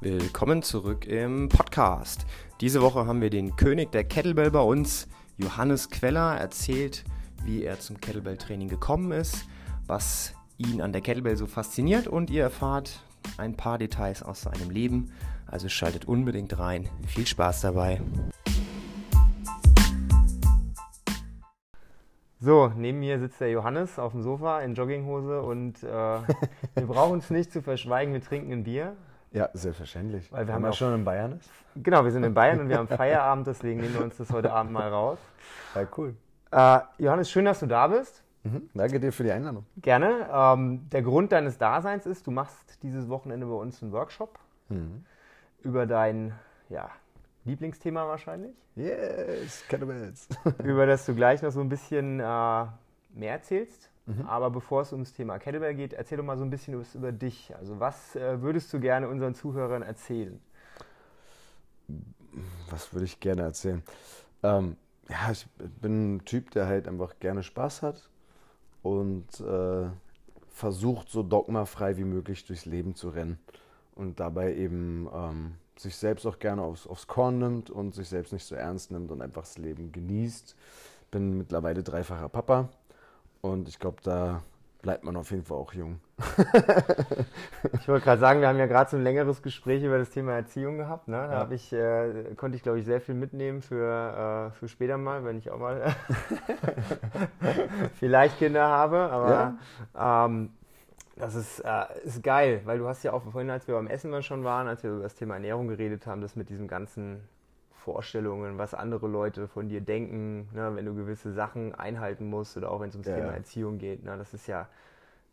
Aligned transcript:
Willkommen 0.00 0.62
zurück 0.62 1.06
im 1.06 1.48
Podcast. 1.48 2.24
Diese 2.60 2.80
Woche 2.82 3.06
haben 3.06 3.20
wir 3.20 3.30
den 3.30 3.56
König 3.56 3.90
der 3.90 4.04
Kettlebell 4.04 4.52
bei 4.52 4.60
uns, 4.60 5.08
Johannes 5.38 5.90
Queller, 5.90 6.36
erzählt, 6.36 7.02
wie 7.44 7.64
er 7.64 7.80
zum 7.80 8.00
Kettlebell-Training 8.00 8.68
gekommen 8.68 9.10
ist, 9.10 9.48
was 9.88 10.34
ihn 10.56 10.80
an 10.80 10.92
der 10.92 11.00
Kettlebell 11.00 11.36
so 11.36 11.48
fasziniert 11.48 12.06
und 12.06 12.30
ihr 12.30 12.44
erfahrt 12.44 13.02
ein 13.38 13.56
paar 13.56 13.76
Details 13.76 14.22
aus 14.22 14.42
seinem 14.42 14.70
Leben. 14.70 15.10
Also 15.48 15.68
schaltet 15.68 16.04
unbedingt 16.04 16.56
rein. 16.60 16.88
Viel 17.08 17.26
Spaß 17.26 17.62
dabei. 17.62 18.00
So, 22.38 22.72
neben 22.76 23.00
mir 23.00 23.18
sitzt 23.18 23.40
der 23.40 23.50
Johannes 23.50 23.98
auf 23.98 24.12
dem 24.12 24.22
Sofa 24.22 24.60
in 24.60 24.76
Jogginghose 24.76 25.42
und 25.42 25.82
äh, 25.82 25.88
wir 25.88 26.86
brauchen 26.86 27.18
es 27.18 27.30
nicht 27.30 27.50
zu 27.50 27.62
verschweigen, 27.62 28.12
wir 28.12 28.22
trinken 28.22 28.52
ein 28.52 28.62
Bier. 28.62 28.96
Ja, 29.32 29.48
selbstverständlich. 29.52 30.32
Weil 30.32 30.46
wir 30.46 30.54
haben 30.54 30.64
ja 30.64 30.72
schon 30.72 30.94
in 30.94 31.04
Bayern 31.04 31.32
ist. 31.32 31.50
Genau, 31.76 32.04
wir 32.04 32.10
sind 32.10 32.24
in 32.24 32.34
Bayern 32.34 32.60
und 32.60 32.68
wir 32.68 32.78
haben 32.78 32.88
Feierabend, 32.88 33.46
deswegen 33.46 33.80
nehmen 33.80 33.94
wir 33.94 34.02
uns 34.02 34.16
das 34.16 34.30
heute 34.32 34.52
Abend 34.52 34.72
mal 34.72 34.88
raus. 34.88 35.18
Ja, 35.74 35.86
cool. 35.96 36.14
Äh, 36.50 36.80
Johannes, 36.98 37.30
schön, 37.30 37.44
dass 37.44 37.60
du 37.60 37.66
da 37.66 37.86
bist. 37.88 38.24
Mhm, 38.44 38.70
danke 38.74 39.00
dir 39.00 39.12
für 39.12 39.24
die 39.24 39.32
Einladung. 39.32 39.66
Gerne. 39.76 40.28
Ähm, 40.32 40.88
der 40.90 41.02
Grund 41.02 41.32
deines 41.32 41.58
Daseins 41.58 42.06
ist, 42.06 42.26
du 42.26 42.30
machst 42.30 42.82
dieses 42.82 43.08
Wochenende 43.08 43.46
bei 43.46 43.54
uns 43.54 43.82
einen 43.82 43.92
Workshop 43.92 44.38
mhm. 44.68 45.04
über 45.62 45.86
dein 45.86 46.34
ja, 46.68 46.90
Lieblingsthema 47.44 48.06
wahrscheinlich. 48.06 48.56
Yes, 48.76 49.64
Kettlebells. 49.68 50.28
über 50.64 50.86
das 50.86 51.04
du 51.04 51.14
gleich 51.14 51.42
noch 51.42 51.50
so 51.50 51.60
ein 51.60 51.68
bisschen 51.68 52.20
äh, 52.20 52.22
mehr 52.22 53.32
erzählst. 53.32 53.90
Mhm. 54.08 54.24
Aber 54.26 54.50
bevor 54.50 54.82
es 54.82 54.92
ums 54.92 55.12
Thema 55.12 55.38
Kettlebell 55.38 55.74
geht, 55.74 55.92
erzähl 55.92 56.16
doch 56.16 56.24
mal 56.24 56.38
so 56.38 56.44
ein 56.44 56.48
bisschen 56.48 56.80
was 56.80 56.94
über 56.94 57.12
dich. 57.12 57.54
Also 57.54 57.78
was 57.78 58.16
äh, 58.16 58.40
würdest 58.40 58.72
du 58.72 58.80
gerne 58.80 59.06
unseren 59.06 59.34
Zuhörern 59.34 59.82
erzählen? 59.82 60.40
Was 62.70 62.94
würde 62.94 63.04
ich 63.04 63.20
gerne 63.20 63.42
erzählen? 63.42 63.82
Ähm, 64.42 64.76
ja, 65.10 65.30
ich 65.30 65.46
bin 65.58 66.16
ein 66.16 66.24
Typ, 66.24 66.50
der 66.52 66.66
halt 66.66 66.88
einfach 66.88 67.18
gerne 67.20 67.42
Spaß 67.42 67.82
hat 67.82 68.08
und 68.82 69.40
äh, 69.40 69.88
versucht, 70.48 71.10
so 71.10 71.22
dogmafrei 71.22 71.98
wie 71.98 72.04
möglich 72.04 72.46
durchs 72.46 72.64
Leben 72.64 72.94
zu 72.94 73.10
rennen. 73.10 73.38
Und 73.94 74.20
dabei 74.20 74.54
eben 74.54 75.06
ähm, 75.12 75.54
sich 75.76 75.96
selbst 75.96 76.24
auch 76.24 76.38
gerne 76.38 76.62
aufs, 76.62 76.86
aufs 76.86 77.06
Korn 77.08 77.38
nimmt 77.38 77.68
und 77.68 77.94
sich 77.94 78.08
selbst 78.08 78.32
nicht 78.32 78.44
so 78.44 78.54
ernst 78.54 78.90
nimmt 78.90 79.10
und 79.10 79.20
einfach 79.20 79.42
das 79.42 79.58
Leben 79.58 79.92
genießt. 79.92 80.56
Bin 81.10 81.36
mittlerweile 81.36 81.82
dreifacher 81.82 82.30
Papa 82.30 82.70
und 83.40 83.68
ich 83.68 83.78
glaube, 83.78 83.98
da 84.02 84.42
bleibt 84.82 85.04
man 85.04 85.16
auf 85.16 85.30
jeden 85.30 85.44
Fall 85.44 85.58
auch 85.58 85.72
jung. 85.72 86.00
ich 87.80 87.88
wollte 87.88 88.04
gerade 88.04 88.20
sagen, 88.20 88.40
wir 88.40 88.48
haben 88.48 88.58
ja 88.58 88.66
gerade 88.66 88.90
so 88.90 88.96
ein 88.96 89.02
längeres 89.02 89.42
Gespräch 89.42 89.82
über 89.82 89.98
das 89.98 90.10
Thema 90.10 90.32
Erziehung 90.32 90.78
gehabt. 90.78 91.08
Ne? 91.08 91.16
Da 91.16 91.44
ja. 91.44 91.50
ich, 91.50 91.72
äh, 91.72 92.34
konnte 92.36 92.56
ich, 92.56 92.62
glaube 92.62 92.78
ich, 92.78 92.84
sehr 92.84 93.00
viel 93.00 93.14
mitnehmen 93.14 93.60
für, 93.60 94.50
äh, 94.52 94.56
für 94.56 94.68
später 94.68 94.96
mal, 94.96 95.24
wenn 95.24 95.38
ich 95.38 95.50
auch 95.50 95.58
mal 95.58 95.94
vielleicht 97.98 98.38
Kinder 98.38 98.68
habe. 98.68 98.98
Aber 99.10 99.56
ja. 99.94 100.26
ähm, 100.26 100.50
das 101.16 101.34
ist, 101.34 101.60
äh, 101.60 101.84
ist 102.04 102.22
geil, 102.22 102.62
weil 102.64 102.78
du 102.78 102.86
hast 102.86 103.02
ja 103.02 103.12
auch 103.12 103.22
vorhin, 103.24 103.50
als 103.50 103.66
wir 103.66 103.74
beim 103.74 103.88
Essen 103.88 104.22
schon 104.22 104.44
waren, 104.44 104.68
als 104.68 104.82
wir 104.82 104.92
über 104.92 105.02
das 105.02 105.16
Thema 105.16 105.34
Ernährung 105.34 105.66
geredet 105.66 106.06
haben, 106.06 106.20
das 106.20 106.36
mit 106.36 106.48
diesem 106.48 106.68
ganzen 106.68 107.28
Vorstellungen, 107.78 108.58
was 108.58 108.74
andere 108.74 109.08
Leute 109.08 109.48
von 109.48 109.68
dir 109.68 109.80
denken, 109.80 110.48
ne, 110.52 110.74
wenn 110.74 110.84
du 110.84 110.94
gewisse 110.94 111.32
Sachen 111.32 111.74
einhalten 111.74 112.28
musst 112.28 112.56
oder 112.56 112.70
auch 112.70 112.80
wenn 112.80 112.88
es 112.88 112.94
ums 112.94 113.08
ja. 113.08 113.16
Thema 113.16 113.32
Erziehung 113.32 113.78
geht. 113.78 114.04
Ne, 114.04 114.16
das 114.16 114.34
ist 114.34 114.46
ja, 114.46 114.68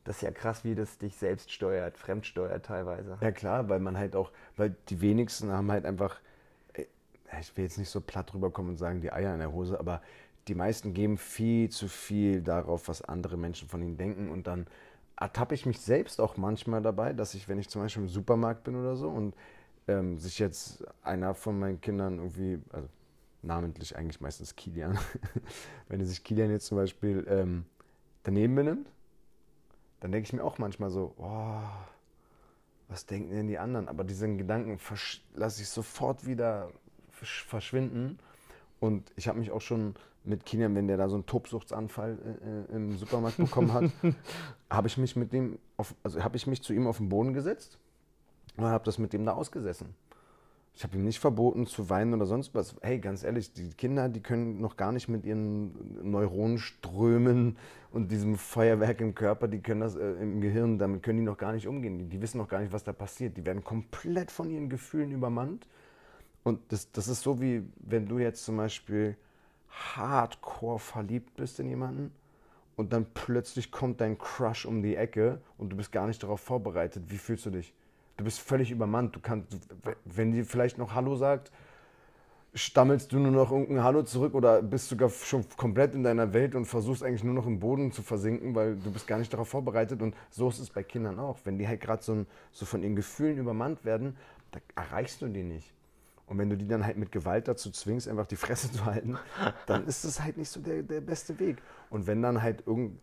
das 0.03 0.17
ist 0.17 0.21
ja 0.21 0.31
krass, 0.31 0.63
wie 0.63 0.75
das 0.75 0.97
dich 0.97 1.17
selbst 1.17 1.52
steuert, 1.52 1.97
fremdsteuert 1.97 2.65
teilweise. 2.65 3.17
Ja 3.19 3.31
klar, 3.31 3.67
weil 3.69 3.79
man 3.79 3.97
halt 3.97 4.15
auch, 4.15 4.31
weil 4.55 4.75
die 4.89 5.02
wenigsten 5.02 5.52
haben 5.52 5.71
halt 5.71 5.86
einfach, 5.86 6.20
äh, 6.73 6.86
ich 7.39 7.55
will 7.58 7.65
jetzt 7.65 7.77
nicht 7.77 7.89
so 7.89 7.99
platt 7.99 8.33
rüberkommen 8.33 8.71
und 8.71 8.77
sagen, 8.77 9.02
die 9.02 9.11
Eier 9.11 9.33
in 9.33 9.39
der 9.39 9.52
Hose, 9.52 9.80
aber 9.80 10.02
die 10.47 10.55
meisten 10.55 10.93
geben 10.93 11.17
viel 11.17 11.70
zu 11.70 11.87
viel 11.87 12.41
darauf, 12.41 12.87
was 12.87 13.02
andere 13.02 13.36
Menschen 13.36 13.67
von 13.67 13.81
ihnen 13.81 13.97
denken 13.97 14.30
und 14.30 14.47
dann 14.47 14.67
ertappe 15.17 15.55
ich 15.55 15.65
mich 15.65 15.80
selbst 15.80 16.20
auch 16.20 16.37
manchmal 16.37 16.81
dabei, 16.81 17.14
dass 17.14 17.33
ich, 17.33 17.47
wenn 17.47 17.58
ich 17.58 17.70
zum 17.70 17.81
Beispiel 17.81 18.03
im 18.03 18.09
Supermarkt 18.09 18.64
bin 18.64 18.75
oder 18.75 18.95
so 18.95 19.09
und 19.09 19.33
ähm, 19.87 20.19
sich 20.19 20.39
jetzt 20.39 20.83
einer 21.03 21.33
von 21.33 21.59
meinen 21.59 21.81
Kindern 21.81 22.17
irgendwie, 22.17 22.59
also 22.71 22.87
namentlich 23.41 23.95
eigentlich 23.95 24.21
meistens 24.21 24.55
Kilian, 24.55 24.97
wenn 25.87 26.03
sich 26.05 26.23
Kilian 26.23 26.49
jetzt 26.49 26.65
zum 26.67 26.77
Beispiel 26.77 27.25
ähm, 27.29 27.65
daneben 28.23 28.55
benimmt, 28.55 28.91
dann 29.99 30.11
denke 30.11 30.27
ich 30.27 30.33
mir 30.33 30.43
auch 30.43 30.57
manchmal 30.57 30.89
so, 30.89 31.13
oh, 31.17 31.61
was 32.87 33.05
denken 33.05 33.31
denn 33.31 33.47
die 33.47 33.57
anderen? 33.57 33.87
Aber 33.87 34.03
diesen 34.03 34.37
Gedanken 34.37 34.79
lasse 35.33 35.61
ich 35.61 35.69
sofort 35.69 36.27
wieder 36.27 36.69
verschwinden. 37.11 38.19
Und 38.79 39.11
ich 39.15 39.27
habe 39.27 39.39
mich 39.39 39.52
auch 39.52 39.61
schon 39.61 39.95
mit 40.23 40.45
Kilian, 40.45 40.75
wenn 40.75 40.87
der 40.87 40.97
da 40.97 41.07
so 41.07 41.15
einen 41.15 41.25
Tobsuchtsanfall 41.25 42.17
äh, 42.19 42.73
äh 42.73 42.75
im 42.75 42.97
Supermarkt 42.97 43.37
bekommen 43.37 43.73
hat, 43.73 43.91
habe 44.69 44.87
ich 44.87 44.97
mich 44.97 45.15
mit 45.15 45.33
dem, 45.33 45.59
auf, 45.77 45.95
also 46.03 46.23
habe 46.23 46.35
ich 46.35 46.45
mich 46.45 46.61
zu 46.61 46.73
ihm 46.73 46.87
auf 46.87 46.97
den 46.97 47.09
Boden 47.09 47.33
gesetzt 47.33 47.79
und 48.58 48.66
habe 48.66 48.83
das 48.83 48.98
mit 48.98 49.14
dem 49.14 49.26
da 49.26 49.33
ausgesessen. 49.33 49.95
Ich 50.77 50.83
habe 50.83 50.98
ihm 50.98 51.05
nicht 51.05 51.20
verboten 51.20 51.67
zu 51.67 51.89
weinen 51.89 52.14
oder 52.14 52.26
sonst 52.26 52.54
was. 52.54 52.76
Hey, 52.82 52.99
ganz 52.99 53.23
ehrlich, 53.23 53.54
die 53.54 53.70
Kinder, 53.70 54.10
die 54.10 54.20
können 54.20 54.60
noch 54.60 54.76
gar 54.76 54.92
nicht 54.92 55.08
mit 55.08 55.23
ihren 55.23 56.11
Neuronenströmen 56.11 57.58
und 57.92 58.11
diesem 58.11 58.38
Feuerwerk 58.38 58.99
im 58.99 59.15
Körper, 59.15 59.48
die 59.48 59.61
können 59.61 59.80
das 59.80 59.95
äh, 59.95 60.15
im 60.15 60.42
Gehirn, 60.42 60.77
damit 60.77 61.02
können 61.02 61.20
die 61.20 61.23
noch 61.23 61.38
gar 61.38 61.54
nicht 61.54 61.65
umgehen. 61.65 61.98
Die, 61.98 62.05
die, 62.05 62.21
wissen 62.21 62.39
noch 62.39 62.49
gar 62.49 62.60
nicht, 62.60 62.73
was 62.73 62.83
da 62.83 62.92
passiert. 62.92 63.38
Die 63.38 63.45
werden 63.45 63.64
komplett 63.64 64.32
von 64.32 64.49
ihren 64.49 64.67
Gefühlen 64.70 65.11
übermannt. 65.11 65.65
Und 66.44 66.60
das, 66.73 66.92
das 66.92 67.08
ist 67.08 67.21
so 67.21 67.39
wie, 67.39 67.64
wenn 67.77 68.05
du 68.05 68.20
jetzt 68.20 68.44
zum 68.44 68.58
Beispiel 68.58 69.15
hardcore 69.70 70.80
verliebt 70.80 71.36
bist 71.38 71.60
in 71.61 71.70
jemanden 71.70 72.11
und 72.76 72.92
dann 72.92 73.05
plötzlich 73.14 73.71
kommt 73.71 74.02
dein 74.02 74.17
Crush 74.17 74.65
um 74.65 74.83
die 74.83 74.98
Ecke 74.98 75.39
und 75.58 75.70
du 75.70 75.77
bist 75.77 75.94
gar 75.94 76.05
nicht 76.05 76.21
darauf 76.21 76.42
vorbereitet. 76.42 77.04
Wie 77.08 77.17
fühlst 77.17 77.45
du 77.45 77.49
dich? 77.49 77.73
Du 78.17 78.23
bist 78.23 78.39
völlig 78.39 78.71
übermannt. 78.71 79.15
Du 79.15 79.20
kannst, 79.20 79.48
wenn 80.05 80.31
die 80.31 80.43
vielleicht 80.43 80.77
noch 80.77 80.93
Hallo 80.93 81.15
sagt, 81.15 81.52
stammelst 82.53 83.11
du 83.11 83.20
nur 83.20 83.31
noch 83.31 83.52
irgendein 83.52 83.83
Hallo 83.83 84.03
zurück 84.03 84.33
oder 84.33 84.61
bist 84.61 84.87
sogar 84.87 85.09
schon 85.09 85.45
komplett 85.58 85.93
in 85.93 86.03
deiner 86.03 86.31
Welt 86.33 86.55
und 86.55 86.65
versuchst 86.65 87.03
eigentlich 87.03 87.23
nur 87.23 87.33
noch 87.33 87.45
im 87.45 87.59
Boden 87.59 87.92
zu 87.92 88.02
versinken, 88.02 88.55
weil 88.55 88.77
du 88.77 88.92
bist 88.92 89.08
gar 89.08 89.20
nicht 89.20 89.33
darauf 89.33 89.49
vorbereitet. 89.49 90.02
Und 90.02 90.15
so 90.30 90.48
ist 90.48 90.59
es 90.59 90.70
bei 90.70 90.81
Kindern 90.81 91.20
auch. 91.20 91.39
Wenn 91.43 91.58
die 91.58 91.67
halt 91.67 91.81
gerade 91.81 92.02
so, 92.02 92.26
so 92.53 92.65
von 92.65 92.81
ihren 92.81 92.95
Gefühlen 92.95 93.37
übermannt 93.37 93.83
werden, 93.83 94.15
da 94.52 94.59
erreichst 94.76 95.21
du 95.21 95.27
die 95.27 95.43
nicht. 95.43 95.73
Und 96.27 96.37
wenn 96.37 96.49
du 96.49 96.58
die 96.58 96.67
dann 96.67 96.86
halt 96.86 96.97
mit 96.97 97.11
Gewalt 97.11 97.47
dazu 97.47 97.70
zwingst, 97.70 98.08
einfach 98.08 98.26
die 98.26 98.37
Fresse 98.37 98.71
zu 98.71 98.86
halten, 98.86 99.17
dann 99.67 99.86
ist 99.86 100.05
das 100.05 100.21
halt 100.21 100.37
nicht 100.37 100.49
so 100.49 100.61
der, 100.61 100.82
der 100.82 101.02
beste 101.02 101.37
Weg. 101.39 101.58
Und 101.89 102.08
wenn 102.08 102.21
dann 102.21 102.42
halt 102.42 102.65
irgend. 102.65 102.99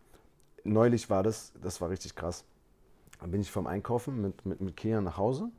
Neulich 0.65 1.09
war 1.09 1.23
das, 1.23 1.51
das 1.61 1.81
war 1.81 1.89
richtig 1.89 2.15
krass. 2.15 2.45
Dann 3.19 3.31
bin 3.31 3.41
ich 3.41 3.51
vom 3.51 3.67
Einkaufen 3.67 4.21
mit, 4.21 4.45
mit, 4.45 4.61
mit 4.61 4.77
Kia 4.77 5.01
nach 5.01 5.17
Hause. 5.17 5.49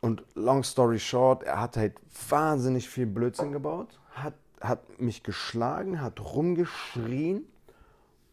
Und 0.00 0.22
long 0.34 0.62
story 0.62 0.98
short, 0.98 1.42
er 1.42 1.60
hat 1.60 1.76
halt 1.76 1.94
wahnsinnig 2.28 2.88
viel 2.88 3.06
Blödsinn 3.06 3.52
gebaut, 3.52 3.98
hat, 4.12 4.34
hat 4.60 5.00
mich 5.00 5.22
geschlagen, 5.22 6.00
hat 6.00 6.20
rumgeschrien 6.20 7.42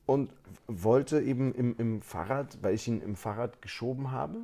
und 0.06 0.32
wollte 0.68 1.22
eben 1.22 1.56
im, 1.56 1.76
im 1.78 2.02
Fahrrad, 2.02 2.60
weil 2.62 2.76
ich 2.76 2.88
ihn 2.88 3.02
im 3.02 3.16
Fahrrad 3.16 3.62
geschoben 3.64 4.12
habe, 4.12 4.42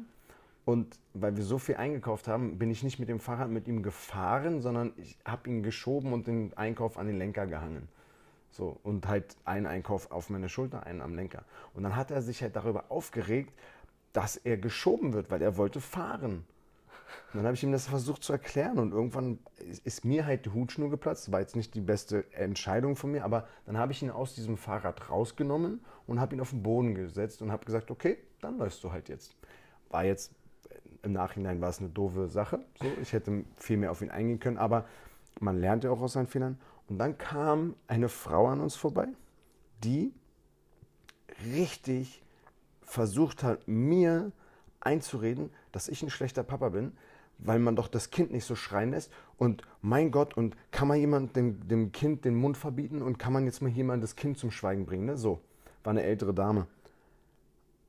und 0.65 0.99
weil 1.13 1.35
wir 1.35 1.43
so 1.43 1.57
viel 1.57 1.75
eingekauft 1.75 2.27
haben, 2.27 2.57
bin 2.57 2.69
ich 2.69 2.83
nicht 2.83 2.99
mit 2.99 3.09
dem 3.09 3.19
Fahrrad 3.19 3.49
mit 3.49 3.67
ihm 3.67 3.81
gefahren, 3.83 4.61
sondern 4.61 4.93
ich 4.97 5.17
habe 5.25 5.49
ihn 5.49 5.63
geschoben 5.63 6.13
und 6.13 6.27
den 6.27 6.55
Einkauf 6.55 6.97
an 6.97 7.07
den 7.07 7.17
Lenker 7.17 7.47
gehangen. 7.47 7.87
So, 8.51 8.77
und 8.83 9.07
halt 9.07 9.35
einen 9.45 9.65
Einkauf 9.65 10.11
auf 10.11 10.29
meine 10.29 10.49
Schulter, 10.49 10.85
einen 10.85 11.01
am 11.01 11.15
Lenker. 11.15 11.43
Und 11.73 11.83
dann 11.83 11.95
hat 11.95 12.11
er 12.11 12.21
sich 12.21 12.41
halt 12.41 12.55
darüber 12.55 12.85
aufgeregt, 12.89 13.53
dass 14.13 14.35
er 14.35 14.57
geschoben 14.57 15.13
wird, 15.13 15.31
weil 15.31 15.41
er 15.41 15.57
wollte 15.57 15.79
fahren. 15.79 16.43
Und 17.33 17.37
dann 17.37 17.45
habe 17.45 17.55
ich 17.55 17.63
ihm 17.63 17.71
das 17.71 17.87
versucht 17.87 18.23
zu 18.23 18.33
erklären 18.33 18.77
und 18.77 18.91
irgendwann 18.91 19.39
ist 19.85 20.03
mir 20.03 20.25
halt 20.25 20.45
die 20.45 20.49
Hutschnur 20.49 20.89
geplatzt. 20.89 21.31
War 21.31 21.39
jetzt 21.39 21.55
nicht 21.55 21.75
die 21.75 21.81
beste 21.81 22.25
Entscheidung 22.33 22.95
von 22.95 23.11
mir, 23.11 23.23
aber 23.23 23.47
dann 23.65 23.77
habe 23.77 23.93
ich 23.93 24.01
ihn 24.01 24.09
aus 24.09 24.35
diesem 24.35 24.57
Fahrrad 24.57 25.09
rausgenommen 25.09 25.79
und 26.07 26.19
habe 26.19 26.35
ihn 26.35 26.41
auf 26.41 26.49
den 26.49 26.63
Boden 26.63 26.93
gesetzt 26.93 27.41
und 27.41 27.51
habe 27.51 27.65
gesagt, 27.65 27.89
okay, 27.89 28.17
dann 28.41 28.57
läufst 28.57 28.83
du 28.83 28.91
halt 28.91 29.07
jetzt. 29.07 29.35
War 29.89 30.03
jetzt 30.03 30.33
im 31.03 31.13
Nachhinein 31.13 31.61
war 31.61 31.69
es 31.69 31.79
eine 31.79 31.89
doofe 31.89 32.27
Sache. 32.27 32.59
So, 32.79 32.85
ich 33.01 33.13
hätte 33.13 33.43
viel 33.57 33.77
mehr 33.77 33.91
auf 33.91 34.01
ihn 34.01 34.11
eingehen 34.11 34.39
können, 34.39 34.57
aber 34.57 34.85
man 35.39 35.59
lernt 35.59 35.83
ja 35.83 35.91
auch 35.91 36.01
aus 36.01 36.13
seinen 36.13 36.27
Fehlern. 36.27 36.59
Und 36.91 36.97
dann 36.97 37.17
kam 37.17 37.77
eine 37.87 38.09
Frau 38.09 38.47
an 38.47 38.59
uns 38.59 38.75
vorbei, 38.75 39.07
die 39.81 40.11
richtig 41.45 42.21
versucht 42.81 43.43
hat, 43.43 43.65
mir 43.65 44.33
einzureden, 44.81 45.51
dass 45.71 45.87
ich 45.87 46.03
ein 46.03 46.09
schlechter 46.09 46.43
Papa 46.43 46.67
bin, 46.67 46.91
weil 47.37 47.59
man 47.59 47.77
doch 47.77 47.87
das 47.87 48.09
Kind 48.09 48.33
nicht 48.33 48.43
so 48.43 48.57
schreien 48.57 48.91
lässt. 48.91 49.09
Und 49.37 49.61
mein 49.81 50.11
Gott, 50.11 50.35
und 50.35 50.57
kann 50.71 50.89
man 50.89 50.99
jemand 50.99 51.37
dem, 51.37 51.65
dem 51.65 51.93
Kind 51.93 52.25
den 52.25 52.35
Mund 52.35 52.57
verbieten 52.57 53.01
und 53.01 53.17
kann 53.17 53.31
man 53.31 53.45
jetzt 53.45 53.61
mal 53.61 53.69
jemand 53.69 54.03
das 54.03 54.17
Kind 54.17 54.37
zum 54.37 54.51
Schweigen 54.51 54.85
bringen? 54.85 55.05
Ne? 55.05 55.15
So, 55.15 55.39
war 55.85 55.91
eine 55.91 56.03
ältere 56.03 56.33
Dame. 56.33 56.67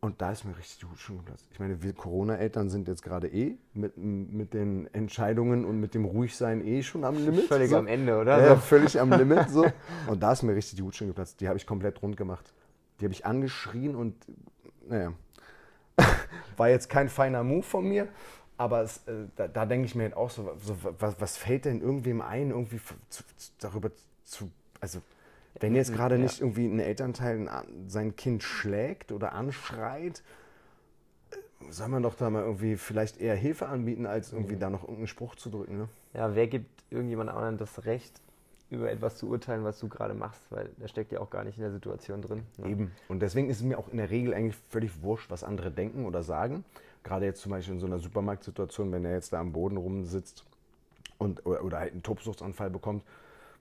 Und 0.04 0.20
da 0.20 0.32
ist 0.32 0.44
mir 0.44 0.56
richtig 0.58 0.78
die 0.78 0.86
Hut 0.86 0.98
schon 0.98 1.18
geplatzt. 1.18 1.46
Ich 1.52 1.60
meine, 1.60 1.80
wir 1.80 1.92
Corona-Eltern 1.92 2.68
sind 2.68 2.88
jetzt 2.88 3.04
gerade 3.04 3.28
eh 3.28 3.56
mit, 3.72 3.96
mit 3.96 4.52
den 4.52 4.92
Entscheidungen 4.92 5.64
und 5.64 5.78
mit 5.78 5.94
dem 5.94 6.04
Ruhigsein 6.04 6.66
eh 6.66 6.82
schon 6.82 7.04
am 7.04 7.24
Limit. 7.24 7.44
Völlig 7.44 7.70
so. 7.70 7.76
am 7.76 7.86
Ende, 7.86 8.18
oder? 8.18 8.44
Ja, 8.44 8.56
völlig 8.56 8.98
am 8.98 9.12
Limit. 9.12 9.48
So. 9.48 9.64
Und 10.08 10.20
da 10.20 10.32
ist 10.32 10.42
mir 10.42 10.56
richtig 10.56 10.74
die 10.74 10.82
Hut 10.82 10.96
schon 10.96 11.06
geplatzt. 11.06 11.40
Die 11.40 11.46
habe 11.46 11.56
ich 11.56 11.68
komplett 11.68 12.02
rund 12.02 12.16
gemacht. 12.16 12.52
Die 12.98 13.04
habe 13.04 13.14
ich 13.14 13.24
angeschrien 13.24 13.94
und, 13.94 14.14
naja, 14.88 15.12
war 16.56 16.68
jetzt 16.68 16.90
kein 16.90 17.08
feiner 17.08 17.44
Move 17.44 17.62
von 17.62 17.88
mir. 17.88 18.08
Aber 18.58 18.82
es, 18.82 19.06
äh, 19.06 19.28
da, 19.36 19.46
da 19.46 19.66
denke 19.66 19.86
ich 19.86 19.94
mir 19.94 20.02
halt 20.02 20.16
auch 20.16 20.30
so, 20.30 20.52
so 20.60 20.76
was, 20.98 21.20
was, 21.20 21.36
fällt 21.36 21.64
denn 21.64 21.80
irgendwem 21.80 22.22
ein, 22.22 22.50
irgendwie 22.50 22.80
zu, 23.08 23.22
zu, 23.36 23.52
darüber 23.60 23.90
zu, 24.24 24.50
also 24.80 25.00
wenn 25.62 25.76
jetzt 25.76 25.94
gerade 25.94 26.16
ja. 26.16 26.22
nicht 26.22 26.40
irgendwie 26.40 26.66
ein 26.66 26.80
Elternteil 26.80 27.48
sein 27.86 28.16
Kind 28.16 28.42
schlägt 28.42 29.12
oder 29.12 29.32
anschreit, 29.32 30.22
äh, 31.30 31.36
soll 31.70 31.88
man 31.88 32.02
doch 32.02 32.16
da 32.16 32.28
mal 32.30 32.42
irgendwie 32.42 32.76
vielleicht 32.76 33.20
eher 33.20 33.36
Hilfe 33.36 33.68
anbieten, 33.68 34.04
als 34.04 34.32
irgendwie 34.32 34.56
mhm. 34.56 34.60
da 34.60 34.70
noch 34.70 34.82
irgendeinen 34.82 35.06
Spruch 35.06 35.36
zu 35.36 35.50
drücken. 35.50 35.78
Ne? 35.78 35.88
Ja, 36.14 36.34
wer 36.34 36.48
gibt 36.48 36.82
irgendjemand 36.90 37.30
anderen 37.30 37.58
das 37.58 37.84
Recht, 37.84 38.20
über 38.70 38.90
etwas 38.90 39.18
zu 39.18 39.28
urteilen, 39.28 39.64
was 39.64 39.78
du 39.78 39.88
gerade 39.88 40.14
machst, 40.14 40.40
weil 40.50 40.70
der 40.78 40.88
steckt 40.88 41.12
ja 41.12 41.20
auch 41.20 41.30
gar 41.30 41.44
nicht 41.44 41.58
in 41.58 41.62
der 41.62 41.72
Situation 41.72 42.22
drin. 42.22 42.42
Ne? 42.56 42.70
Eben. 42.70 42.92
Und 43.08 43.20
deswegen 43.20 43.48
ist 43.48 43.58
es 43.58 43.62
mir 43.62 43.78
auch 43.78 43.88
in 43.88 43.98
der 43.98 44.10
Regel 44.10 44.34
eigentlich 44.34 44.56
völlig 44.70 45.02
wurscht, 45.02 45.30
was 45.30 45.44
andere 45.44 45.70
denken 45.70 46.06
oder 46.06 46.22
sagen. 46.22 46.64
Gerade 47.04 47.26
jetzt 47.26 47.42
zum 47.42 47.50
Beispiel 47.50 47.74
in 47.74 47.80
so 47.80 47.86
einer 47.86 47.98
Supermarktsituation, 47.98 48.90
wenn 48.90 49.04
er 49.04 49.12
jetzt 49.12 49.32
da 49.32 49.40
am 49.40 49.52
Boden 49.52 49.76
rumsitzt 49.76 50.44
und, 51.18 51.44
oder, 51.44 51.62
oder 51.62 51.78
halt 51.78 51.92
einen 51.92 52.02
Tobsuchtsanfall 52.02 52.70
bekommt, 52.70 53.04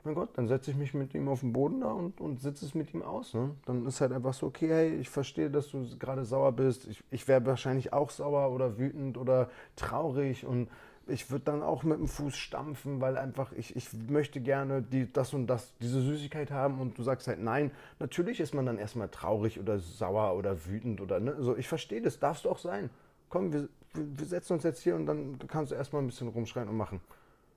mein 0.05 0.15
Gott, 0.15 0.29
dann 0.35 0.47
setze 0.47 0.71
ich 0.71 0.77
mich 0.77 0.93
mit 0.93 1.13
ihm 1.13 1.27
auf 1.27 1.41
den 1.41 1.53
Boden 1.53 1.81
da 1.81 1.91
und, 1.91 2.19
und 2.21 2.39
sitze 2.39 2.65
es 2.65 2.75
mit 2.75 2.93
ihm 2.93 3.01
aus. 3.01 3.33
Ne? 3.33 3.51
Dann 3.65 3.85
ist 3.85 4.01
halt 4.01 4.11
einfach 4.11 4.33
so, 4.33 4.47
okay, 4.47 4.69
hey, 4.69 4.95
ich 4.95 5.09
verstehe, 5.09 5.49
dass 5.49 5.69
du 5.69 5.85
gerade 5.97 6.25
sauer 6.25 6.51
bist. 6.51 6.87
Ich, 6.87 7.03
ich 7.11 7.27
wäre 7.27 7.45
wahrscheinlich 7.45 7.93
auch 7.93 8.09
sauer 8.09 8.51
oder 8.51 8.77
wütend 8.77 9.17
oder 9.17 9.49
traurig 9.75 10.45
und 10.45 10.69
ich 11.07 11.29
würde 11.31 11.45
dann 11.45 11.63
auch 11.63 11.83
mit 11.83 11.99
dem 11.99 12.07
Fuß 12.07 12.35
stampfen, 12.35 13.01
weil 13.01 13.17
einfach 13.17 13.51
ich, 13.53 13.75
ich 13.75 13.89
möchte 14.07 14.39
gerne 14.39 14.81
die, 14.81 15.11
das 15.11 15.33
und 15.33 15.47
das, 15.47 15.73
diese 15.81 16.01
Süßigkeit 16.01 16.51
haben 16.51 16.79
und 16.79 16.97
du 16.97 17.03
sagst 17.03 17.27
halt 17.27 17.39
nein. 17.39 17.71
Natürlich 17.99 18.39
ist 18.39 18.53
man 18.53 18.65
dann 18.65 18.77
erstmal 18.77 19.09
traurig 19.09 19.59
oder 19.59 19.79
sauer 19.79 20.37
oder 20.37 20.65
wütend 20.65 21.01
oder 21.01 21.19
ne. 21.19 21.35
So, 21.39 21.57
ich 21.57 21.67
verstehe 21.67 22.01
das, 22.01 22.19
darfst 22.19 22.45
du 22.45 22.49
auch 22.49 22.59
sein. 22.59 22.89
Komm, 23.29 23.51
wir, 23.51 23.67
wir 23.93 24.25
setzen 24.25 24.53
uns 24.53 24.63
jetzt 24.63 24.81
hier 24.81 24.95
und 24.95 25.05
dann 25.05 25.39
kannst 25.47 25.71
du 25.71 25.75
erstmal 25.75 26.01
ein 26.01 26.07
bisschen 26.07 26.27
rumschreien 26.27 26.69
und 26.69 26.77
machen. 26.77 27.01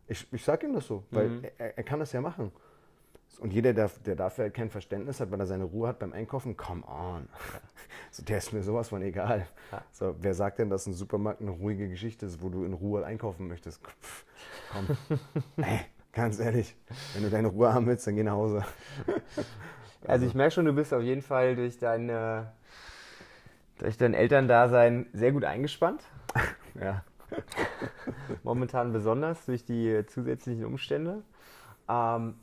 Ich, 0.06 0.26
ich 0.32 0.44
sag 0.44 0.62
ihm 0.62 0.74
das 0.74 0.86
so, 0.86 1.04
weil 1.10 1.28
mhm. 1.28 1.44
er, 1.58 1.78
er, 1.78 1.84
kann 1.84 1.98
das 1.98 2.12
ja 2.12 2.20
machen. 2.20 2.52
Und 3.40 3.52
jeder, 3.52 3.72
der, 3.72 3.90
der 4.04 4.16
dafür 4.16 4.50
kein 4.50 4.70
Verständnis 4.70 5.18
hat, 5.18 5.30
weil 5.30 5.40
er 5.40 5.46
seine 5.46 5.64
Ruhe 5.64 5.88
hat 5.88 5.98
beim 5.98 6.12
Einkaufen, 6.12 6.56
come 6.56 6.84
on. 6.86 7.28
So, 8.10 8.22
der 8.22 8.38
ist 8.38 8.52
mir 8.52 8.62
sowas 8.62 8.90
von 8.90 9.02
egal. 9.02 9.48
So, 9.90 10.14
wer 10.20 10.34
sagt 10.34 10.60
denn, 10.60 10.70
dass 10.70 10.86
ein 10.86 10.92
Supermarkt 10.92 11.40
eine 11.40 11.50
ruhige 11.50 11.88
Geschichte 11.88 12.26
ist, 12.26 12.40
wo 12.40 12.48
du 12.48 12.64
in 12.64 12.72
Ruhe 12.72 13.04
einkaufen 13.04 13.48
möchtest? 13.48 13.80
Pff, 13.84 14.24
komm. 14.70 15.18
Ey, 15.64 15.80
ganz 16.12 16.38
ehrlich, 16.38 16.76
wenn 17.12 17.24
du 17.24 17.30
deine 17.30 17.48
Ruhe 17.48 17.74
haben 17.74 17.86
willst, 17.86 18.06
dann 18.06 18.14
geh 18.14 18.22
nach 18.22 18.32
Hause. 18.32 18.64
Also 20.06 20.26
ich 20.26 20.34
merke 20.34 20.50
schon, 20.50 20.66
du 20.66 20.74
bist 20.74 20.92
auf 20.92 21.00
jeden 21.00 21.22
Fall 21.22 21.56
durch 21.56 21.78
dein, 21.78 22.08
durch 23.78 23.96
dein 23.96 24.12
Elterndasein 24.12 25.06
sehr 25.14 25.32
gut 25.32 25.44
eingespannt. 25.44 26.02
ja. 26.78 27.02
Momentan 28.42 28.92
besonders 28.92 29.44
durch 29.46 29.64
die 29.64 30.04
zusätzlichen 30.06 30.64
Umstände. 30.64 31.22
Ähm, 31.88 32.34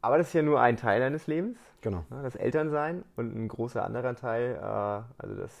aber 0.00 0.18
das 0.18 0.28
ist 0.28 0.34
ja 0.34 0.42
nur 0.42 0.60
ein 0.60 0.76
Teil 0.76 1.00
deines 1.00 1.26
Lebens. 1.26 1.58
Genau. 1.80 2.04
Das 2.10 2.34
Elternsein 2.34 3.04
und 3.16 3.34
ein 3.34 3.48
großer 3.48 3.84
anderer 3.84 4.16
Teil, 4.16 4.56
äh, 4.56 5.02
also 5.18 5.36
das 5.36 5.52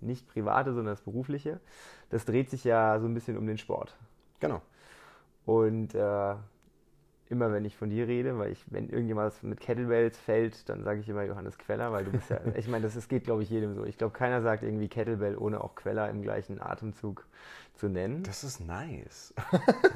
nicht 0.00 0.28
private, 0.28 0.72
sondern 0.72 0.92
das 0.92 1.00
berufliche, 1.00 1.60
das 2.10 2.24
dreht 2.24 2.50
sich 2.50 2.64
ja 2.64 3.00
so 3.00 3.06
ein 3.06 3.14
bisschen 3.14 3.36
um 3.36 3.46
den 3.46 3.58
Sport. 3.58 3.96
Genau. 4.40 4.62
Und 5.44 5.94
äh, 5.94 6.34
immer 7.30 7.52
wenn 7.52 7.64
ich 7.64 7.76
von 7.76 7.90
dir 7.90 8.06
rede, 8.06 8.38
weil 8.38 8.52
ich, 8.52 8.64
wenn 8.70 8.88
irgendjemand 8.88 9.42
mit 9.42 9.60
Kettlebells 9.60 10.18
fällt, 10.18 10.68
dann 10.68 10.82
sage 10.84 11.00
ich 11.00 11.08
immer 11.08 11.24
Johannes 11.24 11.58
Queller, 11.58 11.92
weil 11.92 12.04
du 12.04 12.12
bist 12.12 12.30
ja, 12.30 12.38
ich 12.56 12.68
meine, 12.68 12.84
das, 12.84 12.94
das 12.94 13.08
geht, 13.08 13.24
glaube 13.24 13.42
ich, 13.42 13.50
jedem 13.50 13.74
so. 13.74 13.84
Ich 13.84 13.98
glaube, 13.98 14.12
keiner 14.12 14.42
sagt 14.42 14.62
irgendwie 14.62 14.88
Kettlebell 14.88 15.36
ohne 15.36 15.62
auch 15.62 15.74
Queller 15.74 16.08
im 16.08 16.22
gleichen 16.22 16.60
Atemzug 16.60 17.26
zu 17.78 17.88
nennen. 17.88 18.22
Das 18.24 18.42
ist 18.42 18.60
nice. 18.60 19.32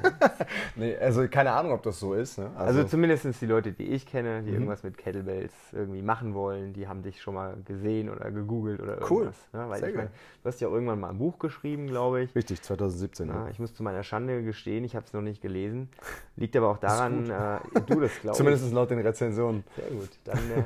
nee, 0.76 0.96
also 0.96 1.26
keine 1.28 1.52
Ahnung, 1.52 1.72
ob 1.72 1.82
das 1.82 1.98
so 1.98 2.14
ist. 2.14 2.38
Ne? 2.38 2.50
Also, 2.54 2.78
also 2.78 2.84
zumindest 2.84 3.40
die 3.40 3.46
Leute, 3.46 3.72
die 3.72 3.84
ich 3.84 4.06
kenne, 4.06 4.42
die 4.42 4.50
mhm. 4.50 4.54
irgendwas 4.54 4.84
mit 4.84 4.96
Kettlebells 4.96 5.52
irgendwie 5.72 6.02
machen 6.02 6.34
wollen, 6.34 6.72
die 6.72 6.86
haben 6.86 7.02
dich 7.02 7.20
schon 7.20 7.34
mal 7.34 7.56
gesehen 7.64 8.08
oder 8.08 8.30
gegoogelt 8.30 8.80
oder 8.80 9.00
irgendwas. 9.00 9.10
Cool. 9.10 9.60
Ne? 9.60 9.68
Weil 9.68 9.80
Sehr 9.80 9.88
ich 9.88 9.96
mein, 9.96 10.06
du 10.06 10.48
hast 10.48 10.60
ja 10.60 10.68
auch 10.68 10.72
irgendwann 10.72 11.00
mal 11.00 11.10
ein 11.10 11.18
Buch 11.18 11.38
geschrieben, 11.38 11.88
glaube 11.88 12.22
ich. 12.22 12.34
Richtig, 12.34 12.62
2017. 12.62 13.28
Ja, 13.28 13.48
ich 13.48 13.58
muss 13.58 13.74
zu 13.74 13.82
meiner 13.82 14.04
Schande 14.04 14.42
gestehen, 14.44 14.84
ich 14.84 14.94
habe 14.94 15.04
es 15.04 15.12
noch 15.12 15.22
nicht 15.22 15.42
gelesen. 15.42 15.88
Liegt 16.36 16.56
aber 16.56 16.68
auch 16.68 16.78
daran, 16.78 17.28
äh, 17.30 17.58
du 17.86 18.00
das 18.00 18.12
glaubst. 18.20 18.38
Zumindest 18.38 18.72
laut 18.72 18.90
den 18.90 19.00
Rezensionen. 19.00 19.64
Sehr 19.76 19.90
gut. 19.90 20.10
Dann 20.24 20.38
äh, 20.38 20.62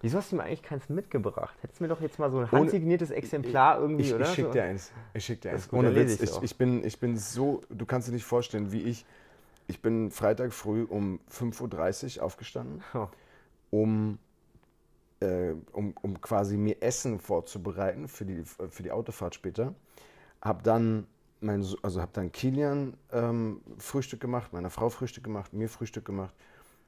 Wieso 0.00 0.18
hast 0.18 0.30
du 0.30 0.36
mir 0.36 0.44
eigentlich 0.44 0.62
keins 0.62 0.88
mitgebracht? 0.88 1.56
Hättest 1.60 1.80
du 1.80 1.84
mir 1.84 1.88
doch 1.88 2.00
jetzt 2.00 2.18
mal 2.18 2.30
so 2.30 2.38
ein 2.38 2.52
handsigniertes 2.52 3.10
Exemplar 3.10 3.80
irgendwie, 3.80 4.04
ich, 4.04 4.14
oder? 4.14 4.26
Ich 4.26 4.34
schick 4.34 4.52
dir 4.52 4.62
eins. 4.62 4.92
Ich 5.12 5.24
schick 5.24 5.40
dir 5.40 5.50
eins. 5.50 5.72
Ohne 5.72 5.94
Witz. 5.94 6.20
Ich, 6.20 6.42
ich, 6.42 6.56
bin, 6.56 6.84
ich 6.84 7.00
bin 7.00 7.16
so, 7.16 7.62
du 7.68 7.84
kannst 7.84 8.08
dir 8.08 8.12
nicht 8.12 8.24
vorstellen, 8.24 8.70
wie 8.70 8.82
ich. 8.82 9.04
Ich 9.66 9.82
bin 9.82 10.10
Freitag 10.10 10.52
früh 10.52 10.84
um 10.84 11.20
5.30 11.30 12.18
Uhr 12.18 12.24
aufgestanden, 12.24 12.82
oh. 12.94 13.08
um, 13.70 14.18
äh, 15.20 15.52
um, 15.72 15.94
um 16.00 16.20
quasi 16.20 16.56
mir 16.56 16.80
Essen 16.80 17.18
vorzubereiten 17.18 18.08
für 18.08 18.24
die, 18.24 18.44
für 18.44 18.82
die 18.82 18.92
Autofahrt 18.92 19.34
später. 19.34 19.74
Hab 20.40 20.62
dann 20.62 21.06
mein, 21.40 21.66
also 21.82 22.00
habe 22.00 22.12
dann 22.14 22.32
Kilian 22.32 22.94
ähm, 23.12 23.60
Frühstück 23.78 24.20
gemacht, 24.20 24.52
meiner 24.52 24.70
Frau 24.70 24.88
Frühstück 24.88 25.24
gemacht, 25.24 25.52
mir 25.52 25.68
Frühstück 25.68 26.04
gemacht 26.04 26.34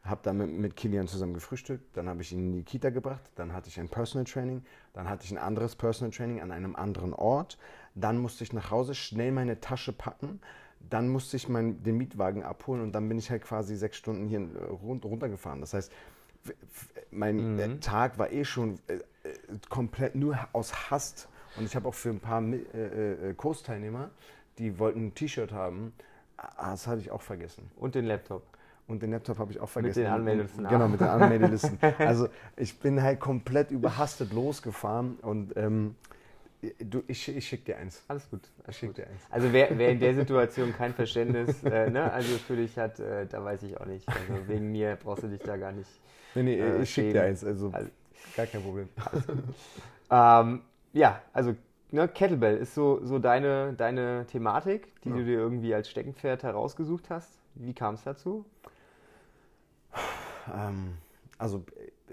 habe 0.02 0.20
dann 0.22 0.38
mit, 0.38 0.50
mit 0.50 0.76
Kilian 0.76 1.08
zusammen 1.08 1.34
gefrühstückt, 1.34 1.96
dann 1.96 2.08
habe 2.08 2.22
ich 2.22 2.32
ihn 2.32 2.38
in 2.38 2.52
die 2.52 2.62
Kita 2.62 2.90
gebracht, 2.90 3.30
dann 3.34 3.52
hatte 3.52 3.68
ich 3.68 3.78
ein 3.78 3.88
Personal 3.88 4.24
Training, 4.24 4.64
dann 4.94 5.08
hatte 5.08 5.24
ich 5.24 5.30
ein 5.30 5.38
anderes 5.38 5.76
Personal 5.76 6.10
Training 6.10 6.40
an 6.40 6.52
einem 6.52 6.74
anderen 6.74 7.12
Ort, 7.12 7.58
dann 7.94 8.18
musste 8.18 8.44
ich 8.44 8.52
nach 8.52 8.70
Hause 8.70 8.94
schnell 8.94 9.30
meine 9.32 9.60
Tasche 9.60 9.92
packen, 9.92 10.40
dann 10.88 11.08
musste 11.08 11.36
ich 11.36 11.48
mein, 11.48 11.82
den 11.82 11.98
Mietwagen 11.98 12.42
abholen 12.42 12.80
und 12.82 12.92
dann 12.92 13.08
bin 13.08 13.18
ich 13.18 13.30
halt 13.30 13.42
quasi 13.42 13.76
sechs 13.76 13.98
Stunden 13.98 14.26
hier 14.26 14.40
rund, 14.82 15.04
runtergefahren. 15.04 15.60
Das 15.60 15.74
heißt, 15.74 15.92
mein 17.10 17.56
mhm. 17.56 17.80
Tag 17.82 18.18
war 18.18 18.32
eh 18.32 18.44
schon 18.44 18.78
äh, 18.86 18.94
äh, 18.94 19.00
komplett 19.68 20.14
nur 20.14 20.38
aus 20.52 20.90
Hast 20.90 21.28
und 21.56 21.66
ich 21.66 21.76
habe 21.76 21.86
auch 21.86 21.94
für 21.94 22.08
ein 22.08 22.20
paar 22.20 22.42
äh, 22.42 23.30
äh, 23.30 23.34
Kursteilnehmer, 23.34 24.10
die 24.56 24.78
wollten 24.78 25.08
ein 25.08 25.14
T-Shirt 25.14 25.52
haben, 25.52 25.92
ah, 26.38 26.70
das 26.70 26.86
hatte 26.86 27.00
ich 27.02 27.10
auch 27.10 27.22
vergessen. 27.22 27.70
Und 27.76 27.94
den 27.94 28.06
Laptop. 28.06 28.42
Und 28.90 29.02
den 29.02 29.12
Laptop 29.12 29.38
habe 29.38 29.52
ich 29.52 29.60
auch 29.60 29.68
vergessen. 29.68 30.00
Mit 30.00 30.08
den 30.08 30.12
Anmeldelisten. 30.12 30.66
Genau, 30.66 30.88
mit 30.88 31.00
den 31.00 31.06
Anmeldelisten. 31.06 31.78
also 31.98 32.26
ich 32.56 32.76
bin 32.80 33.00
halt 33.00 33.20
komplett 33.20 33.70
überhastet 33.70 34.32
losgefahren 34.32 35.16
und 35.22 35.56
ähm, 35.56 35.94
du, 36.80 37.04
ich, 37.06 37.28
ich 37.28 37.46
schicke 37.46 37.66
dir 37.66 37.76
eins. 37.76 38.02
Alles 38.08 38.28
gut. 38.28 38.40
ich 38.68 38.76
schicke 38.76 38.94
dir 38.94 39.06
eins. 39.06 39.22
Also 39.30 39.52
wer, 39.52 39.78
wer, 39.78 39.90
in 39.90 40.00
der 40.00 40.14
Situation 40.14 40.74
kein 40.76 40.92
Verständnis 40.92 41.62
äh, 41.62 41.88
ne, 41.88 42.12
also 42.12 42.36
für 42.38 42.56
dich 42.56 42.76
hat, 42.76 42.98
äh, 42.98 43.26
da 43.26 43.44
weiß 43.44 43.62
ich 43.62 43.80
auch 43.80 43.86
nicht. 43.86 44.08
Also 44.08 44.48
wegen 44.48 44.72
mir 44.72 44.98
brauchst 45.00 45.22
du 45.22 45.28
dich 45.28 45.40
da 45.40 45.56
gar 45.56 45.70
nicht. 45.70 45.88
Nee, 46.34 46.42
nee, 46.42 46.58
äh, 46.58 46.82
ich 46.82 46.90
schicke 46.90 47.12
dir 47.12 47.22
eins. 47.22 47.44
Also, 47.44 47.70
also, 47.72 47.90
gar 48.36 48.46
kein 48.46 48.60
Problem. 48.60 48.88
ähm, 50.10 50.62
ja, 50.94 51.22
also 51.32 51.54
ne, 51.92 52.08
Kettlebell 52.08 52.56
ist 52.56 52.74
so, 52.74 53.04
so 53.04 53.20
deine, 53.20 53.72
deine 53.74 54.26
Thematik, 54.26 55.00
die 55.02 55.10
ja. 55.10 55.14
du 55.14 55.24
dir 55.24 55.38
irgendwie 55.38 55.72
als 55.72 55.88
Steckenpferd 55.88 56.42
herausgesucht 56.42 57.08
hast. 57.08 57.38
Wie 57.54 57.72
kam 57.72 57.94
es 57.94 58.02
dazu? 58.02 58.44
Ähm, 60.54 60.94
also 61.38 61.64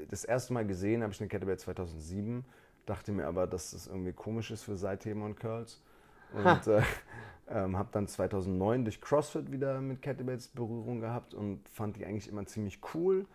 das 0.10 0.24
erste 0.24 0.53
Mal 0.53 0.65
gesehen 0.65 1.03
habe 1.03 1.13
ich 1.13 1.20
eine 1.20 1.27
Kettlebell 1.27 1.58
2007, 1.58 2.46
dachte 2.86 3.12
mir 3.12 3.27
aber, 3.27 3.48
dass 3.48 3.72
das 3.72 3.88
irgendwie 3.88 4.13
komisch 4.13 4.51
ist 4.51 4.63
für 4.63 4.77
Seitheben 4.77 5.22
und 5.24 5.36
Curls. 5.36 5.82
Und 6.34 6.67
äh, 6.67 6.82
ähm, 7.50 7.77
habe 7.77 7.89
dann 7.91 8.08
2009 8.08 8.84
durch 8.84 9.01
CrossFit 9.01 9.51
wieder 9.51 9.79
mit 9.82 10.01
Kettlebells 10.01 10.50
Berührung 10.50 11.00
gehabt 11.00 11.34
und 11.34 11.67
fand 11.70 11.98
die 11.98 12.06
eigentlich 12.06 12.27
immer 12.27 12.46
ziemlich 12.46 12.79
cool. 12.94 13.25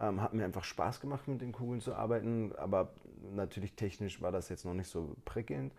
Ähm, 0.00 0.22
hat 0.22 0.32
mir 0.32 0.44
einfach 0.44 0.64
Spaß 0.64 1.00
gemacht, 1.00 1.28
mit 1.28 1.42
den 1.42 1.52
Kugeln 1.52 1.80
zu 1.80 1.94
arbeiten, 1.94 2.52
aber 2.56 2.90
natürlich 3.34 3.74
technisch 3.74 4.22
war 4.22 4.32
das 4.32 4.48
jetzt 4.48 4.64
noch 4.64 4.72
nicht 4.74 4.88
so 4.88 5.14
prickelnd. 5.26 5.72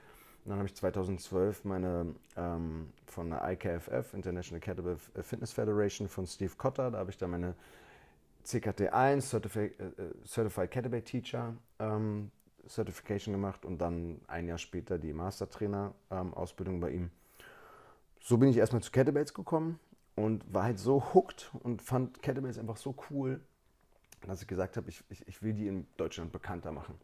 Und 0.44 0.50
dann 0.50 0.58
habe 0.58 0.68
ich 0.68 0.76
2012 0.76 1.66
meine 1.66 2.16
ähm, 2.36 2.90
von 3.06 3.30
der 3.30 3.48
IKFF, 3.52 4.14
International 4.14 4.60
Kettlebell 4.60 4.98
Fitness 5.22 5.54
Federation 5.54 6.08
von 6.08 6.28
Steve 6.28 6.54
Cotter, 6.58 6.92
da 6.92 7.00
habe 7.00 7.10
ich 7.10 7.18
dann 7.18 7.32
meine 7.32 7.56
CKT1, 8.46 9.22
Certified, 9.22 9.80
äh, 9.80 10.26
Certified 10.26 10.72
Kettlebell 10.72 11.02
Teacher 11.02 11.56
ähm, 11.80 12.32
Certification 12.68 13.34
gemacht 13.34 13.66
und 13.66 13.80
dann 13.80 14.22
ein 14.28 14.48
Jahr 14.48 14.58
später 14.58 14.98
die 14.98 15.14
Mastertrainer-Ausbildung 15.14 16.76
ähm, 16.76 16.82
bei 16.82 16.92
ihm. 16.92 17.12
So 18.20 18.38
bin 18.38 18.50
ich 18.50 18.58
erstmal 18.58 18.82
zu 18.82 18.92
Kettlebells 18.92 19.34
gekommen 19.34 19.80
und 20.16 20.54
war 20.54 20.64
halt 20.64 20.80
so 20.80 21.14
hooked 21.14 21.52
und 21.64 21.82
fand 21.82 22.22
Kettlebells 22.22 22.60
einfach 22.60 22.78
so 22.78 22.96
cool, 23.10 23.42
dass 24.28 24.42
ich 24.42 24.48
gesagt 24.48 24.78
habe, 24.78 24.90
ich, 24.90 25.04
ich, 25.10 25.28
ich 25.28 25.42
will 25.42 25.54
die 25.54 25.68
in 25.68 25.88
Deutschland 25.98 26.32
bekannter 26.32 26.72
machen. 26.72 26.96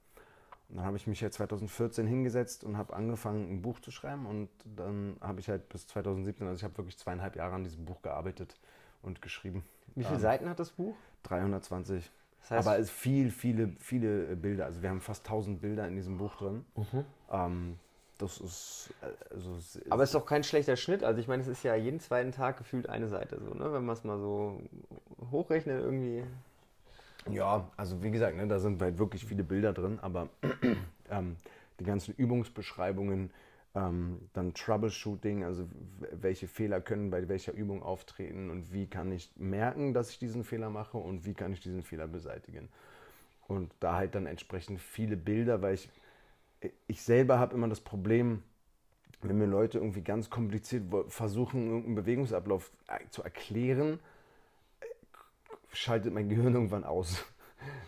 dann 0.70 0.86
habe 0.86 0.98
ich 0.98 1.08
mich 1.08 1.22
ja 1.22 1.32
2014 1.32 2.06
hingesetzt 2.06 2.64
und 2.64 2.78
habe 2.78 2.94
angefangen, 2.94 3.50
ein 3.50 3.62
Buch 3.62 3.80
zu 3.80 3.90
schreiben. 3.90 4.28
Und 4.28 4.50
dann 4.64 5.18
habe 5.22 5.40
ich 5.40 5.50
halt 5.50 5.70
bis 5.70 5.88
2017, 5.88 6.46
also 6.46 6.60
ich 6.60 6.64
habe 6.64 6.78
wirklich 6.78 6.98
zweieinhalb 6.98 7.36
Jahre 7.36 7.56
an 7.56 7.64
diesem 7.64 7.86
Buch 7.86 8.02
gearbeitet 8.04 8.56
und 9.02 9.22
geschrieben. 9.22 9.64
Wie 9.96 10.04
viele 10.04 10.16
ähm, 10.16 10.22
Seiten 10.22 10.50
hat 10.50 10.60
das 10.60 10.72
Buch? 10.72 10.96
320. 11.24 12.12
Das 12.42 12.52
heißt, 12.52 12.68
Aber 12.68 12.80
es 12.80 12.90
viel, 12.90 13.32
viele, 13.32 13.74
viele 13.80 14.36
Bilder. 14.36 14.66
Also 14.66 14.82
wir 14.82 14.90
haben 14.90 15.02
fast 15.02 15.26
1000 15.26 15.62
Bilder 15.62 15.88
in 15.88 15.96
diesem 15.96 16.18
Buch 16.18 16.36
drin. 16.38 16.66
Mhm. 16.76 17.06
Ähm, 17.32 17.80
das 18.18 18.40
ist. 18.40 18.94
Äh, 19.02 19.34
also, 19.34 19.58
Aber 19.90 20.04
es 20.04 20.10
ist 20.10 20.16
doch 20.16 20.26
kein 20.26 20.44
schlechter 20.44 20.76
Schnitt. 20.76 21.04
Also 21.04 21.20
ich 21.20 21.28
meine, 21.28 21.42
es 21.42 21.48
ist 21.48 21.64
ja 21.64 21.76
jeden 21.76 22.00
zweiten 22.00 22.32
Tag 22.32 22.58
gefühlt 22.58 22.90
eine 22.90 23.08
Seite 23.08 23.40
so, 23.40 23.54
ne? 23.54 23.72
Wenn 23.74 23.86
man 23.86 23.94
es 23.94 24.04
mal 24.04 24.18
so 24.18 24.62
hochrechnet 25.32 25.82
irgendwie. 25.82 26.24
Ja, 27.30 27.70
also 27.76 28.02
wie 28.02 28.12
gesagt, 28.12 28.38
ne, 28.38 28.48
da 28.48 28.60
sind 28.60 28.82
halt 28.82 28.98
wirklich 28.98 29.26
viele 29.26 29.44
Bilder 29.44 29.74
drin, 29.74 30.00
aber 30.02 30.30
ähm, 31.10 31.36
die 31.80 31.84
ganzen 31.84 32.14
Übungsbeschreibungen, 32.16 33.32
ähm, 33.76 34.30
dann 34.34 34.54
Troubleshooting, 34.54 35.44
also 35.44 35.68
welche 36.12 36.48
Fehler 36.48 36.82
können 36.82 37.10
bei 37.10 37.28
welcher 37.28 37.54
Übung 37.54 37.84
auftreten 37.84 38.50
und 38.50 38.74
wie 38.74 38.88
kann 38.88 39.12
ich 39.12 39.32
merken, 39.36 39.94
dass 39.94 40.10
ich 40.10 40.20
diesen 40.20 40.44
Fehler 40.44 40.70
mache 40.70 40.98
und 40.98 41.26
wie 41.26 41.34
kann 41.34 41.54
ich 41.54 41.60
diesen 41.60 41.84
Fehler 41.84 42.08
beseitigen. 42.08 42.70
Und 43.48 43.72
da 43.80 43.96
halt 43.96 44.16
dann 44.16 44.26
entsprechend 44.26 44.82
viele 44.82 45.16
Bilder, 45.16 45.62
weil 45.62 45.76
ich, 45.76 45.90
ich 46.88 47.02
selber 47.02 47.40
habe 47.40 47.54
immer 47.54 47.68
das 47.68 47.80
Problem, 47.80 48.44
wenn 49.22 49.38
mir 49.38 49.46
Leute 49.46 49.80
irgendwie 49.80 50.02
ganz 50.02 50.30
kompliziert 50.30 50.84
versuchen, 51.08 51.68
irgendeinen 51.68 51.96
Bewegungsablauf 51.96 52.72
äh, 52.88 53.08
zu 53.10 53.24
erklären, 53.24 54.00
schaltet 55.72 56.14
mein 56.14 56.30
Gehirn 56.30 56.54
irgendwann 56.56 56.84
aus. 56.84 57.26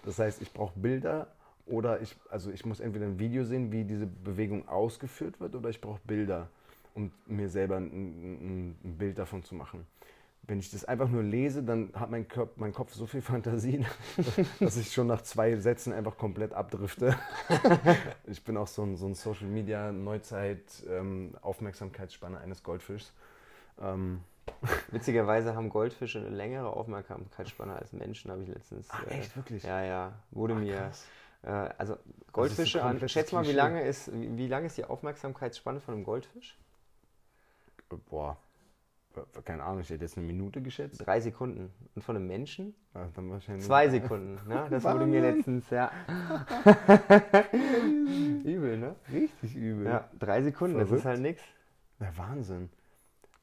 Das 0.04 0.20
heißt, 0.20 0.42
ich 0.42 0.52
brauche 0.54 0.80
Bilder 0.80 1.28
oder 1.70 2.02
ich, 2.02 2.16
also 2.30 2.52
ich 2.52 2.66
muss 2.66 2.80
entweder 2.80 3.06
ein 3.06 3.20
Video 3.20 3.44
sehen, 3.44 3.72
wie 3.72 3.84
diese 3.84 4.08
Bewegung 4.08 4.68
ausgeführt 4.68 5.40
wird, 5.40 5.56
oder 5.56 5.70
ich 5.70 5.80
brauche 5.80 6.00
Bilder, 6.06 6.50
um 6.96 7.12
mir 7.28 7.50
selber 7.50 7.78
ein, 7.78 7.86
ein, 7.86 8.76
ein, 8.84 8.98
Bild 8.98 9.18
davon 9.18 9.44
zu 9.44 9.56
machen. 9.56 9.86
Wenn 10.44 10.60
ich 10.60 10.72
das 10.72 10.84
einfach 10.84 11.10
nur 11.10 11.22
lese, 11.22 11.62
dann 11.62 11.92
hat 11.94 12.10
mein, 12.10 12.28
Körper, 12.28 12.54
mein 12.56 12.74
Kopf 12.74 12.94
so 12.94 13.06
viel 13.06 13.22
Fantasie, 13.34 13.86
dass 14.60 14.78
ich 14.78 14.92
schon 14.92 15.08
nach 15.08 15.22
zwei 15.22 15.56
Sätzen 15.58 15.94
einfach 15.94 16.18
komplett 16.18 16.54
abdrifte. 16.54 17.16
ich 18.26 18.44
bin 18.44 18.58
auch 18.58 18.68
so 18.68 18.84
ein, 18.84 18.98
so 18.98 19.06
ein 19.06 19.14
Social 19.14 19.48
Media 19.48 19.92
Neuzeit 19.92 20.64
ähm, 20.90 21.36
Aufmerksamkeitsspanne 21.42 22.40
eines 22.40 22.64
Goldfischs. 22.64 23.14
Ähm, 23.80 24.22
Witzigerweise 24.92 25.56
haben 25.56 25.70
Goldfische 25.70 26.20
eine 26.20 26.30
längere 26.30 26.74
Aufmerksamkeitsspanne 26.74 27.76
als 27.76 27.94
Menschen, 27.94 28.32
habe 28.32 28.44
ich 28.44 28.50
letztens. 28.50 28.88
Ach, 28.90 29.06
äh, 29.06 29.20
echt, 29.20 29.36
wirklich? 29.36 29.64
Ja, 29.64 29.84
ja. 29.84 30.14
Wurde 30.32 30.56
Ach, 30.56 30.60
mir. 30.60 30.76
Äh, 30.76 30.92
also 31.48 31.98
Goldfische, 32.32 32.84
also 32.84 33.08
schätz 33.08 33.32
mal, 33.32 33.46
wie 33.46 33.52
lange, 33.52 33.84
ist, 33.84 34.12
wie, 34.14 34.38
wie 34.38 34.48
lange 34.48 34.68
ist 34.68 34.78
die 34.78 34.86
Aufmerksamkeitsspanne 34.86 35.80
von 35.80 35.96
einem 35.96 36.04
Goldfisch? 36.04 36.58
Boah, 38.10 38.38
keine 39.46 39.64
Ahnung, 39.64 39.82
ich 39.82 39.90
hätte 39.90 40.04
jetzt 40.04 40.18
eine 40.18 40.28
Minute 40.28 40.62
geschätzt. 40.62 41.06
Drei 41.06 41.20
Sekunden. 41.20 41.72
Und 41.96 42.04
von 42.04 42.16
einem 42.16 42.28
Menschen? 42.28 42.76
Ja, 42.94 43.10
dann 43.16 43.32
wahrscheinlich 43.32 43.66
Zwei 43.66 43.90
Sekunden. 43.90 44.40
Ne? 44.48 44.68
Das 44.70 44.84
wurde 44.84 45.06
mir 45.08 45.22
letztens, 45.22 45.70
ja. 45.70 45.92
übel, 48.44 48.78
ne? 48.78 48.96
Richtig 49.12 49.56
übel. 49.56 49.86
Ja, 49.86 50.10
drei 50.20 50.44
Sekunden, 50.44 50.76
Verrückt. 50.76 50.92
das 50.92 51.00
ist 51.00 51.06
halt 51.06 51.22
nichts. 51.22 51.44
Ja, 52.00 52.16
Wahnsinn 52.18 52.70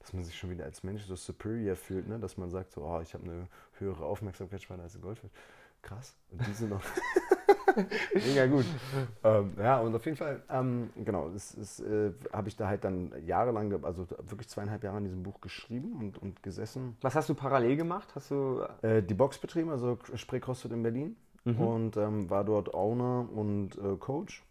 dass 0.07 0.13
man 0.13 0.23
sich 0.23 0.39
schon 0.39 0.51
wieder 0.51 0.65
als 0.65 0.85
Mensch 0.85 1.03
so 1.03 1.17
superior 1.17 1.75
fühlt, 1.75 2.07
ne? 2.07 2.21
dass 2.21 2.37
man 2.37 2.49
sagt, 2.49 2.71
so, 2.71 2.83
oh, 2.83 3.01
ich 3.01 3.13
habe 3.13 3.25
eine 3.25 3.49
höhere 3.81 4.05
Aufmerksamkeitsspanne 4.05 4.85
als 4.85 4.95
ein 4.95 5.01
Goldfisch. 5.01 5.33
Krass. 5.87 6.17
Und 6.31 6.47
diese 6.47 6.67
noch. 6.67 6.83
Mega 8.15 8.47
gut. 8.47 8.65
ähm, 9.23 9.53
ja, 9.59 9.79
und 9.81 9.95
auf 9.95 10.05
jeden 10.05 10.17
Fall, 10.17 10.43
ähm, 10.51 10.91
genau, 10.97 11.29
das, 11.29 11.55
das 11.55 11.81
äh, 11.81 12.13
habe 12.33 12.49
ich 12.49 12.57
da 12.57 12.67
halt 12.67 12.85
dann 12.85 13.13
jahrelang, 13.25 13.85
also 13.85 14.09
wirklich 14.09 14.49
zweieinhalb 14.49 14.83
Jahre 14.83 14.97
an 14.97 15.05
diesem 15.05 15.23
Buch 15.23 15.41
geschrieben 15.41 15.95
und, 16.01 16.19
und 16.19 16.43
gesessen. 16.43 16.97
Was 17.03 17.15
hast 17.15 17.29
du 17.29 17.35
parallel 17.35 17.77
gemacht? 17.77 18.09
Hast 18.15 18.31
du 18.31 18.65
äh, 18.83 19.03
die 19.03 19.15
Box 19.15 19.39
betrieben, 19.39 19.71
also 19.71 19.99
Spray 20.15 20.41
CrossFit 20.41 20.73
in 20.73 20.83
Berlin 20.83 21.17
mhm. 21.45 21.61
und 21.61 21.97
ähm, 21.97 22.31
war 22.31 22.45
dort 22.45 22.75
Owner 22.75 23.29
und 23.31 23.77
äh, 23.77 23.97
Coach. 23.99 24.43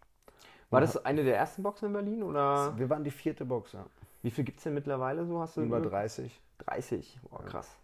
War 0.70 0.82
das 0.82 1.04
eine 1.06 1.24
der 1.24 1.38
ersten 1.38 1.63
Boxen 1.63 1.88
in 1.88 1.94
Berlin? 1.94 2.24
Oder? 2.24 2.77
Wir 2.77 2.89
waren 2.89 3.04
die 3.04 3.12
vierte 3.12 3.46
Box, 3.46 3.74
ja. 3.74 3.86
Wie 4.24 4.32
viel 4.32 4.44
gibt 4.44 4.58
es 4.58 4.63
denn 4.63 4.74
mittlerweile 4.74 5.25
so? 5.25 5.39
Hast 5.39 5.58
du 5.58 5.62
Über 5.62 5.80
30. 5.80 6.42
30, 6.60 7.20
oh, 7.30 7.38
krass. 7.38 7.77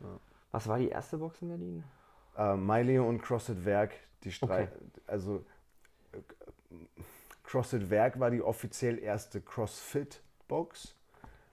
Ja. 0.00 0.06
Was 0.50 0.68
war 0.68 0.78
die 0.78 0.88
erste 0.88 1.18
Box 1.18 1.40
in 1.42 1.48
Berlin? 1.48 1.84
Äh, 2.36 2.56
Maileo 2.56 3.08
und 3.08 3.22
CrossFit 3.22 3.64
Werk, 3.64 3.92
die 4.24 4.32
Streit. 4.32 4.72
Okay. 4.74 5.02
Also 5.06 5.44
äh, 6.12 6.18
CrossFit 7.44 7.90
Werk 7.90 8.18
war 8.18 8.30
die 8.30 8.42
offiziell 8.42 8.98
erste 8.98 9.40
CrossFit-Box. 9.40 10.94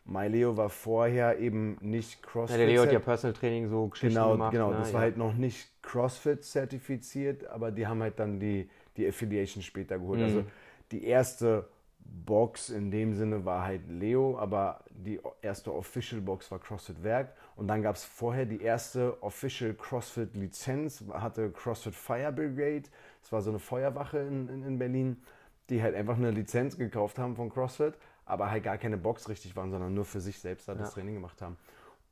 MyLeo 0.10 0.58
war 0.58 0.70
vorher 0.70 1.40
eben 1.40 1.78
nicht 1.82 2.24
CrossFit. 2.24 2.58
Ja, 2.60 2.66
der 2.66 2.68
Leo 2.68 2.82
hat 2.82 2.92
ja 2.92 3.00
Personal 3.00 3.34
Training 3.34 3.70
so 3.70 3.88
Geschichten 3.88 4.16
genau, 4.16 4.32
gemacht. 4.32 4.52
Genau, 4.52 4.72
ne? 4.72 4.78
das 4.78 4.94
war 4.94 5.02
ja. 5.02 5.06
halt 5.06 5.18
noch 5.18 5.34
nicht 5.34 5.70
CrossFit 5.82 6.44
zertifiziert, 6.44 7.46
aber 7.48 7.72
die 7.72 7.86
haben 7.86 8.02
halt 8.02 8.20
dann 8.20 8.40
die, 8.40 8.70
die 8.98 9.08
Affiliation 9.08 9.62
später 9.62 10.00
geholt. 10.00 10.20
Mhm. 10.20 10.26
Also 10.26 10.44
die 10.92 11.04
erste 11.04 11.68
Box 12.00 12.70
in 12.70 12.90
dem 12.90 13.14
Sinne 13.14 13.46
war 13.46 13.64
halt 13.64 13.88
Leo, 13.88 14.38
aber 14.40 14.84
die 14.90 15.20
erste 15.42 15.74
Official 15.74 16.22
Box 16.22 16.50
war 16.50 16.60
CrossFit 16.60 17.04
Werk. 17.04 17.34
Und 17.60 17.68
dann 17.68 17.82
gab 17.82 17.98
es 17.98 18.06
vorher 18.06 18.46
die 18.46 18.62
erste 18.62 19.22
Official 19.22 19.74
CrossFit 19.74 20.34
Lizenz, 20.34 21.04
hatte 21.12 21.52
CrossFit 21.52 21.94
Fire 21.94 22.32
Brigade. 22.32 22.84
Das 23.22 23.34
war 23.34 23.42
so 23.42 23.50
eine 23.50 23.60
Feuerwache 23.60 24.20
in, 24.20 24.48
in, 24.48 24.64
in, 24.64 24.80
Berlin, 24.80 25.22
die 25.70 25.84
halt 25.84 25.94
einfach 25.94 26.16
eine 26.16 26.32
Lizenz 26.32 26.78
gekauft 26.78 27.20
haben 27.20 27.36
von 27.36 27.50
CrossFit, 27.50 27.96
aber 28.24 28.50
halt 28.50 28.64
gar 28.64 28.78
keine 28.78 28.96
Box 28.96 29.28
richtig 29.28 29.58
waren, 29.58 29.72
sondern 29.72 29.94
nur 29.94 30.06
für 30.06 30.22
sich 30.22 30.40
selbst 30.40 30.70
da 30.70 30.74
das 30.74 30.92
ja. 30.92 30.94
Training 30.94 31.16
gemacht 31.16 31.42
haben. 31.42 31.58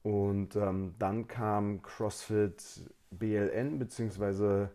Und 0.04 0.58
ähm, 0.58 0.96
dann 1.00 1.30
kam 1.30 1.82
CrossFit 1.82 2.62
BLN, 3.12 3.80
beziehungsweise 3.80 4.70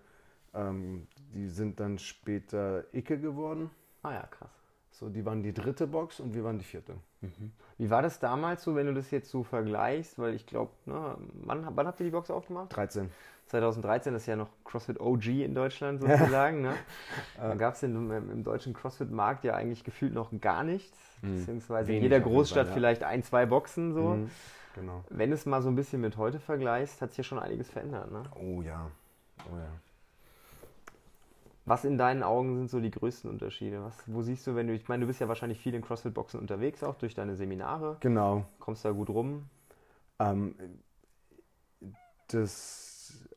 ähm, 0.54 1.06
die 1.34 1.48
sind 1.48 1.80
dann 1.80 1.98
später 1.98 2.84
Icke 2.94 3.18
geworden. 3.18 3.70
Ah 4.02 4.14
ja, 4.14 4.22
krass. 4.22 4.50
So, 4.90 5.10
die 5.10 5.22
waren 5.26 5.42
die 5.42 5.52
dritte 5.52 5.86
Box 5.86 6.18
und 6.18 6.32
wir 6.32 6.42
waren 6.44 6.58
die 6.58 6.64
vierte. 6.64 6.94
Mhm. 7.22 7.52
Wie 7.78 7.90
war 7.90 8.02
das 8.02 8.20
damals 8.20 8.62
so, 8.62 8.74
wenn 8.74 8.86
du 8.86 8.94
das 8.94 9.10
jetzt 9.10 9.30
so 9.30 9.42
vergleichst? 9.42 10.18
Weil 10.18 10.34
ich 10.34 10.46
glaube, 10.46 10.72
ne, 10.86 11.16
wann, 11.44 11.66
wann 11.74 11.86
habt 11.86 12.00
ihr 12.00 12.04
die 12.04 12.10
Box 12.10 12.30
aufgemacht? 12.30 12.74
13. 12.76 13.10
2013 13.46 14.14
ist 14.14 14.26
ja 14.26 14.36
noch 14.36 14.48
CrossFit 14.64 15.00
OG 15.00 15.26
in 15.26 15.54
Deutschland 15.54 16.00
sozusagen. 16.00 16.62
ne? 16.62 16.74
Da 17.36 17.54
gab 17.54 17.74
es 17.74 17.82
im, 17.82 18.10
im, 18.10 18.44
deutschen 18.44 18.72
CrossFit-Markt 18.72 19.44
ja 19.44 19.54
eigentlich 19.54 19.84
gefühlt 19.84 20.14
noch 20.14 20.30
gar 20.40 20.62
nichts. 20.62 20.98
Mhm. 21.22 21.38
Beziehungsweise 21.38 21.92
in 21.92 22.02
jeder 22.02 22.20
Großstadt 22.20 22.66
Fall, 22.66 22.68
ja. 22.68 22.74
vielleicht 22.74 23.02
ein, 23.04 23.22
zwei 23.22 23.46
Boxen 23.46 23.92
so. 23.92 24.10
Mhm. 24.10 24.30
Genau. 24.74 25.04
Wenn 25.10 25.32
es 25.32 25.44
mal 25.44 25.60
so 25.60 25.68
ein 25.68 25.74
bisschen 25.74 26.00
mit 26.00 26.16
heute 26.16 26.40
vergleichst, 26.40 27.02
hat 27.02 27.10
sich 27.10 27.18
ja 27.18 27.24
schon 27.24 27.38
einiges 27.38 27.68
verändert. 27.68 28.10
Ne? 28.10 28.22
Oh 28.34 28.62
ja. 28.62 28.90
Oh 29.50 29.56
ja. 29.56 29.68
Was 31.64 31.84
in 31.84 31.96
deinen 31.96 32.22
Augen 32.22 32.56
sind 32.56 32.70
so 32.70 32.80
die 32.80 32.90
größten 32.90 33.30
Unterschiede? 33.30 33.84
Was, 33.84 33.94
wo 34.06 34.22
siehst 34.22 34.46
du, 34.46 34.56
wenn 34.56 34.66
du, 34.66 34.74
ich 34.74 34.88
meine, 34.88 35.02
du 35.02 35.06
bist 35.06 35.20
ja 35.20 35.28
wahrscheinlich 35.28 35.60
viel 35.60 35.74
in 35.74 35.82
CrossFit-Boxen 35.82 36.40
unterwegs, 36.40 36.82
auch 36.82 36.96
durch 36.96 37.14
deine 37.14 37.36
Seminare. 37.36 37.98
Genau. 38.00 38.44
Kommst 38.58 38.84
da 38.84 38.90
gut 38.90 39.10
rum? 39.10 39.48
Ähm, 40.18 40.56
das 42.28 43.28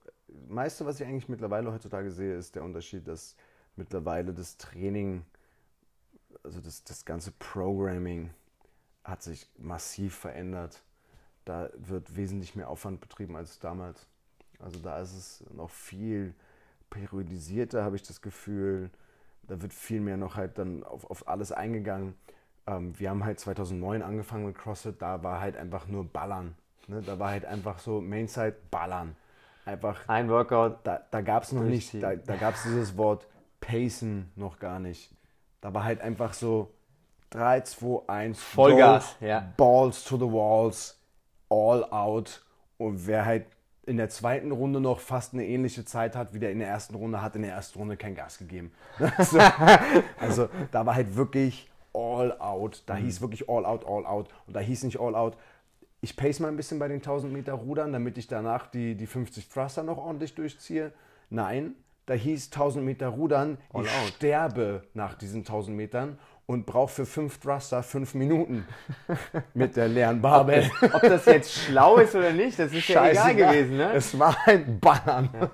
meiste, 0.48 0.86
was 0.86 1.00
ich 1.00 1.08
eigentlich 1.08 1.30
mittlerweile 1.30 1.72
heutzutage 1.72 2.12
sehe, 2.12 2.36
ist 2.36 2.56
der 2.56 2.64
Unterschied, 2.64 3.08
dass 3.08 3.36
mittlerweile 3.76 4.34
das 4.34 4.58
Training, 4.58 5.24
also 6.44 6.60
das, 6.62 6.84
das 6.84 7.06
ganze 7.06 7.32
Programming 7.32 8.32
hat 9.04 9.22
sich 9.22 9.48
massiv 9.58 10.16
verändert. 10.16 10.84
Da 11.46 11.70
wird 11.76 12.16
wesentlich 12.16 12.56
mehr 12.56 12.70
Aufwand 12.70 13.02
betrieben 13.02 13.36
als 13.36 13.60
damals. 13.60 14.08
Also 14.60 14.80
da 14.80 15.00
ist 15.00 15.14
es 15.14 15.44
noch 15.54 15.70
viel 15.70 16.34
periodisierter, 16.96 17.84
habe 17.84 17.96
ich 17.96 18.04
das 18.04 18.22
Gefühl. 18.22 18.90
Da 19.44 19.62
wird 19.62 19.74
viel 19.74 20.00
mehr 20.02 20.18
noch 20.18 20.36
halt 20.36 20.58
dann 20.58 20.84
auf, 20.84 21.10
auf 21.10 21.28
alles 21.28 21.52
eingegangen. 21.52 22.16
Ähm, 22.66 22.98
wir 22.98 23.10
haben 23.10 23.24
halt 23.24 23.40
2009 23.40 24.02
angefangen 24.02 24.48
mit 24.48 24.58
CrossFit, 24.58 25.02
da 25.02 25.22
war 25.22 25.40
halt 25.42 25.56
einfach 25.58 25.88
nur 25.88 26.06
Ballern. 26.06 26.56
Ne? 26.88 27.02
Da 27.02 27.20
war 27.20 27.30
halt 27.30 27.46
einfach 27.46 27.80
so 27.80 28.02
Mainside 28.02 28.56
Ballern. 28.72 29.16
Einfach. 29.66 30.08
Ein 30.08 30.30
Workout. 30.30 30.78
Da, 30.84 31.02
da 31.12 31.22
gab 31.22 31.44
es 31.44 31.52
noch 31.52 31.64
nicht, 31.64 31.94
da, 32.02 32.16
da 32.16 32.36
gab 32.36 32.56
es 32.56 32.64
dieses 32.64 32.98
Wort 32.98 33.28
Pacen 33.60 34.32
noch 34.36 34.60
gar 34.60 34.80
nicht. 34.80 35.12
Da 35.62 35.74
war 35.74 35.84
halt 35.84 36.02
einfach 36.02 36.34
so 36.34 36.72
3, 37.32 37.62
2, 37.62 38.08
1, 38.08 38.42
Vollgas, 38.42 39.16
go, 39.20 39.26
ja. 39.26 39.54
Balls 39.58 40.04
to 40.04 40.18
the 40.18 40.32
walls, 40.32 41.00
all 41.50 41.84
out. 41.92 42.44
Und 42.78 43.08
wer 43.08 43.26
halt 43.26 43.46
in 43.86 43.98
der 43.98 44.10
zweiten 44.10 44.52
Runde 44.52 44.80
noch 44.80 45.00
fast 45.00 45.34
eine 45.34 45.46
ähnliche 45.46 45.86
Zeit 45.86 46.16
hat, 46.16 46.34
wie 46.34 46.40
der 46.40 46.52
in 46.52 46.60
der 46.60 46.68
ersten 46.68 46.96
Runde 46.96 47.22
hat, 47.22 47.36
in 47.36 47.44
der 47.44 47.52
ersten 47.52 47.80
Runde 47.80 47.98
kein 47.98 48.16
Gas 48.16 48.38
gegeben. 48.38 48.72
Also, 49.18 49.40
also 50.20 50.50
da 50.72 50.86
war 50.86 50.96
halt 50.96 51.16
wirklich 51.16 51.70
all 51.94 52.38
out. 52.40 52.84
Da 52.86 52.96
mhm. 52.96 53.04
hieß 53.04 53.22
wirklich 53.22 53.50
all 53.50 53.66
out, 53.66 53.86
all 53.86 54.06
out. 54.06 54.30
Und 54.48 54.56
da 54.56 54.60
hieß 54.60 54.84
nicht 54.84 55.00
all 55.00 55.16
out, 55.16 55.38
ich 56.02 56.16
pace 56.16 56.40
mal 56.40 56.50
ein 56.50 56.58
bisschen 56.58 56.78
bei 56.78 56.88
den 56.88 56.98
1000 56.98 57.34
Meter 57.34 57.54
Rudern, 57.54 57.92
damit 57.92 58.18
ich 58.18 58.28
danach 58.28 58.68
die, 58.68 58.96
die 58.96 59.08
50 59.08 59.50
Thruster 59.50 59.82
noch 59.82 59.98
ordentlich 59.98 60.36
durchziehe. 60.36 60.92
Nein, 61.32 61.74
da 62.06 62.14
hieß 62.14 62.52
1000 62.52 62.86
Meter 62.86 63.08
Rudern, 63.08 63.58
All 63.74 63.86
ich 63.86 63.90
out. 63.90 64.08
sterbe 64.16 64.84
nach 64.94 65.16
diesen 65.16 65.40
1000 65.40 65.76
Metern 65.76 66.20
und 66.48 66.66
brauche 66.66 66.92
für 66.94 67.06
fünf 67.06 67.40
Thruster 67.40 67.82
fünf 67.82 68.14
Minuten 68.14 68.66
mit 69.54 69.76
der 69.76 69.88
leeren 69.88 70.22
Barbell. 70.22 70.70
Ob 70.94 71.02
das 71.02 71.26
jetzt 71.26 71.52
schlau 71.54 71.98
ist 71.98 72.16
oder 72.16 72.32
nicht, 72.34 72.60
das 72.60 72.72
ist 72.72 72.88
ja 72.88 73.08
egal 73.10 73.36
gewesen, 73.36 73.78
ne? 73.78 73.94
Es 73.94 74.18
war 74.18 74.36
ein 74.46 74.80
Ballern. 74.80 75.30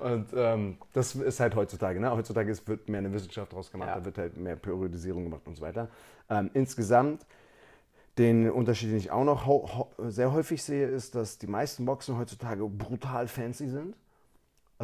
Und 0.00 0.26
ähm, 0.36 0.76
das 0.92 1.14
ist 1.14 1.40
halt 1.40 1.54
heutzutage. 1.54 1.98
Ne? 1.98 2.10
Heutzutage 2.10 2.50
ist, 2.50 2.66
wird 2.68 2.88
mehr 2.88 2.98
eine 2.98 3.12
Wissenschaft 3.12 3.52
draus 3.52 3.70
gemacht, 3.70 3.88
Ja. 3.88 3.94
da 4.00 4.04
wird 4.04 4.18
halt 4.18 4.36
mehr 4.36 4.56
Periodisierung 4.56 5.24
gemacht 5.24 5.42
und 5.46 5.56
so 5.56 5.62
weiter. 5.62 5.88
Ähm, 6.28 6.50
insgesamt, 6.52 7.24
den 8.18 8.50
Unterschied, 8.50 8.90
den 8.90 8.98
ich 8.98 9.10
auch 9.10 9.24
noch 9.24 9.86
sehr 10.10 10.32
häufig 10.32 10.62
sehe, 10.62 10.86
ist, 10.86 11.14
dass 11.14 11.38
die 11.38 11.46
meisten 11.46 11.84
Boxen 11.86 12.18
heutzutage 12.18 12.64
brutal 12.68 13.28
fancy 13.28 13.68
sind. 13.68 13.96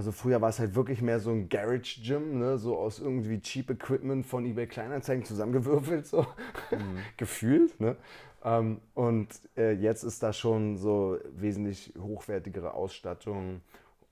Also 0.00 0.12
früher 0.12 0.40
war 0.40 0.48
es 0.48 0.58
halt 0.58 0.74
wirklich 0.74 1.02
mehr 1.02 1.20
so 1.20 1.30
ein 1.30 1.50
Garage-Gym, 1.50 2.38
ne? 2.38 2.56
so 2.56 2.78
aus 2.78 3.00
irgendwie 3.00 3.38
cheap 3.42 3.68
Equipment 3.68 4.24
von 4.24 4.46
eBay 4.46 4.66
Kleinanzeigen 4.66 5.26
zusammengewürfelt, 5.26 6.06
so 6.06 6.26
gefühlt. 7.18 7.78
Ne? 7.78 7.96
Ähm, 8.42 8.80
und 8.94 9.28
äh, 9.58 9.72
jetzt 9.72 10.02
ist 10.02 10.22
da 10.22 10.32
schon 10.32 10.78
so 10.78 11.18
wesentlich 11.32 11.92
hochwertigere 12.00 12.72
Ausstattung. 12.72 13.60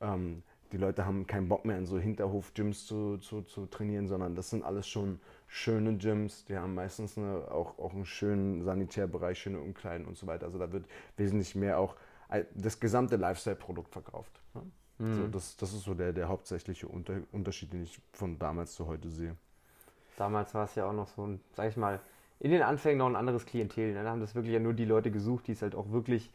Ähm, 0.02 0.42
die 0.72 0.76
Leute 0.76 1.06
haben 1.06 1.26
keinen 1.26 1.48
Bock 1.48 1.64
mehr 1.64 1.78
in 1.78 1.86
so 1.86 1.98
Hinterhof-Gyms 1.98 2.84
zu, 2.84 3.16
zu, 3.16 3.40
zu 3.40 3.64
trainieren, 3.64 4.08
sondern 4.08 4.34
das 4.34 4.50
sind 4.50 4.64
alles 4.64 4.86
schon 4.86 5.20
schöne 5.46 5.96
Gyms. 5.96 6.44
Die 6.44 6.58
haben 6.58 6.74
meistens 6.74 7.16
eine, 7.16 7.50
auch, 7.50 7.78
auch 7.78 7.94
einen 7.94 8.04
schönen 8.04 8.62
Sanitärbereich, 8.62 9.38
schöne 9.38 9.58
Umkleiden 9.58 10.06
und 10.06 10.18
so 10.18 10.26
weiter. 10.26 10.44
Also 10.44 10.58
da 10.58 10.70
wird 10.70 10.84
wesentlich 11.16 11.54
mehr 11.54 11.78
auch 11.78 11.96
äh, 12.28 12.44
das 12.54 12.78
gesamte 12.78 13.16
Lifestyle-Produkt 13.16 13.90
verkauft. 13.90 14.42
Ne? 14.52 14.70
So, 15.00 15.28
das, 15.28 15.56
das 15.56 15.72
ist 15.72 15.84
so 15.84 15.94
der, 15.94 16.12
der 16.12 16.28
hauptsächliche 16.28 16.88
Unter 16.88 17.14
Unterschied, 17.30 17.72
den 17.72 17.84
ich 17.84 18.00
von 18.12 18.36
damals 18.38 18.74
zu 18.74 18.86
heute 18.88 19.08
sehe. 19.10 19.36
Damals 20.16 20.52
war 20.54 20.64
es 20.64 20.74
ja 20.74 20.86
auch 20.86 20.92
noch 20.92 21.06
so 21.06 21.24
ein, 21.24 21.40
sag 21.54 21.68
ich 21.68 21.76
mal, 21.76 22.00
in 22.40 22.50
den 22.50 22.62
Anfängen 22.62 22.98
noch 22.98 23.06
ein 23.06 23.14
anderes 23.14 23.46
Klientel. 23.46 23.94
Ne? 23.94 24.02
Da 24.02 24.10
haben 24.10 24.20
das 24.20 24.34
wirklich 24.34 24.52
ja 24.54 24.58
nur 24.60 24.72
die 24.74 24.84
Leute 24.84 25.12
gesucht, 25.12 25.46
die 25.46 25.52
es 25.52 25.62
halt 25.62 25.76
auch 25.76 25.92
wirklich 25.92 26.30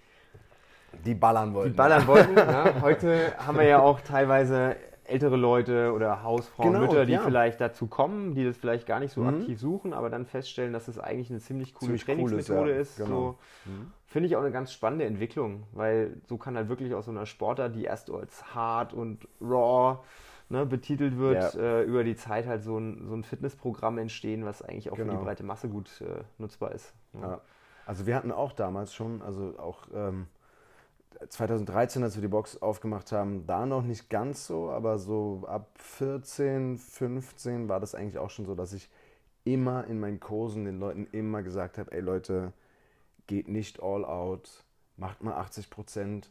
Die 1.06 1.14
ballern 1.16 1.54
wollten. 1.54 1.72
die 1.72 1.76
ballern 1.78 2.08
wollten. 2.08 2.36
ne? 2.36 2.76
Heute 2.82 3.38
haben 3.38 3.58
wir 3.58 3.66
ja 3.66 3.80
auch 3.80 4.00
teilweise 4.00 4.78
ältere 5.06 5.36
Leute 5.36 5.92
oder 5.92 6.24
Hausfrauen, 6.24 6.72
Genau, 6.72 6.86
Mütter, 6.86 7.06
die 7.06 7.12
ja. 7.14 7.22
vielleicht 7.22 7.60
dazu 7.60 7.88
kommen, 7.88 8.36
die 8.36 8.46
das 8.46 8.56
vielleicht 8.56 8.86
gar 8.88 9.02
nicht 9.02 9.12
so 9.12 9.20
Mhm. 9.22 9.28
aktiv 9.42 9.60
suchen, 9.60 9.92
aber 9.94 10.10
dann 10.10 10.26
feststellen, 10.26 10.72
dass 10.72 10.88
es 10.88 10.98
eigentlich 11.00 11.30
eine 11.30 11.40
ziemlich 11.42 11.74
coole 11.74 11.88
Ziemlich 11.88 12.06
Trainingsmethode 12.06 12.72
ja. 12.72 12.78
ist. 12.80 12.96
Genau. 12.98 13.38
So, 13.66 13.72
Finde 14.14 14.28
ich 14.28 14.36
auch 14.36 14.42
eine 14.42 14.52
ganz 14.52 14.72
spannende 14.72 15.06
Entwicklung, 15.06 15.64
weil 15.72 16.18
so 16.28 16.38
kann 16.38 16.56
halt 16.56 16.70
wirklich 16.70 16.94
aus 16.94 17.06
so 17.06 17.12
einer 17.12 17.26
Sportart, 17.26 17.74
die 17.74 17.84
erst 17.86 18.12
als 18.12 18.54
hart 18.54 18.94
und 18.94 19.28
raw 19.42 20.04
ne, 20.50 20.68
betitelt 20.68 21.18
wird, 21.18 21.56
Ja. 21.56 21.60
äh, 21.60 21.82
über 21.82 22.04
die 22.04 22.16
Zeit 22.16 22.46
halt 22.46 22.62
so 22.62 22.78
ein, 22.78 23.08
so 23.08 23.16
ein 23.16 23.24
Fitnessprogramm 23.24 23.98
entstehen, 23.98 24.46
was 24.46 24.62
eigentlich 24.62 24.92
auch 24.92 24.98
für 24.98 25.06
Genau. 25.06 25.18
die 25.18 25.24
breite 25.24 25.42
Masse 25.44 25.68
gut 25.68 26.00
äh, 26.02 26.22
nutzbar 26.38 26.74
ist. 26.74 26.94
Ja. 27.20 27.42
Also 27.88 28.06
wir 28.06 28.16
hatten 28.16 28.32
auch 28.32 28.52
damals 28.52 28.94
schon, 28.94 29.24
also 29.24 29.56
auch 29.58 29.88
ähm, 29.96 30.28
2013, 31.28 32.04
als 32.04 32.16
wir 32.16 32.22
die 32.22 32.28
Box 32.28 32.62
aufgemacht 32.62 33.12
haben, 33.12 33.48
da 33.48 33.66
noch 33.66 33.82
nicht 33.82 34.12
ganz 34.12 34.46
so, 34.46 34.70
aber 34.70 35.00
so 35.00 35.42
ab 35.48 35.72
14, 35.80 36.78
15 36.78 37.68
war 37.68 37.80
das 37.80 37.96
eigentlich 37.96 38.20
auch 38.20 38.30
schon 38.30 38.46
so, 38.46 38.54
dass 38.54 38.74
ich 38.74 38.92
immer 39.44 39.88
in 39.88 40.00
meinen 40.00 40.20
Kursen 40.20 40.66
den 40.66 40.78
Leuten 40.80 41.08
immer 41.14 41.42
gesagt 41.42 41.80
habe, 41.80 41.92
ey 41.94 42.00
Leute, 42.02 42.54
geht 43.28 43.48
nicht 43.48 43.82
all 43.82 44.06
out, 44.06 44.64
macht 44.98 45.24
mal 45.24 45.34
80 45.34 45.70
Prozent, 45.70 46.30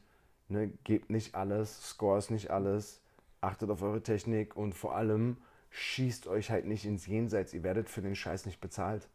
ne, 0.49 0.71
gebt 0.85 1.11
nicht 1.11 1.35
alles, 1.35 1.91
scores 1.91 2.31
nicht 2.31 2.51
alles, 2.51 3.01
achtet 3.41 3.71
auf 3.71 3.83
eure 3.83 4.03
Technik 4.03 4.57
und 4.57 4.75
vor 4.75 4.95
allem 4.95 5.37
schießt 5.71 6.27
euch 6.27 6.51
halt 6.51 6.67
nicht 6.67 6.85
ins 6.85 7.07
Jenseits, 7.07 7.55
ihr 7.55 7.63
werdet 7.63 7.89
für 7.89 8.03
den 8.03 8.15
Scheiß 8.15 8.47
nicht 8.47 8.61
bezahlt. 8.61 9.09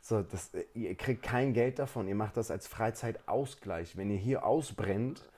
So, 0.00 0.22
das, 0.22 0.50
ihr 0.74 0.94
kriegt 0.94 1.22
kein 1.22 1.52
Geld 1.52 1.80
davon. 1.80 2.06
Ihr 2.06 2.14
macht 2.14 2.36
das 2.36 2.52
als 2.52 2.68
Freizeitausgleich. 2.68 3.96
Wenn 3.96 4.10
ihr 4.10 4.18
hier 4.18 4.46
ausbrennt 4.46 5.28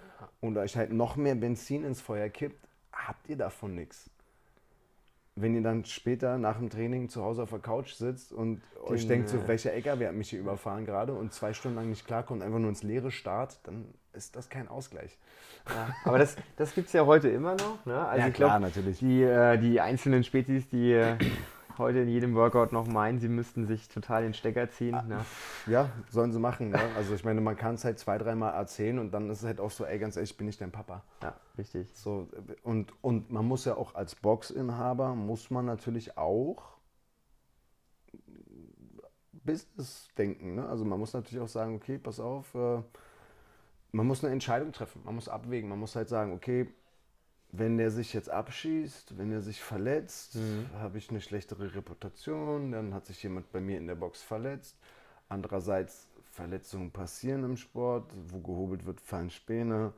und 0.41 0.59
euch 0.59 0.77
halt 0.77 0.93
noch 0.93 1.17
mehr 1.17 1.37
Benzin 1.37 1.85
ins 1.85 2.03
Feuer 2.03 2.29
kippt, 2.29 2.69
habt 2.93 3.29
ihr 3.31 3.37
davon 3.37 3.75
nichts. 3.75 4.11
Wenn 5.41 5.55
ihr 5.55 5.63
dann 5.63 5.85
später 5.85 6.39
nach 6.39 6.59
dem 6.59 6.71
Training 6.71 7.09
zu 7.09 7.23
Hause 7.23 7.43
auf 7.43 7.51
der 7.51 7.59
Couch 7.59 7.93
sitzt 7.95 8.33
und 8.33 8.61
euch 8.85 9.03
Den, 9.03 9.09
denkt, 9.09 9.29
so, 9.29 9.39
äh, 9.39 9.49
welcher 9.49 9.73
LKW 9.73 10.07
hat 10.07 10.15
mich 10.15 10.31
hier 10.31 10.41
überfahren 10.41 10.85
gerade 10.85 11.13
und 11.13 11.33
zwei 11.33 11.53
Stunden 11.53 11.77
lang 11.77 11.91
nicht 11.91 12.07
klarkommt, 12.07 12.43
einfach 12.43 12.59
nur 12.59 12.71
ins 12.71 12.83
Leere 12.83 13.11
starrt, 13.11 13.61
dann 13.65 13.87
ist 14.13 14.37
das 14.37 14.49
kein 14.49 14.69
Ausgleich. 14.69 15.17
Ja, 15.69 15.95
aber 16.05 16.19
das, 16.19 16.37
das 16.57 16.75
gibt 16.75 16.89
es 16.89 16.93
ja 16.93 17.07
heute 17.07 17.29
immer 17.29 17.55
noch. 17.55 17.85
Ne? 17.85 17.97
Also 17.97 18.27
Ja, 18.27 18.31
klar, 18.31 18.59
natürlich. 18.59 18.99
Die, 18.99 19.23
äh, 19.23 19.59
die 19.59 19.81
einzelnen 19.81 20.25
Spezies, 20.25 20.69
die 20.69 20.93
äh, 20.93 21.17
heute 21.79 22.01
in 22.01 22.09
jedem 22.09 22.35
Workout 22.35 22.73
noch 22.73 22.87
meinen, 22.87 23.19
sie 23.19 23.29
müssten 23.29 23.67
sich 23.67 23.89
total 23.89 24.23
den 24.23 24.35
Stecker 24.35 24.71
ziehen. 24.71 24.95
Ah. 24.95 25.03
Ne? 25.03 25.25
Ja, 25.67 25.91
sollen 26.11 26.33
sie 26.33 26.39
machen. 26.39 26.71
Ne? 26.71 26.81
Also 26.97 27.15
ich 27.15 27.25
meine, 27.25 27.41
man 27.41 27.57
kann 27.57 27.75
es 27.75 27.85
halt 27.85 27.99
zwei, 27.99 28.19
dreimal 28.19 28.55
erzählen 28.55 28.99
und 28.99 29.13
dann 29.13 29.31
ist 29.31 29.39
es 29.39 29.45
halt 29.45 29.61
auch 29.61 29.71
so, 29.71 29.85
ey, 29.85 29.99
ganz 29.99 30.17
ehrlich, 30.17 30.31
ich 30.31 30.37
bin 30.37 30.47
nicht 30.47 30.61
dein 30.61 30.73
Papa. 30.73 31.03
Ja, 31.23 31.35
richtig. 31.57 31.89
So, 31.95 32.29
und, 32.63 32.93
und 33.03 33.31
man 33.31 33.45
muss 33.45 33.65
ja 33.65 33.77
auch 33.77 33.95
als 33.95 34.15
Boxinhaber, 34.15 35.15
muss 35.15 35.51
man 35.51 35.65
natürlich 35.65 36.17
auch 36.19 36.79
Business 39.49 40.09
denken. 40.19 40.57
Ne? 40.57 40.69
Also 40.69 40.85
man 40.85 40.99
muss 40.99 41.15
natürlich 41.15 41.41
auch 41.41 41.49
sagen, 41.49 41.75
okay, 41.75 41.99
pass 41.99 42.21
auf, 42.21 42.55
äh, 42.55 42.83
man 43.93 44.07
muss 44.07 44.23
eine 44.23 44.33
Entscheidung 44.33 44.73
treffen, 44.73 45.01
man 45.05 45.15
muss 45.15 45.29
abwägen, 45.29 45.69
man 45.69 45.79
muss 45.79 45.97
halt 45.97 46.09
sagen, 46.09 46.33
okay, 46.33 46.69
wenn 47.51 47.79
der 47.79 47.91
sich 47.91 48.13
jetzt 48.13 48.31
abschießt, 48.31 49.17
wenn 49.17 49.33
er 49.33 49.41
sich 49.41 49.63
verletzt, 49.63 50.39
habe 50.75 50.99
ich 50.99 51.11
eine 51.11 51.21
schlechtere 51.21 51.75
Reputation, 51.75 52.73
dann 52.73 52.93
hat 52.93 53.07
sich 53.07 53.23
jemand 53.23 53.51
bei 53.53 53.61
mir 53.61 53.79
in 53.79 53.87
der 53.87 53.95
Box 53.95 54.23
verletzt. 54.23 54.77
Andererseits, 55.29 56.09
Verletzungen 56.31 56.91
passieren 56.91 57.45
im 57.45 57.57
Sport, 57.57 58.13
wo 58.29 58.41
gehobelt 58.41 58.87
wird, 58.87 59.01
fallen 59.01 59.31
Späne. 59.31 59.93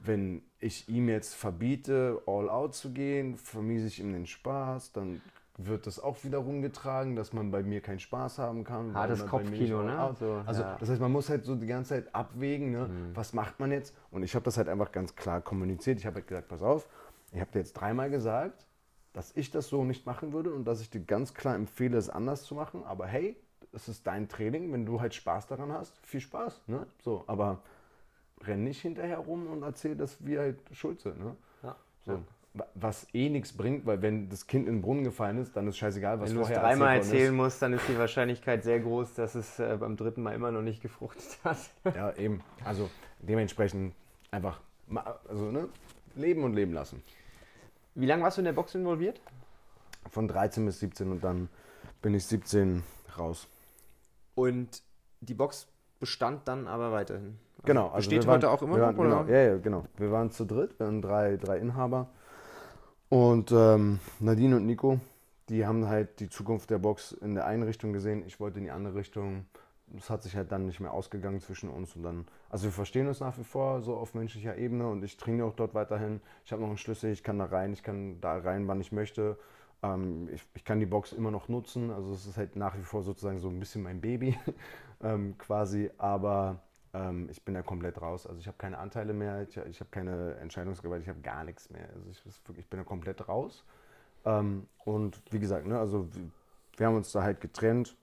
Wenn 0.00 0.42
ich 0.60 0.88
ihm 0.88 1.08
jetzt 1.08 1.34
verbiete, 1.34 2.22
all 2.26 2.48
out 2.48 2.74
zu 2.74 2.92
gehen, 2.92 3.36
vermiese 3.36 3.88
ich 3.88 3.98
ihm 3.98 4.12
den 4.12 4.26
Spaß, 4.26 4.92
dann 4.92 5.20
wird 5.58 5.86
das 5.88 5.98
auch 6.00 6.22
wieder 6.24 6.38
rumgetragen, 6.38 7.16
dass 7.16 7.32
man 7.32 7.50
bei 7.50 7.62
mir 7.64 7.80
keinen 7.80 7.98
Spaß 7.98 8.38
haben 8.38 8.62
kann. 8.64 8.94
Hartes 8.94 9.26
Kopfkino, 9.26 9.82
ne? 9.82 10.00
out- 10.00 10.18
So, 10.18 10.40
also 10.46 10.62
ja. 10.62 10.76
das 10.78 10.88
heißt, 10.88 11.00
man 11.00 11.10
muss 11.12 11.28
halt 11.28 11.44
so 11.44 11.56
die 11.56 11.66
ganze 11.66 11.90
Zeit 11.96 12.14
abwägen, 12.14 12.70
ne? 12.70 12.88
was 13.14 13.32
macht 13.32 13.58
man 13.58 13.72
jetzt? 13.72 13.94
Und 14.12 14.22
ich 14.22 14.34
habe 14.36 14.44
das 14.44 14.56
halt 14.56 14.68
einfach 14.68 14.92
ganz 14.92 15.16
klar 15.16 15.40
kommuniziert. 15.40 15.98
Ich 15.98 16.06
habe 16.06 16.16
halt 16.16 16.28
gesagt, 16.28 16.48
pass 16.48 16.62
auf, 16.62 16.88
ich 17.32 17.40
habe 17.40 17.50
dir 17.50 17.58
jetzt 17.58 17.72
dreimal 17.74 18.08
gesagt, 18.08 18.66
dass 19.12 19.36
ich 19.36 19.50
das 19.50 19.68
so 19.68 19.84
nicht 19.84 20.06
machen 20.06 20.32
würde 20.32 20.52
und 20.54 20.64
dass 20.64 20.80
ich 20.80 20.90
dir 20.90 21.00
ganz 21.00 21.34
klar 21.34 21.56
empfehle, 21.56 21.98
es 21.98 22.08
anders 22.08 22.44
zu 22.44 22.54
machen. 22.54 22.84
Aber 22.84 23.06
hey, 23.06 23.36
es 23.72 23.88
ist 23.88 24.06
dein 24.06 24.28
Training, 24.28 24.72
wenn 24.72 24.86
du 24.86 25.00
halt 25.00 25.12
Spaß 25.14 25.48
daran 25.48 25.72
hast, 25.72 25.98
viel 26.06 26.20
Spaß. 26.20 26.62
Ne? 26.68 26.86
So, 27.02 27.24
aber 27.26 27.62
renn 28.42 28.62
nicht 28.62 28.80
hinterher 28.80 29.18
rum 29.18 29.48
und 29.48 29.62
erzähl, 29.64 29.96
dass 29.96 30.24
wir 30.24 30.38
halt 30.40 30.60
schuld 30.70 31.00
sind. 31.00 31.18
Ne? 31.18 31.34
Ja. 31.64 31.74
So. 32.04 32.12
Ja. 32.12 32.18
Wa- 32.54 32.66
Was 32.74 33.06
eh 33.12 33.28
nichts 33.28 33.52
bringt, 33.52 33.84
weil 33.86 34.00
wenn 34.02 34.28
das 34.30 34.46
Kind 34.46 34.66
in 34.68 34.76
den 34.76 34.82
Brunnen 34.82 35.04
gefallen 35.04 35.38
ist, 35.38 35.54
dann 35.56 35.68
ist 35.68 35.76
scheißegal, 35.76 36.18
was 36.20 36.30
Wenn 36.30 36.36
du 36.36 36.42
vorher 36.42 36.60
dreimal 36.60 36.96
erzählt 36.96 37.04
worden 37.04 37.18
erzählen 37.18 37.34
musst, 37.36 37.62
dann 37.62 37.72
ist 37.74 37.88
die 37.88 37.98
Wahrscheinlichkeit 37.98 38.64
sehr 38.64 38.80
groß, 38.80 39.14
dass 39.14 39.34
es 39.34 39.58
äh, 39.58 39.76
beim 39.78 39.96
dritten 39.96 40.22
Mal 40.22 40.34
immer 40.34 40.50
noch 40.50 40.62
nicht 40.62 40.80
gefruchtet 40.82 41.38
hat. 41.44 41.58
Ja, 41.94 42.12
eben. 42.16 42.40
Also 42.64 42.88
dementsprechend 43.20 43.94
einfach 44.30 44.60
also, 45.28 45.50
ne? 45.50 45.68
leben 46.16 46.42
und 46.44 46.54
leben 46.54 46.72
lassen. 46.72 47.02
Wie 47.94 48.06
lange 48.06 48.22
warst 48.22 48.38
du 48.38 48.40
in 48.40 48.46
der 48.46 48.52
Box 48.52 48.74
involviert? 48.74 49.20
Von 50.10 50.26
13 50.28 50.64
bis 50.64 50.80
17 50.80 51.10
und 51.10 51.22
dann 51.22 51.48
bin 52.00 52.14
ich 52.14 52.24
17 52.24 52.82
raus. 53.18 53.46
Und 54.34 54.82
die 55.20 55.34
Box 55.34 55.66
bestand 56.00 56.46
dann 56.48 56.66
aber 56.66 56.92
weiterhin. 56.92 57.38
Also 57.58 57.66
Genau. 57.66 57.86
Also 57.88 57.96
besteht 58.08 58.26
waren- 58.26 58.36
heute 58.36 58.50
auch 58.50 58.62
immer 58.62 58.78
noch? 58.78 58.84
waren, 58.86 58.96
genau, 58.96 59.24
ja, 59.24 59.42
ja, 59.52 59.58
genau. 59.58 59.84
Wir 59.96 60.10
waren 60.12 60.30
zu 60.30 60.44
dritt, 60.46 60.78
wir 60.78 60.86
waren 60.86 61.02
drei, 61.02 61.36
drei 61.36 61.58
Inhaber. 61.58 62.08
Und 63.08 63.52
ähm, 63.52 64.00
Nadine 64.20 64.56
und 64.56 64.66
Nico, 64.66 65.00
die 65.48 65.66
haben 65.66 65.86
halt 65.88 66.20
die 66.20 66.28
Zukunft 66.28 66.70
der 66.70 66.78
Box 66.78 67.12
in 67.12 67.34
der 67.34 67.46
einen 67.46 67.62
Richtung 67.62 67.92
gesehen. 67.92 68.22
Ich 68.26 68.38
wollte 68.38 68.58
in 68.58 68.64
die 68.64 68.70
andere 68.70 68.96
Richtung. 68.96 69.46
Es 69.96 70.10
hat 70.10 70.22
sich 70.22 70.36
halt 70.36 70.52
dann 70.52 70.66
nicht 70.66 70.80
mehr 70.80 70.92
ausgegangen 70.92 71.40
zwischen 71.40 71.70
uns 71.70 71.96
und 71.96 72.02
dann. 72.02 72.26
Also 72.50 72.64
wir 72.64 72.72
verstehen 72.72 73.08
uns 73.08 73.20
nach 73.20 73.38
wie 73.38 73.44
vor 73.44 73.80
so 73.80 73.96
auf 73.96 74.12
menschlicher 74.12 74.56
Ebene 74.58 74.86
und 74.88 75.02
ich 75.02 75.16
trainiere 75.16 75.46
auch 75.46 75.54
dort 75.54 75.72
weiterhin. 75.72 76.20
Ich 76.44 76.52
habe 76.52 76.60
noch 76.60 76.68
einen 76.68 76.76
Schlüssel, 76.76 77.10
ich 77.10 77.22
kann 77.22 77.38
da 77.38 77.46
rein, 77.46 77.72
ich 77.72 77.82
kann 77.82 78.20
da 78.20 78.36
rein, 78.36 78.68
wann 78.68 78.80
ich 78.82 78.92
möchte. 78.92 79.38
Ähm, 79.82 80.28
ich, 80.30 80.44
ich 80.54 80.64
kann 80.64 80.78
die 80.78 80.86
Box 80.86 81.14
immer 81.14 81.30
noch 81.30 81.48
nutzen. 81.48 81.90
Also 81.90 82.12
es 82.12 82.26
ist 82.26 82.36
halt 82.36 82.56
nach 82.56 82.76
wie 82.76 82.82
vor 82.82 83.02
sozusagen 83.02 83.38
so 83.38 83.48
ein 83.48 83.58
bisschen 83.58 83.82
mein 83.82 84.02
Baby 84.02 84.36
ähm, 85.02 85.38
quasi. 85.38 85.90
Aber 85.96 86.60
ähm, 86.98 87.28
ich 87.30 87.42
bin 87.42 87.54
da 87.54 87.62
komplett 87.62 88.00
raus. 88.00 88.26
Also 88.26 88.40
ich 88.40 88.46
habe 88.46 88.58
keine 88.58 88.78
Anteile 88.78 89.12
mehr, 89.12 89.42
ich, 89.42 89.56
ich 89.56 89.80
habe 89.80 89.90
keine 89.90 90.34
Entscheidungsgewalt, 90.36 91.02
ich 91.02 91.08
habe 91.08 91.20
gar 91.20 91.44
nichts 91.44 91.70
mehr. 91.70 91.88
Also 91.94 92.10
ich, 92.10 92.58
ich 92.58 92.66
bin 92.68 92.78
da 92.78 92.84
komplett 92.84 93.28
raus. 93.28 93.64
Ähm, 94.24 94.66
und 94.84 95.22
wie 95.30 95.38
gesagt, 95.38 95.66
ne, 95.66 95.78
also 95.78 96.12
wir, 96.14 96.30
wir 96.76 96.86
haben 96.86 96.96
uns 96.96 97.12
da 97.12 97.22
halt 97.22 97.40
getrennt, 97.40 97.96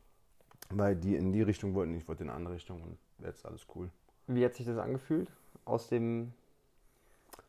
weil 0.70 0.96
die 0.96 1.16
in 1.16 1.34
die 1.34 1.42
Richtung 1.42 1.74
wollten, 1.74 1.96
ich 1.96 2.08
wollte 2.08 2.24
in 2.24 2.30
eine 2.30 2.38
andere 2.38 2.56
Richtung 2.56 2.82
und 2.82 2.98
jetzt 3.20 3.46
alles 3.46 3.66
cool. 3.76 3.90
Wie 4.28 4.44
hat 4.44 4.56
sich 4.56 4.66
das 4.66 4.78
angefühlt, 4.78 5.32
aus 5.66 5.90
dem 5.90 6.34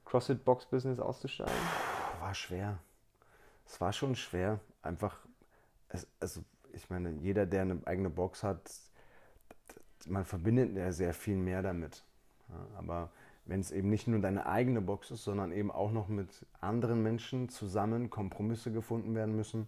CrossFit-Box-Business 0.05 1.01
auszusteigen? 1.01 1.55
war 2.21 2.35
schwer. 2.35 2.79
Es 3.67 3.81
war 3.81 3.93
schon 3.93 4.17
schwer. 4.17 4.59
Einfach, 4.83 5.17
es, 5.89 6.07
also 6.19 6.43
ich 6.73 6.91
meine, 6.91 7.11
jeder, 7.11 7.47
der 7.47 7.63
eine 7.63 7.81
eigene 7.85 8.11
Box 8.11 8.43
hat, 8.43 8.71
man 10.07 10.25
verbindet 10.25 10.77
ja 10.77 10.93
sehr 10.93 11.15
viel 11.15 11.37
mehr 11.37 11.63
damit. 11.63 12.05
Ja, 12.49 12.79
aber 12.79 13.11
wenn 13.47 13.61
es 13.61 13.71
eben 13.71 13.89
nicht 13.89 14.09
nur 14.09 14.21
deine 14.21 14.47
eigene 14.47 14.81
Box 14.81 15.11
ist, 15.11 15.25
sondern 15.25 15.53
eben 15.53 15.71
auch 15.71 15.93
noch 15.93 16.09
mit 16.09 16.47
anderen 16.61 17.03
Menschen 17.03 17.49
zusammen 17.49 18.11
Kompromisse 18.11 18.73
gefunden 18.73 19.15
werden 19.15 19.37
müssen, 19.37 19.67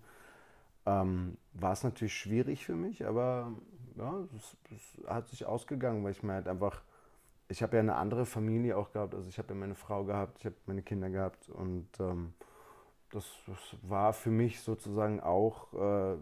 ähm, 0.86 1.36
war 1.54 1.72
es 1.72 1.84
natürlich 1.84 2.14
schwierig 2.14 2.64
für 2.64 2.74
mich, 2.74 3.06
aber 3.06 3.52
ja, 3.96 4.14
es, 4.36 4.56
es, 4.74 5.06
hat 5.08 5.28
sich 5.28 5.44
ausgegangen, 5.46 6.02
weil 6.02 6.12
ich 6.12 6.22
mir 6.22 6.34
halt 6.34 6.48
einfach, 6.48 6.82
ich 7.48 7.62
habe 7.62 7.76
ja 7.76 7.80
eine 7.80 7.96
andere 7.96 8.26
Familie 8.26 8.76
auch 8.76 8.92
gehabt, 8.92 9.14
also 9.14 9.28
ich 9.28 9.38
habe 9.38 9.48
ja 9.50 9.54
meine 9.54 9.74
Frau 9.74 10.04
gehabt, 10.04 10.38
ich 10.38 10.46
habe 10.46 10.56
meine 10.66 10.82
Kinder 10.82 11.10
gehabt 11.10 11.48
und 11.48 11.88
ähm, 12.00 12.32
das, 13.10 13.26
das, 13.46 13.58
war 13.82 14.12
für 14.12 14.30
mich 14.30 14.60
sozusagen 14.60 15.20
auch 15.20 15.72
äh, 15.74 16.16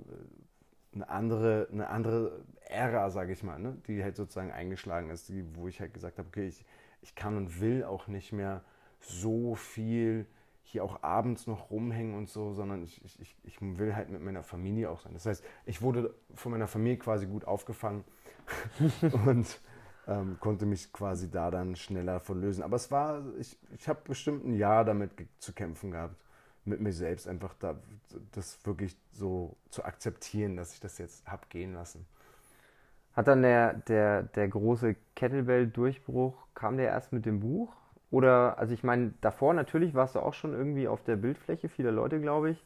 eine 0.97 1.09
andere, 1.09 1.69
eine 1.71 1.89
andere 1.89 2.45
Ära, 2.69 3.11
sage 3.11 3.33
ich 3.33 3.43
mal, 3.43 3.59
ne? 3.59 3.77
die 3.87 4.03
halt 4.03 4.17
sozusagen 4.17 4.51
eingeschlagen 4.51 5.11
ist, 5.11 5.29
die, 5.29 5.45
wo 5.55 5.69
ich 5.69 5.81
halt 5.81 5.95
gesagt 5.95 6.19
habe, 6.19 6.29
okay, 6.29 6.49
ich, 6.49 6.65
ich 7.03 7.15
kann 7.15 7.37
und 7.37 7.61
will 7.61 7.85
auch 7.85 8.09
nicht 8.09 8.33
mehr 8.33 8.63
so 9.01 9.55
viel 9.55 10.27
hier 10.63 10.83
auch 10.83 11.03
abends 11.03 11.47
noch 11.47 11.71
rumhängen 11.71 12.17
und 12.17 12.29
so, 12.29 12.53
sondern 12.53 12.83
ich, 12.83 13.01
ich, 13.21 13.37
ich 13.45 13.61
will 13.61 13.95
halt 13.95 14.11
mit 14.11 14.21
meiner 14.21 14.43
Familie 14.43 14.91
auch 14.91 15.01
sein. 15.01 15.13
Das 15.13 15.25
heißt, 15.25 15.45
ich 15.65 15.81
wurde 15.81 16.13
von 16.35 16.51
meiner 16.51 16.67
Familie 16.67 16.99
quasi 16.99 17.27
gut 17.27 17.45
aufgefangen 17.45 18.03
und 19.27 19.61
ähm, 20.09 20.39
konnte 20.41 20.67
mich 20.67 20.93
quasi 20.93 21.31
da 21.31 21.53
dann 21.53 21.77
schneller 21.77 22.19
von 22.19 22.41
lösen. 22.41 22.65
Aber 22.65 22.77
es 22.77 22.91
war, 22.91 23.23
ich, 23.39 23.57
ich 23.77 23.89
habe 23.89 24.01
bestimmt 24.05 24.45
ein 24.45 24.55
Jahr 24.55 24.85
damit 24.85 25.13
zu 25.39 25.53
kämpfen 25.53 25.93
gehabt, 25.93 26.17
mit 26.66 26.81
mir 26.81 26.92
selbst 26.92 27.29
einfach 27.29 27.55
da, 27.59 27.76
das 28.33 28.64
wirklich 28.64 28.96
so 29.12 29.57
zu 29.70 29.85
akzeptieren, 29.85 30.57
dass 30.57 30.74
ich 30.74 30.81
das 30.81 30.98
jetzt 30.98 31.26
habe 31.26 31.46
gehen 31.48 31.74
lassen. 31.74 32.07
Hat 33.14 33.29
dann 33.29 33.42
der, 33.42 33.74
der, 33.74 34.24
der 34.24 34.48
große 34.48 34.94
Kettlebell-Durchbruch, 35.14 36.35
kam 36.55 36.76
der 36.76 36.88
erst 36.88 37.12
mit 37.12 37.24
dem 37.24 37.40
Buch? 37.40 37.74
Oder, 38.11 38.59
also 38.59 38.74
ich 38.74 38.85
meine, 38.85 39.14
davor 39.20 39.55
natürlich 39.55 39.94
warst 39.94 40.14
du 40.14 40.20
auch 40.20 40.35
schon 40.35 40.52
irgendwie 40.52 40.87
auf 40.87 41.02
der 41.02 41.16
Bildfläche 41.16 41.68
vieler 41.68 41.92
Leute, 41.92 42.20
glaube 42.20 42.50
ich. 42.50 42.64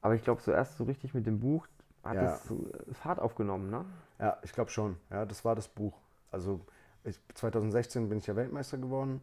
Aber 0.00 0.14
ich 0.14 0.24
glaube, 0.24 0.40
so 0.40 0.52
erst 0.52 0.76
so 0.76 0.84
richtig 0.84 1.14
mit 1.14 1.26
dem 1.26 1.40
Buch 1.40 1.66
hat 2.04 2.16
ja. 2.16 2.36
so 2.36 2.70
Fahrt 2.92 3.18
aufgenommen, 3.18 3.70
ne? 3.70 3.84
Ja, 4.18 4.38
ich 4.42 4.52
glaube 4.52 4.70
schon. 4.70 4.96
Ja, 5.10 5.24
das 5.24 5.44
war 5.44 5.54
das 5.54 5.68
Buch. 5.68 5.98
Also 6.30 6.60
ich, 7.04 7.18
2016 7.34 8.08
bin 8.08 8.18
ich 8.18 8.26
ja 8.26 8.36
Weltmeister 8.36 8.78
geworden. 8.78 9.20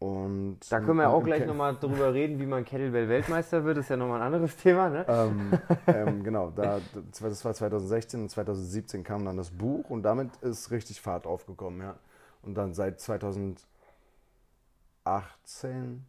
Und 0.00 0.60
da 0.70 0.80
können 0.80 0.96
wir 0.96 1.02
ja 1.04 1.08
auch 1.10 1.22
gleich 1.22 1.46
nochmal 1.46 1.76
drüber 1.76 2.14
reden, 2.14 2.40
wie 2.40 2.46
man 2.46 2.64
Kettlebell-Weltmeister 2.64 3.64
wird. 3.64 3.76
Das 3.76 3.84
ist 3.84 3.90
ja 3.90 3.96
nochmal 3.98 4.22
ein 4.22 4.28
anderes 4.28 4.56
Thema, 4.56 4.88
ne? 4.88 5.04
Ähm, 5.06 5.52
ähm, 5.86 6.24
genau, 6.24 6.50
da, 6.50 6.80
das 7.20 7.44
war 7.44 7.52
2016 7.52 8.22
und 8.22 8.30
2017 8.30 9.04
kam 9.04 9.26
dann 9.26 9.36
das 9.36 9.50
Buch 9.50 9.90
und 9.90 10.02
damit 10.02 10.34
ist 10.40 10.70
richtig 10.70 11.02
Fahrt 11.02 11.26
aufgekommen, 11.26 11.82
ja. 11.82 11.96
Und 12.42 12.54
dann 12.54 12.72
seit 12.72 12.98
2000 12.98 13.62
18 15.04 16.04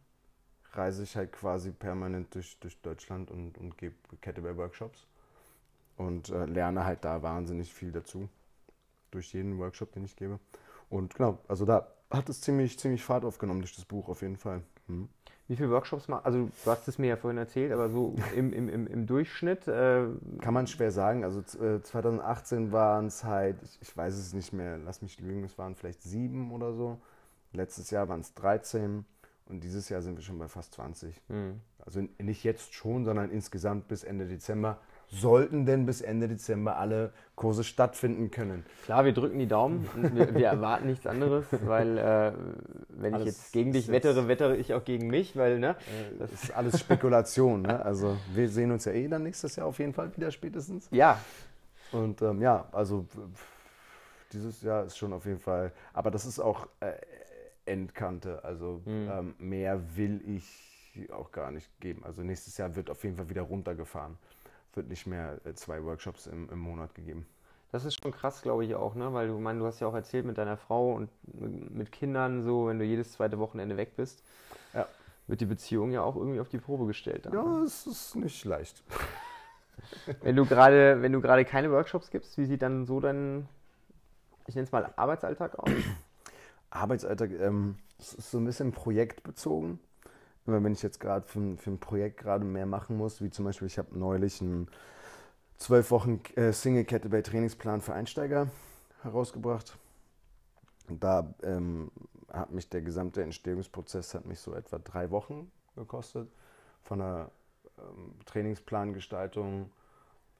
reise 0.72 1.02
ich 1.02 1.16
halt 1.16 1.32
quasi 1.32 1.70
permanent 1.70 2.34
durch, 2.34 2.58
durch 2.60 2.80
Deutschland 2.80 3.30
und, 3.30 3.58
und 3.58 3.76
gebe 3.76 3.94
Kettlebell-Workshops 4.20 5.06
und 5.96 6.30
äh, 6.30 6.46
lerne 6.46 6.84
halt 6.84 7.04
da 7.04 7.22
wahnsinnig 7.22 7.72
viel 7.72 7.92
dazu. 7.92 8.28
Durch 9.10 9.34
jeden 9.34 9.58
Workshop, 9.58 9.92
den 9.92 10.04
ich 10.04 10.16
gebe. 10.16 10.38
Und 10.88 11.14
genau, 11.14 11.38
also 11.48 11.66
da 11.66 11.88
hat 12.12 12.28
es 12.28 12.40
ziemlich, 12.40 12.78
ziemlich 12.78 13.02
Fahrt 13.02 13.24
aufgenommen 13.24 13.60
durch 13.60 13.74
das 13.74 13.84
Buch 13.84 14.08
auf 14.08 14.22
jeden 14.22 14.36
Fall. 14.36 14.62
Mhm. 14.86 15.08
Wie 15.48 15.56
viele 15.56 15.70
Workshops 15.70 16.08
machst 16.08 16.24
Also 16.24 16.48
du 16.64 16.70
hast 16.70 16.88
es 16.88 16.98
mir 16.98 17.08
ja 17.08 17.16
vorhin 17.16 17.38
erzählt, 17.38 17.72
aber 17.72 17.88
so 17.88 18.14
im, 18.36 18.52
im, 18.52 18.68
im, 18.68 18.86
im 18.86 19.06
Durchschnitt? 19.06 19.68
Äh 19.68 20.06
Kann 20.40 20.54
man 20.54 20.66
schwer 20.66 20.92
sagen. 20.92 21.24
Also 21.24 21.40
äh, 21.62 21.82
2018 21.82 22.72
waren 22.72 23.06
es 23.06 23.24
halt, 23.24 23.56
ich, 23.62 23.78
ich, 23.82 23.96
weiß 23.96 24.14
es 24.14 24.32
nicht 24.32 24.52
mehr, 24.52 24.78
lass 24.78 25.02
mich 25.02 25.20
lügen, 25.20 25.44
es 25.44 25.58
waren 25.58 25.74
vielleicht 25.74 26.02
sieben 26.02 26.52
oder 26.52 26.72
so. 26.72 26.98
Letztes 27.52 27.90
Jahr 27.90 28.08
waren 28.08 28.20
es 28.20 28.32
13 28.34 29.04
und 29.46 29.62
dieses 29.62 29.88
Jahr 29.88 30.00
sind 30.00 30.16
wir 30.16 30.22
schon 30.22 30.38
bei 30.38 30.48
fast 30.48 30.74
20. 30.74 31.20
Mhm. 31.28 31.60
Also 31.84 32.02
nicht 32.18 32.44
jetzt 32.44 32.74
schon, 32.74 33.04
sondern 33.04 33.30
insgesamt 33.30 33.88
bis 33.88 34.04
Ende 34.04 34.26
Dezember. 34.26 34.78
Sollten 35.14 35.66
denn 35.66 35.84
bis 35.84 36.00
Ende 36.00 36.26
Dezember 36.26 36.78
alle 36.78 37.12
Kurse 37.36 37.64
stattfinden 37.64 38.30
können? 38.30 38.64
Klar, 38.86 39.04
wir 39.04 39.12
drücken 39.12 39.38
die 39.38 39.46
Daumen. 39.46 39.86
Wir, 40.14 40.34
wir 40.34 40.46
erwarten 40.46 40.86
nichts 40.86 41.06
anderes, 41.06 41.44
weil 41.66 41.98
äh, 41.98 42.32
wenn 42.88 43.14
alles 43.14 43.26
ich 43.26 43.32
jetzt 43.34 43.52
gegen 43.52 43.72
dich 43.72 43.88
wettere, 43.88 44.26
wettere 44.26 44.56
ich 44.56 44.72
auch 44.72 44.84
gegen 44.84 45.08
mich, 45.08 45.36
weil 45.36 45.58
ne, 45.58 45.70
äh, 45.70 46.18
das 46.18 46.32
ist 46.32 46.56
alles 46.56 46.80
Spekulation. 46.80 47.60
ne? 47.62 47.84
Also 47.84 48.16
wir 48.34 48.48
sehen 48.48 48.72
uns 48.72 48.86
ja 48.86 48.92
eh 48.92 49.06
dann 49.06 49.24
nächstes 49.24 49.56
Jahr 49.56 49.66
auf 49.66 49.78
jeden 49.78 49.92
Fall 49.92 50.16
wieder 50.16 50.30
spätestens. 50.30 50.88
Ja. 50.90 51.20
Und 51.92 52.22
ähm, 52.22 52.40
ja, 52.40 52.66
also 52.72 53.06
dieses 54.32 54.62
Jahr 54.62 54.84
ist 54.84 54.96
schon 54.96 55.12
auf 55.12 55.26
jeden 55.26 55.40
Fall. 55.40 55.72
Aber 55.92 56.10
das 56.10 56.24
ist 56.24 56.40
auch 56.40 56.66
äh, 56.80 56.92
Endkante. 57.66 58.42
Also 58.44 58.80
mhm. 58.86 59.10
ähm, 59.10 59.34
mehr 59.38 59.78
will 59.94 60.22
ich 60.26 61.10
auch 61.12 61.30
gar 61.32 61.50
nicht 61.50 61.68
geben. 61.80 62.02
Also 62.02 62.22
nächstes 62.22 62.56
Jahr 62.56 62.74
wird 62.76 62.88
auf 62.88 63.04
jeden 63.04 63.16
Fall 63.16 63.28
wieder 63.28 63.42
runtergefahren. 63.42 64.16
Wird 64.74 64.88
nicht 64.88 65.06
mehr 65.06 65.38
äh, 65.44 65.54
zwei 65.54 65.84
Workshops 65.84 66.26
im, 66.26 66.48
im 66.50 66.58
Monat 66.58 66.94
gegeben. 66.94 67.26
Das 67.72 67.86
ist 67.86 68.00
schon 68.02 68.12
krass, 68.12 68.42
glaube 68.42 68.64
ich 68.66 68.74
auch, 68.74 68.94
ne? 68.94 69.14
Weil 69.14 69.28
du 69.28 69.38
mein, 69.38 69.58
du 69.58 69.64
hast 69.66 69.80
ja 69.80 69.86
auch 69.86 69.94
erzählt 69.94 70.26
mit 70.26 70.36
deiner 70.36 70.58
Frau 70.58 70.92
und 70.92 71.08
mit 71.32 71.90
Kindern 71.90 72.42
so, 72.42 72.66
wenn 72.66 72.78
du 72.78 72.84
jedes 72.84 73.12
zweite 73.12 73.38
Wochenende 73.38 73.78
weg 73.78 73.96
bist, 73.96 74.22
ja. 74.74 74.86
wird 75.26 75.40
die 75.40 75.46
Beziehung 75.46 75.90
ja 75.90 76.02
auch 76.02 76.16
irgendwie 76.16 76.40
auf 76.40 76.50
die 76.50 76.58
Probe 76.58 76.86
gestellt. 76.86 77.24
Dann, 77.24 77.32
ja, 77.32 77.42
ne? 77.42 77.64
es 77.64 77.86
ist 77.86 78.14
nicht 78.14 78.44
leicht. 78.44 78.82
wenn 80.20 80.36
du 80.36 80.44
gerade, 80.44 81.00
wenn 81.00 81.12
du 81.12 81.22
gerade 81.22 81.46
keine 81.46 81.70
Workshops 81.70 82.10
gibst, 82.10 82.36
wie 82.36 82.44
sieht 82.44 82.60
dann 82.60 82.84
so 82.84 83.00
dein, 83.00 83.48
ich 84.46 84.54
nenne 84.54 84.66
es 84.66 84.72
mal 84.72 84.92
Arbeitsalltag 84.96 85.58
aus? 85.58 85.70
Arbeitsalltag 86.70 87.30
ähm, 87.40 87.76
ist 87.98 88.30
so 88.30 88.38
ein 88.38 88.44
bisschen 88.44 88.72
projektbezogen. 88.72 89.78
Wenn 90.44 90.72
ich 90.72 90.82
jetzt 90.82 90.98
gerade 90.98 91.26
für, 91.26 91.56
für, 91.56 91.70
ein 91.70 91.78
Projekt 91.78 92.18
gerade 92.18 92.44
mehr 92.44 92.66
machen 92.66 92.96
muss, 92.96 93.22
wie 93.22 93.30
zum 93.30 93.44
Beispiel, 93.44 93.66
ich 93.66 93.78
habe 93.78 93.96
neulich 93.96 94.40
einen 94.40 94.68
zwölf 95.56 95.90
Wochen 95.92 96.20
äh, 96.34 96.52
Single 96.52 96.84
Kettlebell 96.84 97.22
Trainingsplan 97.22 97.80
für 97.80 97.94
Einsteiger 97.94 98.48
herausgebracht. 99.02 99.78
Da 100.88 101.32
ähm, 101.42 101.92
hat 102.32 102.50
mich 102.50 102.68
der 102.68 102.82
gesamte 102.82 103.22
Entstehungsprozess 103.22 104.14
hat 104.14 104.26
mich 104.26 104.40
so 104.40 104.54
etwa 104.54 104.78
drei 104.78 105.10
Wochen 105.10 105.50
gekostet. 105.76 106.28
Von 106.82 106.98
der 106.98 107.30
ähm, 107.78 108.14
Trainingsplangestaltung, 108.24 109.70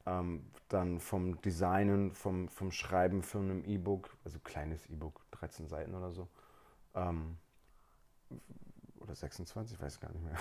ähm, 0.07 0.45
dann 0.69 0.99
vom 0.99 1.41
Designen, 1.43 2.12
vom, 2.12 2.49
vom 2.49 2.73
Schreiben 2.73 3.23
für 3.23 3.38
ein 3.38 3.65
E-Book, 3.65 4.11
also 4.25 4.41
kleines 4.41 4.85
E-Book, 4.87 5.21
13 5.31 5.69
Seiten 5.69 5.95
oder 5.95 6.11
so. 6.11 6.29
Oder 9.03 9.15
26, 9.15 9.77
ich 9.77 9.83
weiß 9.83 10.01
gar 10.01 10.12
nicht 10.12 10.25
mehr. 10.25 10.37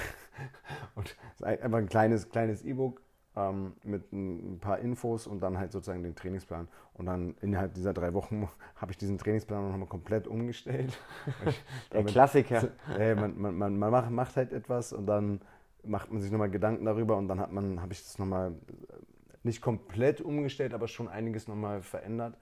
Und 0.95 1.15
einfach 1.41 1.77
ein 1.77 1.89
kleines, 1.89 2.29
kleines 2.29 2.63
E-Book 2.63 3.01
ähm, 3.35 3.73
mit 3.83 4.11
ein 4.11 4.59
paar 4.59 4.79
Infos 4.79 5.25
und 5.25 5.39
dann 5.39 5.57
halt 5.57 5.71
sozusagen 5.71 6.03
den 6.03 6.15
Trainingsplan. 6.15 6.67
Und 6.93 7.05
dann 7.05 7.35
innerhalb 7.41 7.73
dieser 7.73 7.93
drei 7.93 8.13
Wochen 8.13 8.49
habe 8.75 8.91
ich 8.91 8.97
diesen 8.97 9.17
Trainingsplan 9.17 9.71
nochmal 9.71 9.87
komplett 9.87 10.27
umgestellt. 10.27 10.97
Der 11.93 12.03
Klassiker. 12.03 12.69
Äh, 12.97 13.15
man, 13.15 13.39
man, 13.39 13.57
man, 13.57 13.79
man 13.79 13.91
macht, 13.91 14.11
macht 14.11 14.35
halt 14.35 14.51
etwas 14.51 14.93
und 14.93 15.05
dann 15.05 15.41
macht 15.83 16.11
man 16.11 16.21
sich 16.21 16.31
nochmal 16.31 16.51
Gedanken 16.51 16.85
darüber 16.85 17.17
und 17.17 17.27
dann 17.27 17.39
hat 17.39 17.51
man, 17.51 17.81
habe 17.81 17.93
ich 17.93 18.03
das 18.03 18.19
nochmal 18.19 18.53
nicht 19.43 19.61
komplett 19.61 20.21
umgestellt, 20.21 20.73
aber 20.73 20.87
schon 20.87 21.07
einiges 21.07 21.47
nochmal 21.47 21.81
verändert. 21.81 22.37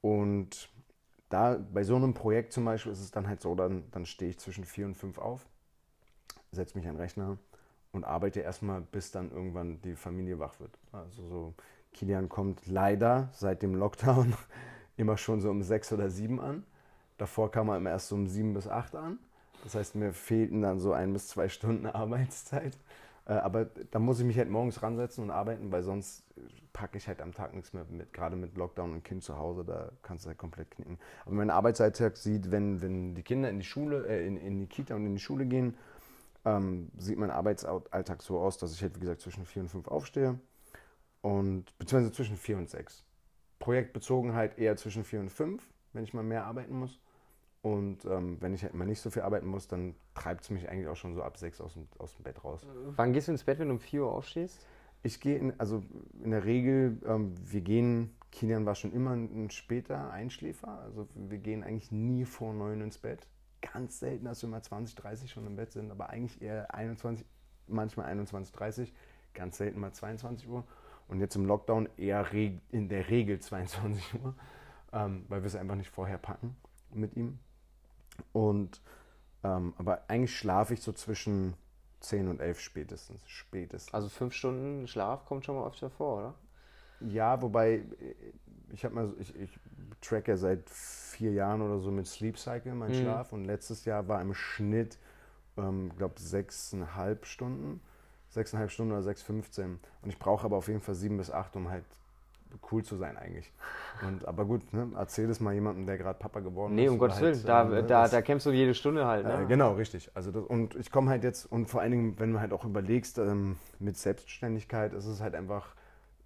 Und 0.00 0.70
da 1.28 1.58
bei 1.72 1.84
so 1.84 1.96
einem 1.96 2.14
Projekt 2.14 2.52
zum 2.52 2.64
Beispiel 2.64 2.92
ist 2.92 3.00
es 3.00 3.10
dann 3.10 3.28
halt 3.28 3.40
so, 3.40 3.54
dann, 3.54 3.84
dann 3.90 4.06
stehe 4.06 4.30
ich 4.30 4.38
zwischen 4.38 4.64
vier 4.64 4.86
und 4.86 4.94
fünf 4.94 5.18
auf, 5.18 5.46
setze 6.52 6.76
mich 6.78 6.86
an 6.86 6.94
den 6.94 7.00
Rechner 7.00 7.38
und 7.92 8.04
arbeite 8.04 8.40
erstmal, 8.40 8.80
bis 8.80 9.10
dann 9.10 9.30
irgendwann 9.30 9.80
die 9.82 9.94
Familie 9.94 10.38
wach 10.38 10.58
wird. 10.60 10.78
Also 10.92 11.26
so, 11.28 11.54
Kilian 11.92 12.28
kommt 12.28 12.66
leider 12.66 13.28
seit 13.32 13.62
dem 13.62 13.74
Lockdown 13.74 14.34
immer 14.96 15.16
schon 15.16 15.40
so 15.40 15.50
um 15.50 15.62
sechs 15.62 15.92
oder 15.92 16.10
sieben 16.10 16.40
an. 16.40 16.64
Davor 17.18 17.50
kam 17.50 17.68
er 17.68 17.76
immer 17.76 17.90
erst 17.90 18.08
so 18.08 18.14
um 18.14 18.26
sieben 18.26 18.54
bis 18.54 18.68
acht 18.68 18.94
an. 18.94 19.18
Das 19.64 19.74
heißt, 19.74 19.96
mir 19.96 20.12
fehlten 20.12 20.62
dann 20.62 20.78
so 20.78 20.92
ein 20.92 21.12
bis 21.12 21.28
zwei 21.28 21.48
Stunden 21.48 21.86
Arbeitszeit. 21.86 22.76
Äh, 23.28 23.34
aber 23.34 23.66
da 23.66 23.98
muss 23.98 24.18
ich 24.18 24.26
mich 24.26 24.38
halt 24.38 24.50
morgens 24.50 24.82
ransetzen 24.82 25.22
und 25.24 25.30
arbeiten, 25.30 25.70
weil 25.70 25.82
sonst 25.82 26.24
packe 26.72 26.98
ich 26.98 27.06
halt 27.06 27.20
am 27.20 27.32
Tag 27.32 27.54
nichts 27.54 27.72
mehr 27.72 27.84
mit. 27.88 28.12
Gerade 28.12 28.36
mit 28.36 28.56
Lockdown 28.56 28.92
und 28.92 29.04
Kind 29.04 29.22
zu 29.22 29.38
Hause, 29.38 29.64
da 29.64 29.92
kannst 30.02 30.24
du 30.24 30.28
halt 30.28 30.38
komplett 30.38 30.70
knicken. 30.70 30.98
Aber 31.24 31.34
mein 31.34 31.50
Arbeitsalltag 31.50 32.16
sieht, 32.16 32.50
wenn, 32.50 32.82
wenn 32.82 33.14
die 33.14 33.22
Kinder 33.22 33.50
in 33.50 33.58
die 33.58 33.64
Schule, 33.64 34.06
äh, 34.08 34.26
in, 34.26 34.36
in 34.36 34.58
die 34.58 34.66
Kita 34.66 34.94
und 34.96 35.06
in 35.06 35.14
die 35.14 35.20
Schule 35.20 35.46
gehen, 35.46 35.76
ähm, 36.44 36.90
sieht 36.96 37.18
mein 37.18 37.30
Arbeitsalltag 37.30 38.22
so 38.22 38.38
aus, 38.40 38.58
dass 38.58 38.72
ich 38.72 38.82
halt, 38.82 38.96
wie 38.96 39.00
gesagt, 39.00 39.20
zwischen 39.20 39.44
vier 39.44 39.62
und 39.62 39.68
fünf 39.68 39.88
aufstehe. 39.88 40.38
Und 41.20 41.76
beziehungsweise 41.78 42.12
zwischen 42.12 42.36
vier 42.36 42.56
und 42.56 42.70
sechs. 42.70 43.04
Projektbezogen 43.58 44.34
halt 44.34 44.56
eher 44.56 44.76
zwischen 44.76 45.04
vier 45.04 45.20
und 45.20 45.30
fünf, 45.30 45.68
wenn 45.92 46.04
ich 46.04 46.14
mal 46.14 46.22
mehr 46.22 46.44
arbeiten 46.46 46.78
muss. 46.78 47.00
Und 47.62 48.04
ähm, 48.04 48.36
wenn 48.40 48.54
ich 48.54 48.62
halt 48.62 48.74
mal 48.74 48.84
nicht 48.84 49.00
so 49.00 49.10
viel 49.10 49.22
arbeiten 49.22 49.46
muss, 49.46 49.66
dann 49.66 49.94
treibt 50.14 50.44
es 50.44 50.50
mich 50.50 50.68
eigentlich 50.68 50.86
auch 50.86 50.96
schon 50.96 51.14
so 51.14 51.22
ab 51.22 51.36
sechs 51.36 51.60
aus 51.60 51.74
dem, 51.74 51.88
aus 51.98 52.14
dem 52.14 52.22
Bett 52.22 52.44
raus. 52.44 52.66
Wann 52.96 53.12
gehst 53.12 53.28
du 53.28 53.32
ins 53.32 53.44
Bett, 53.44 53.58
wenn 53.58 53.68
du 53.68 53.74
um 53.74 53.80
4 53.80 54.02
Uhr 54.02 54.12
aufstehst? 54.12 54.64
Ich 55.02 55.20
gehe, 55.20 55.36
in, 55.36 55.58
also 55.58 55.82
in 56.22 56.30
der 56.30 56.44
Regel, 56.44 56.98
ähm, 57.04 57.34
wir 57.44 57.60
gehen, 57.60 58.16
Kilian 58.30 58.66
war 58.66 58.74
schon 58.74 58.92
immer 58.92 59.12
ein 59.12 59.50
später 59.50 60.10
Einschläfer. 60.10 60.80
Also 60.80 61.08
wir 61.14 61.38
gehen 61.38 61.64
eigentlich 61.64 61.90
nie 61.90 62.24
vor 62.24 62.52
neun 62.52 62.80
ins 62.80 62.98
Bett. 62.98 63.26
Ganz 63.60 63.98
selten, 63.98 64.26
dass 64.26 64.42
wir 64.42 64.48
mal 64.48 64.62
20, 64.62 64.94
30 64.94 65.30
schon 65.30 65.46
im 65.46 65.56
Bett 65.56 65.72
sind, 65.72 65.90
aber 65.90 66.10
eigentlich 66.10 66.40
eher 66.40 66.72
21, 66.72 67.26
manchmal 67.66 68.06
21, 68.06 68.54
30, 68.54 68.94
ganz 69.34 69.58
selten 69.58 69.80
mal 69.80 69.92
22 69.92 70.48
Uhr. 70.48 70.64
Und 71.08 71.20
jetzt 71.20 71.34
im 71.34 71.46
Lockdown 71.46 71.88
eher 71.96 72.32
in 72.32 72.88
der 72.88 73.08
Regel 73.08 73.40
22 73.40 74.14
Uhr, 74.22 74.34
ähm, 74.92 75.24
weil 75.28 75.42
wir 75.42 75.46
es 75.46 75.56
einfach 75.56 75.74
nicht 75.74 75.90
vorher 75.90 76.18
packen 76.18 76.54
mit 76.92 77.16
ihm. 77.16 77.38
Und 78.32 78.80
ähm, 79.44 79.74
aber 79.78 80.02
eigentlich 80.08 80.36
schlafe 80.36 80.74
ich 80.74 80.82
so 80.82 80.92
zwischen 80.92 81.54
10 82.00 82.28
und 82.28 82.40
11 82.40 82.60
spätestens. 82.60 83.20
spätestens. 83.26 83.94
Also 83.94 84.08
fünf 84.08 84.34
Stunden 84.34 84.86
Schlaf 84.86 85.26
kommt 85.26 85.44
schon 85.44 85.56
mal 85.56 85.66
öfter 85.66 85.90
vor, 85.90 86.18
oder? 86.18 86.34
Ja, 87.00 87.40
wobei 87.42 87.74
äh, 87.74 87.84
ich 88.70 88.84
habe 88.84 88.94
mal, 88.94 89.12
ich, 89.18 89.34
ich 89.36 89.58
track 90.00 90.28
ja 90.28 90.36
seit 90.36 90.68
vier 90.68 91.32
Jahren 91.32 91.62
oder 91.62 91.78
so 91.78 91.90
mit 91.90 92.06
Sleep 92.06 92.38
Cycle 92.38 92.74
meinen 92.74 92.96
mhm. 92.96 93.02
Schlaf 93.02 93.32
und 93.32 93.44
letztes 93.44 93.84
Jahr 93.84 94.06
war 94.08 94.20
im 94.20 94.34
Schnitt, 94.34 94.98
ähm, 95.56 95.92
glaube 95.96 96.20
sechseinhalb 96.20 97.26
Stunden, 97.26 97.80
sechseinhalb 98.28 98.70
Stunden 98.70 98.92
oder 98.92 99.02
6,15 99.02 99.64
und 100.02 100.08
ich 100.08 100.18
brauche 100.18 100.44
aber 100.44 100.56
auf 100.56 100.68
jeden 100.68 100.80
Fall 100.80 100.94
sieben 100.94 101.16
bis 101.16 101.30
acht, 101.30 101.56
um 101.56 101.70
halt 101.70 101.84
cool 102.70 102.84
zu 102.84 102.96
sein 102.96 103.16
eigentlich. 103.16 103.52
Und, 104.06 104.26
aber 104.26 104.44
gut, 104.44 104.72
ne, 104.72 104.88
erzähl 104.96 105.26
das 105.26 105.40
mal 105.40 105.54
jemandem, 105.54 105.86
der 105.86 105.98
gerade 105.98 106.18
Papa 106.18 106.40
geworden 106.40 106.74
nee, 106.74 106.84
ist. 106.84 106.88
Nee, 106.88 106.92
um 106.92 106.98
Gottes 106.98 107.20
halt, 107.20 107.36
Willen, 107.36 107.46
da, 107.46 107.78
äh, 107.78 107.86
da, 107.86 108.08
da 108.08 108.22
kämpfst 108.22 108.46
du 108.46 108.50
jede 108.50 108.74
Stunde 108.74 109.06
halt. 109.06 109.26
Ne? 109.26 109.42
Äh, 109.42 109.46
genau, 109.46 109.74
richtig. 109.74 110.10
Also 110.14 110.30
das, 110.30 110.44
und 110.44 110.74
ich 110.76 110.90
komme 110.90 111.10
halt 111.10 111.24
jetzt, 111.24 111.46
und 111.46 111.66
vor 111.66 111.80
allen 111.80 111.92
Dingen, 111.92 112.18
wenn 112.18 112.32
du 112.32 112.40
halt 112.40 112.52
auch 112.52 112.64
überlegst, 112.64 113.18
ähm, 113.18 113.56
mit 113.78 113.96
Selbstständigkeit 113.96 114.92
ist 114.92 115.06
es 115.06 115.20
halt 115.20 115.34
einfach, 115.34 115.74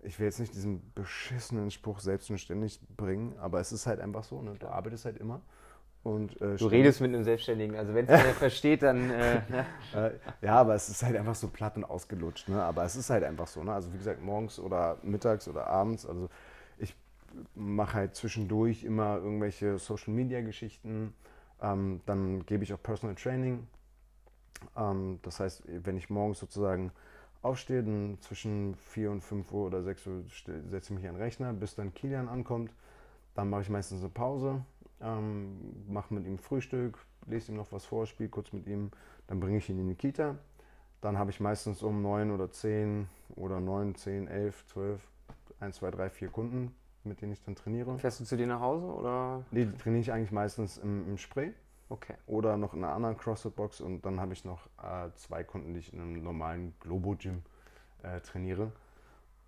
ich 0.02 0.18
will 0.18 0.26
jetzt 0.26 0.40
nicht 0.40 0.54
diesen 0.54 0.92
beschissenen 0.94 1.70
Spruch 1.70 2.00
selbstständig 2.00 2.80
bringen, 2.96 3.34
aber 3.38 3.60
es 3.60 3.72
ist 3.72 3.86
halt 3.86 4.00
einfach 4.00 4.24
so, 4.24 4.42
ne? 4.42 4.54
du 4.58 4.68
arbeitest 4.68 5.04
halt 5.04 5.18
immer. 5.18 5.40
Und, 6.04 6.40
äh, 6.40 6.56
du 6.56 6.66
redest 6.66 7.00
mit 7.00 7.14
einem 7.14 7.22
Selbstständigen, 7.22 7.76
also 7.76 7.94
wenn 7.94 8.06
es 8.06 8.10
keiner 8.20 8.34
versteht, 8.34 8.82
dann. 8.82 9.10
Äh, 9.10 9.42
ja. 9.94 10.10
ja. 10.40 10.54
aber 10.56 10.74
es 10.74 10.88
ist 10.88 11.02
halt 11.02 11.16
einfach 11.16 11.36
so 11.36 11.48
platt 11.48 11.76
und 11.76 11.84
ausgelutscht. 11.84 12.48
Ne? 12.48 12.60
Aber 12.60 12.84
es 12.84 12.96
ist 12.96 13.08
halt 13.08 13.22
einfach 13.22 13.46
so. 13.46 13.62
Ne? 13.62 13.72
Also 13.72 13.92
wie 13.92 13.98
gesagt, 13.98 14.20
morgens 14.20 14.58
oder 14.58 14.98
mittags 15.02 15.46
oder 15.46 15.68
abends. 15.68 16.04
Also 16.04 16.28
ich 16.78 16.96
mache 17.54 17.94
halt 17.94 18.16
zwischendurch 18.16 18.82
immer 18.82 19.18
irgendwelche 19.18 19.78
Social 19.78 20.12
Media 20.12 20.40
Geschichten. 20.40 21.14
Ähm, 21.60 22.00
dann 22.04 22.44
gebe 22.46 22.64
ich 22.64 22.74
auch 22.74 22.82
Personal 22.82 23.14
Training. 23.14 23.68
Ähm, 24.76 25.20
das 25.22 25.38
heißt, 25.38 25.62
wenn 25.66 25.96
ich 25.96 26.10
morgens 26.10 26.40
sozusagen 26.40 26.90
aufstehe, 27.42 27.84
dann 27.84 28.18
zwischen 28.20 28.74
4 28.74 29.12
und 29.12 29.20
5 29.20 29.52
Uhr 29.52 29.66
oder 29.66 29.82
6 29.84 30.06
Uhr 30.08 30.24
setze 30.68 30.92
ich 30.92 30.98
mich 30.98 31.08
an 31.08 31.14
den 31.14 31.22
Rechner, 31.22 31.52
bis 31.52 31.76
dann 31.76 31.94
Kilian 31.94 32.28
ankommt. 32.28 32.72
Dann 33.34 33.48
mache 33.48 33.62
ich 33.62 33.70
meistens 33.70 34.00
eine 34.00 34.10
Pause 34.10 34.64
ähm, 35.02 35.84
mache 35.88 36.14
mit 36.14 36.26
ihm 36.26 36.38
Frühstück, 36.38 36.98
lese 37.26 37.52
ihm 37.52 37.56
noch 37.56 37.72
was 37.72 37.84
vor, 37.84 38.06
spiele 38.06 38.28
kurz 38.28 38.52
mit 38.52 38.66
ihm, 38.66 38.90
dann 39.26 39.40
bringe 39.40 39.58
ich 39.58 39.68
ihn 39.68 39.78
in 39.78 39.88
die 39.88 39.94
Kita. 39.94 40.36
Dann 41.00 41.18
habe 41.18 41.30
ich 41.30 41.40
meistens 41.40 41.82
um 41.82 42.00
9 42.02 42.30
oder 42.30 42.50
10 42.50 43.08
oder 43.34 43.60
9, 43.60 43.94
10, 43.94 44.28
11, 44.28 44.66
12, 44.66 45.00
1, 45.60 45.76
2, 45.76 45.90
3, 45.90 46.10
4 46.10 46.28
Kunden, 46.28 46.74
mit 47.04 47.20
denen 47.20 47.32
ich 47.32 47.42
dann 47.42 47.56
trainiere. 47.56 47.98
Fährst 47.98 48.20
du 48.20 48.24
zu 48.24 48.36
dir 48.36 48.46
nach 48.46 48.60
Hause 48.60 48.86
oder? 48.86 49.44
Nee, 49.50 49.64
die 49.64 49.76
trainiere 49.76 50.00
ich 50.00 50.12
eigentlich 50.12 50.32
meistens 50.32 50.78
im, 50.78 51.08
im 51.08 51.18
Spray. 51.18 51.52
Okay. 51.88 52.14
Oder 52.26 52.56
noch 52.56 52.72
in 52.72 52.84
einer 52.84 52.94
anderen 52.94 53.18
CrossFit-Box 53.18 53.80
und 53.80 54.06
dann 54.06 54.20
habe 54.20 54.32
ich 54.32 54.44
noch 54.44 54.66
äh, 54.82 55.10
zwei 55.16 55.44
Kunden, 55.44 55.74
die 55.74 55.80
ich 55.80 55.92
in 55.92 56.00
einem 56.00 56.22
normalen 56.22 56.74
Globo-Gym 56.80 57.42
äh, 58.02 58.20
trainiere. 58.20 58.72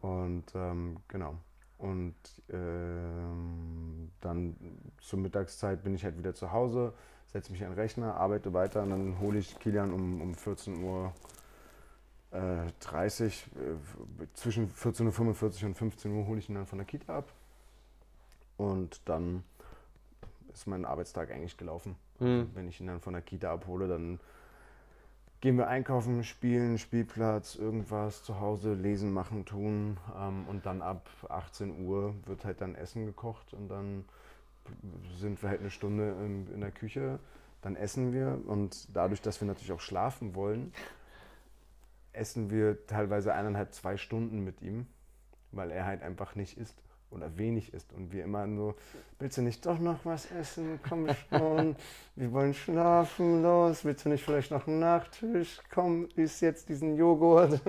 Und 0.01 0.45
ähm, 0.55 0.99
genau. 1.09 1.37
Und 1.79 2.15
ähm, 2.51 4.11
dann 4.21 4.57
zur 5.01 5.19
Mittagszeit 5.19 5.83
bin 5.83 5.95
ich 5.95 6.05
halt 6.05 6.17
wieder 6.17 6.35
zu 6.35 6.53
Hause, 6.53 6.95
setze 7.27 7.53
mich 7.53 7.63
an 7.65 7.71
den 7.71 7.79
Rechner, 7.79 8.15
arbeite 8.15 8.53
weiter 8.53 8.83
und 8.83 8.91
dann 8.91 9.21
hole 9.21 9.39
ich 9.39 9.59
Kilian 9.59 9.93
um, 9.93 10.21
um 10.21 10.35
14 10.35 10.83
Uhr. 10.83 11.13
Äh, 12.31 12.67
30, 12.81 13.47
äh, 13.55 14.27
zwischen 14.35 14.69
14.45 14.69 15.63
Uhr 15.63 15.69
und 15.69 15.75
15 15.77 16.13
Uhr 16.13 16.27
hole 16.27 16.39
ich 16.39 16.49
ihn 16.49 16.57
dann 16.57 16.67
von 16.67 16.79
der 16.79 16.87
Kita 16.87 17.19
ab. 17.19 17.33
Und 18.57 19.01
dann 19.05 19.45
ist 20.53 20.67
mein 20.67 20.85
Arbeitstag 20.85 21.31
eigentlich 21.31 21.57
gelaufen. 21.57 21.97
Mhm. 22.19 22.51
Wenn 22.55 22.69
ich 22.69 22.81
ihn 22.81 22.87
dann 22.87 23.01
von 23.01 23.13
der 23.13 23.23
Kita 23.23 23.53
abhole, 23.53 23.89
dann 23.89 24.21
gehen 25.45 25.59
wir 25.59 25.69
einkaufen, 25.69 26.25
spielen, 26.25 26.79
Spielplatz, 26.79 27.55
irgendwas 27.55 28.23
zu 28.23 28.41
Hause, 28.41 28.73
lesen, 28.73 29.13
machen, 29.13 29.45
tun. 29.45 29.99
Ähm, 30.19 30.47
und 30.49 30.65
dann 30.65 30.81
ab 30.81 31.07
18 31.29 31.85
Uhr 31.85 32.15
wird 32.25 32.47
halt 32.47 32.63
dann 32.63 32.75
Essen 32.75 33.05
gekocht 33.05 33.53
und 33.53 33.69
dann 33.69 34.07
sind 35.19 35.43
wir 35.43 35.51
halt 35.51 35.61
eine 35.61 35.69
Stunde 35.69 36.17
in, 36.25 36.51
in 36.55 36.63
der 36.63 36.71
Küche. 36.71 37.19
Dann 37.61 37.77
essen 37.77 38.15
wir 38.15 38.41
und 38.47 38.89
dadurch, 38.97 39.21
dass 39.21 39.39
wir 39.43 39.47
natürlich 39.47 39.73
auch 39.73 39.81
schlafen 39.81 40.35
wollen, 40.35 40.73
essen 42.15 42.51
wir 42.51 42.87
teilweise 42.87 43.35
eineinhalb, 43.35 43.75
zwei 43.75 43.99
Stunden 43.99 44.45
mit 44.45 44.63
ihm, 44.63 44.87
weil 45.53 45.71
er 45.71 45.85
halt 45.85 46.03
einfach 46.03 46.37
nicht 46.37 46.57
isst 46.57 46.83
oder 47.15 47.37
wenig 47.39 47.73
isst 47.73 47.93
und 47.93 48.13
wir 48.13 48.25
immer 48.25 48.47
so, 48.55 48.75
willst 49.19 49.39
du 49.39 49.43
nicht 49.43 49.65
doch 49.65 49.79
noch 49.79 50.05
was 50.05 50.31
essen? 50.33 50.81
Komm 50.87 51.09
schon, 51.31 51.77
wir 52.17 52.33
wollen 52.33 52.53
schlafen, 52.53 53.43
los, 53.43 53.85
willst 53.85 54.05
du 54.05 54.11
nicht 54.11 54.25
vielleicht 54.25 54.51
noch 54.51 54.67
einen 54.67 54.81
Nachtisch? 54.81 55.61
Komm, 55.73 56.09
isst 56.17 56.43
jetzt 56.43 56.69
diesen 56.69 56.97
Joghurt. 56.97 57.61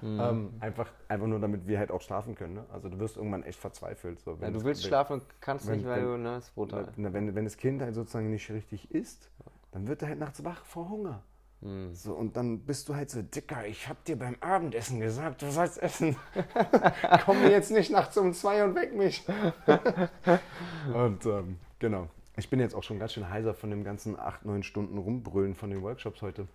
Mhm. 0.00 0.20
Ähm, 0.20 0.50
einfach, 0.60 0.90
einfach 1.08 1.26
nur, 1.26 1.40
damit 1.40 1.66
wir 1.66 1.78
halt 1.78 1.90
auch 1.90 2.00
schlafen 2.00 2.34
können. 2.34 2.54
Ne? 2.54 2.64
Also 2.72 2.88
du 2.88 2.98
wirst 2.98 3.16
irgendwann 3.16 3.42
echt 3.42 3.58
verzweifelt. 3.58 4.20
So, 4.20 4.38
ja, 4.40 4.50
du 4.50 4.62
willst 4.64 4.82
wenn, 4.84 4.88
schlafen 4.88 5.12
und 5.14 5.22
kannst 5.40 5.66
wenn, 5.66 5.78
nicht, 5.78 5.86
weil 5.86 6.02
wenn, 6.02 6.04
du, 6.04 6.18
ne, 6.18 6.34
das 6.34 6.50
brutal. 6.50 6.88
Wenn, 6.96 7.34
wenn 7.34 7.44
das 7.44 7.56
Kind 7.56 7.82
halt 7.82 7.94
sozusagen 7.94 8.30
nicht 8.30 8.50
richtig 8.50 8.90
isst, 8.90 9.30
dann 9.72 9.88
wird 9.88 10.02
er 10.02 10.08
halt 10.08 10.18
nachts 10.20 10.44
wach 10.44 10.64
vor 10.64 10.88
Hunger. 10.88 11.22
Mhm. 11.60 11.94
So, 11.94 12.12
und 12.14 12.36
dann 12.36 12.60
bist 12.60 12.88
du 12.88 12.94
halt 12.94 13.10
so, 13.10 13.22
Dicker, 13.22 13.66
ich 13.66 13.88
hab 13.88 14.04
dir 14.04 14.18
beim 14.18 14.36
Abendessen 14.40 15.00
gesagt, 15.00 15.42
du 15.42 15.50
sollst 15.50 15.82
essen. 15.82 16.16
Komm 17.24 17.40
mir 17.42 17.50
jetzt 17.50 17.70
nicht 17.70 17.90
nachts 17.90 18.16
um 18.16 18.32
zwei 18.32 18.64
und 18.64 18.74
weck 18.74 18.94
mich. 18.94 19.24
und 20.94 21.26
ähm, 21.26 21.58
genau. 21.78 22.08
Ich 22.36 22.50
bin 22.50 22.58
jetzt 22.60 22.74
auch 22.74 22.82
schon 22.82 22.98
ganz 22.98 23.12
schön 23.12 23.30
heiser 23.30 23.54
von 23.54 23.70
dem 23.70 23.84
ganzen 23.84 24.18
acht, 24.18 24.44
neun 24.44 24.62
Stunden 24.62 24.98
Rumbrüllen 24.98 25.54
von 25.54 25.70
den 25.70 25.82
Workshops 25.82 26.20
heute. 26.20 26.48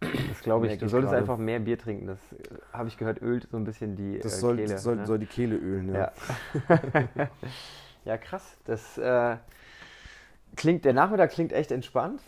Das 0.00 0.42
glaube 0.42 0.66
ich. 0.66 0.78
Du 0.78 0.88
solltest 0.88 1.10
gerade. 1.10 1.22
einfach 1.22 1.38
mehr 1.38 1.58
Bier 1.58 1.78
trinken. 1.78 2.06
Das 2.06 2.18
äh, 2.32 2.36
habe 2.72 2.88
ich 2.88 2.98
gehört, 2.98 3.22
ölt 3.22 3.48
so 3.50 3.56
ein 3.56 3.64
bisschen 3.64 3.96
die 3.96 4.18
das 4.18 4.34
äh, 4.34 4.40
soll, 4.40 4.56
Kehle. 4.56 4.78
Soll, 4.78 4.96
ne? 4.96 5.06
soll 5.06 5.18
die 5.18 5.26
Kehle 5.26 5.56
ölen, 5.56 5.94
ja. 5.94 6.12
Ja, 6.68 6.80
ja 8.04 8.18
krass. 8.18 8.58
Das 8.64 8.98
äh, 8.98 9.36
klingt, 10.54 10.84
der 10.84 10.92
Nachmittag 10.92 11.30
klingt 11.30 11.52
echt 11.52 11.72
entspannt. 11.72 12.20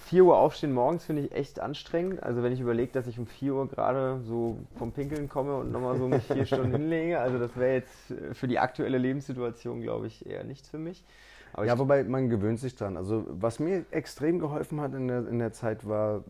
4 0.00 0.24
Uhr 0.24 0.38
aufstehen 0.38 0.72
morgens 0.72 1.04
finde 1.04 1.22
ich 1.22 1.32
echt 1.32 1.60
anstrengend. 1.60 2.22
Also 2.22 2.42
wenn 2.42 2.52
ich 2.52 2.60
überlege, 2.60 2.92
dass 2.92 3.06
ich 3.06 3.18
um 3.18 3.26
4 3.26 3.54
Uhr 3.54 3.68
gerade 3.68 4.20
so 4.24 4.58
vom 4.76 4.92
Pinkeln 4.92 5.28
komme 5.28 5.56
und 5.56 5.72
nochmal 5.72 5.96
so 5.98 6.08
mich 6.08 6.24
vier 6.24 6.46
Stunden 6.46 6.72
hinlege, 6.72 7.20
also 7.20 7.38
das 7.38 7.56
wäre 7.56 7.74
jetzt 7.74 8.14
für 8.32 8.48
die 8.48 8.58
aktuelle 8.58 8.98
Lebenssituation, 8.98 9.80
glaube 9.80 10.06
ich, 10.06 10.26
eher 10.26 10.44
nichts 10.44 10.68
für 10.68 10.78
mich. 10.78 11.04
Aber 11.52 11.66
ja, 11.66 11.78
wobei 11.78 12.04
man 12.04 12.28
gewöhnt 12.28 12.60
sich 12.60 12.76
dran. 12.76 12.96
Also 12.96 13.26
was 13.28 13.58
mir 13.58 13.84
extrem 13.90 14.38
geholfen 14.38 14.80
hat 14.80 14.94
in 14.94 15.08
der, 15.08 15.26
in 15.26 15.38
der 15.38 15.52
Zeit 15.52 15.86
war, 15.86 16.24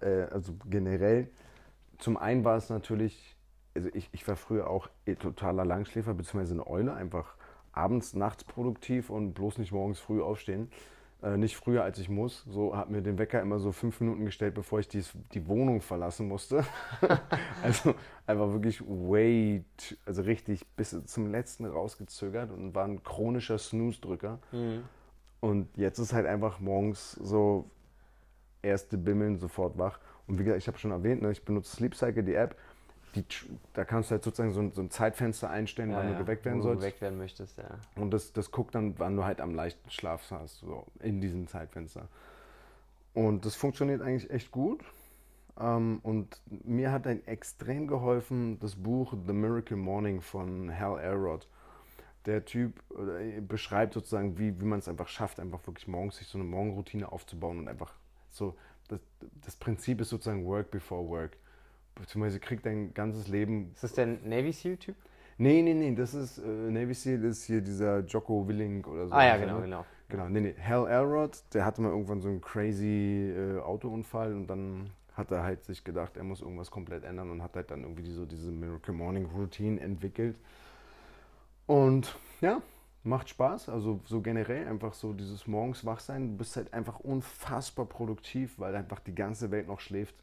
äh, 0.00 0.26
also 0.30 0.52
generell, 0.68 1.28
zum 1.98 2.16
einen 2.16 2.44
war 2.44 2.56
es 2.56 2.70
natürlich, 2.70 3.36
also 3.74 3.88
ich, 3.94 4.08
ich 4.12 4.26
war 4.26 4.36
früher 4.36 4.68
auch 4.68 4.88
totaler 5.20 5.64
Langschläfer, 5.64 6.14
beziehungsweise 6.14 6.54
eine 6.54 6.66
Eule, 6.66 6.94
einfach 6.94 7.36
abends, 7.72 8.14
nachts 8.14 8.44
produktiv 8.44 9.10
und 9.10 9.34
bloß 9.34 9.58
nicht 9.58 9.72
morgens 9.72 10.00
früh 10.00 10.22
aufstehen. 10.22 10.70
Äh, 11.24 11.38
nicht 11.38 11.56
früher 11.56 11.82
als 11.82 11.98
ich 11.98 12.10
muss. 12.10 12.44
So 12.46 12.76
habe 12.76 12.92
mir 12.92 13.00
den 13.00 13.18
Wecker 13.18 13.40
immer 13.40 13.58
so 13.58 13.72
fünf 13.72 13.98
Minuten 14.00 14.26
gestellt, 14.26 14.54
bevor 14.54 14.80
ich 14.80 14.88
dies, 14.88 15.12
die 15.32 15.48
Wohnung 15.48 15.80
verlassen 15.80 16.28
musste. 16.28 16.64
also 17.62 17.94
einfach 18.26 18.52
wirklich 18.52 18.82
wait, 18.86 19.96
also 20.04 20.20
richtig 20.22 20.66
bis 20.76 20.94
zum 21.06 21.30
letzten 21.30 21.64
rausgezögert 21.64 22.50
und 22.50 22.74
war 22.74 22.84
ein 22.84 23.02
chronischer 23.02 23.56
Snooze-Drücker. 23.56 24.38
Mhm. 24.52 24.84
Und 25.40 25.74
jetzt 25.78 25.98
ist 25.98 26.12
halt 26.12 26.26
einfach 26.26 26.60
morgens 26.60 27.12
so 27.12 27.70
erste 28.60 28.98
Bimmeln 28.98 29.38
sofort 29.38 29.78
wach. 29.78 30.00
Und 30.26 30.38
wie 30.38 30.44
gesagt, 30.44 30.60
ich 30.60 30.68
habe 30.68 30.78
schon 30.78 30.90
erwähnt, 30.90 31.22
ne, 31.22 31.32
ich 31.32 31.44
benutze 31.44 31.74
Sleep 31.74 31.94
Cycle, 31.94 32.22
die 32.22 32.34
App 32.34 32.54
die, 33.14 33.24
da 33.72 33.84
kannst 33.84 34.10
du 34.10 34.12
halt 34.12 34.24
sozusagen 34.24 34.52
so 34.52 34.60
ein, 34.60 34.72
so 34.72 34.82
ein 34.82 34.90
Zeitfenster 34.90 35.50
einstellen, 35.50 35.90
ja, 35.90 35.98
wann 35.98 36.10
ja, 36.10 36.12
du 36.18 36.24
geweckt 36.24 36.44
werden 36.44 36.62
sollst. 36.62 36.80
geweckt 36.80 37.00
werden 37.00 37.18
möchtest, 37.18 37.58
ja. 37.58 37.78
Und 37.96 38.10
das, 38.10 38.32
das 38.32 38.50
guckt 38.50 38.74
dann, 38.74 38.98
wann 38.98 39.16
du 39.16 39.24
halt 39.24 39.40
am 39.40 39.54
leichten 39.54 39.90
Schlaf 39.90 40.30
hast, 40.30 40.58
so 40.60 40.86
in 41.00 41.20
diesem 41.20 41.46
Zeitfenster. 41.46 42.08
Und 43.12 43.44
das 43.44 43.54
funktioniert 43.54 44.02
eigentlich 44.02 44.30
echt 44.30 44.50
gut. 44.50 44.82
Ähm, 45.58 46.00
und 46.02 46.40
mir 46.48 46.90
hat 46.90 47.06
ein 47.06 47.24
extrem 47.26 47.86
geholfen 47.86 48.58
das 48.58 48.74
Buch 48.74 49.14
The 49.26 49.32
Miracle 49.32 49.76
Morning 49.76 50.20
von 50.20 50.76
Hal 50.76 50.98
Elrod. 50.98 51.46
der 52.26 52.44
Typ 52.44 52.82
äh, 52.98 53.40
beschreibt 53.40 53.94
sozusagen, 53.94 54.38
wie, 54.38 54.60
wie 54.60 54.64
man 54.64 54.78
es 54.78 54.88
einfach 54.88 55.08
schafft, 55.08 55.40
einfach 55.40 55.66
wirklich 55.66 55.86
morgens 55.88 56.16
sich 56.16 56.26
so 56.26 56.38
eine 56.38 56.46
Morgenroutine 56.46 57.10
aufzubauen 57.10 57.58
und 57.58 57.68
einfach 57.68 57.92
so, 58.30 58.56
das, 58.88 59.00
das 59.44 59.56
Prinzip 59.56 60.00
ist 60.00 60.08
sozusagen 60.08 60.44
Work 60.46 60.70
before 60.70 61.08
Work. 61.08 61.36
Beziehungsweise 61.94 62.40
kriegt 62.40 62.66
dein 62.66 62.92
ganzes 62.94 63.28
Leben. 63.28 63.70
Ist 63.74 63.84
das 63.84 63.92
der 63.92 64.06
Navy 64.06 64.52
SEAL-Typ? 64.52 64.96
Nee, 65.36 65.62
nee, 65.62 65.74
nee, 65.74 65.94
das 65.94 66.14
ist 66.14 66.38
äh, 66.38 66.42
Navy 66.46 66.94
SEAL 66.94 67.24
ist 67.24 67.44
hier 67.44 67.60
dieser 67.60 68.00
Jocko 68.00 68.46
Willing 68.46 68.84
oder 68.84 69.08
so. 69.08 69.14
Ah 69.14 69.24
ja, 69.24 69.36
genau, 69.36 69.60
genau. 69.60 69.84
Genau, 70.08 70.28
nee, 70.28 70.40
nee. 70.40 70.54
Hal 70.62 70.86
Elrod, 70.86 71.42
der 71.54 71.64
hatte 71.64 71.80
mal 71.80 71.88
irgendwann 71.88 72.20
so 72.20 72.28
einen 72.28 72.40
crazy 72.40 73.32
äh, 73.36 73.58
Autounfall 73.60 74.32
und 74.34 74.46
dann 74.46 74.90
hat 75.14 75.30
er 75.30 75.42
halt 75.42 75.64
sich 75.64 75.82
gedacht, 75.82 76.16
er 76.16 76.24
muss 76.24 76.40
irgendwas 76.40 76.70
komplett 76.70 77.04
ändern 77.04 77.30
und 77.30 77.42
hat 77.42 77.54
halt 77.54 77.70
dann 77.70 77.82
irgendwie 77.82 78.10
so 78.10 78.26
diese 78.26 78.50
Miracle 78.50 78.94
Morning 78.94 79.26
Routine 79.26 79.80
entwickelt. 79.80 80.36
Und 81.66 82.16
ja, 82.40 82.60
macht 83.04 83.28
Spaß. 83.28 83.68
Also 83.68 84.00
so 84.04 84.20
generell 84.20 84.66
einfach 84.66 84.94
so 84.94 85.12
dieses 85.12 85.46
morgens 85.46 85.84
wach 85.84 86.00
sein. 86.00 86.32
Du 86.32 86.38
bist 86.38 86.56
halt 86.56 86.72
einfach 86.74 87.00
unfassbar 87.00 87.86
produktiv, 87.86 88.58
weil 88.58 88.74
einfach 88.74 89.00
die 89.00 89.14
ganze 89.14 89.50
Welt 89.50 89.68
noch 89.68 89.80
schläft. 89.80 90.14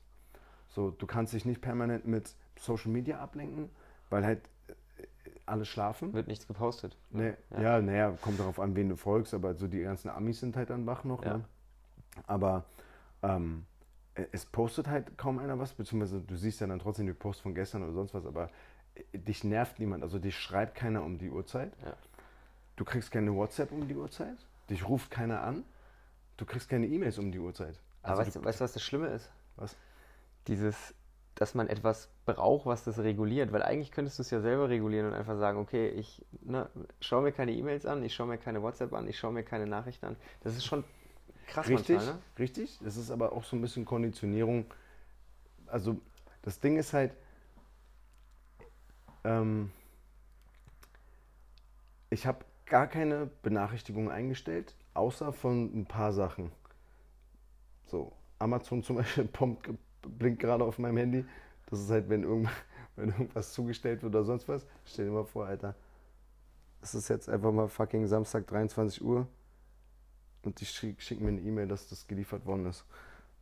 So, 0.73 0.91
du 0.91 1.05
kannst 1.05 1.33
dich 1.33 1.45
nicht 1.45 1.61
permanent 1.61 2.05
mit 2.07 2.33
Social 2.57 2.91
Media 2.91 3.19
ablenken, 3.19 3.69
weil 4.09 4.25
halt 4.25 4.41
äh, 4.67 5.03
alle 5.45 5.65
schlafen. 5.65 6.13
Wird 6.13 6.27
nichts 6.27 6.47
gepostet. 6.47 6.95
Nee, 7.09 7.33
Ja. 7.51 7.61
ja, 7.61 7.81
naja, 7.81 8.17
kommt 8.21 8.39
darauf 8.39 8.59
an, 8.59 8.75
wen 8.75 8.89
du 8.89 8.95
folgst, 8.95 9.33
aber 9.33 9.53
so 9.55 9.67
die 9.67 9.81
ganzen 9.81 10.09
Amis 10.09 10.39
sind 10.39 10.55
halt 10.55 10.69
dann 10.69 10.85
wach 10.85 11.03
noch. 11.03 11.23
Ja. 11.23 11.37
Ne? 11.37 11.45
Aber 12.27 12.63
ähm, 13.21 13.65
e- 14.15 14.25
es 14.31 14.45
postet 14.45 14.87
halt 14.87 15.17
kaum 15.17 15.39
einer 15.39 15.59
was, 15.59 15.73
beziehungsweise 15.73 16.21
du 16.21 16.35
siehst 16.35 16.61
ja 16.61 16.67
dann 16.67 16.79
trotzdem 16.79 17.05
die 17.07 17.13
Posts 17.13 17.41
von 17.43 17.53
gestern 17.55 17.83
oder 17.83 17.93
sonst 17.93 18.13
was, 18.13 18.25
aber 18.25 18.49
äh, 19.13 19.17
dich 19.17 19.43
nervt 19.43 19.79
niemand, 19.79 20.03
also 20.03 20.19
dich 20.19 20.37
schreibt 20.37 20.75
keiner 20.75 21.03
um 21.03 21.17
die 21.17 21.29
Uhrzeit. 21.29 21.73
Ja. 21.85 21.93
Du 22.77 22.85
kriegst 22.85 23.11
keine 23.11 23.35
WhatsApp 23.35 23.71
um 23.73 23.87
die 23.87 23.95
Uhrzeit, 23.95 24.37
dich 24.69 24.87
ruft 24.87 25.11
keiner 25.11 25.41
an, 25.43 25.63
du 26.37 26.45
kriegst 26.45 26.69
keine 26.69 26.87
E-Mails 26.87 27.17
um 27.19 27.31
die 27.31 27.39
Uhrzeit. 27.39 27.77
Aber 28.03 28.11
Also 28.19 28.21
weißt, 28.27 28.35
du, 28.37 28.43
weißt 28.45 28.59
du, 28.59 28.63
was 28.63 28.73
das 28.73 28.83
Schlimme 28.83 29.07
ist? 29.07 29.29
was? 29.57 29.75
Dieses, 30.47 30.95
dass 31.35 31.53
man 31.53 31.67
etwas 31.67 32.09
braucht, 32.25 32.65
was 32.65 32.83
das 32.83 32.99
reguliert. 32.99 33.51
Weil 33.51 33.63
eigentlich 33.63 33.91
könntest 33.91 34.19
du 34.19 34.21
es 34.21 34.31
ja 34.31 34.41
selber 34.41 34.69
regulieren 34.69 35.07
und 35.07 35.13
einfach 35.13 35.37
sagen, 35.37 35.59
okay, 35.59 35.89
ich 35.89 36.23
ne, 36.41 36.69
schaue 36.99 37.21
mir 37.21 37.31
keine 37.31 37.51
E-Mails 37.51 37.85
an, 37.85 38.03
ich 38.03 38.13
schaue 38.13 38.27
mir 38.27 38.37
keine 38.37 38.61
WhatsApp 38.61 38.93
an, 38.93 39.07
ich 39.07 39.17
schaue 39.17 39.31
mir 39.31 39.43
keine 39.43 39.67
Nachrichten 39.67 40.05
an. 40.05 40.15
Das 40.43 40.55
ist 40.55 40.65
schon 40.65 40.83
krass 41.47 41.67
Richtig, 41.67 41.97
manchmal, 41.97 42.15
ne? 42.15 42.21
richtig. 42.39 42.79
Das 42.83 42.97
ist 42.97 43.11
aber 43.11 43.33
auch 43.33 43.43
so 43.43 43.55
ein 43.55 43.61
bisschen 43.61 43.85
Konditionierung. 43.85 44.65
Also 45.67 45.99
das 46.41 46.59
Ding 46.59 46.77
ist 46.77 46.93
halt, 46.93 47.15
ähm, 49.23 49.71
ich 52.09 52.25
habe 52.25 52.45
gar 52.65 52.87
keine 52.87 53.29
Benachrichtigungen 53.41 54.09
eingestellt, 54.09 54.75
außer 54.93 55.33
von 55.33 55.65
ein 55.73 55.85
paar 55.85 56.13
Sachen. 56.13 56.51
So, 57.85 58.13
Amazon 58.39 58.83
zum 58.83 58.97
Beispiel 58.97 59.25
pumpt, 59.31 59.69
blinkt 60.01 60.39
gerade 60.41 60.63
auf 60.63 60.79
meinem 60.79 60.97
Handy. 60.97 61.25
Das 61.69 61.79
ist 61.79 61.89
halt, 61.89 62.09
wenn, 62.09 62.23
irgend, 62.23 62.49
wenn 62.95 63.09
irgendwas 63.09 63.53
zugestellt 63.53 64.03
wird 64.03 64.13
oder 64.13 64.23
sonst 64.23 64.47
was. 64.47 64.65
Stell 64.85 65.05
dir 65.05 65.11
mal 65.11 65.25
vor, 65.25 65.45
Alter. 65.45 65.75
Es 66.81 66.95
ist 66.95 67.09
jetzt 67.09 67.29
einfach 67.29 67.51
mal 67.51 67.67
fucking 67.67 68.07
Samstag 68.07 68.47
23 68.47 69.03
Uhr. 69.03 69.27
Und 70.43 70.59
die 70.59 70.65
schick- 70.65 70.99
schicken 71.01 71.23
mir 71.25 71.29
eine 71.31 71.41
E-Mail, 71.41 71.67
dass 71.67 71.87
das 71.89 72.07
geliefert 72.07 72.45
worden 72.45 72.65
ist. 72.65 72.83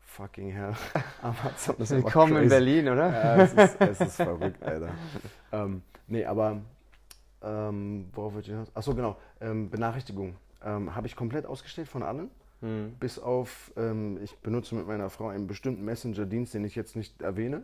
Fucking 0.01 0.49
hell. 0.51 0.73
Amazon 1.21 1.75
ist 1.77 1.91
Willkommen 1.91 2.43
in. 2.43 2.49
Berlin, 2.49 2.89
oder? 2.89 3.09
Ja, 3.11 3.35
es 3.43 3.53
ist, 3.53 3.79
es 3.81 4.01
ist 4.01 4.15
verrückt, 4.17 4.61
Alter. 4.63 4.89
Ähm, 5.51 5.81
nee, 6.07 6.25
aber 6.25 6.61
ähm, 7.41 8.09
worauf 8.13 8.33
wollte 8.35 8.47
ich 8.49 8.53
hinaus? 8.53 8.75
Achso, 8.75 8.93
genau. 8.93 9.17
Ähm, 9.41 9.69
Benachrichtigung. 9.71 10.35
Ähm, 10.63 10.93
Habe 10.93 11.07
ich 11.07 11.15
komplett 11.15 11.45
ausgestellt 11.47 11.87
von 11.87 12.03
allen. 12.03 12.29
Hm. 12.61 12.95
Bis 12.99 13.19
auf, 13.19 13.71
ähm, 13.77 14.19
ich 14.21 14.37
benutze 14.39 14.75
mit 14.75 14.85
meiner 14.87 15.09
Frau 15.09 15.29
einen 15.29 15.47
bestimmten 15.47 15.83
Messenger-Dienst, 15.85 16.53
den 16.53 16.65
ich 16.65 16.75
jetzt 16.75 16.95
nicht 16.95 17.21
erwähne, 17.21 17.63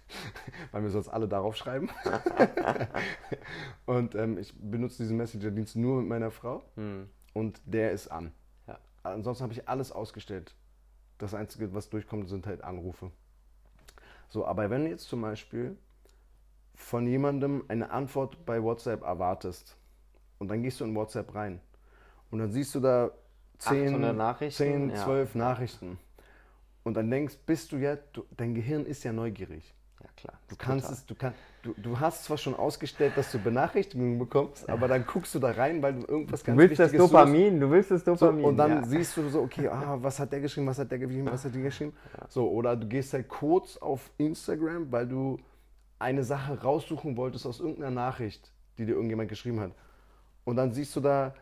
weil 0.72 0.82
wir 0.82 0.90
sonst 0.90 1.08
alle 1.08 1.28
darauf 1.28 1.56
schreiben. 1.56 1.88
und 3.86 4.14
ähm, 4.14 4.38
ich 4.38 4.54
benutze 4.58 5.02
diesen 5.02 5.16
Messenger-Dienst 5.16 5.76
nur 5.76 6.00
mit 6.00 6.08
meiner 6.08 6.30
Frau 6.30 6.64
Hm. 6.74 7.08
und 7.34 7.60
der 7.64 7.92
ist 7.92 8.08
an. 8.08 8.32
Ja. 8.66 8.78
Ansonsten 9.04 9.44
habe 9.44 9.52
ich 9.52 9.68
alles 9.68 9.92
ausgestellt. 9.92 10.54
Das 11.18 11.32
Einzige, 11.32 11.72
was 11.72 11.88
durchkommt, 11.88 12.28
sind 12.28 12.46
halt 12.46 12.62
Anrufe. 12.62 13.10
So, 14.28 14.44
aber 14.44 14.70
wenn 14.70 14.84
du 14.84 14.90
jetzt 14.90 15.08
zum 15.08 15.22
Beispiel 15.22 15.76
von 16.74 17.06
jemandem 17.06 17.64
eine 17.68 17.90
Antwort 17.90 18.44
bei 18.44 18.62
WhatsApp 18.62 19.02
erwartest 19.02 19.76
und 20.38 20.48
dann 20.48 20.62
gehst 20.62 20.80
du 20.80 20.84
in 20.84 20.94
WhatsApp 20.94 21.34
rein 21.34 21.60
und 22.30 22.40
dann 22.40 22.50
siehst 22.52 22.74
du 22.74 22.80
da 22.80 23.12
10, 23.58 23.88
800 23.88 24.16
Nachrichten, 24.16 24.56
10 24.56 24.90
ja. 24.90 25.04
12 25.04 25.34
Nachrichten 25.34 25.98
und 26.84 26.94
dann 26.94 27.10
denkst, 27.10 27.36
bist 27.46 27.72
du 27.72 27.78
ja, 27.78 27.96
du, 28.12 28.24
dein 28.36 28.54
Gehirn 28.54 28.86
ist 28.86 29.02
ja 29.04 29.12
neugierig. 29.12 29.74
Ja, 30.00 30.08
klar. 30.16 30.38
Du 30.48 30.56
kannst 30.56 30.90
es, 30.90 31.06
du, 31.06 31.14
kann, 31.14 31.32
du, 31.62 31.74
du 31.76 31.98
hast 31.98 32.24
zwar 32.24 32.36
schon 32.36 32.54
ausgestellt, 32.54 33.14
dass 33.16 33.32
du 33.32 33.38
Benachrichtigungen 33.38 34.18
bekommst, 34.18 34.68
aber 34.68 34.86
dann 34.86 35.06
guckst 35.06 35.34
du 35.34 35.38
da 35.38 35.50
rein, 35.50 35.82
weil 35.82 35.94
du 35.94 36.06
irgendwas 36.06 36.42
Du 36.42 36.46
ganz 36.46 36.58
willst 36.58 36.78
das 36.78 36.92
Wichtiges 36.92 37.10
suchst. 37.10 37.14
Dopamin, 37.14 37.60
du 37.60 37.70
willst 37.70 37.90
das 37.90 38.04
So, 38.04 38.12
Dopamin. 38.14 38.44
und 38.44 38.56
dann 38.56 38.70
ja. 38.70 38.84
siehst 38.84 39.16
du 39.16 39.28
so, 39.28 39.40
okay, 39.40 39.68
ah, 39.68 39.96
was 40.00 40.20
hat 40.20 40.32
der 40.32 40.40
geschrieben, 40.40 40.66
was 40.66 40.78
hat 40.78 40.90
der 40.90 40.98
geschrieben, 40.98 41.28
was 41.30 41.44
hat 41.44 41.54
die 41.54 41.62
geschrieben. 41.62 41.92
So, 42.28 42.48
oder 42.48 42.76
du 42.76 42.86
gehst 42.86 43.12
halt 43.14 43.28
kurz 43.28 43.76
auf 43.78 44.10
Instagram, 44.18 44.92
weil 44.92 45.08
du 45.08 45.38
eine 45.98 46.24
Sache 46.24 46.60
raussuchen 46.60 47.16
wolltest 47.16 47.46
aus 47.46 47.60
irgendeiner 47.60 47.90
Nachricht, 47.90 48.52
die 48.78 48.84
dir 48.84 48.92
irgendjemand 48.92 49.28
geschrieben 49.28 49.60
hat. 49.60 49.72
Und 50.44 50.56
dann 50.56 50.72
siehst 50.72 50.94
du 50.94 51.00
da 51.00 51.34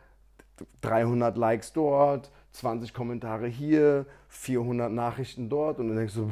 300 0.83 1.37
Likes 1.37 1.73
dort, 1.73 2.31
20 2.53 2.95
Kommentare 2.95 3.47
hier, 3.49 4.07
400 4.29 4.90
Nachrichten 4.93 5.49
dort 5.49 5.79
und 5.81 5.88
dann 5.88 5.97
denkst 5.97 6.14
du, 6.14 6.31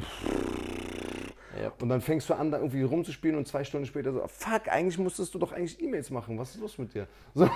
Ja. 1.61 1.71
und 1.81 1.89
dann 1.89 2.01
fängst 2.01 2.29
du 2.29 2.33
an, 2.33 2.51
da 2.51 2.57
irgendwie 2.57 2.83
rumzuspielen 2.83 3.37
und 3.37 3.47
zwei 3.47 3.63
Stunden 3.63 3.85
später 3.85 4.11
so, 4.13 4.25
fuck, 4.27 4.67
eigentlich 4.69 4.97
musstest 4.97 5.33
du 5.35 5.39
doch 5.39 5.51
eigentlich 5.51 5.81
E-Mails 5.81 6.09
machen. 6.09 6.37
Was 6.39 6.55
ist 6.55 6.61
los 6.61 6.77
mit 6.77 6.93
dir? 6.93 7.07
So. 7.35 7.49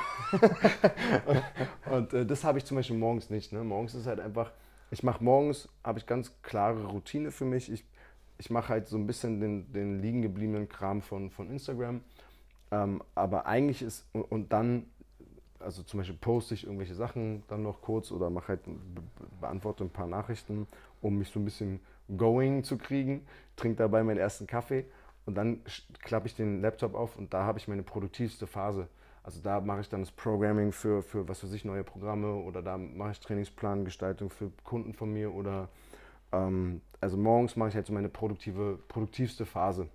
und 1.26 1.44
und 1.92 2.14
äh, 2.14 2.26
das 2.26 2.44
habe 2.44 2.58
ich 2.58 2.66
zum 2.66 2.78
Beispiel 2.78 2.98
morgens 2.98 3.30
nicht. 3.30 3.54
Ne? 3.54 3.64
Morgens 3.64 3.96
ist 3.96 4.06
halt 4.06 4.20
einfach, 4.20 4.52
ich 4.92 5.04
mache 5.04 5.24
morgens, 5.24 5.70
habe 5.84 6.00
ich 6.00 6.06
ganz 6.06 6.32
klare 6.42 6.86
Routine 6.88 7.32
für 7.32 7.46
mich. 7.46 7.72
Ich, 7.72 7.84
ich 8.38 8.50
mache 8.50 8.70
halt 8.70 8.88
so 8.88 8.98
ein 8.98 9.08
bisschen 9.08 9.40
den, 9.40 9.72
den 9.72 10.00
liegen 10.02 10.22
gebliebenen 10.22 10.70
Kram 10.70 11.02
von, 11.02 11.30
von 11.32 11.50
Instagram. 11.50 12.02
Ähm, 12.72 13.02
aber 13.16 13.46
eigentlich 13.46 13.82
ist, 13.82 14.06
und, 14.14 14.24
und 14.24 14.54
dann, 14.54 14.86
also 15.60 15.84
zum 15.84 16.00
Beispiel 16.00 16.18
poste 16.18 16.54
ich 16.54 16.64
irgendwelche 16.66 16.96
Sachen 16.96 17.44
dann 17.48 17.64
noch 17.64 17.82
kurz 17.82 18.12
oder 18.12 18.30
mache 18.30 18.50
halt, 18.50 18.64
be 18.66 18.72
be- 18.72 19.02
beantworte 19.42 19.84
ein 19.84 19.90
paar 19.90 20.08
Nachrichten, 20.08 20.68
um 21.02 21.18
mich 21.18 21.30
so 21.30 21.40
ein 21.40 21.46
bisschen 21.46 21.80
going 22.18 22.64
zu 22.64 22.78
kriegen, 22.78 23.26
trinke 23.56 23.78
dabei 23.78 24.04
meinen 24.04 24.18
ersten 24.18 24.48
Kaffee 24.48 24.86
und 25.26 25.36
dann 25.36 25.62
klappe 26.02 26.28
ich 26.28 26.36
den 26.36 26.62
Laptop 26.62 26.96
auf 26.96 27.18
und 27.18 27.34
da 27.34 27.44
habe 27.44 27.60
ich 27.60 27.68
meine 27.68 27.84
produktivste 27.84 28.48
Phase. 28.48 28.88
Also 29.24 29.42
da 29.42 29.60
mache 29.60 29.82
ich 29.82 29.90
dann 29.90 30.02
das 30.02 30.12
Programming 30.12 30.72
für, 30.72 31.02
für 31.04 31.28
was 31.28 31.44
weiß 31.44 31.52
ich, 31.54 31.66
neue 31.66 31.84
Programme 31.84 32.34
oder 32.34 32.62
da 32.62 32.78
mache 32.78 33.12
ich 33.12 33.20
Trainingsplangestaltung 33.20 34.30
für 34.30 34.52
Kunden 34.64 34.94
von 34.94 35.12
mir 35.12 35.34
oder 35.34 35.68
ähm, 36.32 36.82
also 37.02 37.18
morgens 37.18 37.56
mache 37.56 37.70
ich 37.70 37.76
halt 37.76 37.88
so 37.88 37.94
meine 37.94 38.10
produktive, 38.10 38.80
produktivste 38.88 39.46
Phase. 39.46 39.88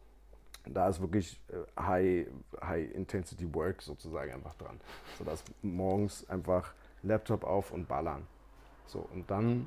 Da 0.65 0.89
ist 0.89 1.01
wirklich 1.01 1.41
äh, 1.49 1.81
High, 1.81 2.27
High 2.63 2.95
Intensity 2.95 3.53
Work 3.55 3.83
sozusagen 3.83 4.33
einfach 4.33 4.55
dran. 4.55 4.81
So 5.19 5.25
dass 5.25 5.43
morgens 5.63 6.29
einfach 6.31 6.73
Laptop 7.03 7.45
auf 7.45 7.73
und 7.73 7.89
ballern. 7.89 8.27
So 8.87 9.07
und 9.13 9.31
dann 9.31 9.67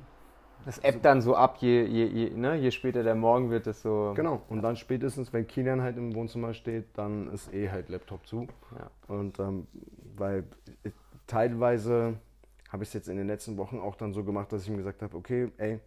Das 0.64 0.78
App 0.78 1.02
dann 1.02 1.20
so 1.20 1.36
ab, 1.36 1.58
je, 1.60 1.84
je, 1.84 2.06
je, 2.06 2.30
ne? 2.30 2.56
je 2.56 2.70
später 2.70 3.02
der 3.02 3.14
Morgen 3.14 3.50
wird, 3.50 3.66
desto. 3.66 4.14
Genau, 4.14 4.42
und 4.48 4.62
dann 4.62 4.76
spätestens, 4.76 5.32
wenn 5.32 5.46
Kilian 5.46 5.82
halt 5.82 5.96
im 5.96 6.14
Wohnzimmer 6.14 6.54
steht, 6.54 6.86
dann 6.94 7.30
ist 7.32 7.52
eh 7.52 7.70
halt 7.70 7.88
Laptop 7.88 8.26
zu. 8.26 8.48
Ja. 8.78 8.90
Und 9.14 9.38
ähm, 9.38 9.66
weil 10.16 10.44
ich, 10.82 10.92
teilweise 11.26 12.14
habe 12.70 12.82
ich 12.82 12.88
es 12.88 12.94
jetzt 12.94 13.08
in 13.08 13.16
den 13.16 13.26
letzten 13.26 13.56
Wochen 13.58 13.78
auch 13.78 13.96
dann 13.96 14.12
so 14.12 14.24
gemacht, 14.24 14.52
dass 14.52 14.62
ich 14.62 14.68
ihm 14.68 14.76
gesagt 14.76 15.02
habe, 15.02 15.16
okay, 15.16 15.52
ey, 15.58 15.80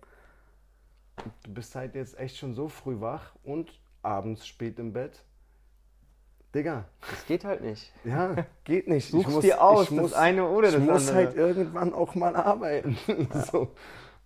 du 1.44 1.54
bist 1.54 1.76
halt 1.76 1.96
jetzt 1.96 2.18
echt 2.18 2.38
schon 2.38 2.54
so 2.54 2.68
früh 2.68 3.00
wach 3.02 3.34
und 3.44 3.80
abends 4.02 4.48
spät 4.48 4.80
im 4.80 4.94
Bett. 4.94 5.24
Digga, 6.56 6.86
Das 7.12 7.26
geht 7.28 7.46
halt 7.46 7.62
nicht. 7.62 7.92
ja, 8.04 8.46
geht 8.64 8.88
nicht. 8.88 9.12
Such's 9.12 9.40
dir 9.40 9.62
aus, 9.62 9.90
das 9.90 10.14
eine 10.14 10.48
oder 10.48 10.70
ich 10.70 10.76
das 10.76 10.84
muss 10.84 11.10
andere. 11.10 11.16
halt 11.16 11.36
irgendwann 11.38 11.94
auch 11.94 12.16
mal 12.16 12.36
arbeiten. 12.36 12.98
so. 13.52 13.72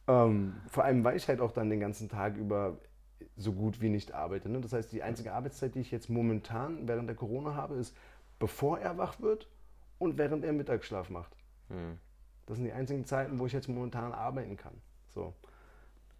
ähm, 0.07 0.55
vor 0.69 0.85
allem, 0.85 1.03
weil 1.03 1.17
ich 1.17 1.27
halt 1.27 1.41
auch 1.41 1.51
dann 1.51 1.69
den 1.69 1.81
ganzen 1.81 2.07
Tag 2.07 2.37
über 2.37 2.77
so 3.35 3.51
gut 3.51 3.81
wie 3.81 3.89
nicht 3.89 4.13
arbeite. 4.13 4.47
Ne? 4.47 4.61
Das 4.61 4.71
heißt, 4.71 4.91
die 4.93 5.03
einzige 5.03 5.33
Arbeitszeit, 5.33 5.75
die 5.75 5.79
ich 5.79 5.91
jetzt 5.91 6.09
momentan 6.09 6.87
während 6.87 7.09
der 7.09 7.15
Corona 7.15 7.55
habe, 7.55 7.75
ist, 7.75 7.95
bevor 8.39 8.79
er 8.79 8.97
wach 8.97 9.19
wird 9.19 9.49
und 9.97 10.17
während 10.17 10.45
er 10.45 10.53
Mittagsschlaf 10.53 11.09
macht. 11.09 11.35
Hm. 11.69 11.97
Das 12.45 12.57
sind 12.57 12.65
die 12.65 12.73
einzigen 12.73 13.05
Zeiten, 13.05 13.39
wo 13.39 13.45
ich 13.47 13.53
jetzt 13.53 13.67
momentan 13.67 14.13
arbeiten 14.13 14.55
kann. 14.55 14.73
So. 15.09 15.33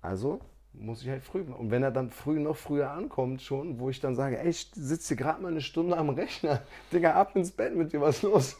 Also 0.01 0.39
muss 0.73 1.01
ich 1.01 1.09
halt 1.09 1.23
früh 1.23 1.43
machen. 1.43 1.55
Und 1.55 1.71
wenn 1.71 1.83
er 1.83 1.91
dann 1.91 2.09
früh 2.09 2.39
noch 2.39 2.55
früher 2.55 2.91
ankommt 2.91 3.41
schon, 3.41 3.79
wo 3.79 3.89
ich 3.89 3.99
dann 3.99 4.15
sage, 4.15 4.39
ey, 4.39 4.49
ich 4.49 4.71
sitze 4.73 5.09
hier 5.09 5.17
gerade 5.17 5.41
mal 5.41 5.51
eine 5.51 5.61
Stunde 5.61 5.97
am 5.97 6.09
Rechner, 6.09 6.61
Digga, 6.91 7.13
ab 7.13 7.35
ins 7.35 7.51
Bett 7.51 7.75
mit 7.75 7.93
dir, 7.93 8.01
was 8.01 8.17
ist 8.17 8.23
los? 8.23 8.59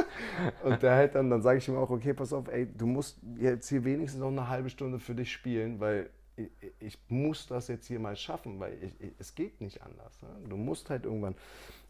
und 0.64 0.82
der 0.82 0.94
halt 0.94 1.14
dann, 1.14 1.30
dann 1.30 1.42
sage 1.42 1.58
ich 1.58 1.68
ihm 1.68 1.76
auch, 1.76 1.90
okay, 1.90 2.12
pass 2.12 2.32
auf, 2.32 2.48
ey, 2.48 2.66
du 2.66 2.86
musst 2.86 3.18
jetzt 3.38 3.68
hier 3.68 3.84
wenigstens 3.84 4.20
noch 4.20 4.28
eine 4.28 4.48
halbe 4.48 4.70
Stunde 4.70 4.98
für 4.98 5.14
dich 5.14 5.32
spielen, 5.32 5.80
weil 5.80 6.10
ich, 6.36 6.50
ich 6.80 6.98
muss 7.08 7.46
das 7.46 7.68
jetzt 7.68 7.86
hier 7.86 8.00
mal 8.00 8.16
schaffen, 8.16 8.58
weil 8.58 8.76
ich, 8.82 9.00
ich, 9.00 9.12
es 9.18 9.34
geht 9.34 9.60
nicht 9.60 9.82
anders. 9.82 10.20
Ne? 10.22 10.28
Du 10.48 10.56
musst 10.56 10.90
halt 10.90 11.04
irgendwann. 11.04 11.36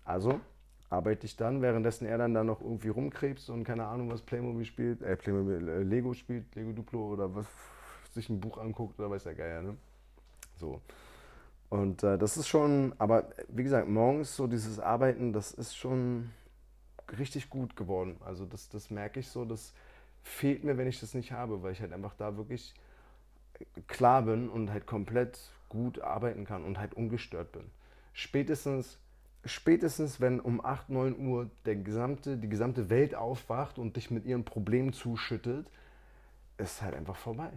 Also 0.05 0.41
arbeite 0.91 1.27
ich 1.27 1.37
dann, 1.37 1.63
währenddessen 1.63 2.07
er 2.07 2.19
dann 2.19 2.35
da 2.35 2.45
noch 2.45 2.61
irgendwie 2.61 2.89
rumkrebst 2.89 3.51
und 3.51 3.65
keine 3.65 3.87
Ahnung, 3.87 4.11
was 4.11 4.23
Playmobil 4.23 4.65
spielt, 4.65 5.03
äh, 5.03 5.17
Playmobil, 5.17 5.69
äh, 5.69 5.83
Lego 5.83 6.13
spielt, 6.15 6.55
Lego 6.55 6.73
Duplo 6.73 7.13
oder 7.13 7.35
was, 7.35 7.47
sich 8.15 8.29
ein 8.31 8.41
Buch 8.41 8.59
anguckt 8.59 8.99
oder 8.99 9.11
weiß 9.11 9.25
der 9.25 9.35
Geier, 9.35 9.63
ne? 9.63 9.77
So. 10.57 10.81
Und 11.71 12.03
äh, 12.03 12.19
das 12.19 12.37
ist 12.37 12.49
schon, 12.49 12.95
aber 12.99 13.31
wie 13.49 13.65
gesagt, 13.65 13.89
morgens 13.89 14.37
so 14.37 14.47
dieses 14.47 14.79
Arbeiten, 14.79 15.33
das 15.33 15.53
ist 15.53 15.77
schon 15.77 16.31
richtig 17.19 17.51
gut 17.51 17.77
geworden. 17.77 18.17
Also 18.25 18.47
das, 18.47 18.69
das 18.69 18.91
merke 18.91 19.21
ich 19.21 19.29
so, 19.29 19.45
das 19.45 19.73
fehlt 20.23 20.65
mir, 20.65 20.79
wenn 20.79 20.87
ich 20.87 21.01
das 21.01 21.15
nicht 21.15 21.33
habe, 21.33 21.63
weil 21.63 21.73
ich 21.73 21.81
halt 21.81 21.93
einfach 21.93 22.15
da 22.15 22.37
wirklich 22.37 22.75
klar 23.87 24.23
bin 24.23 24.49
und 24.49 24.71
halt 24.71 24.87
komplett 24.87 25.39
gut 25.69 26.01
arbeiten 26.01 26.45
kann 26.45 26.65
und 26.65 26.79
halt 26.79 26.95
ungestört 26.95 27.53
bin. 27.53 27.65
Spätestens, 28.13 28.99
spätestens 29.45 30.21
wenn 30.21 30.41
um 30.41 30.65
8, 30.65 30.91
9 30.91 31.27
Uhr 31.27 31.51
der 31.65 31.77
gesamte, 31.77 32.37
die 32.37 32.49
gesamte 32.49 32.91
Welt 32.91 33.15
aufwacht 33.15 33.79
und 33.79 33.97
dich 33.97 34.11
mit 34.11 34.25
ihren 34.25 34.45
Problemen 34.45 34.93
zuschüttet, 34.93 35.67
ist 36.57 36.83
halt 36.83 36.95
einfach 36.95 37.17
vorbei. 37.17 37.51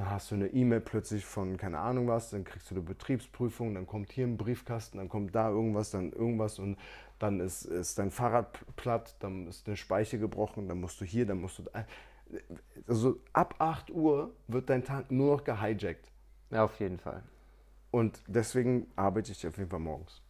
Dann 0.00 0.10
hast 0.10 0.30
du 0.30 0.34
eine 0.34 0.46
E-Mail 0.46 0.80
plötzlich 0.80 1.26
von 1.26 1.58
keine 1.58 1.78
Ahnung 1.78 2.08
was, 2.08 2.30
dann 2.30 2.42
kriegst 2.42 2.70
du 2.70 2.74
eine 2.74 2.82
Betriebsprüfung, 2.82 3.74
dann 3.74 3.86
kommt 3.86 4.10
hier 4.10 4.26
ein 4.26 4.38
Briefkasten, 4.38 4.96
dann 4.96 5.10
kommt 5.10 5.34
da 5.34 5.50
irgendwas, 5.50 5.90
dann 5.90 6.10
irgendwas 6.10 6.58
und 6.58 6.78
dann 7.18 7.38
ist, 7.38 7.66
ist 7.66 7.98
dein 7.98 8.10
Fahrrad 8.10 8.64
platt, 8.76 9.14
dann 9.18 9.46
ist 9.46 9.66
eine 9.66 9.76
Speiche 9.76 10.18
gebrochen, 10.18 10.68
dann 10.68 10.80
musst 10.80 11.02
du 11.02 11.04
hier, 11.04 11.26
dann 11.26 11.38
musst 11.42 11.58
du 11.58 11.64
da 11.64 11.84
also 12.86 13.20
ab 13.34 13.56
8 13.58 13.90
Uhr 13.90 14.32
wird 14.48 14.70
dein 14.70 14.84
Tag 14.84 15.10
nur 15.10 15.36
noch 15.36 15.44
gehijackt. 15.44 16.10
Ja, 16.48 16.64
auf 16.64 16.80
jeden 16.80 16.98
Fall. 16.98 17.22
Und 17.90 18.22
deswegen 18.26 18.86
arbeite 18.96 19.32
ich 19.32 19.46
auf 19.46 19.58
jeden 19.58 19.68
Fall 19.68 19.80
morgens. 19.80 20.22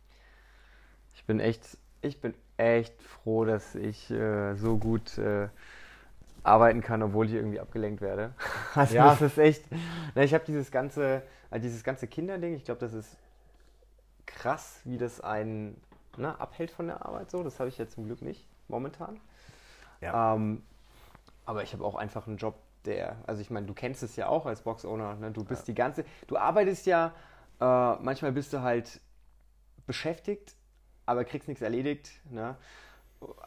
Ich 1.14 1.24
bin 1.26 1.38
echt, 1.38 1.78
ich 2.02 2.20
bin 2.20 2.34
echt 2.56 3.00
froh, 3.04 3.44
dass 3.44 3.76
ich 3.76 4.10
äh, 4.10 4.56
so 4.56 4.78
gut 4.78 5.16
äh, 5.16 5.48
arbeiten 6.42 6.80
kann, 6.80 7.02
obwohl 7.02 7.26
ich 7.26 7.34
irgendwie 7.34 7.60
abgelenkt 7.60 8.00
werde. 8.00 8.34
Also 8.74 8.94
ja. 8.94 9.10
das 9.10 9.20
ist 9.20 9.38
echt. 9.38 9.64
Na, 10.14 10.22
ich 10.22 10.32
habe 10.32 10.44
dieses 10.44 10.70
ganze, 10.70 11.22
also 11.50 11.62
dieses 11.62 11.82
ganze 11.82 12.06
Kinderding, 12.06 12.54
ich 12.54 12.64
glaube, 12.64 12.78
das 12.78 12.92
ist 12.92 13.16
krass, 14.26 14.80
wie 14.84 14.96
das 14.96 15.20
einen 15.20 15.80
ne, 16.16 16.38
abhält 16.40 16.70
von 16.70 16.86
der 16.86 17.04
Arbeit 17.04 17.30
so. 17.30 17.42
Das 17.42 17.58
habe 17.58 17.68
ich 17.68 17.78
ja 17.78 17.88
zum 17.88 18.04
Glück 18.04 18.22
nicht 18.22 18.46
momentan. 18.68 19.18
Ja. 20.00 20.34
Ähm, 20.34 20.62
aber 21.44 21.64
ich 21.64 21.72
habe 21.72 21.84
auch 21.84 21.96
einfach 21.96 22.28
einen 22.28 22.36
Job, 22.36 22.54
der, 22.84 23.16
also 23.26 23.42
ich 23.42 23.50
meine, 23.50 23.66
du 23.66 23.74
kennst 23.74 24.04
es 24.04 24.14
ja 24.16 24.28
auch 24.28 24.46
als 24.46 24.62
Box-Owner, 24.62 25.16
ne? 25.16 25.30
du 25.32 25.44
bist 25.44 25.62
ja. 25.62 25.72
die 25.72 25.74
ganze, 25.74 26.04
du 26.28 26.36
arbeitest 26.36 26.86
ja, 26.86 27.12
äh, 27.60 27.64
manchmal 27.64 28.32
bist 28.32 28.52
du 28.52 28.62
halt 28.62 29.00
beschäftigt, 29.86 30.54
aber 31.06 31.24
kriegst 31.24 31.48
nichts 31.48 31.62
erledigt. 31.62 32.10
Ne? 32.30 32.56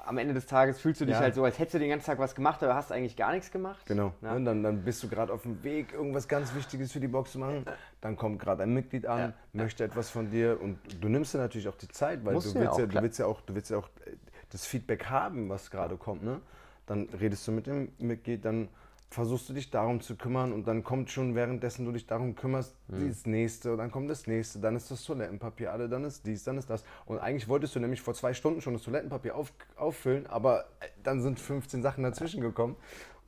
Am 0.05 0.17
Ende 0.17 0.33
des 0.33 0.45
Tages 0.45 0.79
fühlst 0.79 1.01
du 1.01 1.05
dich 1.05 1.15
ja. 1.15 1.21
halt 1.21 1.33
so, 1.33 1.43
als 1.43 1.57
hättest 1.57 1.75
du 1.75 1.79
den 1.79 1.89
ganzen 1.89 2.05
Tag 2.05 2.19
was 2.19 2.35
gemacht, 2.35 2.61
aber 2.61 2.75
hast 2.75 2.91
eigentlich 2.91 3.15
gar 3.15 3.31
nichts 3.31 3.51
gemacht. 3.51 3.85
Genau. 3.87 4.13
Ne? 4.21 4.35
Und 4.35 4.45
dann, 4.45 4.61
dann 4.61 4.83
bist 4.83 5.01
du 5.01 5.07
gerade 5.07 5.33
auf 5.33 5.43
dem 5.43 5.63
Weg, 5.63 5.93
irgendwas 5.93 6.27
ganz 6.27 6.53
Wichtiges 6.53 6.91
für 6.91 6.99
die 6.99 7.07
Box 7.07 7.31
zu 7.31 7.39
machen. 7.39 7.65
Dann 8.01 8.15
kommt 8.15 8.39
gerade 8.39 8.63
ein 8.63 8.73
Mitglied 8.73 9.07
an, 9.07 9.19
ja. 9.19 9.33
möchte 9.53 9.83
etwas 9.83 10.09
von 10.09 10.29
dir 10.29 10.59
und 10.61 10.77
du 11.01 11.09
nimmst 11.09 11.33
dir 11.33 11.39
natürlich 11.39 11.67
auch 11.67 11.77
die 11.77 11.87
Zeit, 11.87 12.23
weil 12.23 12.35
du 12.35 12.43
willst 12.43 12.55
ja, 12.55 12.85
du 12.85 13.01
willst 13.01 13.19
ja 13.19 13.25
auch, 13.25 13.41
du 13.41 13.55
willst 13.55 13.71
ja 13.71 13.77
auch 13.77 13.89
das 14.51 14.65
Feedback 14.65 15.05
haben, 15.05 15.49
was 15.49 15.71
gerade 15.71 15.97
kommt. 15.97 16.23
Ne? 16.23 16.39
dann 16.85 17.07
redest 17.19 17.47
du 17.47 17.51
mit 17.51 17.67
dem 17.67 17.91
Mitglied, 17.97 18.45
dann 18.45 18.67
versuchst 19.09 19.47
du 19.49 19.53
dich 19.53 19.69
darum 19.69 20.01
zu 20.01 20.15
kümmern 20.15 20.51
und 20.51 20.67
dann 20.67 20.83
kommt 20.83 21.11
schon 21.11 21.35
währenddessen 21.35 21.85
du 21.85 21.91
dich 21.91 22.07
darum 22.07 22.35
kümmerst, 22.35 22.75
mhm. 22.87 23.07
das 23.07 23.25
nächste 23.25 23.71
und 23.71 23.77
dann 23.77 23.91
kommt 23.91 24.09
das 24.09 24.27
nächste, 24.27 24.59
dann 24.59 24.75
ist 24.75 24.89
das 24.89 25.03
Toilettenpapier 25.03 25.71
alle, 25.71 25.87
dann 25.87 26.03
ist 26.03 26.25
dies, 26.25 26.43
dann 26.43 26.57
ist 26.57 26.69
das. 26.69 26.83
Und 27.05 27.19
eigentlich 27.19 27.47
wolltest 27.47 27.75
du 27.75 27.79
nämlich 27.79 28.01
vor 28.01 28.13
zwei 28.13 28.33
Stunden 28.33 28.61
schon 28.61 28.73
das 28.73 28.83
Toilettenpapier 28.83 29.35
auf, 29.35 29.53
auffüllen, 29.75 30.25
aber 30.27 30.61
äh, 30.79 30.87
dann 31.03 31.21
sind 31.21 31.39
15 31.39 31.81
Sachen 31.81 32.03
dazwischen 32.03 32.41
gekommen. 32.41 32.75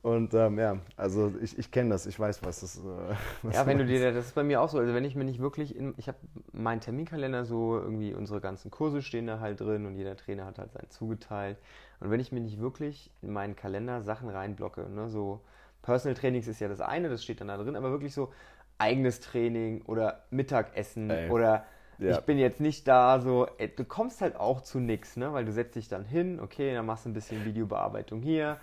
Und 0.06 0.34
ähm, 0.34 0.56
ja, 0.56 0.78
also 0.96 1.34
ich, 1.42 1.58
ich 1.58 1.72
kenne 1.72 1.90
das, 1.90 2.06
ich 2.06 2.16
weiß, 2.16 2.44
was 2.44 2.60
das 2.60 2.78
äh, 2.78 2.82
was 3.42 3.56
Ja, 3.56 3.66
wenn 3.66 3.78
du 3.78 3.84
dir, 3.86 4.12
das 4.12 4.26
ist 4.26 4.34
bei 4.36 4.44
mir 4.44 4.60
auch 4.60 4.68
so, 4.68 4.78
also 4.78 4.94
wenn 4.94 5.04
ich 5.04 5.16
mir 5.16 5.24
nicht 5.24 5.40
wirklich, 5.40 5.74
in, 5.74 5.94
ich 5.96 6.06
habe 6.06 6.18
meinen 6.52 6.80
Terminkalender 6.80 7.44
so, 7.44 7.76
irgendwie 7.76 8.14
unsere 8.14 8.40
ganzen 8.40 8.70
Kurse 8.70 9.02
stehen 9.02 9.26
da 9.26 9.40
halt 9.40 9.60
drin 9.60 9.84
und 9.84 9.96
jeder 9.96 10.16
Trainer 10.16 10.46
hat 10.46 10.60
halt 10.60 10.72
seinen 10.72 10.90
zugeteilt. 10.90 11.58
Und 11.98 12.12
wenn 12.12 12.20
ich 12.20 12.30
mir 12.30 12.38
nicht 12.38 12.60
wirklich 12.60 13.10
in 13.20 13.32
meinen 13.32 13.56
Kalender 13.56 14.02
Sachen 14.02 14.28
reinblocke, 14.28 14.88
ne, 14.88 15.08
so 15.08 15.40
Personal 15.86 16.16
Trainings 16.16 16.48
ist 16.48 16.60
ja 16.60 16.66
das 16.68 16.80
eine, 16.80 17.08
das 17.08 17.22
steht 17.22 17.40
dann 17.40 17.48
da 17.48 17.56
drin, 17.56 17.76
aber 17.76 17.92
wirklich 17.92 18.12
so 18.12 18.32
eigenes 18.76 19.20
Training 19.20 19.82
oder 19.82 20.24
Mittagessen 20.30 21.08
Ey. 21.08 21.30
oder 21.30 21.64
ja. 21.98 22.10
ich 22.10 22.20
bin 22.22 22.38
jetzt 22.38 22.60
nicht 22.60 22.86
da, 22.88 23.20
so, 23.20 23.46
ey, 23.56 23.72
du 23.74 23.84
kommst 23.84 24.20
halt 24.20 24.36
auch 24.36 24.60
zu 24.60 24.80
nichts, 24.80 25.16
ne, 25.16 25.32
weil 25.32 25.44
du 25.44 25.52
setzt 25.52 25.76
dich 25.76 25.88
dann 25.88 26.04
hin, 26.04 26.40
okay, 26.40 26.74
dann 26.74 26.84
machst 26.84 27.06
du 27.06 27.10
ein 27.10 27.14
bisschen 27.14 27.44
Videobearbeitung 27.44 28.20
hier, 28.20 28.58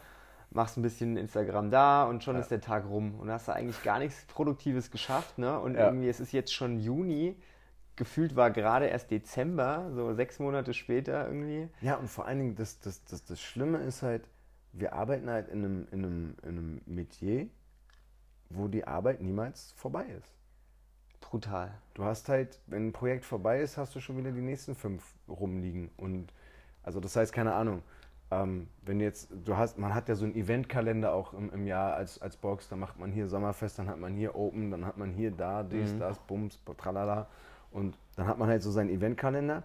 machst 0.51 0.78
ein 0.78 0.82
bisschen 0.84 1.15
Instagram 1.15 1.71
da 1.71 2.03
und 2.03 2.24
schon 2.26 2.36
ja. 2.36 2.41
ist 2.41 2.51
der 2.51 2.61
Tag 2.61 2.86
rum 2.88 3.15
und 3.19 3.32
hast 3.32 3.47
du 3.47 3.53
eigentlich 3.53 3.82
gar 3.84 3.99
nichts 3.99 4.26
Produktives 4.26 4.91
geschafft, 4.91 5.38
ne, 5.39 5.57
und 5.57 5.76
ja. 5.76 5.86
irgendwie, 5.86 6.09
es 6.09 6.19
ist 6.19 6.34
jetzt 6.34 6.53
schon 6.53 6.78
Juni, 6.78 7.38
gefühlt 7.95 8.36
war 8.36 8.51
gerade 8.51 8.88
erst 8.88 9.11
Dezember, 9.11 9.89
so 9.95 10.13
sechs 10.13 10.39
Monate 10.39 10.74
später 10.74 11.26
irgendwie. 11.26 11.69
Ja, 11.80 11.95
und 11.95 12.09
vor 12.09 12.28
allen 12.28 12.39
Dingen, 12.39 12.55
das, 12.55 12.80
das, 12.82 13.03
das, 13.05 13.24
das 13.24 13.39
Schlimme 13.39 13.78
ist 13.80 14.03
halt, 14.03 14.28
wir 14.74 14.93
arbeiten 14.93 15.30
halt 15.30 15.47
in 15.49 15.63
einem, 15.63 15.88
in, 15.91 16.05
einem, 16.05 16.36
in 16.41 16.49
einem 16.49 16.82
Metier, 16.86 17.47
wo 18.49 18.67
die 18.67 18.86
Arbeit 18.86 19.21
niemals 19.21 19.71
vorbei 19.78 20.05
ist. 20.19 20.34
Brutal. 21.21 21.74
Du 21.93 22.03
hast 22.03 22.28
halt, 22.30 22.59
wenn 22.67 22.88
ein 22.88 22.93
Projekt 22.93 23.26
vorbei 23.26 23.61
ist, 23.61 23.78
hast 23.78 23.95
du 23.95 23.99
schon 23.99 24.17
wieder 24.17 24.32
die 24.32 24.41
nächsten 24.41 24.76
fünf 24.76 25.03
rumliegen. 25.28 25.89
Und 25.97 26.34
also 26.84 26.99
das 26.99 27.15
heißt, 27.15 27.32
keine 27.32 27.53
Ahnung, 27.53 27.82
ähm, 28.32 28.67
wenn 28.84 28.99
jetzt, 28.99 29.30
du 29.45 29.57
hast, 29.57 29.78
man 29.78 29.93
hat 29.93 30.09
ja 30.09 30.15
so 30.15 30.26
einen 30.26 30.36
Eventkalender 30.36 31.13
auch 31.13 31.34
im, 31.34 31.51
im, 31.51 31.67
Jahr 31.67 31.93
als, 31.93 32.21
als 32.21 32.36
Box, 32.36 32.67
da 32.67 32.76
macht 32.76 32.99
man 32.99 33.11
hier 33.11 33.28
Sommerfest, 33.28 33.80
dann 33.80 33.88
hat 33.88 33.99
man 33.99 34.13
hier 34.13 34.36
Open, 34.36 34.71
dann 34.71 34.86
hat 34.86 34.97
man 34.97 35.11
hier 35.11 35.32
da, 35.32 35.63
dies, 35.63 35.93
mhm. 35.93 35.99
das, 35.99 36.19
Bums, 36.19 36.59
tralala. 36.78 37.28
Und 37.71 37.97
dann 38.15 38.28
hat 38.28 38.38
man 38.38 38.49
halt 38.49 38.61
so 38.61 38.71
seinen 38.71 38.89
Eventkalender 38.89 39.63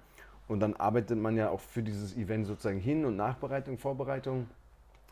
und 0.48 0.60
dann 0.60 0.74
arbeitet 0.74 1.18
man 1.18 1.36
ja 1.36 1.50
auch 1.50 1.60
für 1.60 1.82
dieses 1.82 2.16
Event 2.16 2.46
sozusagen 2.46 2.80
hin 2.80 3.04
und 3.04 3.16
Nachbereitung, 3.16 3.76
Vorbereitung. 3.78 4.48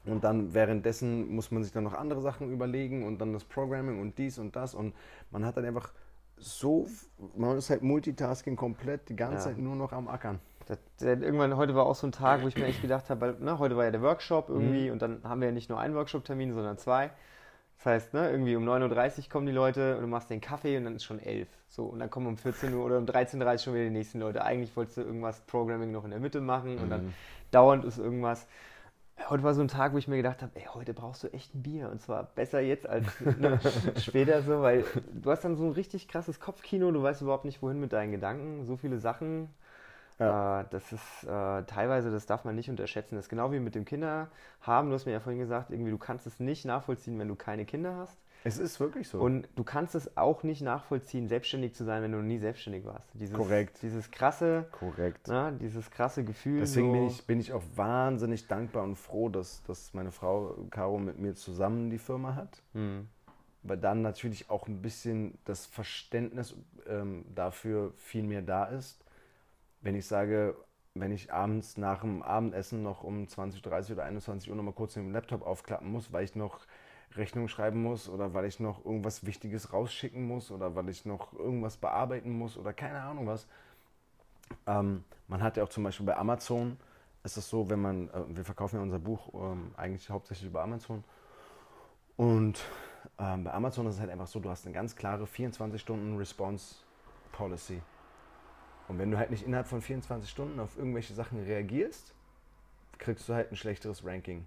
Und 0.07 0.25
dann 0.25 0.55
währenddessen 0.55 1.35
muss 1.35 1.51
man 1.51 1.63
sich 1.63 1.73
dann 1.73 1.85
noch 1.85 1.95
andere 1.95 2.21
Sachen 2.21 2.51
überlegen 2.51 3.05
und 3.05 3.19
dann 3.19 3.33
das 3.33 3.45
Programming 3.45 4.01
und 4.01 4.19
dies 4.19 4.39
und 4.39 4.57
das. 4.57 4.75
Und 4.75 4.95
man 5.31 5.45
hat 5.45 5.57
dann 5.57 5.65
einfach 5.65 5.93
so, 6.39 6.87
man 7.37 7.57
ist 7.57 7.71
halt 7.71 7.83
Multitasking 7.83 8.57
komplett 8.57 9.09
die 9.09 9.17
ganze 9.17 9.37
ja. 9.37 9.41
Zeit 9.41 9.59
nur 9.59 9.75
noch 9.75 9.93
am 9.93 10.09
Ackern. 10.09 10.41
Das, 10.67 10.79
irgendwann, 11.01 11.57
heute 11.57 11.75
war 11.75 11.87
auch 11.87 11.95
so 11.95 12.09
ein 12.09 12.13
Tag, 12.13 12.43
wo 12.43 12.49
ich 12.49 12.57
mir 12.57 12.65
echt 12.67 12.83
gedacht 12.83 13.09
habe, 13.09 13.37
ne, 13.41 13.59
heute 13.59 13.77
war 13.77 13.85
ja 13.85 13.93
der 13.93 14.03
Workshop 14.03 14.49
irgendwie 14.49 14.87
mhm. 14.87 14.93
und 14.93 15.03
dann 15.03 15.21
haben 15.23 15.41
wir 15.41 15.49
ja 15.49 15.55
nicht 15.55 15.71
nur 15.71 15.79
einen 15.79 15.95
Workshop-Termin, 15.95 16.53
sondern 16.53 16.77
zwei. 16.77 17.11
Das 17.79 17.87
heißt, 17.87 18.15
ne, 18.15 18.31
irgendwie 18.31 18.57
um 18.57 18.69
9.30 18.69 19.19
Uhr 19.19 19.29
kommen 19.31 19.47
die 19.47 19.53
Leute 19.53 19.97
und 19.97 20.03
du 20.03 20.09
machst 20.09 20.31
den 20.31 20.41
Kaffee 20.41 20.77
und 20.77 20.85
dann 20.85 20.97
ist 20.97 21.05
schon 21.05 21.21
11. 21.21 21.49
So, 21.69 21.85
und 21.85 22.01
dann 22.01 22.11
kommen 22.11 22.27
um 22.27 22.37
14 22.37 22.75
Uhr 22.75 22.85
oder 22.85 22.99
um 22.99 23.05
13.30 23.05 23.53
Uhr 23.53 23.59
schon 23.59 23.75
wieder 23.75 23.85
die 23.85 23.91
nächsten 23.91 24.19
Leute. 24.19 24.43
Eigentlich 24.43 24.75
wolltest 24.77 24.97
du 24.97 25.03
irgendwas 25.03 25.41
Programming 25.43 25.93
noch 25.93 26.05
in 26.05 26.11
der 26.11 26.21
Mitte 26.21 26.41
machen 26.41 26.79
und 26.79 26.91
dann 26.91 27.07
mhm. 27.07 27.15
dauernd 27.51 27.85
ist 27.85 27.99
irgendwas. 27.99 28.47
Heute 29.29 29.43
war 29.43 29.55
so 29.55 29.63
ein 29.63 29.69
Tag, 29.69 29.93
wo 29.93 29.99
ich 29.99 30.09
mir 30.09 30.17
gedacht 30.17 30.43
habe, 30.43 30.53
ey, 30.55 30.67
heute 30.73 30.95
brauchst 30.95 31.25
du 31.25 31.29
echt 31.33 31.55
ein 31.55 31.63
Bier. 31.63 31.91
Und 31.91 32.01
zwar 32.01 32.25
besser 32.25 32.61
jetzt 32.61 32.87
als 32.87 33.07
ne, 33.21 33.59
später 34.01 34.43
so, 34.43 34.63
weil 34.63 34.85
du 35.13 35.31
hast 35.31 35.43
dann 35.43 35.57
so 35.57 35.65
ein 35.65 35.73
richtig 35.73 36.07
krasses 36.07 36.39
Kopfkino, 36.39 36.91
du 36.93 37.03
weißt 37.03 37.23
überhaupt 37.23 37.45
nicht, 37.45 37.63
wohin 37.63 37.81
mit 37.81 37.93
deinen 37.93 38.13
Gedanken. 38.13 38.65
So 38.65 38.77
viele 38.77 38.99
Sachen 38.99 39.49
ja. 40.19 40.61
Äh, 40.61 40.65
das 40.71 40.93
ist 40.93 41.25
äh, 41.25 41.63
teilweise, 41.65 42.11
das 42.11 42.27
darf 42.27 42.45
man 42.45 42.55
nicht 42.55 42.71
unterschätzen. 42.71 43.17
Das 43.17 43.27
ist 43.27 43.29
genau 43.29 43.53
wie 43.53 43.61
mit 43.61 43.75
dem 43.75 43.85
Kinderhaben. 43.85 44.89
Du 44.89 44.95
hast 44.95 45.07
mir 45.07 45.13
ja 45.13 45.21
vorhin 45.21 45.41
gesagt, 45.41 45.71
irgendwie, 45.71 45.91
du 45.91 45.99
kannst 45.99 46.27
es 46.27 46.41
nicht 46.41 46.65
nachvollziehen, 46.65 47.19
wenn 47.19 47.29
du 47.29 47.35
keine 47.35 47.65
Kinder 47.65 47.97
hast. 47.97 48.19
Es 48.45 48.59
ist 48.59 48.79
wirklich 48.79 49.09
so. 49.09 49.21
Und 49.21 49.49
du 49.57 49.65
kannst 49.65 49.95
es 49.95 50.17
auch 50.17 50.43
nicht 50.43 50.63
nachvollziehen, 50.63 51.29
selbstständig 51.29 51.75
zu 51.75 51.85
sein, 51.85 52.03
wenn 52.03 52.13
du 52.13 52.19
nie 52.19 52.39
selbstständig 52.39 52.85
warst. 52.85 53.09
Dieses, 53.15 53.37
Korrekt. 53.37 53.83
Dieses 53.83 54.11
krasse, 54.11 54.69
Korrekt. 54.73 55.27
Na, 55.29 55.51
dieses 55.51 55.91
krasse 55.91 56.25
Gefühl. 56.25 56.61
Deswegen 56.61 56.89
so 56.89 56.93
bin, 56.93 57.07
ich, 57.07 57.27
bin 57.27 57.41
ich 57.41 57.53
auch 57.53 57.63
wahnsinnig 57.75 58.47
dankbar 58.47 58.85
und 58.85 58.97
froh, 58.97 59.29
dass, 59.29 59.63
dass 59.65 59.95
meine 59.95 60.13
Frau 60.13 60.57
Caro 60.71 60.99
mit 60.99 61.19
mir 61.19 61.35
zusammen 61.35 61.91
die 61.91 61.99
Firma 61.99 62.35
hat. 62.35 62.63
Hm. 62.73 63.09
Weil 63.65 63.79
dann 63.79 64.03
natürlich 64.03 64.49
auch 64.49 64.69
ein 64.69 64.81
bisschen 64.81 65.39
das 65.45 65.67
Verständnis 65.67 66.55
ähm, 66.87 67.25
dafür 67.35 67.93
viel 67.97 68.23
mehr 68.23 68.43
da 68.43 68.67
ist 68.67 69.03
wenn 69.87 69.95
ich 69.95 70.07
sage, 70.07 70.57
wenn 70.95 71.13
ich 71.13 71.33
abends 71.33 71.77
nach 71.77 72.01
dem 72.01 72.23
Abendessen 72.23 72.83
noch 72.83 73.05
um 73.05 73.29
20, 73.29 73.63
30 73.63 73.93
oder 73.93 74.05
21 74.05 74.51
Uhr 74.51 74.57
noch 74.57 74.65
mal 74.65 74.73
kurz 74.73 74.95
den 74.95 75.13
Laptop 75.13 75.47
aufklappen 75.47 75.91
muss, 75.91 76.13
weil 76.13 76.25
ich 76.25 76.35
noch 76.35 76.67
Rechnung 77.15 77.49
schreiben 77.49 77.83
muss 77.83 78.09
oder 78.09 78.35
weil 78.35 78.45
ich 78.45 78.61
noch 78.61 78.85
irgendwas 78.85 79.25
Wichtiges 79.25 79.73
rausschicken 79.73 80.27
muss 80.27 80.51
oder 80.51 80.75
weil 80.75 80.89
ich 80.89 81.05
noch 81.05 81.33
irgendwas 81.33 81.77
bearbeiten 81.77 82.31
muss 82.31 82.57
oder 82.57 82.73
keine 82.73 83.01
Ahnung 83.01 83.27
was. 83.27 83.47
Ähm, 84.67 85.05
man 85.29 85.43
hat 85.43 85.57
ja 85.57 85.65
auch 85.65 85.69
zum 85.69 85.85
Beispiel 85.85 86.07
bei 86.07 86.17
Amazon, 86.17 86.77
ist 87.25 87.37
es 87.37 87.49
so, 87.49 87.69
wenn 87.71 87.81
man, 87.81 88.09
äh, 88.11 88.23
wir 88.29 88.45
verkaufen 88.45 88.77
ja 88.77 88.83
unser 88.83 88.99
Buch 88.99 89.33
ähm, 89.35 89.73
eigentlich 89.77 90.09
hauptsächlich 90.11 90.49
über 90.49 90.63
Amazon. 90.63 91.05
Und 92.17 92.63
ähm, 93.19 93.45
bei 93.45 93.53
Amazon 93.53 93.87
ist 93.87 93.97
es 93.97 94.01
halt 94.01 94.11
einfach 94.11 94.27
so, 94.27 94.41
du 94.41 94.51
hast 94.51 94.67
eine 94.67 94.75
ganz 94.75 94.97
klare 94.97 95.27
24 95.27 95.81
Stunden 95.81 96.17
Response 96.17 96.77
Policy. 97.33 97.83
Und 98.89 98.99
wenn 98.99 99.11
du 99.11 99.19
halt 99.19 99.31
nicht 99.31 99.45
innerhalb 99.45 99.67
von 99.67 99.83
24 99.83 100.31
Stunden 100.31 100.61
auf 100.61 100.77
irgendwelche 100.77 101.15
Sachen 101.15 101.43
reagierst, 101.43 102.15
kriegst 102.99 103.29
du 103.29 103.35
halt 103.35 103.51
ein 103.51 103.57
schlechteres 103.57 104.05
Ranking. 104.05 104.47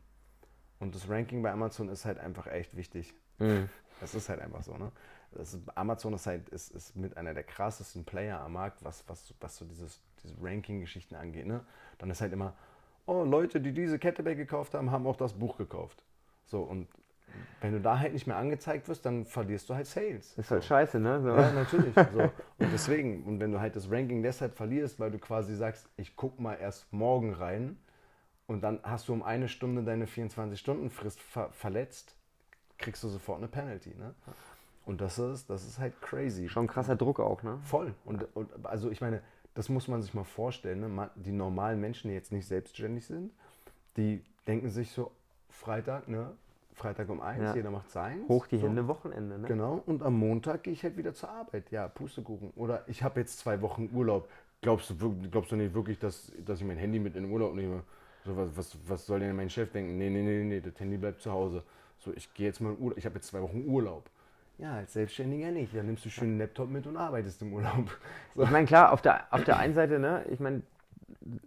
Und 0.80 0.96
das 0.96 1.10
Ranking 1.10 1.42
bei 1.42 1.52
Amazon 1.52 1.90
ist 1.90 2.06
halt 2.06 2.20
einfach 2.20 2.48
echt 2.48 2.76
wichtig. 2.76 3.14
Mhm. 3.38 3.70
Das 4.00 4.16
ist 4.16 4.30
halt 4.30 4.40
einfach 4.40 4.64
so, 4.64 4.78
ne? 4.78 4.92
Ist, 5.40 5.60
Amazon 5.76 6.14
ist 6.14 6.26
halt 6.26 6.50
ist, 6.50 6.72
ist 6.72 6.96
mit 6.96 7.16
einer 7.18 7.34
der 7.34 7.44
krassesten 7.44 8.04
Player 8.04 8.40
am 8.40 8.54
Markt, 8.54 8.84
was, 8.84 9.04
was, 9.08 9.34
was 9.40 9.58
so 9.58 9.66
dieses, 9.66 10.02
diese 10.24 10.36
Ranking-Geschichten 10.42 11.16
angeht, 11.16 11.46
ne? 11.46 11.62
Dann 11.98 12.10
ist 12.10 12.22
halt 12.22 12.34
immer, 12.34 12.54
oh, 13.06 13.24
Leute, 13.24 13.62
die 13.62 13.74
diese 13.74 14.00
Kettlebell 14.00 14.36
gekauft 14.36 14.74
haben, 14.74 14.90
haben 14.90 15.06
auch 15.06 15.18
das 15.18 15.34
Buch 15.34 15.58
gekauft. 15.58 16.04
So, 16.46 16.62
und 16.62 16.88
wenn 17.62 17.74
du 17.74 17.82
da 17.82 18.00
halt 18.00 18.14
nicht 18.14 18.26
mehr 18.26 18.38
angezeigt 18.38 18.88
wirst, 18.88 19.06
dann 19.06 19.26
verlierst 19.26 19.70
du 19.70 19.76
halt 19.76 19.86
Sales. 19.86 20.36
Ist 20.38 20.50
halt 20.50 20.64
so. 20.64 20.68
scheiße, 20.70 21.00
ne? 21.00 21.22
So. 21.22 21.30
Ja, 21.30 21.52
natürlich. 21.52 21.94
So. 21.94 22.22
Und 22.22 22.74
deswegen, 22.74 23.24
und 23.24 23.40
wenn 23.40 23.52
du 23.52 23.60
halt 23.60 23.76
das 23.76 23.92
Ranking 23.92 24.24
deshalb 24.24 24.56
verlierst, 24.56 25.00
weil 25.00 25.12
du 25.12 25.20
quasi 25.20 25.56
sagst, 25.56 25.90
ich 25.98 26.16
guck 26.16 26.40
mal 26.40 26.56
erst 26.56 26.92
morgen 26.92 27.34
rein 27.34 27.78
und 28.50 28.62
dann 28.62 28.80
hast 28.82 29.08
du 29.08 29.14
um 29.14 29.22
eine 29.22 29.48
Stunde 29.48 29.84
deine 29.84 30.08
24-Stunden-Frist 30.08 31.22
ver 31.22 31.50
verletzt, 31.52 32.16
kriegst 32.80 33.04
du 33.04 33.08
sofort 33.08 33.38
eine 33.38 33.48
Penalty, 33.48 33.92
ne? 33.92 34.16
Und 34.88 35.02
das 35.02 35.20
ist, 35.20 35.52
das 35.52 35.66
ist 35.66 35.78
halt 35.78 36.02
crazy. 36.02 36.50
Schon 36.50 36.66
krasser 36.66 36.96
Druck 36.96 37.20
auch, 37.20 37.44
ne? 37.44 37.60
Voll. 37.62 37.94
Und, 38.06 38.26
und 38.36 38.50
also 38.66 38.90
ich 38.90 39.02
meine, 39.02 39.22
das 39.54 39.70
muss 39.70 39.88
man 39.88 40.02
sich 40.02 40.16
mal 40.16 40.24
vorstellen, 40.24 40.80
ne? 40.80 41.12
Die 41.14 41.32
normalen 41.32 41.80
Menschen, 41.80 42.08
die 42.08 42.16
jetzt 42.16 42.32
nicht 42.32 42.48
selbstständig 42.48 43.06
sind, 43.06 43.32
die 43.98 44.24
denken 44.48 44.70
sich 44.70 44.92
so, 44.92 45.12
Freitag, 45.52 46.08
ne? 46.08 46.32
Freitag 46.74 47.10
um 47.10 47.22
eins, 47.22 47.44
ja. 47.44 47.56
jeder 47.56 47.70
macht 47.70 47.92
sein. 47.92 48.24
Hoch 48.28 48.48
die 48.48 48.58
Hände, 48.58 48.82
so. 48.82 48.88
Wochenende. 48.88 49.38
Ne? 49.38 49.48
Genau, 49.48 49.84
und 49.86 50.02
am 50.02 50.16
Montag 50.16 50.64
gehe 50.64 50.74
ich 50.74 50.82
halt 50.82 50.98
wieder 50.98 51.14
zur 51.14 51.30
Arbeit. 51.30 51.70
Ja, 51.70 51.88
Pustekuchen. 51.88 52.52
Oder 52.56 52.84
ich 52.88 53.04
habe 53.04 53.20
jetzt 53.20 53.38
zwei 53.38 53.62
Wochen 53.62 53.92
Urlaub. 53.94 54.28
Glaubst 54.62 54.90
du, 54.90 55.16
glaubst 55.30 55.52
du 55.52 55.56
nicht 55.56 55.76
wirklich, 55.76 56.00
dass, 56.00 56.32
dass 56.44 56.62
ich 56.62 56.66
mein 56.66 56.78
Handy 56.78 56.98
mit 56.98 57.16
in 57.16 57.26
den 57.26 57.32
Urlaub 57.32 57.54
nehme? 57.54 57.84
So, 58.30 58.38
was, 58.38 58.56
was, 58.56 58.78
was 58.88 59.06
soll 59.08 59.22
denn 59.22 59.36
mein 59.36 59.50
Chef 59.50 59.72
denken? 59.72 59.98
Nee, 59.98 60.10
nee, 60.10 60.22
nee, 60.22 60.44
nee, 60.44 60.62
das 60.62 60.80
Handy 60.80 60.98
bleibt 60.98 61.22
zu 61.22 61.32
Hause. 61.32 61.64
So, 61.98 62.14
ich 62.16 62.32
gehe 62.36 62.46
jetzt 62.46 62.62
mal 62.62 62.74
in 62.74 62.80
Urlaub. 62.80 62.98
Ich 62.98 63.06
habe 63.06 63.16
jetzt 63.16 63.28
zwei 63.28 63.42
Wochen 63.42 63.66
Urlaub. 63.66 64.08
Ja, 64.60 64.76
als 64.76 64.94
Selbstständiger 64.94 65.50
nicht. 65.50 65.76
Dann 65.76 65.88
nimmst 65.88 66.06
du 66.06 66.10
schön 66.10 66.30
einen 66.30 66.38
Laptop 66.38 66.70
mit 66.70 66.86
und 66.86 66.96
arbeitest 66.96 67.42
im 67.42 67.54
Urlaub. 67.54 67.90
So. 68.36 68.44
Ich 68.44 68.52
meine, 68.52 68.68
klar, 68.68 68.94
auf 68.94 69.02
der, 69.02 69.26
auf 69.32 69.44
der 69.44 69.58
einen 69.58 69.74
Seite, 69.74 69.98
ne, 69.98 70.24
ich 70.30 70.40
meine, 70.40 70.62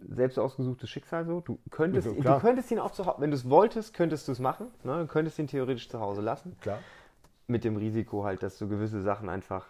selbst 0.09 0.37
ausgesuchtes 0.37 0.89
Schicksal 0.89 1.25
so. 1.25 1.39
Du 1.39 1.57
könntest, 1.71 2.07
so, 2.07 2.13
du 2.13 2.39
könntest 2.39 2.69
ihn 2.69 2.79
auch 2.79 2.91
zu 2.91 3.05
Hause, 3.05 3.21
wenn 3.21 3.31
du 3.31 3.37
es 3.37 3.49
wolltest, 3.49 3.93
könntest 3.93 4.27
du 4.27 4.33
es 4.33 4.39
machen. 4.39 4.67
Ne? 4.83 4.99
Du 4.99 5.07
könntest 5.07 5.39
ihn 5.39 5.47
theoretisch 5.47 5.87
zu 5.87 6.01
Hause 6.01 6.21
lassen. 6.21 6.57
Klar. 6.59 6.79
Mit 7.47 7.63
dem 7.63 7.77
Risiko 7.77 8.25
halt, 8.25 8.43
dass 8.43 8.57
du 8.57 8.67
gewisse 8.67 9.01
Sachen 9.01 9.29
einfach 9.29 9.65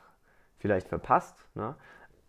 vielleicht 0.57 0.87
verpasst. 0.87 1.35
Ne? 1.53 1.75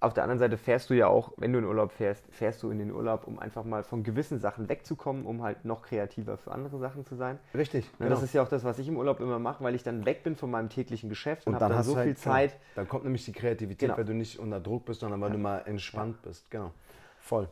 Auf 0.04 0.12
der 0.12 0.22
anderen 0.24 0.38
Seite 0.38 0.58
fährst 0.58 0.90
du 0.90 0.94
ja 0.94 1.06
auch, 1.06 1.32
wenn 1.38 1.52
du 1.52 1.58
in 1.58 1.64
Urlaub 1.64 1.90
fährst, 1.90 2.26
fährst 2.30 2.62
du 2.62 2.70
in 2.70 2.78
den 2.78 2.92
Urlaub, 2.92 3.26
um 3.26 3.38
einfach 3.38 3.64
mal 3.64 3.82
von 3.82 4.02
gewissen 4.02 4.38
Sachen 4.38 4.68
wegzukommen, 4.68 5.24
um 5.24 5.42
halt 5.42 5.64
noch 5.64 5.80
kreativer 5.80 6.36
für 6.36 6.52
andere 6.52 6.78
Sachen 6.78 7.06
zu 7.06 7.16
sein. 7.16 7.38
Richtig. 7.54 7.84
Ne, 7.84 7.90
genau. 8.00 8.10
Das 8.10 8.22
ist 8.22 8.34
ja 8.34 8.42
auch 8.42 8.48
das, 8.48 8.64
was 8.64 8.78
ich 8.78 8.86
im 8.86 8.98
Urlaub 8.98 9.20
immer 9.20 9.38
mache, 9.38 9.64
weil 9.64 9.74
ich 9.74 9.82
dann 9.82 10.04
weg 10.04 10.22
bin 10.22 10.36
von 10.36 10.50
meinem 10.50 10.68
täglichen 10.68 11.08
Geschäft 11.08 11.46
und, 11.46 11.54
und 11.54 11.62
habe 11.62 11.74
dann, 11.74 11.82
so 11.82 11.96
halt, 11.96 12.06
viel 12.06 12.16
Zeit. 12.18 12.50
Genau. 12.50 12.62
Dann 12.74 12.88
kommt 12.88 13.04
nämlich 13.04 13.24
die 13.24 13.32
Kreativität, 13.32 13.88
genau. 13.88 13.96
weil 13.96 14.04
du 14.04 14.12
nicht 14.12 14.38
unter 14.38 14.60
Druck 14.60 14.84
bist, 14.84 15.00
sondern 15.00 15.22
weil 15.22 15.30
ja. 15.30 15.36
du 15.36 15.40
mal 15.40 15.58
entspannt 15.60 16.16
ja. 16.22 16.28
bist. 16.28 16.50
Genau. 16.50 16.70
Voll. 17.18 17.48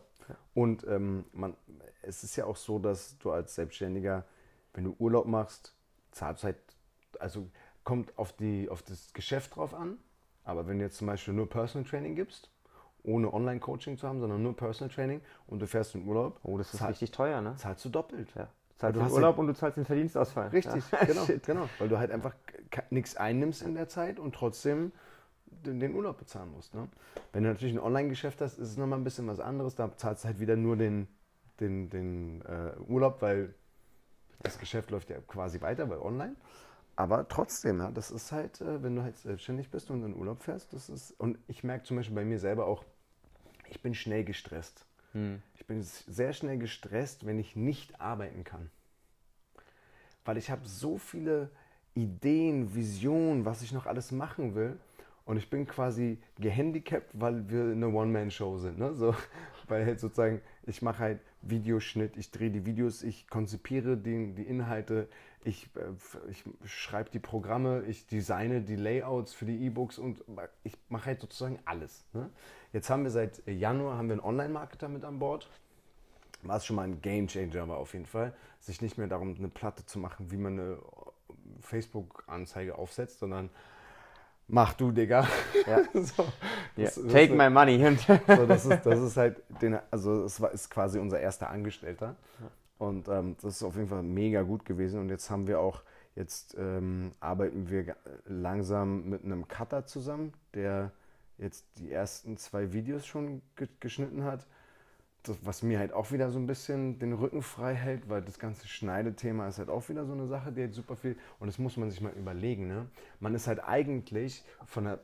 Und 0.53 0.87
ähm, 0.87 1.25
man, 1.33 1.57
es 2.03 2.23
ist 2.23 2.37
ja 2.37 2.45
auch 2.45 2.57
so, 2.57 2.79
dass 2.79 3.17
du 3.19 3.31
als 3.31 3.55
Selbstständiger, 3.55 4.25
wenn 4.75 4.85
du 4.85 4.95
Urlaub 4.99 5.27
machst, 5.27 5.75
zahlst 6.11 6.45
halt, 6.45 6.57
also 7.19 7.49
kommt 7.83 8.17
auf, 8.19 8.33
die, 8.35 8.69
auf 8.69 8.83
das 8.83 9.13
Geschäft 9.15 9.57
drauf 9.57 9.75
an. 9.75 9.97
Aber 10.45 10.67
wenn 10.67 10.79
du 10.79 10.85
jetzt 10.85 10.97
zum 10.97 11.07
Beispiel 11.07 11.35
nur 11.35 11.49
Personal 11.49 11.89
Training 11.89 12.15
gibst, 12.15 12.51
ohne 13.05 13.33
Online-Coaching 13.33 13.99
zu 13.99 14.07
haben, 14.09 14.21
sondern 14.21 14.43
nur 14.43 14.57
Personal 14.57 14.93
Training 14.93 15.21
und 15.47 15.61
du 15.61 15.67
fährst 15.67 15.95
in 15.95 16.07
Urlaub. 16.07 16.39
Oh, 16.43 16.59
das 16.59 16.73
ist 16.73 16.81
zahl, 16.81 16.91
richtig 16.91 17.11
teuer, 17.11 17.41
ne? 17.41 17.57
Zahlst 17.57 17.85
du 17.85 17.89
doppelt. 17.89 18.33
Ja. 18.35 18.49
Zahlst 18.77 19.01
du 19.01 19.15
Urlaub 19.15 19.39
und 19.39 19.47
du 19.47 19.55
zahlst 19.55 19.77
den 19.77 19.85
Verdienstausfall. 19.85 20.49
Richtig, 20.49 20.85
ja. 20.91 21.05
genau, 21.07 21.27
genau. 21.45 21.69
Weil 21.79 21.89
du 21.89 21.99
halt 21.99 22.11
einfach 22.11 22.35
nichts 22.91 23.17
einnimmst 23.17 23.63
in 23.63 23.75
der 23.75 23.89
Zeit 23.89 24.19
und 24.19 24.35
trotzdem 24.35 24.93
den 25.47 25.95
Urlaub 25.95 26.19
bezahlen 26.19 26.51
musst. 26.53 26.75
Ne? 26.75 26.89
Wenn 27.33 27.45
du 27.45 27.51
natürlich 27.51 27.75
ein 27.75 27.81
Online-Geschäft 27.81 28.41
hast, 28.41 28.59
ist 28.59 28.71
es 28.71 28.77
nochmal 28.77 28.99
ein 28.99 29.05
bisschen 29.05 29.27
was 29.27 29.41
anderes. 29.41 29.75
Da 29.75 29.97
zahlst 29.97 30.25
du 30.25 30.29
halt 30.29 30.41
wieder 30.41 30.57
nur 30.57 30.77
den, 30.77 31.09
den, 31.61 31.91
den 31.91 32.43
äh, 32.43 32.73
Urlaub, 32.89 33.21
weil 33.21 33.55
das 34.43 34.59
Geschäft 34.59 34.91
läuft 34.91 35.11
ja 35.11 35.19
quasi 35.29 35.61
weiter, 35.61 35.89
weil 35.89 35.99
online. 35.99 36.35
Aber 36.95 37.27
trotzdem, 37.29 37.79
ja, 37.79 37.91
das 37.91 38.11
ist 38.11 38.33
halt, 38.33 38.61
äh, 38.61 38.83
wenn 38.83 38.97
du 38.97 39.03
halt 39.03 39.17
selbstständig 39.17 39.71
bist 39.71 39.91
und 39.91 40.05
in 40.05 40.15
Urlaub 40.15 40.43
fährst, 40.43 40.73
das 40.73 40.89
ist, 40.89 41.13
und 41.13 41.39
ich 41.49 41.65
merke 41.65 41.85
zum 41.85 41.97
Beispiel 41.97 42.15
bei 42.15 42.25
mir 42.25 42.39
selber 42.39 42.67
auch, 42.67 42.85
ich 43.69 43.81
bin 43.81 43.95
schnell 43.95 44.25
gestresst. 44.25 44.85
Hm. 45.13 45.43
Ich 45.55 45.67
bin 45.67 45.83
sehr 45.83 46.33
schnell 46.33 46.59
gestresst, 46.59 47.25
wenn 47.27 47.39
ich 47.39 47.57
nicht 47.57 48.01
arbeiten 48.01 48.45
kann. 48.45 48.71
Weil 50.25 50.37
ich 50.37 50.51
habe 50.51 50.67
so 50.67 50.99
viele 50.99 51.51
Ideen, 51.95 52.75
Visionen, 52.75 53.45
was 53.45 53.63
ich 53.63 53.73
noch 53.73 53.87
alles 53.87 54.13
machen 54.13 54.55
will. 54.55 54.79
Und 55.25 55.37
ich 55.37 55.49
bin 55.51 55.67
quasi 55.67 56.19
gehandicapt, 56.39 57.11
weil 57.13 57.49
wir 57.49 57.63
eine 57.73 57.89
One-Man-Show 57.89 58.59
sind. 58.59 58.79
Ne? 58.79 58.95
So, 58.95 59.15
weil 59.69 59.87
halt 59.87 60.01
sozusagen, 60.01 60.41
ich 60.65 60.83
mache 60.83 60.99
halt 60.99 61.21
Videoschnitt, 61.43 62.17
ich 62.17 62.31
drehe 62.31 62.51
die 62.51 62.65
Videos, 62.65 63.03
ich 63.03 63.29
konzipiere 63.29 63.97
die, 63.97 64.33
die 64.33 64.43
Inhalte, 64.43 65.09
ich, 65.45 65.69
äh, 65.77 66.31
ich 66.31 66.45
schreibe 66.65 67.11
die 67.11 67.19
Programme, 67.19 67.85
ich 67.87 68.07
designe 68.07 68.63
die 68.63 68.77
Layouts 68.77 69.35
für 69.35 69.45
die 69.45 69.65
E-Books 69.67 69.99
und 69.99 70.23
ich 70.63 70.77
mache 70.89 71.07
halt 71.07 71.21
sozusagen 71.21 71.59
alles. 71.65 72.05
Ne? 72.13 72.31
Jetzt 72.73 72.91
haben 72.91 73.03
wir 73.03 73.11
seit 73.11 73.47
Januar 73.47 73.97
haben 73.97 74.09
wir 74.09 74.15
einen 74.15 74.21
Online-Marketer 74.21 74.89
mit 74.89 75.05
an 75.05 75.19
Bord. 75.19 75.49
War 76.43 76.57
es 76.57 76.67
schon 76.67 76.77
mal 76.77 76.83
ein 76.83 77.01
Game 77.01 77.29
Changer, 77.29 77.63
aber 77.63 77.79
auf 77.79 77.93
jeden 77.93 78.07
Fall, 78.07 78.35
sich 78.61 78.81
nicht 78.83 78.99
mehr 78.99 79.07
darum, 79.07 79.37
eine 79.37 79.49
Platte 79.49 79.87
zu 79.87 79.99
machen, 79.99 80.31
wie 80.31 80.37
man 80.37 80.59
eine 80.59 80.79
Facebook-Anzeige 81.61 82.77
aufsetzt, 82.77 83.21
sondern 83.21 83.51
mach 84.53 84.75
du, 84.75 84.93
Digga. 84.93 85.27
Ja. 85.67 85.83
so, 85.95 86.23
yeah. 86.77 86.85
das, 86.85 86.95
Take 86.95 87.29
das, 87.29 87.37
my 87.37 87.51
money. 87.51 87.79
so, 87.97 88.19
das, 88.47 88.67
ist, 88.67 88.87
das 88.87 89.01
ist 89.01 89.17
halt, 89.17 89.43
den, 89.61 89.79
also 89.91 90.25
es 90.25 90.41
war, 90.41 90.53
ist 90.53 90.71
quasi 90.71 90.99
unser 90.99 91.19
erster 91.19 91.51
Angestellter. 91.51 92.17
Und 92.79 93.09
ähm, 93.09 93.37
das 93.41 93.57
ist 93.57 93.63
auf 93.63 93.77
jeden 93.77 93.89
Fall 93.89 94.03
mega 94.03 94.43
gut 94.43 94.65
gewesen. 94.65 95.01
Und 95.01 95.09
jetzt 95.09 95.31
haben 95.31 95.47
wir 95.47 95.59
auch, 95.59 95.83
jetzt 96.15 96.55
ähm, 96.59 97.13
arbeiten 97.21 97.71
wir 97.71 97.97
langsam 98.27 99.09
mit 99.09 99.25
einem 99.25 99.49
Cutter 99.49 99.87
zusammen, 99.87 100.35
der 100.55 100.93
jetzt 101.39 101.65
die 101.79 101.91
ersten 101.91 102.37
zwei 102.37 102.73
Videos 102.73 103.07
schon 103.07 103.43
ge 103.57 103.69
geschnitten 103.81 104.25
hat 104.25 104.47
das, 105.23 105.39
was 105.43 105.63
mir 105.63 105.79
halt 105.79 105.93
auch 105.93 106.11
wieder 106.11 106.31
so 106.31 106.39
ein 106.39 106.47
bisschen 106.47 106.99
den 106.99 107.13
Rücken 107.13 107.43
frei 107.43 107.75
hält, 107.75 108.09
weil 108.09 108.23
das 108.23 108.39
ganze 108.39 108.67
Schneidethema 108.67 109.49
ist 109.49 109.59
halt 109.59 109.69
auch 109.69 109.89
wieder 109.89 110.05
so 110.05 110.13
eine 110.13 110.27
Sache, 110.27 110.53
die 110.53 110.63
halt 110.63 110.75
super 110.75 110.97
viel, 110.97 111.17
und 111.39 111.47
das 111.47 111.59
muss 111.59 111.77
man 111.77 111.91
sich 111.91 112.01
mal 112.01 112.13
überlegen, 112.13 112.67
ne? 112.67 112.87
Man 113.21 113.35
ist 113.35 113.47
halt 113.47 113.63
eigentlich 113.63 114.45
von 114.67 114.85
der 114.85 115.01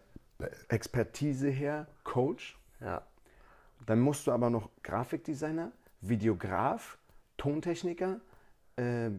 Expertise 0.69 1.49
her 1.49 1.87
Coach. 2.05 2.59
Ja. 2.81 3.03
Dann 3.87 4.01
musst 4.01 4.27
du 4.27 4.33
aber 4.33 4.51
noch 4.51 4.71
Grafikdesigner, 4.83 5.73
Videograf, 6.01 6.99
Tontechniker, 7.37 8.21
äh, 8.77 9.11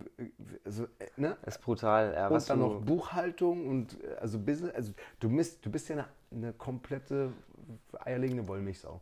also, 0.63 0.87
ne? 1.17 1.37
Das 1.43 1.55
ist 1.55 1.61
brutal. 1.61 2.13
Ja, 2.13 2.27
und 2.27 2.49
dann 2.49 2.59
noch 2.59 2.81
Buchhaltung 2.81 3.67
und 3.67 4.01
äh, 4.03 4.15
also 4.19 4.39
Business, 4.39 4.73
also 4.73 4.93
du 5.19 5.29
bist, 5.29 5.65
du 5.65 5.71
bist 5.71 5.89
ja 5.89 5.95
eine, 5.95 6.07
eine 6.31 6.53
komplette 6.53 7.33
eierlegende 7.99 8.47
Wollmilchsau. 8.47 9.01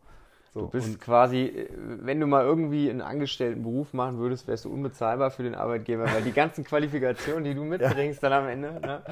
So, 0.58 0.64
du 0.64 0.70
bist 0.72 1.00
quasi, 1.00 1.68
wenn 1.76 2.20
du 2.20 2.26
mal 2.26 2.44
irgendwie 2.44 2.90
einen 2.90 3.02
angestellten 3.02 3.62
Beruf 3.62 3.94
machen 3.94 4.18
würdest, 4.18 4.48
wärst 4.48 4.66
du 4.66 4.74
unbezahlbar 4.74 5.30
für 5.30 5.44
den 5.44 5.54
Arbeitgeber, 5.54 6.06
weil 6.06 6.24
die 6.24 6.32
ganzen 6.32 6.64
Qualifikationen, 6.64 7.44
die 7.44 7.54
du 7.54 7.64
mitbringst, 7.64 8.24
ja. 8.24 8.30
dann 8.30 8.44
am 8.44 8.50
Ende. 8.50 8.80
Ne? 8.82 9.04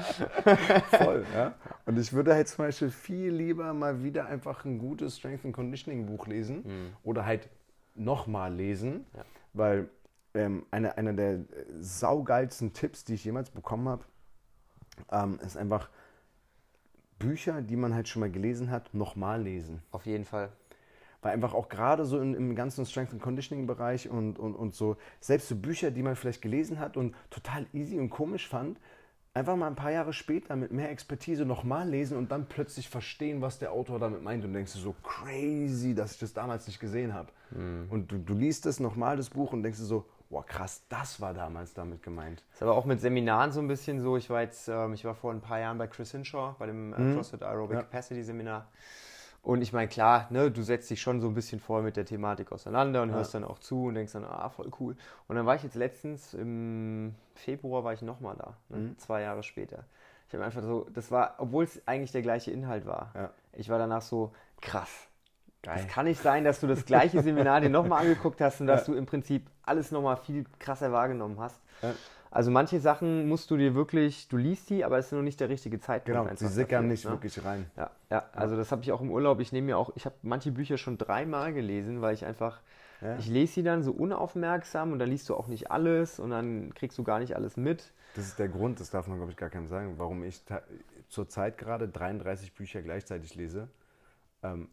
Voll, 0.90 1.24
ja. 1.32 1.54
Und 1.84 1.98
ich 1.98 2.12
würde 2.12 2.34
halt 2.34 2.48
zum 2.48 2.64
Beispiel 2.64 2.90
viel 2.90 3.30
lieber 3.30 3.72
mal 3.74 4.02
wieder 4.02 4.26
einfach 4.26 4.64
ein 4.64 4.78
gutes 4.78 5.18
Strength 5.18 5.44
and 5.44 5.54
Conditioning 5.54 6.06
Buch 6.06 6.26
lesen 6.26 6.64
mhm. 6.64 6.96
oder 7.04 7.24
halt 7.24 7.48
nochmal 7.94 8.52
lesen, 8.52 9.06
ja. 9.14 9.22
weil 9.52 9.88
ähm, 10.34 10.66
einer 10.72 10.98
eine 10.98 11.14
der 11.14 11.38
saugeilsten 11.80 12.72
Tipps, 12.72 13.04
die 13.04 13.14
ich 13.14 13.24
jemals 13.24 13.50
bekommen 13.50 13.88
habe, 13.88 14.04
ähm, 15.12 15.38
ist 15.44 15.56
einfach 15.56 15.90
Bücher, 17.20 17.62
die 17.62 17.76
man 17.76 17.94
halt 17.94 18.08
schon 18.08 18.20
mal 18.20 18.30
gelesen 18.30 18.70
hat, 18.70 18.92
nochmal 18.94 19.40
lesen. 19.40 19.82
Auf 19.92 20.06
jeden 20.06 20.24
Fall 20.24 20.50
weil 21.26 21.32
einfach 21.32 21.54
auch 21.54 21.68
gerade 21.68 22.04
so 22.04 22.20
in, 22.20 22.34
im 22.34 22.54
ganzen 22.54 22.86
Strength 22.86 23.14
and 23.14 23.20
Conditioning 23.20 23.66
Bereich 23.66 24.08
und, 24.08 24.38
und, 24.38 24.54
und 24.54 24.76
so, 24.76 24.96
selbst 25.18 25.48
so 25.48 25.56
Bücher, 25.56 25.90
die 25.90 26.02
man 26.04 26.14
vielleicht 26.14 26.40
gelesen 26.40 26.78
hat 26.78 26.96
und 26.96 27.16
total 27.30 27.66
easy 27.72 27.98
und 27.98 28.10
komisch 28.10 28.48
fand, 28.48 28.78
einfach 29.34 29.56
mal 29.56 29.66
ein 29.66 29.74
paar 29.74 29.90
Jahre 29.90 30.12
später 30.12 30.54
mit 30.54 30.70
mehr 30.70 30.88
Expertise 30.88 31.44
nochmal 31.44 31.88
lesen 31.88 32.16
und 32.16 32.30
dann 32.30 32.46
plötzlich 32.46 32.88
verstehen, 32.88 33.42
was 33.42 33.58
der 33.58 33.72
Autor 33.72 33.98
damit 33.98 34.22
meint 34.22 34.44
und 34.44 34.52
denkst 34.52 34.74
du 34.74 34.78
so 34.78 34.94
crazy, 35.02 35.96
dass 35.96 36.12
ich 36.12 36.20
das 36.20 36.32
damals 36.32 36.68
nicht 36.68 36.78
gesehen 36.78 37.12
habe. 37.12 37.32
Mhm. 37.50 37.88
Und 37.90 38.12
du, 38.12 38.18
du 38.18 38.34
liest 38.34 38.64
es 38.66 38.78
nochmal, 38.78 39.16
das 39.16 39.30
Buch, 39.30 39.52
und 39.52 39.64
denkst 39.64 39.80
du 39.80 39.84
so, 39.84 40.06
boah 40.30 40.46
krass, 40.46 40.84
das 40.88 41.20
war 41.20 41.34
damals 41.34 41.74
damit 41.74 42.04
gemeint. 42.04 42.44
Ist 42.52 42.62
aber 42.62 42.76
auch 42.76 42.84
mit 42.84 43.00
Seminaren 43.00 43.50
so 43.50 43.58
ein 43.58 43.66
bisschen 43.66 43.98
so. 43.98 44.16
Ich 44.16 44.30
war 44.30 44.42
jetzt, 44.42 44.68
ähm, 44.68 44.94
ich 44.94 45.04
war 45.04 45.16
vor 45.16 45.32
ein 45.32 45.40
paar 45.40 45.58
Jahren 45.58 45.76
bei 45.76 45.88
Chris 45.88 46.12
Hinshaw 46.12 46.54
bei 46.56 46.66
dem 46.66 46.92
äh, 46.92 47.00
mhm. 47.00 47.14
CrossFit 47.14 47.42
Aerobic 47.42 47.78
ja. 47.78 47.82
Capacity 47.82 48.22
Seminar. 48.22 48.68
Und 49.46 49.62
ich 49.62 49.72
meine, 49.72 49.86
klar, 49.86 50.26
ne, 50.30 50.50
du 50.50 50.60
setzt 50.62 50.90
dich 50.90 51.00
schon 51.00 51.20
so 51.20 51.28
ein 51.28 51.34
bisschen 51.34 51.60
vorher 51.60 51.84
mit 51.84 51.96
der 51.96 52.04
Thematik 52.04 52.50
auseinander 52.50 53.02
und 53.02 53.10
ja. 53.10 53.14
hörst 53.14 53.32
dann 53.32 53.44
auch 53.44 53.60
zu 53.60 53.84
und 53.84 53.94
denkst 53.94 54.12
dann, 54.12 54.24
ah, 54.24 54.48
voll 54.48 54.68
cool. 54.80 54.96
Und 55.28 55.36
dann 55.36 55.46
war 55.46 55.54
ich 55.54 55.62
jetzt 55.62 55.76
letztens, 55.76 56.34
im 56.34 57.14
Februar 57.36 57.84
war 57.84 57.92
ich 57.92 58.02
nochmal 58.02 58.34
da, 58.36 58.56
ne, 58.70 58.78
mhm. 58.78 58.98
zwei 58.98 59.22
Jahre 59.22 59.44
später. 59.44 59.84
Ich 60.26 60.34
habe 60.34 60.44
einfach 60.44 60.62
so, 60.62 60.88
das 60.92 61.12
war, 61.12 61.36
obwohl 61.38 61.62
es 61.62 61.80
eigentlich 61.86 62.10
der 62.10 62.22
gleiche 62.22 62.50
Inhalt 62.50 62.86
war, 62.86 63.12
ja. 63.14 63.30
ich 63.52 63.68
war 63.68 63.78
danach 63.78 64.02
so, 64.02 64.32
krass. 64.60 65.06
Geil. 65.62 65.76
Das 65.76 65.86
kann 65.94 66.06
nicht 66.06 66.20
sein, 66.20 66.42
dass 66.42 66.58
du 66.58 66.66
das 66.66 66.84
gleiche 66.84 67.22
Seminar 67.22 67.60
dir 67.60 67.70
nochmal 67.70 68.00
angeguckt 68.02 68.40
hast 68.40 68.60
und 68.60 68.66
ja. 68.66 68.74
dass 68.74 68.84
du 68.84 68.94
im 68.94 69.06
Prinzip 69.06 69.48
alles 69.62 69.92
nochmal 69.92 70.16
viel 70.16 70.44
krasser 70.58 70.90
wahrgenommen 70.90 71.38
hast. 71.38 71.60
Also 72.36 72.50
manche 72.50 72.80
Sachen 72.80 73.30
musst 73.30 73.50
du 73.50 73.56
dir 73.56 73.74
wirklich, 73.74 74.28
du 74.28 74.36
liest 74.36 74.68
die, 74.68 74.84
aber 74.84 74.98
es 74.98 75.06
ist 75.06 75.12
noch 75.12 75.22
nicht 75.22 75.40
der 75.40 75.48
richtige 75.48 75.80
Zeitpunkt. 75.80 76.28
Genau, 76.28 76.36
sie 76.36 76.48
sickern 76.48 76.82
dafür, 76.82 76.88
nicht 76.90 77.04
ne? 77.06 77.10
wirklich 77.12 77.42
rein. 77.42 77.64
Ja, 77.78 77.90
ja, 78.10 78.28
also 78.32 78.56
das 78.56 78.70
habe 78.72 78.82
ich 78.82 78.92
auch 78.92 79.00
im 79.00 79.10
Urlaub. 79.10 79.40
Ich 79.40 79.52
nehme 79.52 79.68
mir 79.68 79.78
auch, 79.78 79.90
ich 79.96 80.04
habe 80.04 80.16
manche 80.20 80.52
Bücher 80.52 80.76
schon 80.76 80.98
dreimal 80.98 81.54
gelesen, 81.54 82.02
weil 82.02 82.12
ich 82.12 82.26
einfach, 82.26 82.60
ja. 83.00 83.16
ich 83.16 83.26
lese 83.28 83.54
sie 83.54 83.62
dann 83.62 83.82
so 83.82 83.90
unaufmerksam 83.90 84.92
und 84.92 84.98
dann 84.98 85.08
liest 85.08 85.30
du 85.30 85.34
auch 85.34 85.46
nicht 85.46 85.70
alles 85.70 86.18
und 86.18 86.28
dann 86.28 86.74
kriegst 86.74 86.98
du 86.98 87.04
gar 87.04 87.20
nicht 87.20 87.34
alles 87.34 87.56
mit. 87.56 87.90
Das 88.16 88.26
ist 88.26 88.38
der 88.38 88.48
Grund, 88.48 88.80
das 88.80 88.90
darf 88.90 89.06
man 89.06 89.16
glaube 89.16 89.32
ich 89.32 89.38
gar 89.38 89.48
keinem 89.48 89.66
sagen, 89.66 89.94
warum 89.96 90.22
ich 90.22 90.42
zurzeit 91.08 91.56
gerade 91.56 91.88
33 91.88 92.52
Bücher 92.52 92.82
gleichzeitig 92.82 93.34
lese, 93.34 93.68
ähm, 94.42 94.68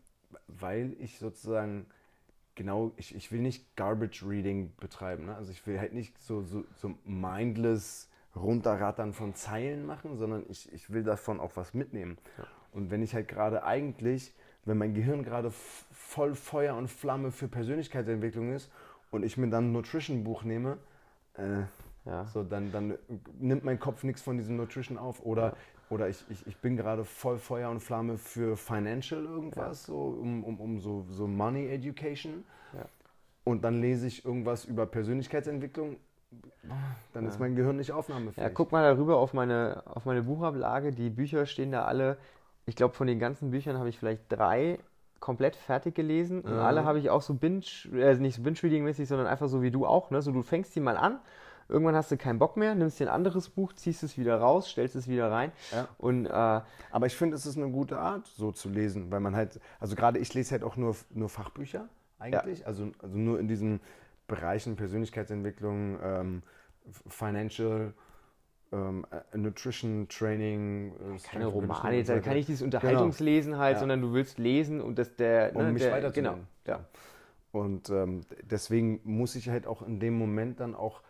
weil 0.48 0.98
ich 1.00 1.18
sozusagen 1.18 1.86
genau, 2.56 2.92
ich, 2.98 3.16
ich 3.16 3.32
will 3.32 3.42
nicht 3.42 3.76
Garbage 3.76 4.24
Reading 4.26 4.72
betreiben. 4.80 5.26
Ne? 5.26 5.36
Also 5.36 5.52
ich 5.52 5.66
will 5.68 5.80
halt 5.80 5.94
nicht 5.94 6.20
so, 6.22 6.42
so, 6.44 6.64
so 6.76 6.94
mindless 7.06 8.10
runterrattern 8.36 9.14
von 9.14 9.36
Zeilen 9.36 9.86
machen, 9.86 10.18
sondern 10.18 10.46
ich, 10.50 10.72
ich 10.74 10.90
will 10.92 11.04
davon 11.04 11.40
auch 11.40 11.56
was 11.56 11.74
mitnehmen. 11.74 12.18
Ja. 12.38 12.46
Und 12.72 12.90
wenn 12.90 13.04
ich 13.04 13.14
halt 13.14 13.28
gerade 13.28 13.64
eigentlich, 13.64 14.34
wenn 14.66 14.78
mein 14.78 14.94
Gehirn 14.94 15.24
gerade 15.24 15.52
voll 15.92 16.34
Feuer 16.34 16.76
und 16.76 16.90
Flamme 16.90 17.32
für 17.32 17.48
Persönlichkeitsentwicklung 17.48 18.54
ist 18.54 18.72
und 19.12 19.24
ich 19.24 19.38
mir 19.38 19.50
dann 19.50 19.70
ein 19.70 19.72
Nutrition-Buch 19.74 20.44
nehme, 20.44 20.78
äh, 21.36 21.64
ja. 22.06 22.26
so, 22.26 22.44
dann, 22.44 22.72
dann 22.72 22.98
nimmt 23.40 23.64
mein 23.64 23.80
Kopf 23.80 24.04
nichts 24.04 24.22
von 24.22 24.38
diesem 24.38 24.56
Nutrition 24.58 24.98
auf. 24.98 25.24
Oder. 25.24 25.56
Oder 25.90 26.10
ich, 26.10 26.24
ich, 26.30 26.48
ich 26.48 26.58
bin 26.58 26.78
gerade 26.78 27.06
voll 27.06 27.38
Feuer 27.38 27.70
und 27.70 27.80
Flamme 27.80 28.18
für 28.18 28.58
Financial 28.58 29.24
irgendwas, 29.24 29.88
ja. 29.88 29.94
so, 29.94 30.18
um, 30.20 30.44
um, 30.44 30.60
um 30.60 30.80
so, 30.80 31.06
so 31.10 31.28
Money 31.28 31.68
Education. 31.68 32.44
Ja. 32.74 32.86
Und 33.44 33.64
dann 33.64 33.82
lese 33.82 34.08
ich 34.08 34.26
irgendwas 34.26 34.66
über 34.66 34.86
Persönlichkeitsentwicklung. 34.86 35.98
Dann 37.14 37.24
ja. 37.24 37.30
ist 37.30 37.40
mein 37.40 37.56
Gehirn 37.56 37.76
nicht 37.76 37.92
aufnahmefähig. 37.92 38.44
Ja, 38.44 38.50
guck 38.50 38.72
mal 38.72 38.84
darüber 38.84 39.18
auf 39.18 39.34
meine, 39.34 39.84
auf 39.86 40.06
meine 40.06 40.24
Buchablage. 40.24 40.92
Die 40.92 41.10
Bücher 41.10 41.46
stehen 41.46 41.72
da 41.72 41.84
alle. 41.84 42.18
Ich 42.66 42.76
glaube, 42.76 42.96
von 42.96 43.06
den 43.06 43.20
ganzen 43.20 43.52
Büchern 43.52 43.78
habe 43.78 43.90
ich 43.90 44.00
vielleicht 44.00 44.24
drei 44.30 44.80
komplett 45.20 45.56
fertig 45.56 45.96
gelesen. 45.96 46.42
Und 46.42 46.54
alle 46.54 46.86
habe 46.86 47.00
ich 47.00 47.10
auch 47.10 47.22
so 47.22 47.34
Binge, 47.36 47.64
äh, 47.94 48.16
nicht 48.16 48.36
so 48.36 48.42
Binge-Reading-mäßig, 48.42 49.08
sondern 49.08 49.28
einfach 49.28 49.48
so 49.48 49.62
wie 49.62 49.72
du 49.72 49.86
auch. 49.86 50.10
Ne? 50.12 50.22
So, 50.22 50.32
du 50.32 50.42
fängst 50.42 50.76
die 50.76 50.80
mal 50.80 50.98
an 50.98 51.20
Irgendwann 51.70 51.96
hast 51.96 52.12
du 52.12 52.18
keinen 52.18 52.40
Bock 52.40 52.58
mehr, 52.58 52.76
nimmst 52.76 53.00
dir 53.00 53.08
ein 53.08 53.14
anderes 53.14 53.50
Buch, 53.50 53.74
ziehst 53.74 54.04
es 54.04 54.18
wieder 54.18 54.38
raus, 54.38 54.70
stellst 54.70 54.96
es 54.96 55.08
wieder 55.08 55.32
rein. 55.32 55.52
Ja. 55.72 55.88
Und, 55.98 56.26
äh, 56.26 56.30
Aber 56.30 57.06
ich 57.06 57.16
finde, 57.16 57.36
es 57.36 57.46
ist 57.46 57.58
eine 57.58 57.70
gute 57.70 57.98
Art, 57.98 58.28
so 58.28 58.52
zu 58.52 58.70
lesen, 58.70 59.12
weil 59.12 59.20
man 59.20 59.36
halt, 59.36 59.60
also 59.80 59.96
gerade 59.96 60.20
ich 60.20 60.34
lese 60.34 60.52
halt 60.52 60.64
auch 60.64 60.76
nur, 60.76 60.96
nur 61.12 61.30
Fachbücher 61.30 61.88
eigentlich, 62.20 62.60
ja. 62.60 62.68
also, 62.68 62.92
also 63.00 63.18
nur 63.18 63.40
in 63.40 63.48
diesen 63.48 63.80
Bereichen 64.28 64.76
Persönlichkeitsentwicklung, 64.76 66.00
ähm, 66.02 66.44
Financial, 67.08 67.94
ähm, 68.72 69.06
äh, 69.12 69.38
Nutrition, 69.38 70.08
Training. 70.10 70.94
Äh, 70.94 71.20
Keine 71.30 71.46
Romane, 71.46 72.04
da 72.04 72.20
kann 72.20 72.38
ich 72.38 72.46
dieses 72.46 72.62
Unterhaltungslesen 72.62 73.52
genau. 73.52 73.64
halt, 73.64 73.76
ja. 73.76 73.80
sondern 73.80 74.02
du 74.02 74.14
willst 74.14 74.40
lesen 74.40 74.82
und 74.82 74.98
das 74.98 75.16
der. 75.16 75.56
Um 75.56 75.64
ne, 75.64 75.72
mich 75.74 75.84
weiterzubilden. 75.84 76.48
Genau, 76.66 76.80
ja. 76.80 76.86
Und 77.52 77.90
ähm, 77.92 78.22
deswegen 78.42 79.00
muss 79.04 79.36
ich 79.36 79.50
halt 79.50 79.68
auch 79.68 79.84
in 79.84 80.00
dem 80.00 80.18
Moment 80.18 80.60
dann 80.60 80.74
auch 80.74 81.02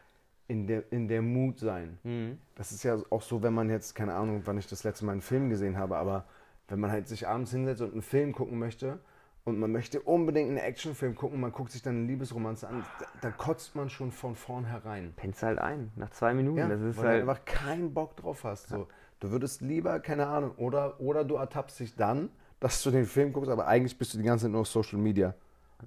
in 0.47 0.67
der, 0.67 0.91
in 0.91 1.07
der 1.07 1.21
Mut 1.21 1.59
sein. 1.59 1.97
Mhm. 2.03 2.37
Das 2.55 2.71
ist 2.71 2.83
ja 2.83 2.97
auch 3.09 3.21
so, 3.21 3.41
wenn 3.43 3.53
man 3.53 3.69
jetzt, 3.69 3.95
keine 3.95 4.13
Ahnung, 4.13 4.41
wann 4.45 4.57
ich 4.57 4.67
das 4.67 4.83
letzte 4.83 5.05
Mal 5.05 5.13
einen 5.13 5.21
Film 5.21 5.49
gesehen 5.49 5.77
habe, 5.77 5.97
aber 5.97 6.25
wenn 6.67 6.79
man 6.79 6.91
halt 6.91 7.07
sich 7.07 7.27
abends 7.27 7.51
hinsetzt 7.51 7.81
und 7.81 7.93
einen 7.93 8.01
Film 8.01 8.33
gucken 8.33 8.59
möchte 8.59 8.99
und 9.45 9.59
man 9.59 9.71
möchte 9.71 10.01
unbedingt 10.01 10.49
einen 10.49 10.57
Actionfilm 10.57 11.15
gucken, 11.15 11.39
man 11.39 11.51
guckt 11.51 11.71
sich 11.71 11.81
dann 11.81 11.97
eine 11.97 12.05
Liebesromanze 12.07 12.67
an, 12.67 12.85
da, 12.99 13.05
da 13.21 13.31
kotzt 13.31 13.75
man 13.75 13.89
schon 13.89 14.11
von 14.11 14.35
vornherein. 14.35 15.13
Pennst 15.15 15.43
halt 15.43 15.59
ein, 15.59 15.91
nach 15.95 16.09
zwei 16.11 16.33
Minuten. 16.33 16.57
Ja, 16.57 16.67
das 16.67 16.81
ist 16.81 16.97
weil 16.97 17.05
halt 17.05 17.23
du 17.23 17.29
einfach 17.29 17.45
keinen 17.45 17.93
Bock 17.93 18.15
drauf 18.17 18.43
hast. 18.43 18.69
So. 18.69 18.87
Du 19.19 19.31
würdest 19.31 19.61
lieber, 19.61 19.99
keine 19.99 20.27
Ahnung, 20.27 20.51
oder, 20.57 20.99
oder 20.99 21.23
du 21.23 21.35
ertappst 21.35 21.79
dich 21.79 21.95
dann, 21.95 22.29
dass 22.59 22.81
du 22.83 22.91
den 22.91 23.05
Film 23.05 23.33
guckst, 23.33 23.49
aber 23.49 23.67
eigentlich 23.67 23.97
bist 23.97 24.13
du 24.13 24.17
die 24.17 24.23
ganze 24.23 24.45
Zeit 24.45 24.51
nur 24.51 24.61
auf 24.61 24.67
Social 24.67 24.99
Media 24.99 25.33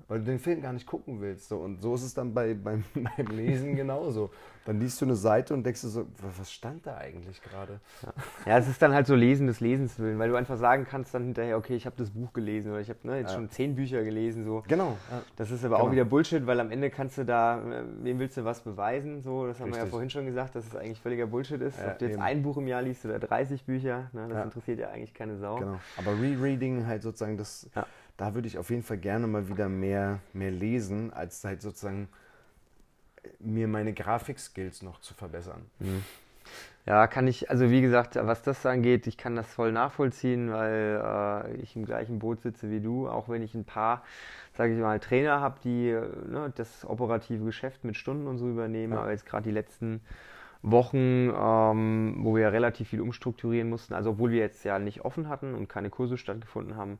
weil 0.08 0.20
du 0.20 0.26
den 0.26 0.38
Film 0.38 0.62
gar 0.62 0.72
nicht 0.72 0.86
gucken 0.86 1.20
willst. 1.20 1.48
So. 1.48 1.58
Und 1.58 1.80
so 1.82 1.94
ist 1.94 2.02
es 2.02 2.14
dann 2.14 2.34
bei, 2.34 2.54
beim, 2.62 2.84
beim 2.94 3.26
Lesen 3.28 3.76
genauso. 3.76 4.30
Dann 4.64 4.80
liest 4.80 5.00
du 5.00 5.04
eine 5.04 5.14
Seite 5.14 5.54
und 5.54 5.64
denkst 5.64 5.82
du 5.82 5.88
so, 5.88 6.06
was 6.36 6.52
stand 6.52 6.86
da 6.86 6.96
eigentlich 6.96 7.40
gerade? 7.40 7.78
Ja. 8.02 8.12
ja. 8.46 8.58
es 8.58 8.66
ist 8.66 8.82
dann 8.82 8.92
halt 8.92 9.06
so 9.06 9.14
Lesen 9.14 9.46
des 9.46 9.60
Lesens 9.60 9.96
willen, 10.00 10.18
weil 10.18 10.28
du 10.28 10.34
einfach 10.34 10.56
sagen 10.56 10.86
kannst 10.90 11.14
dann 11.14 11.22
hinterher, 11.22 11.56
okay, 11.56 11.76
ich 11.76 11.86
habe 11.86 11.94
das 11.96 12.10
Buch 12.10 12.32
gelesen 12.32 12.72
oder 12.72 12.80
ich 12.80 12.88
habe 12.88 12.98
ne, 13.04 13.18
jetzt 13.18 13.30
ja. 13.30 13.36
schon 13.36 13.48
zehn 13.48 13.76
Bücher 13.76 14.02
gelesen. 14.02 14.44
So. 14.44 14.64
Genau. 14.66 14.96
Ja. 15.10 15.22
Das 15.36 15.52
ist 15.52 15.64
aber 15.64 15.76
genau. 15.76 15.86
auch 15.86 15.92
wieder 15.92 16.04
Bullshit, 16.04 16.46
weil 16.46 16.58
am 16.58 16.72
Ende 16.72 16.90
kannst 16.90 17.16
du 17.16 17.24
da, 17.24 17.60
äh, 17.60 17.84
wem 18.02 18.18
willst 18.18 18.36
du 18.36 18.44
was 18.44 18.60
beweisen? 18.60 19.22
So, 19.22 19.46
das 19.46 19.60
haben 19.60 19.66
Richtig. 19.66 19.82
wir 19.82 19.84
ja 19.84 19.90
vorhin 19.90 20.10
schon 20.10 20.26
gesagt, 20.26 20.56
dass 20.56 20.66
es 20.66 20.74
eigentlich 20.74 21.00
völliger 21.00 21.26
Bullshit 21.26 21.60
ist. 21.60 21.78
Ob 21.86 22.00
du 22.00 22.06
jetzt 22.06 22.14
eben. 22.14 22.22
ein 22.22 22.42
Buch 22.42 22.56
im 22.56 22.66
Jahr 22.66 22.82
liest 22.82 23.04
oder 23.04 23.20
30 23.20 23.64
Bücher, 23.64 24.10
ne, 24.12 24.26
das 24.28 24.44
interessiert 24.44 24.80
ja 24.80 24.88
eigentlich 24.88 25.14
keine 25.14 25.36
Sau. 25.36 25.56
Genau. 25.56 25.78
Aber 25.96 26.12
Rereading 26.20 26.86
halt 26.86 27.02
sozusagen 27.02 27.36
das 27.36 27.70
da 28.16 28.34
würde 28.34 28.48
ich 28.48 28.58
auf 28.58 28.70
jeden 28.70 28.82
Fall 28.82 28.98
gerne 28.98 29.26
mal 29.26 29.48
wieder 29.48 29.68
mehr, 29.68 30.20
mehr 30.32 30.50
lesen, 30.50 31.12
als 31.12 31.44
halt 31.44 31.62
sozusagen 31.62 32.08
mir 33.40 33.68
meine 33.68 33.92
Grafikskills 33.92 34.82
noch 34.82 35.00
zu 35.00 35.14
verbessern. 35.14 35.62
Mhm. 35.78 36.02
Ja, 36.86 37.08
kann 37.08 37.26
ich, 37.26 37.50
also 37.50 37.68
wie 37.70 37.80
gesagt, 37.80 38.14
was 38.14 38.42
das 38.42 38.64
angeht, 38.64 39.08
ich 39.08 39.18
kann 39.18 39.34
das 39.34 39.52
voll 39.52 39.72
nachvollziehen, 39.72 40.52
weil 40.52 41.02
äh, 41.04 41.56
ich 41.56 41.74
im 41.74 41.84
gleichen 41.84 42.20
Boot 42.20 42.42
sitze 42.42 42.70
wie 42.70 42.78
du, 42.78 43.08
auch 43.08 43.28
wenn 43.28 43.42
ich 43.42 43.54
ein 43.56 43.64
paar, 43.64 44.04
sage 44.52 44.72
ich 44.74 44.80
mal, 44.80 45.00
Trainer 45.00 45.40
habe, 45.40 45.58
die 45.64 45.90
ne, 45.90 46.52
das 46.54 46.84
operative 46.84 47.44
Geschäft 47.44 47.82
mit 47.82 47.96
Stunden 47.96 48.28
und 48.28 48.38
so 48.38 48.48
übernehmen, 48.48 48.92
ja. 48.92 49.00
aber 49.00 49.10
jetzt 49.10 49.26
gerade 49.26 49.42
die 49.42 49.50
letzten 49.50 50.00
Wochen, 50.62 51.32
ähm, 51.36 52.18
wo 52.20 52.36
wir 52.36 52.42
ja 52.42 52.48
relativ 52.50 52.90
viel 52.90 53.00
umstrukturieren 53.00 53.68
mussten, 53.68 53.92
also 53.92 54.10
obwohl 54.10 54.30
wir 54.30 54.38
jetzt 54.38 54.64
ja 54.64 54.78
nicht 54.78 55.04
offen 55.04 55.28
hatten 55.28 55.56
und 55.56 55.68
keine 55.68 55.90
Kurse 55.90 56.16
stattgefunden 56.16 56.76
haben, 56.76 56.98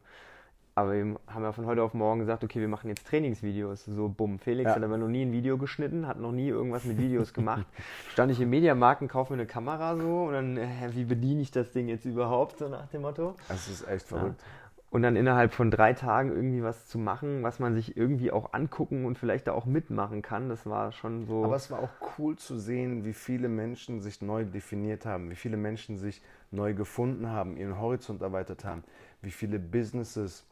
aber 0.76 0.92
wir 0.92 1.16
haben 1.26 1.42
ja 1.42 1.52
von 1.52 1.64
heute 1.64 1.82
auf 1.82 1.94
morgen 1.94 2.20
gesagt, 2.20 2.44
okay, 2.44 2.60
wir 2.60 2.68
machen 2.68 2.88
jetzt 2.88 3.06
Trainingsvideos. 3.06 3.86
So, 3.86 4.10
bumm. 4.10 4.38
Felix 4.38 4.68
ja. 4.68 4.74
hat 4.74 4.82
aber 4.82 4.98
noch 4.98 5.08
nie 5.08 5.22
ein 5.22 5.32
Video 5.32 5.56
geschnitten, 5.56 6.06
hat 6.06 6.20
noch 6.20 6.32
nie 6.32 6.48
irgendwas 6.48 6.84
mit 6.84 6.98
Videos 7.00 7.32
gemacht. 7.32 7.66
Stand 8.12 8.30
ich 8.30 8.40
im 8.42 8.50
Mediamarkt 8.50 9.08
kaufe 9.08 9.32
mir 9.32 9.38
eine 9.38 9.46
Kamera 9.46 9.96
so 9.96 10.24
und 10.24 10.34
dann, 10.34 10.56
äh, 10.58 10.66
wie 10.92 11.04
bediene 11.04 11.40
ich 11.40 11.50
das 11.50 11.72
Ding 11.72 11.88
jetzt 11.88 12.04
überhaupt, 12.04 12.58
so 12.58 12.68
nach 12.68 12.88
dem 12.88 13.02
Motto. 13.02 13.36
Das 13.48 13.68
ist 13.68 13.88
echt 13.88 14.06
verrückt. 14.06 14.38
Ja. 14.38 14.46
Und 14.90 15.02
dann 15.02 15.16
innerhalb 15.16 15.54
von 15.54 15.70
drei 15.70 15.94
Tagen 15.94 16.30
irgendwie 16.30 16.62
was 16.62 16.86
zu 16.86 16.98
machen, 16.98 17.42
was 17.42 17.58
man 17.58 17.74
sich 17.74 17.96
irgendwie 17.96 18.30
auch 18.30 18.52
angucken 18.52 19.06
und 19.06 19.18
vielleicht 19.18 19.46
da 19.46 19.52
auch 19.52 19.64
mitmachen 19.64 20.20
kann, 20.20 20.50
das 20.50 20.66
war 20.66 20.92
schon 20.92 21.24
so. 21.24 21.42
Aber 21.42 21.56
es 21.56 21.70
war 21.70 21.78
auch 21.78 22.18
cool 22.18 22.36
zu 22.36 22.58
sehen, 22.58 23.06
wie 23.06 23.14
viele 23.14 23.48
Menschen 23.48 24.02
sich 24.02 24.20
neu 24.20 24.44
definiert 24.44 25.06
haben, 25.06 25.30
wie 25.30 25.36
viele 25.36 25.56
Menschen 25.56 25.96
sich 25.96 26.20
neu 26.50 26.74
gefunden 26.74 27.30
haben, 27.30 27.56
ihren 27.56 27.80
Horizont 27.80 28.20
erweitert 28.20 28.66
haben, 28.66 28.84
wie 29.22 29.30
viele 29.30 29.58
Businesses 29.58 30.46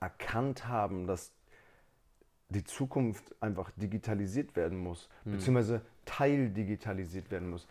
erkannt 0.00 0.68
haben, 0.68 1.06
dass 1.06 1.32
die 2.48 2.64
Zukunft 2.64 3.34
einfach 3.40 3.70
digitalisiert 3.76 4.54
werden 4.56 4.78
muss, 4.78 5.08
mhm. 5.24 5.32
beziehungsweise 5.32 5.82
teildigitalisiert 6.04 7.30
werden 7.30 7.50
muss. 7.50 7.66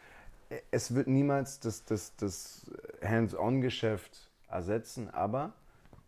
Es 0.72 0.94
wird 0.94 1.08
niemals 1.08 1.60
das, 1.60 1.86
das, 1.86 2.16
das 2.18 2.70
Hands-on-Geschäft 3.02 4.30
ersetzen, 4.48 5.10
aber 5.10 5.54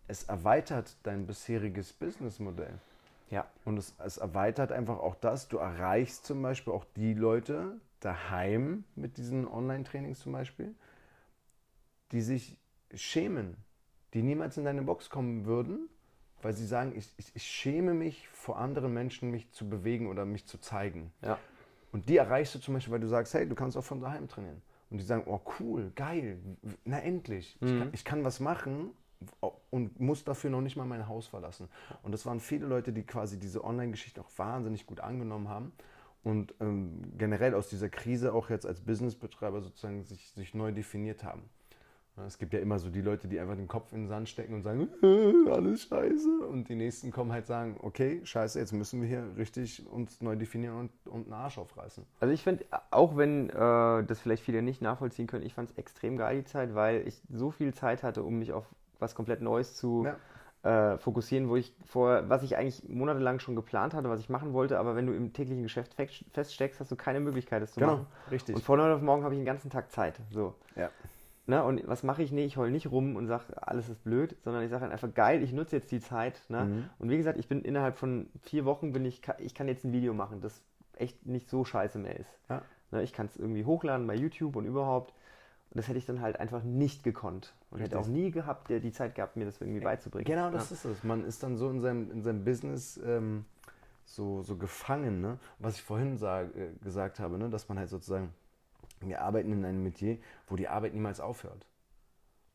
es 0.07 0.23
erweitert 0.23 0.95
dein 1.03 1.25
bisheriges 1.25 1.93
Businessmodell. 1.93 2.79
Ja. 3.29 3.45
Und 3.65 3.77
es, 3.77 3.93
es 4.03 4.17
erweitert 4.17 4.71
einfach 4.71 4.99
auch 4.99 5.15
das. 5.15 5.47
Du 5.47 5.57
erreichst 5.57 6.25
zum 6.25 6.41
Beispiel 6.41 6.73
auch 6.73 6.85
die 6.95 7.13
Leute 7.13 7.79
daheim 7.99 8.83
mit 8.95 9.17
diesen 9.17 9.47
Online-Trainings 9.47 10.19
zum 10.19 10.31
Beispiel, 10.33 10.75
die 12.11 12.21
sich 12.21 12.57
schämen, 12.93 13.57
die 14.13 14.21
niemals 14.21 14.57
in 14.57 14.65
deine 14.65 14.83
Box 14.83 15.09
kommen 15.09 15.45
würden, 15.45 15.89
weil 16.41 16.53
sie 16.53 16.65
sagen, 16.65 16.93
ich, 16.95 17.11
ich, 17.17 17.31
ich, 17.35 17.43
schäme 17.43 17.93
mich 17.93 18.27
vor 18.29 18.57
anderen 18.59 18.93
Menschen, 18.93 19.31
mich 19.31 19.51
zu 19.51 19.67
bewegen 19.67 20.07
oder 20.07 20.25
mich 20.25 20.45
zu 20.45 20.57
zeigen. 20.59 21.11
Ja. 21.21 21.37
Und 21.91 22.09
die 22.09 22.17
erreichst 22.17 22.53
du 22.55 22.59
zum 22.59 22.73
Beispiel, 22.75 22.93
weil 22.93 22.99
du 22.99 23.07
sagst, 23.07 23.33
hey, 23.33 23.47
du 23.47 23.55
kannst 23.55 23.75
auch 23.77 23.83
von 23.83 23.99
daheim 24.01 24.27
trainieren. 24.27 24.61
und 24.89 24.99
die 24.99 25.03
sagen, 25.03 25.23
oh 25.25 25.41
cool, 25.59 25.91
geil, 25.95 26.39
na 26.85 26.99
endlich, 26.99 27.57
ich, 27.61 27.71
Mhm. 27.71 27.79
kann, 27.79 27.89
ich 27.91 28.05
kann 28.05 28.23
was 28.23 28.39
machen 28.39 28.91
und 29.69 29.99
muss 29.99 30.23
dafür 30.23 30.49
noch 30.49 30.61
nicht 30.61 30.77
mal 30.77 30.85
mein 30.85 31.07
Haus 31.07 31.27
verlassen. 31.27 31.67
Und 32.03 32.11
das 32.13 32.25
waren 32.25 32.39
viele 32.39 32.67
Leute, 32.67 32.93
die 32.93 33.03
quasi 33.03 33.37
diese 33.39 33.63
Online-Geschichte 33.63 34.21
auch 34.21 34.29
wahnsinnig 34.37 34.85
gut 34.85 34.99
angenommen 35.01 35.49
haben 35.49 35.71
und 36.23 36.53
ähm, 36.61 37.01
generell 37.17 37.53
aus 37.55 37.67
dieser 37.67 37.89
Krise 37.89 38.33
auch 38.33 38.49
jetzt 38.49 38.65
als 38.65 38.79
Businessbetreiber 38.81 39.61
sozusagen 39.61 40.03
sich, 40.03 40.29
sich 40.31 40.53
neu 40.53 40.71
definiert 40.71 41.23
haben. 41.23 41.49
Ja, 42.17 42.25
Es 42.25 42.37
gibt 42.39 42.53
ja 42.53 42.59
immer 42.59 42.79
so 42.79 42.89
die 42.89 43.01
Leute, 43.01 43.27
die 43.27 43.39
einfach 43.39 43.55
den 43.55 43.67
Kopf 43.67 43.93
in 43.93 44.01
den 44.03 44.07
Sand 44.07 44.27
stecken 44.27 44.55
und 44.55 44.63
sagen, 44.63 44.89
alles 45.51 45.83
scheiße. 45.83 46.39
Und 46.49 46.67
die 46.67 46.75
nächsten 46.75 47.11
kommen 47.11 47.31
halt 47.31 47.45
sagen, 47.45 47.77
okay, 47.81 48.21
scheiße, 48.23 48.57
jetzt 48.59 48.71
müssen 48.73 49.01
wir 49.01 49.07
hier 49.07 49.23
richtig 49.37 49.85
uns 49.87 50.19
neu 50.21 50.35
definieren 50.35 50.77
und, 50.79 50.91
und 51.11 51.25
einen 51.25 51.33
Arsch 51.33 51.57
aufreißen. 51.59 52.03
Also 52.19 52.33
ich 52.33 52.43
finde, 52.43 52.65
auch 52.91 53.17
wenn 53.17 53.49
äh, 53.51 53.53
das 54.03 54.19
vielleicht 54.19 54.43
viele 54.43 54.61
nicht 54.63 54.81
nachvollziehen 54.81 55.27
können, 55.27 55.45
ich 55.45 55.53
fand 55.53 55.69
es 55.69 55.77
extrem 55.77 56.17
geil 56.17 56.39
die 56.39 56.45
Zeit, 56.45 56.73
weil 56.73 57.07
ich 57.07 57.21
so 57.29 57.51
viel 57.51 57.73
Zeit 57.73 58.01
hatte, 58.03 58.23
um 58.23 58.39
mich 58.39 58.51
auf 58.51 58.65
was 58.99 59.13
komplett 59.13 59.41
Neues 59.41 59.75
zu 59.75 60.07
äh, 60.63 60.97
fokussieren, 60.97 61.49
wo 61.49 61.55
ich 61.55 61.75
vor, 61.85 62.27
was 62.29 62.41
ich 62.41 62.57
eigentlich 62.57 62.89
monatelang 62.89 63.37
schon 63.39 63.55
geplant 63.55 63.93
hatte, 63.93 64.09
was 64.09 64.19
ich 64.19 64.27
machen 64.29 64.53
wollte, 64.53 64.79
aber 64.79 64.95
wenn 64.95 65.05
du 65.05 65.13
im 65.13 65.31
täglichen 65.33 65.61
Geschäft 65.61 65.93
fe- 65.93 66.07
feststeckst, 66.31 66.79
hast 66.79 66.89
du 66.91 66.95
keine 66.95 67.19
Möglichkeit, 67.19 67.61
das 67.61 67.73
zu 67.73 67.79
Genau, 67.79 67.97
machen. 67.97 68.07
richtig. 68.31 68.55
Und 68.55 68.63
von 68.63 68.81
heute 68.81 68.95
auf 68.95 69.01
morgen 69.03 69.23
habe 69.23 69.35
ich 69.35 69.39
den 69.39 69.45
ganzen 69.45 69.69
Tag 69.69 69.91
Zeit. 69.91 70.19
So. 70.31 70.55
Ja. 70.75 70.89
Ne? 71.47 71.63
Und 71.63 71.87
was 71.87 72.03
mache 72.03 72.21
ich? 72.21 72.31
Nee, 72.31 72.45
ich 72.45 72.57
heul 72.57 72.71
nicht 72.71 72.91
rum 72.91 73.15
und 73.15 73.27
sage, 73.27 73.45
alles 73.55 73.87
ist 73.89 74.03
blöd, 74.03 74.35
sondern 74.43 74.63
ich 74.63 74.69
sage 74.69 74.89
einfach, 74.89 75.13
geil, 75.13 75.41
ich 75.41 75.53
nutze 75.53 75.77
jetzt 75.77 75.91
die 75.91 76.01
Zeit. 76.01 76.41
Ne? 76.49 76.65
Mhm. 76.65 76.89
Und 76.99 77.09
wie 77.09 77.17
gesagt, 77.17 77.39
ich 77.39 77.47
bin 77.47 77.61
innerhalb 77.61 77.97
von 77.97 78.29
vier 78.41 78.65
Wochen, 78.65 78.91
bin 78.91 79.05
ich, 79.05 79.21
ich 79.39 79.55
kann 79.55 79.67
jetzt 79.69 79.85
ein 79.85 79.93
Video 79.93 80.13
machen, 80.13 80.41
das 80.41 80.61
echt 80.97 81.25
nicht 81.25 81.49
so 81.49 81.63
scheiße 81.63 81.99
mehr 81.99 82.19
ist. 82.19 82.37
Ja. 82.49 82.61
Ne? 82.91 83.01
Ich 83.03 83.13
kann 83.13 83.27
es 83.27 83.37
irgendwie 83.37 83.63
hochladen 83.63 84.05
bei 84.07 84.15
YouTube 84.15 84.57
und 84.57 84.65
überhaupt. 84.65 85.13
Und 85.71 85.77
das 85.77 85.87
hätte 85.87 85.97
ich 85.97 86.05
dann 86.05 86.21
halt 86.21 86.39
einfach 86.39 86.63
nicht 86.63 87.03
gekonnt. 87.03 87.53
Und 87.71 87.79
hätte 87.79 87.97
Richtig. 87.97 88.11
auch 88.11 88.13
nie 88.13 88.31
gehabt, 88.31 88.69
der 88.69 88.79
die 88.79 88.91
Zeit 88.91 89.15
gehabt, 89.15 89.37
mir 89.37 89.45
das 89.45 89.59
irgendwie 89.61 89.81
beizubringen. 89.81 90.25
Genau, 90.25 90.49
das 90.49 90.69
ja. 90.69 90.75
ist 90.75 90.85
es. 90.85 91.03
Man 91.03 91.25
ist 91.25 91.43
dann 91.43 91.57
so 91.57 91.69
in 91.69 91.79
seinem, 91.81 92.11
in 92.11 92.23
seinem 92.23 92.43
Business 92.43 92.99
ähm, 93.05 93.45
so, 94.05 94.41
so 94.41 94.57
gefangen. 94.57 95.21
Ne? 95.21 95.39
Was 95.59 95.75
ich 95.75 95.83
vorhin 95.83 96.17
sag, 96.17 96.55
äh, 96.55 96.71
gesagt 96.83 97.19
habe, 97.19 97.37
ne? 97.37 97.49
dass 97.49 97.67
man 97.69 97.77
halt 97.77 97.89
sozusagen, 97.89 98.33
wir 99.01 99.21
arbeiten 99.21 99.51
in 99.51 99.65
einem 99.65 99.83
Metier, 99.83 100.17
wo 100.47 100.55
die 100.55 100.67
Arbeit 100.67 100.93
niemals 100.93 101.19
aufhört. 101.19 101.67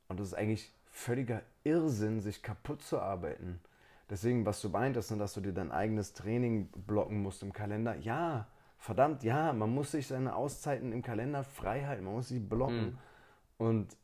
Und 0.09 0.20
das 0.20 0.28
ist 0.28 0.34
eigentlich 0.34 0.72
völliger 0.90 1.43
Irrsinn, 1.64 2.20
sich 2.20 2.43
kaputt 2.43 2.82
zu 2.82 3.01
arbeiten. 3.01 3.61
Deswegen, 4.11 4.45
was 4.45 4.61
du 4.61 4.68
meintest, 4.68 5.11
ne, 5.11 5.16
dass 5.16 5.34
du 5.34 5.40
dir 5.40 5.53
dein 5.53 5.72
eigenes 5.72 6.12
Training 6.12 6.68
blocken 6.86 7.22
musst 7.22 7.43
im 7.43 7.53
Kalender. 7.53 7.97
Ja, 7.97 8.47
verdammt, 8.76 9.22
ja, 9.22 9.53
man 9.53 9.70
muss 9.70 9.93
sich 9.93 10.07
seine 10.07 10.34
Auszeiten 10.34 10.93
im 10.93 11.03
Kalender 11.03 11.45
frei 11.45 11.84
halten, 11.84 12.05
man 12.05 12.14
muss 12.14 12.28
sie 12.28 12.40
blocken. 12.40 12.84
Mhm. 12.84 12.99
Und 13.57 13.97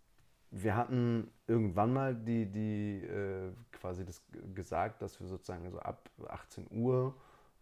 wir 0.51 0.77
hatten 0.77 1.31
irgendwann 1.47 1.93
mal 1.93 2.15
die, 2.15 2.47
die 2.47 3.05
äh, 3.05 3.53
quasi 3.73 4.05
das 4.05 4.23
gesagt, 4.55 5.03
dass 5.03 5.21
wir 5.21 5.27
sozusagen 5.27 5.71
so 5.71 5.79
ab 5.81 6.09
18 6.27 6.69
Uhr 6.71 7.15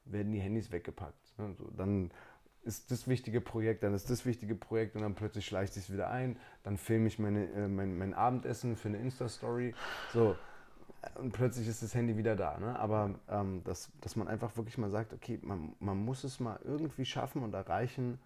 werden 0.05 0.33
die 0.33 0.41
Handys 0.41 0.71
weggepackt. 0.71 1.39
Ne? 1.39 1.53
So, 1.59 1.69
dann 1.77 2.11
ist 2.67 2.91
das 2.91 3.07
wichtige 3.09 3.41
Projekt, 3.41 3.83
dann 3.83 3.95
ist 3.95 4.11
das 4.11 4.27
wichtige 4.27 4.55
Projekt 4.55 4.97
und 4.97 5.03
dann 5.03 5.15
plötzlich 5.15 5.47
schleicht 5.47 5.75
sich 5.75 5.93
wieder 5.93 6.11
ein. 6.11 6.39
Dann 6.65 6.77
filme 6.77 7.07
ich 7.07 7.19
meine, 7.19 7.51
äh, 7.53 7.69
mein, 7.69 7.97
mein 7.97 8.13
Abendessen 8.13 8.77
für 8.77 8.89
eine 8.89 8.99
Insta-Story. 8.99 9.75
So. 10.13 10.37
Und 11.15 11.33
plötzlich 11.33 11.69
ist 11.69 11.83
das 11.83 11.95
Handy 11.95 12.17
wieder 12.17 12.35
da. 12.35 12.59
Ne? 12.59 12.79
Aber 12.79 13.15
ähm, 13.29 13.63
dass, 13.65 13.93
dass 14.01 14.17
man 14.17 14.27
einfach 14.27 14.57
wirklich 14.57 14.77
mal 14.77 14.91
sagt, 14.91 15.13
okay, 15.13 15.39
man, 15.43 15.75
man 15.79 15.97
muss 15.97 16.25
es 16.25 16.41
mal 16.41 16.59
irgendwie 16.65 17.05
schaffen 17.05 17.43
und 17.43 17.55
erreichen, 17.55 18.19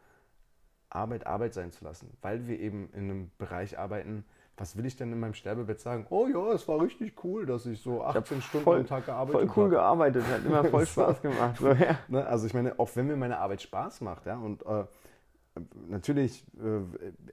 Arbeit 0.88 1.26
Arbeit 1.26 1.54
sein 1.54 1.70
zu 1.70 1.84
lassen. 1.84 2.10
Weil 2.22 2.46
wir 2.46 2.58
eben 2.58 2.88
in 2.92 3.04
einem 3.04 3.30
Bereich 3.38 3.78
arbeiten, 3.78 4.24
was 4.60 4.76
will 4.76 4.84
ich 4.84 4.94
denn 4.94 5.10
in 5.10 5.18
meinem 5.18 5.32
Sterbebett 5.32 5.80
sagen? 5.80 6.06
Oh 6.10 6.26
ja, 6.26 6.52
es 6.52 6.68
war 6.68 6.80
richtig 6.82 7.24
cool, 7.24 7.46
dass 7.46 7.64
ich 7.64 7.80
so 7.80 8.02
18 8.04 8.42
Stunden 8.42 8.64
voll- 8.64 8.80
am 8.80 8.86
Tag 8.86 9.06
gearbeitet 9.06 9.40
Voll 9.40 9.50
cool 9.56 9.64
habe. 9.64 9.70
gearbeitet, 9.70 10.24
hat 10.26 10.44
immer 10.44 10.64
voll 10.64 10.86
Spaß 10.86 11.22
gemacht. 11.22 11.56
So, 11.58 11.68
ja. 11.72 11.98
Ne? 12.08 12.26
Also 12.26 12.46
ich 12.46 12.52
meine, 12.52 12.78
auch 12.78 12.90
wenn 12.94 13.06
mir 13.06 13.16
meine 13.16 13.38
Arbeit 13.38 13.62
Spaß 13.62 14.02
macht, 14.02 14.26
ja, 14.26 14.36
und 14.36 14.64
äh, 14.66 14.84
natürlich, 15.88 16.44
äh, 16.62 16.80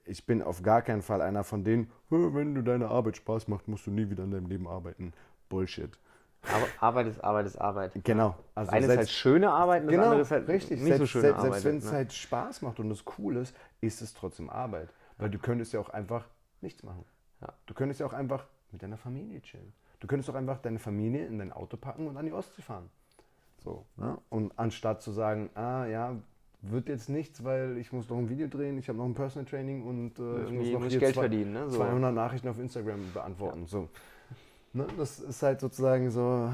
ich 0.05 0.25
bin 0.25 0.41
auf 0.41 0.61
gar 0.63 0.81
keinen 0.81 1.01
Fall 1.01 1.21
einer 1.21 1.43
von 1.43 1.63
denen, 1.65 1.91
"Hä, 2.09 2.15
wenn 2.31 2.55
du 2.55 2.61
deine 2.63 2.87
Arbeit 2.87 3.17
Spaß 3.17 3.47
macht, 3.49 3.67
musst 3.67 3.85
du 3.85 3.91
nie 3.91 4.09
wieder 4.09 4.23
in 4.23 4.31
deinem 4.31 4.47
Leben 4.47 4.67
arbeiten. 4.67 5.13
Bullshit. 5.49 5.97
Aber 6.43 6.65
Arbeit 6.79 7.07
ist 7.07 7.21
Arbeit 7.21 7.45
ist 7.45 7.57
Arbeit. 7.59 7.91
Genau. 8.05 8.35
Also 8.55 8.69
Das 8.71 8.77
eine 8.77 8.85
ist 8.93 8.97
halt 8.97 9.09
schöne 9.09 9.51
Arbeit 9.51 9.81
und 9.81 9.87
das 9.87 9.91
genau, 9.95 10.03
andere 10.05 10.21
ist 10.21 10.31
halt 10.31 10.47
richtig. 10.47 10.79
nicht 10.79 10.83
selbst, 10.87 10.99
so 10.99 11.05
schöne 11.07 11.21
selbst, 11.23 11.39
Arbeit. 11.39 11.51
Selbst 11.61 11.65
wenn 11.65 11.77
es 11.79 11.85
ne? 11.85 11.91
halt 11.91 12.13
Spaß 12.13 12.61
macht 12.61 12.79
und 12.79 12.89
es 12.91 13.03
cool 13.17 13.35
ist, 13.37 13.53
ist 13.81 14.01
es 14.01 14.13
trotzdem 14.13 14.49
Arbeit. 14.49 14.93
Weil 15.17 15.29
du 15.29 15.39
könntest 15.39 15.73
ja 15.73 15.79
auch 15.81 15.89
einfach 15.89 16.25
nichts 16.61 16.83
machen. 16.83 17.03
Ja. 17.41 17.53
Du 17.65 17.73
könntest 17.73 17.99
ja 17.99 18.05
auch 18.05 18.13
einfach 18.13 18.45
mit 18.71 18.81
deiner 18.83 18.97
Familie 18.97 19.41
chillen. 19.41 19.73
Du 19.99 20.07
könntest 20.07 20.29
auch 20.29 20.35
einfach 20.35 20.59
deine 20.59 20.79
Familie 20.79 21.25
in 21.25 21.39
dein 21.39 21.51
Auto 21.51 21.77
packen 21.77 22.07
und 22.07 22.17
an 22.17 22.25
die 22.25 22.31
Ostsee 22.31 22.61
fahren. 22.61 22.89
So, 23.63 23.85
ne? 23.97 24.17
Und 24.29 24.53
anstatt 24.57 25.01
zu 25.01 25.11
sagen, 25.11 25.49
ah 25.55 25.85
ja, 25.85 26.15
wird 26.61 26.89
jetzt 26.89 27.09
nichts, 27.09 27.43
weil 27.43 27.77
ich 27.77 27.91
muss 27.91 28.09
noch 28.09 28.17
ein 28.17 28.29
Video 28.29 28.47
drehen, 28.47 28.77
ich 28.77 28.87
habe 28.89 28.97
noch 28.97 29.05
ein 29.05 29.13
Personal 29.13 29.45
Training 29.45 29.85
und 29.85 30.19
äh, 30.19 30.43
ich 30.45 30.51
muss 30.51 30.69
noch 30.71 30.79
muss 30.81 30.91
hier 30.91 30.99
Geld 30.99 31.13
zwei- 31.15 31.21
verdienen, 31.21 31.53
ne? 31.53 31.69
So. 31.69 31.77
200 31.77 32.13
Nachrichten 32.13 32.47
auf 32.47 32.59
Instagram 32.59 33.11
beantworten. 33.13 33.65
So. 33.67 33.89
Ne? 34.73 34.85
Das 34.97 35.19
ist 35.19 35.41
halt 35.41 35.59
sozusagen 35.59 36.11
so, 36.11 36.49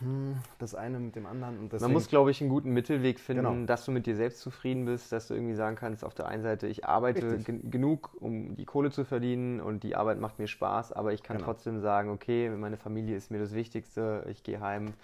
hm, 0.00 0.36
das 0.58 0.74
eine 0.74 0.98
mit 0.98 1.14
dem 1.14 1.26
anderen. 1.26 1.54
Und 1.54 1.60
Man 1.64 1.68
deswegen- 1.70 1.92
muss, 1.92 2.08
glaube 2.08 2.30
ich, 2.30 2.40
einen 2.40 2.50
guten 2.50 2.70
Mittelweg 2.72 3.20
finden, 3.20 3.44
Genau. 3.44 3.66
dass 3.66 3.84
du 3.84 3.92
mit 3.92 4.06
dir 4.06 4.16
selbst 4.16 4.40
zufrieden 4.40 4.84
bist, 4.84 5.12
dass 5.12 5.28
du 5.28 5.34
irgendwie 5.34 5.54
sagen 5.54 5.76
kannst, 5.76 6.02
auf 6.04 6.14
der 6.14 6.26
einen 6.26 6.42
Seite, 6.42 6.66
ich 6.66 6.84
arbeite 6.86 7.38
genug, 7.38 8.10
um 8.20 8.56
die 8.56 8.64
Kohle 8.64 8.90
zu 8.90 9.04
verdienen 9.04 9.60
und 9.60 9.82
die 9.84 9.94
Arbeit 9.96 10.18
macht 10.18 10.38
mir 10.38 10.48
Spaß, 10.48 10.92
aber 10.92 11.12
ich 11.12 11.22
kann 11.22 11.36
Genau. 11.36 11.46
trotzdem 11.52 11.78
sagen, 11.80 12.10
okay, 12.10 12.48
meine 12.50 12.76
Familie 12.78 13.16
ist 13.16 13.30
mir 13.30 13.38
das 13.38 13.54
Wichtigste, 13.54 14.24
ich 14.28 14.42
gehe 14.42 14.60
heim. 14.60 14.94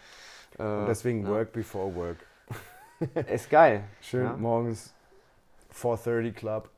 Äh, 0.59 0.87
deswegen 0.87 1.25
ja. 1.25 1.31
Work 1.31 1.53
before 1.53 1.95
Work. 1.95 2.17
Ist 3.31 3.51
geil. 3.51 3.85
Schön 4.01 4.25
Ja. 4.25 4.37
morgens 4.37 4.93
4.30 5.75 6.33
Club. 6.33 6.71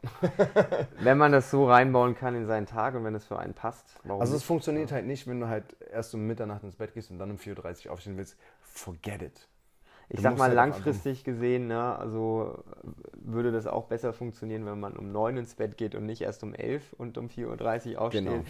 Wenn 1.01 1.19
man 1.19 1.33
das 1.33 1.51
so 1.51 1.67
reinbauen 1.69 2.15
kann 2.15 2.35
in 2.35 2.47
seinen 2.47 2.67
Tag 2.67 2.95
und 2.95 3.05
wenn 3.05 3.15
es 3.15 3.25
für 3.25 3.39
einen 3.39 3.55
passt. 3.55 3.97
Also 4.09 4.37
es 4.37 4.43
funktioniert 4.43 4.93
halt 4.93 5.07
nicht, 5.07 5.27
wenn 5.27 5.41
du 5.41 5.49
halt 5.49 5.65
erst 5.93 6.15
um 6.15 6.27
Mitternacht 6.27 6.65
ins 6.65 6.77
Bett 6.77 6.93
gehst 6.95 7.11
und 7.11 7.19
dann 7.19 7.31
um 7.31 7.37
4.30 7.37 7.87
Uhr 7.87 7.93
aufstehen 7.93 8.17
willst. 8.17 8.37
Forget 8.61 9.23
it. 9.23 9.49
Ich 10.11 10.17
Du 10.17 10.23
sag 10.23 10.37
mal 10.37 10.49
halt 10.49 10.55
langfristig 10.55 11.23
gesehen, 11.23 11.69
ne, 11.69 11.97
also 11.97 12.65
äh, 12.83 12.89
würde 13.15 13.53
das 13.53 13.69
auch 13.69 13.85
besser 13.85 14.13
funktionieren, 14.13 14.67
wenn 14.67 14.81
man 14.81 14.97
um 14.97 15.13
9 15.13 15.37
ins 15.37 15.55
Bett 15.55 15.77
geht 15.77 15.95
und 15.95 16.05
nicht 16.05 16.23
erst 16.23 16.43
um 16.43 16.53
11 16.53 16.95
und 16.95 17.17
um 17.17 17.29
4.30 17.29 17.95
Uhr 17.95 18.01
aufsteht. 18.01 18.25
Genau. 18.25 18.43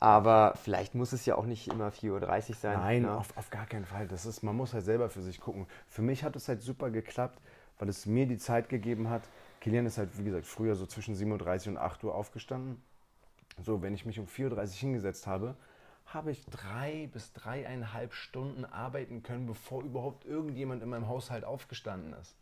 Aber 0.00 0.54
vielleicht 0.62 0.94
muss 0.94 1.12
es 1.12 1.24
ja 1.24 1.36
auch 1.36 1.46
nicht 1.46 1.68
immer 1.68 1.88
4.30 1.88 2.10
Uhr 2.50 2.54
sein. 2.56 2.78
Nein, 2.78 3.02
ne? 3.02 3.16
auf, 3.16 3.34
auf 3.36 3.48
gar 3.48 3.64
keinen 3.66 3.86
Fall. 3.86 4.06
Das 4.06 4.26
ist, 4.26 4.42
man 4.42 4.54
muss 4.54 4.74
halt 4.74 4.84
selber 4.84 5.08
für 5.08 5.22
sich 5.22 5.40
gucken. 5.40 5.66
Für 5.88 6.02
mich 6.02 6.24
hat 6.24 6.36
es 6.36 6.48
halt 6.48 6.60
super 6.60 6.90
geklappt, 6.90 7.40
weil 7.78 7.88
es 7.88 8.04
mir 8.04 8.26
die 8.26 8.36
Zeit 8.36 8.68
gegeben 8.68 9.08
hat. 9.08 9.22
Kilian 9.62 9.86
ist 9.86 9.96
halt, 9.96 10.18
wie 10.18 10.24
gesagt, 10.24 10.44
früher 10.44 10.74
so 10.74 10.86
zwischen 10.86 11.14
7.30 11.14 11.66
Uhr 11.66 11.72
und 11.72 11.78
8 11.78 12.02
Uhr 12.02 12.16
aufgestanden. 12.16 12.82
So, 13.62 13.80
wenn 13.80 13.94
ich 13.94 14.04
mich 14.04 14.18
um 14.18 14.26
4.30 14.26 14.50
Uhr 14.50 14.66
hingesetzt 14.66 15.28
habe, 15.28 15.54
habe 16.04 16.32
ich 16.32 16.44
drei 16.46 17.08
bis 17.12 17.32
dreieinhalb 17.32 18.12
Stunden 18.12 18.64
arbeiten 18.64 19.22
können, 19.22 19.46
bevor 19.46 19.84
überhaupt 19.84 20.24
irgendjemand 20.24 20.82
in 20.82 20.88
meinem 20.88 21.06
Haushalt 21.06 21.44
aufgestanden 21.44 22.12
ist. 22.14 22.34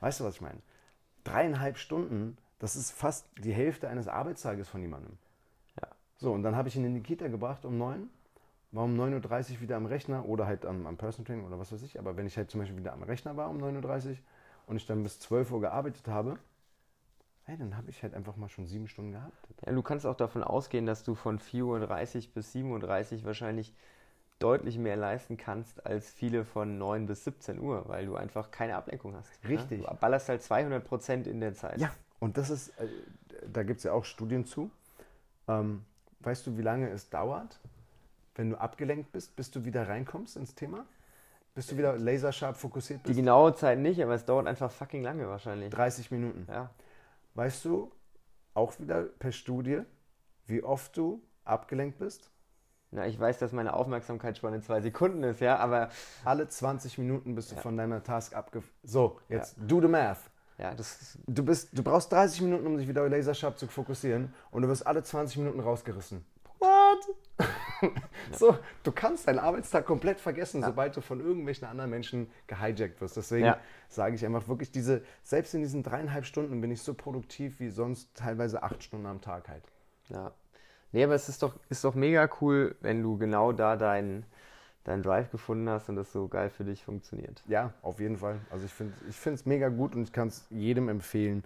Weißt 0.00 0.20
du, 0.20 0.24
was 0.24 0.34
ich 0.34 0.40
meine? 0.42 0.58
Dreieinhalb 1.24 1.78
Stunden, 1.78 2.36
das 2.58 2.76
ist 2.76 2.90
fast 2.90 3.26
die 3.38 3.54
Hälfte 3.54 3.88
eines 3.88 4.06
Arbeitstages 4.06 4.68
von 4.68 4.82
jemandem. 4.82 5.16
Ja. 5.80 5.88
So, 6.18 6.30
und 6.30 6.42
dann 6.42 6.56
habe 6.56 6.68
ich 6.68 6.76
ihn 6.76 6.84
in 6.84 6.92
die 6.92 7.02
Kita 7.02 7.28
gebracht 7.28 7.64
um 7.64 7.78
9, 7.78 8.06
war 8.72 8.84
um 8.84 9.00
9.30 9.00 9.54
Uhr 9.54 9.60
wieder 9.62 9.76
am 9.76 9.86
Rechner 9.86 10.26
oder 10.26 10.46
halt 10.46 10.66
am, 10.66 10.86
am 10.86 10.98
Personal 10.98 11.26
Training 11.26 11.46
oder 11.46 11.58
was 11.58 11.72
weiß 11.72 11.82
ich. 11.84 11.98
Aber 11.98 12.18
wenn 12.18 12.26
ich 12.26 12.36
halt 12.36 12.50
zum 12.50 12.60
Beispiel 12.60 12.76
wieder 12.76 12.92
am 12.92 13.02
Rechner 13.02 13.38
war 13.38 13.48
um 13.48 13.56
9.30 13.56 14.10
Uhr 14.10 14.16
und 14.66 14.76
ich 14.76 14.84
dann 14.84 15.02
bis 15.02 15.18
12 15.20 15.52
Uhr 15.52 15.62
gearbeitet 15.62 16.06
habe, 16.06 16.38
hey, 17.44 17.56
dann 17.56 17.76
habe 17.76 17.90
ich 17.90 18.02
halt 18.02 18.14
einfach 18.14 18.36
mal 18.36 18.48
schon 18.48 18.66
sieben 18.66 18.88
Stunden 18.88 19.12
gehabt. 19.12 19.34
Ja, 19.66 19.72
du 19.72 19.82
kannst 19.82 20.06
auch 20.06 20.16
davon 20.16 20.42
ausgehen, 20.42 20.86
dass 20.86 21.02
du 21.02 21.14
von 21.14 21.38
4.30 21.38 21.64
Uhr 21.64 22.34
bis 22.34 22.54
7.30 22.54 23.18
Uhr 23.18 23.24
wahrscheinlich 23.24 23.74
deutlich 24.38 24.78
mehr 24.78 24.96
leisten 24.96 25.36
kannst 25.36 25.84
als 25.84 26.10
viele 26.10 26.44
von 26.44 26.78
9 26.78 27.06
bis 27.06 27.24
17 27.24 27.60
Uhr, 27.60 27.88
weil 27.88 28.06
du 28.06 28.16
einfach 28.16 28.50
keine 28.50 28.76
Ablenkung 28.76 29.14
hast. 29.14 29.30
Richtig. 29.46 29.82
Ne? 29.82 29.86
Du 29.88 29.94
ballerst 29.96 30.28
halt 30.28 30.42
200 30.42 30.84
Prozent 30.84 31.26
in 31.26 31.40
der 31.40 31.54
Zeit. 31.54 31.78
Ja, 31.78 31.90
und 32.20 32.38
das 32.38 32.50
ist, 32.50 32.68
äh, 32.78 32.88
da 33.52 33.62
gibt 33.62 33.78
es 33.78 33.84
ja 33.84 33.92
auch 33.92 34.04
Studien 34.04 34.46
zu. 34.46 34.70
Ähm, 35.46 35.84
weißt 36.20 36.46
du, 36.46 36.56
wie 36.56 36.62
lange 36.62 36.88
es 36.88 37.10
dauert, 37.10 37.60
wenn 38.34 38.50
du 38.50 38.56
abgelenkt 38.56 39.12
bist, 39.12 39.36
bis 39.36 39.50
du 39.50 39.64
wieder 39.64 39.88
reinkommst 39.88 40.36
ins 40.36 40.54
Thema? 40.54 40.86
Bis 41.54 41.66
du 41.66 41.76
wieder 41.76 41.98
laserscharf 41.98 42.58
fokussiert 42.58 43.00
Die 43.00 43.08
bist? 43.08 43.18
genaue 43.18 43.54
Zeit 43.54 43.78
nicht, 43.78 44.02
aber 44.02 44.14
es 44.14 44.24
dauert 44.24 44.46
einfach 44.46 44.70
fucking 44.70 45.02
lange 45.02 45.28
wahrscheinlich. 45.28 45.70
30 45.70 46.10
Minuten. 46.10 46.46
Ja. 46.48 46.70
Weißt 47.34 47.64
du, 47.64 47.90
auch 48.54 48.78
wieder 48.78 49.02
per 49.04 49.32
Studie, 49.32 49.82
wie 50.46 50.62
oft 50.62 50.96
du 50.96 51.22
abgelenkt 51.44 51.98
bist? 51.98 52.30
Na, 52.92 53.06
ich 53.06 53.18
weiß, 53.18 53.38
dass 53.38 53.52
meine 53.52 53.74
Aufmerksamkeitsspanne 53.74 54.60
zwei 54.62 54.80
Sekunden 54.80 55.22
ist, 55.22 55.40
ja, 55.40 55.58
aber 55.58 55.90
Alle 56.24 56.48
20 56.48 56.98
Minuten 56.98 57.36
bist 57.36 57.52
du 57.52 57.54
Ja. 57.56 57.62
von 57.62 57.76
deiner 57.76 58.02
Task 58.02 58.34
abge... 58.34 58.62
So, 58.82 59.20
jetzt 59.28 59.54
do 59.58 59.80
the 59.80 59.86
math. 59.86 60.18
Ja, 60.58 60.74
das 60.74 61.16
Du, 61.26 61.44
bist, 61.44 61.68
du 61.72 61.82
brauchst 61.84 62.10
30 62.12 62.42
Minuten, 62.42 62.66
um 62.66 62.76
dich 62.76 62.88
wieder 62.88 63.08
lasersharp 63.08 63.58
zu 63.58 63.68
fokussieren 63.68 64.34
und 64.50 64.62
du 64.62 64.68
wirst 64.68 64.86
alle 64.86 65.02
20 65.04 65.38
Minuten 65.38 65.60
rausgerissen. 65.60 66.24
So, 68.32 68.56
du 68.82 68.92
kannst 68.92 69.26
deinen 69.26 69.38
Arbeitstag 69.38 69.86
komplett 69.86 70.20
vergessen, 70.20 70.62
sobald 70.62 70.96
du 70.96 71.00
von 71.00 71.20
irgendwelchen 71.20 71.66
anderen 71.66 71.90
Menschen 71.90 72.30
gehijackt 72.46 73.00
wirst. 73.00 73.16
Deswegen 73.16 73.54
sage 73.88 74.14
ich 74.14 74.24
einfach 74.24 74.46
wirklich, 74.48 74.70
diese, 74.70 75.02
selbst 75.22 75.54
in 75.54 75.62
diesen 75.62 75.82
dreieinhalb 75.82 76.24
Stunden 76.24 76.60
bin 76.60 76.70
ich 76.70 76.82
so 76.82 76.94
produktiv 76.94 77.60
wie 77.60 77.70
sonst 77.70 78.14
teilweise 78.14 78.62
acht 78.62 78.82
Stunden 78.82 79.06
am 79.06 79.20
Tag 79.20 79.48
halt. 79.48 79.64
Ja. 80.08 80.32
Nee, 80.92 81.04
aber 81.04 81.14
es 81.14 81.28
ist 81.28 81.42
doch, 81.42 81.54
ist 81.68 81.84
doch 81.84 81.94
mega 81.94 82.28
cool, 82.40 82.76
wenn 82.80 83.02
du 83.02 83.16
genau 83.16 83.52
da 83.52 83.76
deinen 83.76 84.24
dein 84.84 85.02
Drive 85.02 85.30
gefunden 85.30 85.68
hast 85.68 85.88
und 85.88 85.96
das 85.96 86.12
so 86.12 86.28
geil 86.28 86.48
für 86.48 86.64
dich 86.64 86.84
funktioniert. 86.84 87.42
Ja, 87.46 87.72
auf 87.82 88.00
jeden 88.00 88.16
Fall. 88.16 88.40
Also 88.50 88.64
ich 88.64 88.72
finde 88.72 88.94
ich 89.08 89.26
es 89.26 89.46
mega 89.46 89.68
gut 89.68 89.94
und 89.94 90.04
ich 90.04 90.12
kann 90.12 90.28
es 90.28 90.46
jedem 90.50 90.88
empfehlen. 90.88 91.44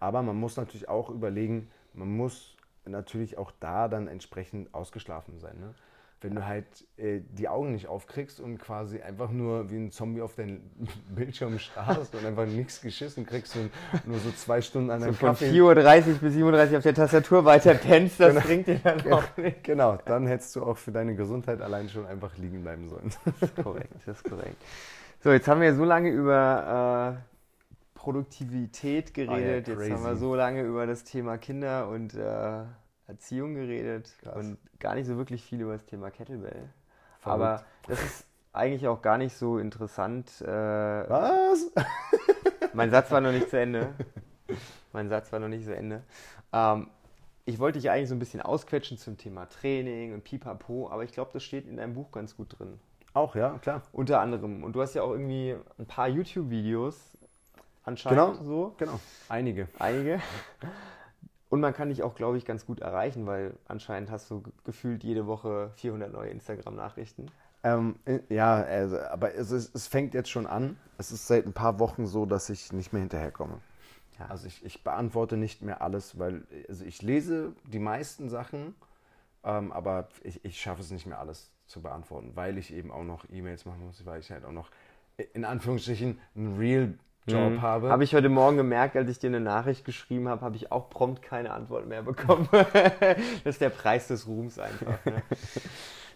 Aber 0.00 0.22
man 0.22 0.36
muss 0.36 0.56
natürlich 0.56 0.88
auch 0.88 1.10
überlegen, 1.10 1.70
man 1.94 2.08
muss 2.08 2.56
natürlich 2.86 3.38
auch 3.38 3.52
da 3.60 3.88
dann 3.88 4.08
entsprechend 4.08 4.72
ausgeschlafen 4.74 5.38
sein. 5.38 5.58
Ne? 5.58 5.74
Wenn 6.20 6.36
du 6.36 6.46
halt 6.46 6.66
äh, 6.98 7.20
die 7.32 7.48
Augen 7.48 7.72
nicht 7.72 7.88
aufkriegst 7.88 8.38
und 8.38 8.58
quasi 8.58 9.00
einfach 9.00 9.30
nur 9.32 9.70
wie 9.70 9.76
ein 9.76 9.90
Zombie 9.90 10.22
auf 10.22 10.36
deinen 10.36 10.60
Bildschirm 11.14 11.58
starrst 11.58 12.14
und 12.14 12.24
einfach 12.24 12.46
nichts 12.46 12.80
geschissen 12.80 13.26
kriegst 13.26 13.56
und 13.56 13.72
nur 14.06 14.18
so 14.20 14.30
zwei 14.30 14.60
Stunden 14.60 14.90
an 14.90 15.00
deinem 15.00 15.14
Von 15.14 15.30
Kaffee 15.30 15.50
4.30 15.50 15.62
Uhr 15.62 16.14
bis 16.18 16.34
7.30 16.34 16.70
Uhr 16.70 16.76
auf 16.78 16.82
der 16.84 16.94
Tastatur 16.94 17.44
weiter 17.44 17.74
pennst, 17.74 18.20
das 18.20 18.40
bringt 18.44 18.68
dir 18.68 18.78
dann 18.78 19.12
auch 19.12 19.36
nicht. 19.36 19.64
Genau, 19.64 19.98
dann 20.04 20.28
hättest 20.28 20.54
du 20.54 20.62
auch 20.62 20.76
für 20.76 20.92
deine 20.92 21.16
Gesundheit 21.16 21.60
allein 21.60 21.88
schon 21.88 22.06
einfach 22.06 22.36
liegen 22.36 22.62
bleiben 22.62 22.88
sollen. 22.88 23.10
Das 23.24 23.50
ist 23.50 23.56
korrekt, 23.62 23.92
das 24.06 24.16
ist 24.16 24.24
korrekt. 24.24 24.62
So, 25.24 25.30
jetzt 25.32 25.46
haben 25.48 25.60
wir 25.60 25.74
so 25.74 25.84
lange 25.84 26.10
über 26.10 27.18
äh, 27.18 27.31
Produktivität 28.02 29.14
geredet, 29.14 29.68
Ah 29.68 29.74
ja, 29.74 29.80
jetzt 29.80 29.92
haben 29.92 30.04
wir 30.04 30.16
so 30.16 30.34
lange 30.34 30.62
über 30.62 30.86
das 30.88 31.04
Thema 31.04 31.38
Kinder 31.38 31.88
und 31.88 32.14
äh, 32.14 32.64
Erziehung 33.06 33.54
geredet 33.54 34.12
Krass. 34.20 34.34
und 34.34 34.58
gar 34.80 34.96
nicht 34.96 35.06
so 35.06 35.16
wirklich 35.16 35.44
viel 35.44 35.60
über 35.60 35.74
das 35.74 35.86
Thema 35.86 36.10
Kettlebell. 36.10 36.68
Verrückt. 37.20 37.42
Aber 37.42 37.64
das 37.86 38.02
ist 38.02 38.26
eigentlich 38.52 38.88
auch 38.88 39.02
gar 39.02 39.18
nicht 39.18 39.36
so 39.36 39.56
interessant. 39.58 40.40
Äh, 40.40 40.48
Was? 40.48 41.70
mein 42.74 42.90
Satz 42.90 43.12
war 43.12 43.20
noch 43.20 43.30
nicht 43.30 43.48
zu 43.48 43.60
Ende. 43.60 43.94
Mein 44.92 45.08
Satz 45.08 45.30
war 45.30 45.38
noch 45.38 45.46
nicht 45.46 45.64
zu 45.64 45.76
Ende. 45.76 46.02
Ähm, 46.52 46.88
ich 47.44 47.60
wollte 47.60 47.78
dich 47.78 47.88
eigentlich 47.88 48.08
so 48.08 48.16
ein 48.16 48.18
bisschen 48.18 48.40
ausquetschen 48.40 48.98
zum 48.98 49.16
Thema 49.16 49.46
Training 49.46 50.12
und 50.12 50.24
Pipapo, 50.24 50.90
aber 50.90 51.04
ich 51.04 51.12
glaube, 51.12 51.30
das 51.32 51.44
steht 51.44 51.68
in 51.68 51.76
deinem 51.76 51.94
Buch 51.94 52.10
ganz 52.10 52.36
gut 52.36 52.58
drin. 52.58 52.80
Auch, 53.14 53.36
ja, 53.36 53.58
klar. 53.58 53.82
Unter 53.92 54.20
anderem. 54.20 54.64
Und 54.64 54.72
du 54.72 54.82
hast 54.82 54.94
ja 54.94 55.02
auch 55.02 55.12
irgendwie 55.12 55.54
ein 55.78 55.86
paar 55.86 56.08
YouTube-Videos 56.08 57.16
anscheinend 57.84 58.20
Genau. 58.38 58.42
so. 58.44 58.74
Genau. 58.78 59.00
Einige. 59.28 59.68
Einige. 59.78 60.20
Und 61.48 61.60
man 61.60 61.74
kann 61.74 61.90
dich 61.90 62.02
auch, 62.02 62.14
glaube 62.14 62.38
ich, 62.38 62.46
ganz 62.46 62.64
gut 62.64 62.80
erreichen, 62.80 63.26
weil 63.26 63.54
anscheinend 63.68 64.10
hast 64.10 64.30
du 64.30 64.40
ge- 64.40 64.52
gefühlt 64.64 65.04
jede 65.04 65.26
Woche 65.26 65.70
400 65.76 66.10
neue 66.10 66.30
Instagram-Nachrichten. 66.30 67.26
Ähm, 67.62 67.96
äh, 68.06 68.20
ja, 68.30 68.54
also, 68.54 68.98
aber 68.98 69.34
es, 69.34 69.50
ist, 69.50 69.74
es 69.74 69.86
fängt 69.86 70.14
jetzt 70.14 70.30
schon 70.30 70.46
an. 70.46 70.78
Es 70.96 71.12
ist 71.12 71.26
seit 71.26 71.44
ein 71.46 71.52
paar 71.52 71.78
Wochen 71.78 72.06
so, 72.06 72.24
dass 72.24 72.48
ich 72.48 72.72
nicht 72.72 72.92
mehr 72.94 73.00
hinterherkomme. 73.00 73.60
Ja. 74.18 74.26
Also 74.26 74.46
ich, 74.46 74.64
ich 74.64 74.82
beantworte 74.82 75.36
nicht 75.36 75.60
mehr 75.62 75.82
alles, 75.82 76.18
weil 76.18 76.42
also 76.68 76.84
ich 76.86 77.02
lese 77.02 77.52
die 77.70 77.78
meisten 77.78 78.30
Sachen, 78.30 78.74
ähm, 79.44 79.72
aber 79.72 80.08
ich, 80.22 80.42
ich 80.44 80.58
schaffe 80.60 80.80
es 80.80 80.90
nicht 80.90 81.06
mehr 81.06 81.18
alles 81.18 81.50
zu 81.66 81.82
beantworten, 81.82 82.32
weil 82.34 82.56
ich 82.56 82.72
eben 82.72 82.90
auch 82.90 83.04
noch 83.04 83.26
E-Mails 83.30 83.66
machen 83.66 83.84
muss, 83.86 84.04
weil 84.06 84.20
ich 84.20 84.30
halt 84.30 84.44
auch 84.46 84.52
noch 84.52 84.70
äh, 85.18 85.24
in 85.34 85.44
Anführungsstrichen 85.44 86.18
einen 87.26 87.36
Real-Job 87.36 87.62
habe. 87.62 87.90
Habe 87.90 88.04
ich 88.04 88.14
heute 88.14 88.28
Morgen 88.28 88.56
gemerkt, 88.56 88.96
als 88.96 89.10
ich 89.10 89.18
dir 89.18 89.28
eine 89.28 89.40
Nachricht 89.40 89.84
geschrieben 89.84 90.28
habe, 90.28 90.42
habe 90.42 90.56
ich 90.56 90.72
auch 90.72 90.90
prompt 90.90 91.22
keine 91.22 91.52
Antwort 91.52 91.86
mehr 91.86 92.02
bekommen. 92.02 92.48
das 92.52 93.16
ist 93.44 93.60
der 93.60 93.70
Preis 93.70 94.08
des 94.08 94.26
Ruhms 94.26 94.58
einfach. 94.58 95.04
Ne? 95.04 95.22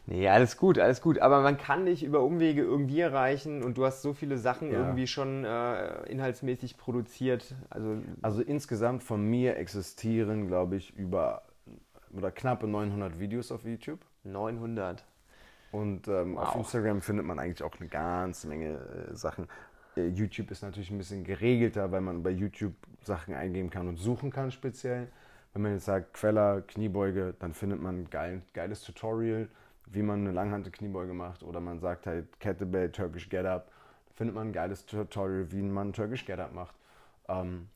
Nee, 0.09 0.29
alles 0.29 0.57
gut, 0.57 0.79
alles 0.79 1.01
gut. 1.03 1.19
Aber 1.19 1.41
man 1.41 1.59
kann 1.59 1.87
dich 1.87 2.05
über 2.05 2.21
Umwege 2.21 2.63
irgendwie 2.63 3.01
erreichen 3.01 3.65
und 3.65 3.77
du 3.77 3.85
hast 3.85 4.03
so 4.03 4.13
viele 4.13 4.39
Sachen 4.39 4.71
Ja. 4.71 4.79
irgendwie 4.79 5.09
schon 5.09 5.45
äh, 5.45 6.05
inhaltsmäßig 6.09 6.77
produziert. 6.77 7.57
Also 7.71 7.97
Also 8.23 8.41
insgesamt 8.41 9.03
von 9.03 9.29
mir 9.29 9.57
existieren, 9.57 10.47
glaube 10.47 10.77
ich, 10.77 10.95
über 10.97 11.43
oder 12.17 12.31
knappe 12.31 12.69
900 12.69 13.19
Videos 13.19 13.51
auf 13.51 13.65
YouTube. 13.65 13.99
900. 14.23 15.05
Und 15.73 16.07
ähm, 16.07 16.39
auf 16.39 16.51
Wow. 16.55 16.57
Instagram 16.59 17.01
findet 17.01 17.27
man 17.27 17.41
eigentlich 17.41 17.65
auch 17.65 17.75
eine 17.81 17.89
ganze 17.89 18.47
Menge 18.47 18.79
äh, 19.11 19.17
Sachen. 19.17 19.49
Äh, 19.97 20.09
YouTube 20.09 20.51
ist 20.51 20.63
natürlich 20.63 20.91
ein 20.91 20.99
bisschen 20.99 21.25
geregelter, 21.25 21.91
weil 21.91 22.01
man 22.01 22.23
bei 22.23 22.31
YouTube 22.31 22.75
Sachen 23.03 23.35
eingeben 23.35 23.71
kann 23.71 23.89
und 23.89 23.97
suchen 23.97 24.31
kann 24.31 24.51
speziell. 24.51 25.09
Wenn 25.53 25.63
man 25.63 25.73
jetzt 25.73 25.87
sagt 25.87 26.15
Queller, 26.15 26.63
Kniebeuge, 26.63 27.35
dann 27.39 27.55
findet 27.55 27.81
man 27.81 28.03
ein 28.03 28.11
geil, 28.11 28.43
geiles 28.53 28.83
Tutorial, 28.83 29.49
wie 29.87 30.03
man 30.03 30.21
eine 30.21 30.33
Langhante 30.33 30.71
Kniebeuge 30.71 31.15
macht. 31.15 31.43
Oder 31.43 31.61
man 31.61 31.81
sagt 31.81 32.07
halt 32.07 32.39
Kettlebell, 32.41 32.93
Turkish 32.93 33.29
Get 33.29 33.47
Up, 33.47 33.71
findet 34.15 34.35
man 34.35 34.49
ein 34.49 34.53
geiles 34.53 34.85
Tutorial, 34.85 35.51
wie 35.53 35.63
man 35.63 35.93
Turkish 35.93 36.27
Get 36.27 36.41
Up 36.41 36.53
macht. 36.53 36.75
Ähm, 37.29 37.69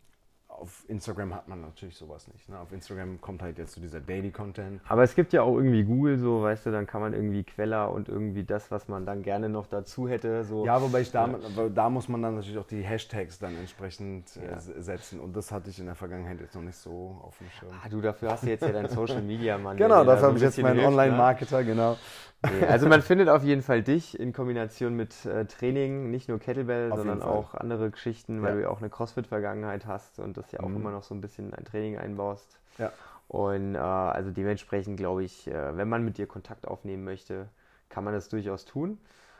auf 0.60 0.84
Instagram 0.88 1.34
hat 1.34 1.48
man 1.48 1.60
natürlich 1.62 1.96
sowas 1.96 2.28
nicht. 2.28 2.48
Ne? 2.48 2.58
Auf 2.58 2.70
Instagram 2.72 3.20
kommt 3.20 3.42
halt 3.42 3.58
jetzt 3.58 3.72
so 3.74 3.80
dieser 3.80 4.00
Daily 4.00 4.30
Content. 4.30 4.80
Aber 4.88 5.02
es 5.02 5.14
gibt 5.14 5.32
ja 5.32 5.42
auch 5.42 5.56
irgendwie 5.56 5.82
Google 5.84 6.18
so, 6.18 6.42
weißt 6.42 6.66
du, 6.66 6.70
dann 6.70 6.86
kann 6.86 7.00
man 7.00 7.14
irgendwie 7.14 7.44
Queller 7.44 7.90
und 7.90 8.08
irgendwie 8.08 8.44
das, 8.44 8.70
was 8.70 8.86
man 8.88 9.06
dann 9.06 9.22
gerne 9.22 9.48
noch 9.48 9.66
dazu 9.66 10.08
hätte, 10.08 10.44
so. 10.44 10.64
Ja, 10.66 10.80
wobei 10.82 11.00
ich 11.00 11.10
da, 11.10 11.24
aber 11.24 11.70
da 11.70 11.88
muss 11.88 12.08
man 12.08 12.22
dann 12.22 12.34
natürlich 12.36 12.58
auch 12.58 12.66
die 12.66 12.82
Hashtags 12.82 13.38
dann 13.38 13.56
entsprechend 13.56 14.36
äh, 14.36 14.50
Ja. 14.50 14.58
setzen. 14.60 15.18
Und 15.20 15.34
das 15.34 15.50
hatte 15.50 15.70
ich 15.70 15.78
in 15.78 15.86
der 15.86 15.94
Vergangenheit 15.94 16.40
jetzt 16.40 16.54
noch 16.54 16.62
nicht 16.62 16.76
so 16.76 17.18
auf 17.22 17.38
dem 17.38 17.48
Schirm. 17.50 17.70
Ah, 17.82 17.88
du, 17.88 18.00
dafür 18.00 18.30
hast 18.32 18.44
du 18.44 18.48
jetzt 18.50 18.62
ja 18.62 18.72
deinen 18.72 18.88
Social 18.90 19.22
Media 19.22 19.56
Mann. 19.58 19.76
genau, 19.76 20.04
da 20.04 20.12
dafür 20.12 20.28
habe 20.28 20.36
ich 20.36 20.42
jetzt 20.42 20.58
meinen 20.60 20.74
hilft, 20.78 20.90
ne? 20.90 20.92
Online-Marketer, 20.92 21.64
genau. 21.64 21.96
Nee, 22.42 22.66
also 22.66 22.88
man 22.88 23.02
findet 23.02 23.28
auf 23.28 23.42
jeden 23.44 23.60
Fall 23.62 23.82
dich 23.82 24.18
in 24.18 24.32
Kombination 24.32 24.94
mit 24.96 25.26
äh, 25.26 25.44
Training, 25.44 26.10
nicht 26.10 26.28
nur 26.28 26.38
Kettlebell, 26.38 26.90
Auf 26.90 26.98
sondern 26.98 27.22
auch 27.22 27.54
andere 27.54 27.90
Geschichten, 27.90 28.40
weil 28.42 28.50
Ja. 28.50 28.54
du 28.56 28.62
ja 28.62 28.68
auch 28.70 28.78
eine 28.78 28.88
CrossFit-Vergangenheit 28.88 29.86
hast 29.86 30.18
und 30.20 30.36
das 30.38 30.49
ja 30.52 30.60
auch 30.60 30.68
Mhm. 30.68 30.76
immer 30.76 30.90
noch 30.90 31.02
so 31.02 31.14
ein 31.14 31.20
bisschen 31.20 31.48
in 31.48 31.54
ein 31.54 31.64
Training 31.64 31.98
einbaust. 31.98 32.58
Ja. 32.78 32.92
Und 33.28 33.74
äh, 33.74 33.78
also 33.78 34.30
dementsprechend 34.30 34.96
glaube 34.96 35.22
ich, 35.24 35.46
äh, 35.46 35.76
wenn 35.76 35.88
man 35.88 36.04
mit 36.04 36.18
dir 36.18 36.26
Kontakt 36.26 36.66
aufnehmen 36.66 37.04
möchte, 37.04 37.48
kann 37.88 38.04
man 38.04 38.12
das 38.14 38.28
durchaus 38.28 38.64
tun. 38.64 38.98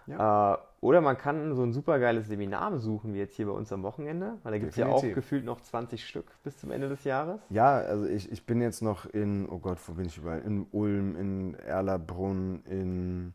Äh, 0.09 0.57
oder 0.81 1.01
man 1.03 1.17
kann 1.17 1.55
so 1.55 1.63
ein 1.63 1.73
super 1.73 2.01
geiles 2.01 2.27
Seminar 2.27 2.73
besuchen, 2.73 3.15
wie 3.15 3.19
jetzt 3.19 3.37
hier 3.37 3.47
bei 3.47 3.53
uns 3.53 3.73
am 3.73 3.85
Wochenende, 3.85 4.39
weil 4.43 4.51
da 4.53 4.59
gibt 4.59 4.71
es 4.73 4.77
ja 4.77 4.89
auch 4.89 5.03
gefühlt 5.03 5.45
noch 5.45 5.61
20 5.61 6.05
Stück 6.05 6.27
bis 6.43 6.59
zum 6.59 6.73
Ende 6.73 6.89
des 6.89 7.05
Jahres. 7.05 7.41
Ja, 7.49 7.77
also 7.77 8.07
ich, 8.07 8.31
ich 8.33 8.45
bin 8.45 8.61
jetzt 8.61 8.83
noch 8.83 9.07
in, 9.07 9.49
oh 9.49 9.59
Gott, 9.59 9.79
wo 9.87 9.93
bin 9.93 10.07
ich 10.07 10.19
überall? 10.19 10.41
In 10.41 10.67
Ulm, 10.73 11.17
in 11.17 11.55
Erlabrunn, 11.61 12.63
in. 12.65 13.35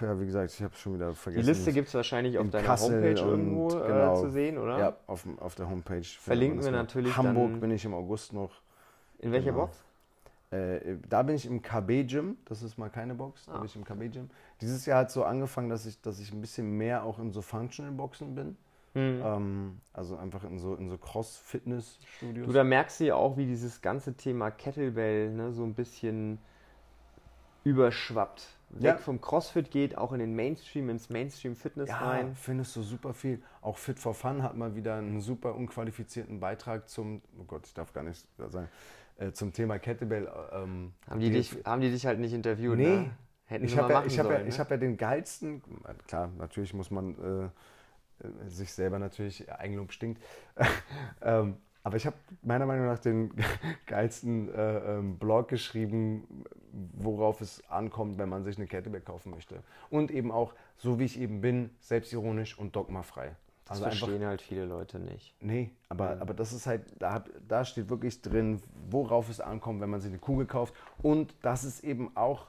Ja, 0.00 0.20
wie 0.20 0.26
gesagt, 0.26 0.52
ich 0.52 0.62
habe 0.62 0.72
es 0.74 0.80
schon 0.80 0.94
wieder 0.94 1.10
Die 1.10 1.14
vergessen. 1.16 1.46
Liste 1.46 1.72
gibt 1.72 1.88
es 1.88 1.94
wahrscheinlich 1.94 2.38
auf 2.38 2.44
in 2.44 2.50
deiner 2.50 2.66
Kassel 2.66 2.94
Homepage 2.96 3.20
irgendwo 3.20 3.68
genau. 3.68 4.12
äh, 4.12 4.20
zu 4.20 4.30
sehen, 4.30 4.58
oder? 4.58 4.78
Ja, 4.78 4.96
auf, 5.06 5.26
auf 5.38 5.54
der 5.54 5.68
Homepage. 5.68 6.02
Verlinken 6.04 6.62
wir 6.64 6.70
natürlich 6.70 7.16
Hamburg 7.16 7.60
bin 7.60 7.70
ich 7.70 7.84
im 7.84 7.94
August 7.94 8.32
noch. 8.32 8.50
In 9.18 9.32
welcher 9.32 9.52
Genau. 9.52 9.66
Box? 9.66 9.84
Äh, 10.50 10.96
da 11.08 11.22
bin 11.22 11.34
ich 11.34 11.46
im 11.46 11.62
KB-Gym, 11.62 12.36
das 12.44 12.62
ist 12.62 12.78
mal 12.78 12.88
keine 12.90 13.14
Box, 13.14 13.46
da 13.46 13.52
Ah. 13.52 13.56
bin 13.58 13.66
ich 13.66 13.74
im 13.76 13.84
KB-Gym. 13.84 14.30
Dieses 14.60 14.86
Jahr 14.86 15.00
hat 15.00 15.10
so 15.10 15.24
angefangen, 15.24 15.68
dass 15.68 15.84
ich, 15.86 16.00
dass 16.00 16.20
ich 16.20 16.32
ein 16.32 16.40
bisschen 16.40 16.76
mehr 16.76 17.02
auch 17.04 17.18
in 17.18 17.32
so 17.32 17.42
Functional-Boxen 17.42 18.34
bin. 18.34 18.56
Hm. 18.94 19.20
Ähm, 19.24 19.80
also 19.92 20.16
einfach 20.16 20.44
in 20.44 20.58
so, 20.60 20.76
in 20.76 20.88
so 20.88 20.96
Cross-Fitness-Studios. 20.98 22.46
Du, 22.46 22.52
da 22.52 22.62
merkst 22.62 23.00
du 23.00 23.04
ja 23.06 23.16
auch, 23.16 23.36
wie 23.36 23.46
dieses 23.46 23.82
ganze 23.82 24.14
Thema 24.14 24.52
Kettlebell 24.52 25.30
ne, 25.32 25.52
so 25.52 25.64
ein 25.64 25.74
bisschen 25.74 26.38
überschwappt. 27.64 28.46
Weg 28.76 28.84
Ja. 28.84 28.96
vom 28.96 29.20
CrossFit 29.20 29.70
geht 29.70 29.96
auch 29.96 30.12
in 30.12 30.18
den 30.18 30.34
Mainstream, 30.34 30.88
ins 30.90 31.08
Mainstream-Fitness 31.10 31.88
ja, 31.88 31.98
rein. 31.98 32.34
findest 32.34 32.74
du 32.76 32.82
super 32.82 33.14
viel. 33.14 33.42
Auch 33.60 33.78
Fit 33.78 33.98
for 33.98 34.14
Fun 34.14 34.42
hat 34.42 34.56
mal 34.56 34.74
wieder 34.74 34.96
einen 34.96 35.20
super 35.20 35.54
unqualifizierten 35.54 36.40
Beitrag 36.40 36.88
zum, 36.88 37.22
oh 37.38 37.44
Gott, 37.44 37.66
ich 37.66 37.74
darf 37.74 37.92
gar 37.92 38.02
nicht 38.02 38.26
sagen, 38.38 38.68
äh, 39.18 39.32
zum 39.32 39.52
Thema 39.52 39.78
Kettlebell. 39.78 40.28
Ähm, 40.52 40.92
Haben 41.08 41.20
die, 41.20 41.30
dich, 41.30 41.56
haben 41.64 41.80
die 41.80 41.90
dich 41.90 42.04
halt 42.06 42.18
nicht 42.18 42.32
interviewt, 42.32 42.76
Nee. 42.78 42.96
ne? 42.96 43.10
Hätten 43.46 43.64
Ich 43.66 43.76
habe 43.76 43.92
ja, 43.92 44.04
ich 44.06 44.18
hab 44.18 44.30
ja, 44.30 44.40
ich 44.40 44.54
ne? 44.54 44.58
hab 44.58 44.70
ja 44.70 44.76
den 44.78 44.96
geilsten, 44.96 45.62
klar, 46.06 46.30
natürlich 46.38 46.72
muss 46.72 46.90
man 46.90 47.14
äh, 48.22 48.26
äh, 48.26 48.48
sich 48.48 48.72
selber 48.72 48.98
natürlich, 48.98 49.52
Eigenlob 49.52 49.92
stinkt, 49.92 50.22
ähm, 51.22 51.58
aber 51.84 51.98
ich 51.98 52.06
habe 52.06 52.16
meiner 52.42 52.64
Meinung 52.64 52.86
nach 52.86 52.98
den 52.98 53.30
geilsten 53.86 54.52
äh, 54.52 54.78
ähm, 54.78 55.18
Blog 55.18 55.48
geschrieben, 55.48 56.44
worauf 56.72 57.42
es 57.42 57.62
ankommt, 57.68 58.16
wenn 58.18 58.30
man 58.30 58.42
sich 58.42 58.56
eine 58.56 58.66
Kettlebell 58.66 59.02
kaufen 59.02 59.30
möchte. 59.30 59.62
Und 59.90 60.10
eben 60.10 60.32
auch, 60.32 60.54
so 60.78 60.98
wie 60.98 61.04
ich 61.04 61.20
eben 61.20 61.42
bin, 61.42 61.70
selbstironisch 61.80 62.58
und 62.58 62.74
dogmafrei. 62.74 63.36
Das 63.66 63.72
Also 63.72 63.84
einfach 63.84 63.98
verstehen 63.98 64.26
halt 64.26 64.40
viele 64.40 64.64
Leute 64.64 64.98
nicht. 64.98 65.34
Nee, 65.40 65.70
aber, 65.90 66.20
aber 66.20 66.32
das 66.32 66.54
ist 66.54 66.66
halt, 66.66 66.84
da, 66.98 67.22
da 67.46 67.64
steht 67.66 67.90
wirklich 67.90 68.22
drin, 68.22 68.62
worauf 68.90 69.28
es 69.28 69.40
ankommt, 69.40 69.82
wenn 69.82 69.90
man 69.90 70.00
sich 70.00 70.10
eine 70.10 70.18
Kugel 70.18 70.46
kauft. 70.46 70.74
Und 71.02 71.34
dass 71.42 71.64
es 71.64 71.84
eben 71.84 72.16
auch 72.16 72.46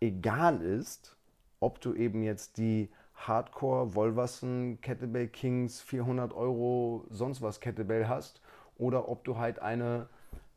egal 0.00 0.60
ist, 0.60 1.16
ob 1.60 1.80
du 1.80 1.94
eben 1.94 2.24
jetzt 2.24 2.58
die 2.58 2.90
Hardcore 3.14 3.94
Wolverson 3.94 4.78
Kettlebell 4.80 5.28
Kings 5.28 5.80
400 5.80 6.32
Euro 6.32 7.04
sonst 7.10 7.42
was 7.42 7.60
Kettlebell 7.60 8.08
hast 8.08 8.39
oder 8.80 9.08
ob 9.08 9.24
du 9.24 9.36
halt 9.38 9.60
eine 9.60 10.08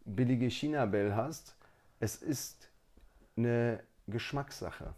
billige 0.06 0.50
China 0.50 0.86
Bell 0.86 1.16
hast. 1.16 1.56
Es 2.00 2.16
ist 2.22 2.70
eine 3.38 3.80
Geschmackssache. 4.08 4.94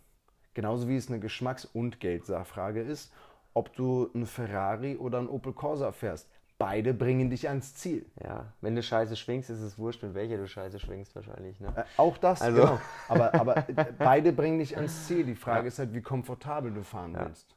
Genauso 0.53 0.87
wie 0.87 0.95
es 0.95 1.09
eine 1.09 1.19
Geschmacks- 1.19 1.65
und 1.65 1.99
Geldfrage 1.99 2.81
ist, 2.81 3.11
ob 3.53 3.75
du 3.75 4.09
einen 4.13 4.25
Ferrari 4.25 4.95
oder 4.95 5.19
einen 5.19 5.27
Opel 5.27 5.53
Corsa 5.53 5.91
fährst. 5.91 6.29
Beide 6.57 6.93
bringen 6.93 7.29
dich 7.29 7.49
ans 7.49 7.75
Ziel. 7.75 8.05
Ja, 8.23 8.45
wenn 8.61 8.75
du 8.75 8.81
Scheiße 8.81 9.17
schwingst, 9.17 9.49
ist 9.49 9.59
es 9.59 9.77
wurscht, 9.77 10.01
mit 10.03 10.13
welcher 10.13 10.37
du 10.37 10.47
Scheiße 10.47 10.79
schwingst 10.79 11.13
wahrscheinlich. 11.13 11.59
Ne? 11.59 11.73
Äh, 11.75 11.83
auch 11.97 12.17
das, 12.17 12.41
Also- 12.41 12.61
genau. 12.61 12.79
Aber, 13.09 13.33
aber 13.33 13.57
äh, 13.69 13.91
beide 13.97 14.31
bringen 14.31 14.59
dich 14.59 14.77
ans 14.77 15.05
Ziel. 15.07 15.25
Die 15.25 15.35
Frage 15.35 15.67
ist 15.67 15.79
halt, 15.79 15.93
wie 15.93 16.01
komfortabel 16.01 16.73
du 16.73 16.83
fahren 16.83 17.13
Ja. 17.13 17.25
willst. 17.25 17.53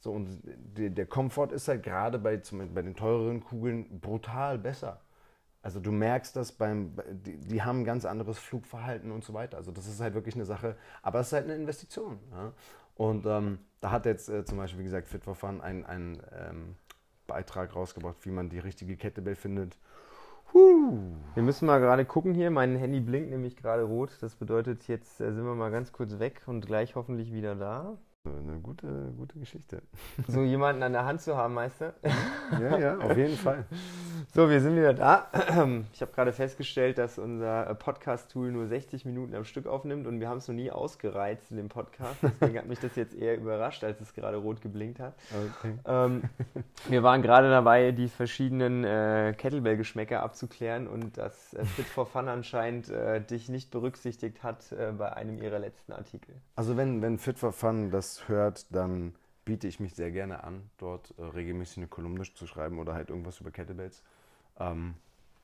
So, 0.00 0.12
und 0.12 0.40
der, 0.44 0.90
der 0.90 1.06
Komfort 1.06 1.52
ist 1.52 1.68
halt 1.68 1.82
gerade 1.82 2.18
bei, 2.18 2.36
zum 2.38 2.72
bei 2.72 2.82
den 2.82 2.94
teureren 2.94 3.42
Kugeln 3.42 4.00
brutal 4.00 4.58
besser. 4.58 5.00
Also 5.60 5.80
du 5.80 5.90
merkst 5.90 6.36
das 6.36 6.52
beim, 6.52 6.92
die, 7.10 7.36
die 7.36 7.62
haben 7.62 7.80
ein 7.80 7.84
ganz 7.84 8.04
anderes 8.04 8.38
Flugverhalten 8.38 9.10
und 9.10 9.24
so 9.24 9.34
weiter. 9.34 9.56
Also 9.56 9.72
das 9.72 9.86
ist 9.88 10.00
halt 10.00 10.14
wirklich 10.14 10.36
eine 10.36 10.44
Sache, 10.44 10.76
aber 11.02 11.20
es 11.20 11.28
ist 11.28 11.32
halt 11.32 11.44
eine 11.44 11.56
Investition. 11.56 12.18
Ja? 12.30 12.52
Und 12.94 13.26
ähm, 13.26 13.58
da 13.80 13.90
hat 13.90 14.06
jetzt 14.06 14.28
äh, 14.28 14.44
zum 14.44 14.58
Beispiel, 14.58 14.80
wie 14.80 14.84
gesagt, 14.84 15.08
Fit 15.08 15.24
for 15.24 15.34
Fun 15.34 15.60
einen, 15.60 16.22
ähm, 16.32 16.76
Beitrag 17.26 17.76
rausgebracht, 17.76 18.16
wie 18.24 18.30
man 18.30 18.48
die 18.48 18.58
richtige 18.58 18.96
Kettlebell 18.96 19.36
findet. 19.36 19.76
Wir 20.52 21.42
müssen 21.42 21.66
mal 21.66 21.78
gerade 21.78 22.06
gucken 22.06 22.32
hier. 22.32 22.50
Mein 22.50 22.74
Handy 22.76 23.00
blinkt 23.00 23.30
nämlich 23.30 23.54
gerade 23.56 23.82
rot. 23.82 24.16
Das 24.22 24.34
bedeutet, 24.34 24.88
jetzt 24.88 25.20
äh, 25.20 25.32
sind 25.32 25.44
wir 25.44 25.54
mal 25.54 25.70
ganz 25.70 25.92
kurz 25.92 26.18
weg 26.18 26.40
und 26.46 26.64
gleich 26.64 26.94
hoffentlich 26.96 27.32
wieder 27.32 27.54
da. 27.54 27.98
Eine 28.36 28.60
gute, 28.60 29.12
gute 29.16 29.38
Geschichte. 29.38 29.82
So 30.26 30.42
jemanden 30.42 30.82
an 30.82 30.92
der 30.92 31.04
Hand 31.04 31.20
zu 31.20 31.36
haben, 31.36 31.54
Meister. 31.54 31.94
Ja, 32.60 32.78
ja, 32.78 32.98
auf 32.98 33.16
jeden 33.16 33.36
Fall. 33.36 33.64
So, 34.34 34.50
wir 34.50 34.60
sind 34.60 34.76
wieder 34.76 34.94
da. 34.94 35.28
Ich 35.92 36.00
habe 36.00 36.12
gerade 36.12 36.32
festgestellt, 36.32 36.98
dass 36.98 37.18
unser 37.18 37.68
äh, 37.68 37.74
Podcast-Tool 37.74 38.50
nur 38.50 38.66
60 38.66 39.04
Minuten 39.04 39.34
am 39.34 39.44
Stück 39.44 39.66
aufnimmt 39.66 40.06
und 40.06 40.20
wir 40.20 40.28
haben 40.28 40.38
es 40.38 40.48
noch 40.48 40.54
nie 40.54 40.70
ausgereizt 40.70 41.50
in 41.50 41.56
dem 41.56 41.68
Podcast. 41.68 42.16
Deswegen 42.22 42.58
hat 42.58 42.66
mich 42.66 42.78
das 42.78 42.96
jetzt 42.96 43.14
eher 43.14 43.36
überrascht, 43.36 43.84
als 43.84 44.00
es 44.00 44.14
gerade 44.14 44.36
rot 44.36 44.60
geblinkt 44.60 45.00
hat. 45.00 45.14
Okay. 45.58 45.74
Ähm, 45.86 46.22
wir 46.88 47.02
waren 47.02 47.22
gerade 47.22 47.50
dabei, 47.50 47.92
die 47.92 48.08
verschiedenen 48.08 48.84
äh, 48.84 49.34
Kettlebell-Geschmäcker 49.36 50.22
abzuklären 50.22 50.86
und 50.86 51.18
dass 51.18 51.54
äh, 51.54 51.64
Fit 51.64 51.86
for 51.86 52.06
Fun 52.06 52.28
anscheinend 52.28 52.88
äh, 52.88 53.20
dich 53.20 53.48
nicht 53.48 53.70
berücksichtigt 53.70 54.42
hat 54.42 54.72
äh, 54.72 54.92
bei 54.92 55.12
einem 55.12 55.40
ihrer 55.42 55.58
letzten 55.58 55.92
Artikel. 55.92 56.34
Also 56.56 56.76
wenn, 56.76 57.02
wenn 57.02 57.18
Fit 57.18 57.38
for 57.38 57.52
Fun 57.52 57.90
das 57.90 58.28
hört, 58.28 58.74
dann 58.74 59.14
biete 59.48 59.66
ich 59.66 59.80
mich 59.80 59.94
sehr 59.94 60.10
gerne 60.10 60.44
an, 60.44 60.68
dort 60.76 61.14
äh, 61.18 61.22
regelmäßig 61.22 61.78
eine 61.78 61.86
Kolumne 61.86 62.22
zu 62.34 62.46
schreiben 62.46 62.78
oder 62.78 62.92
halt 62.92 63.08
irgendwas 63.08 63.40
über 63.40 63.50
Kettlebells. 63.50 64.02
Ähm, 64.60 64.94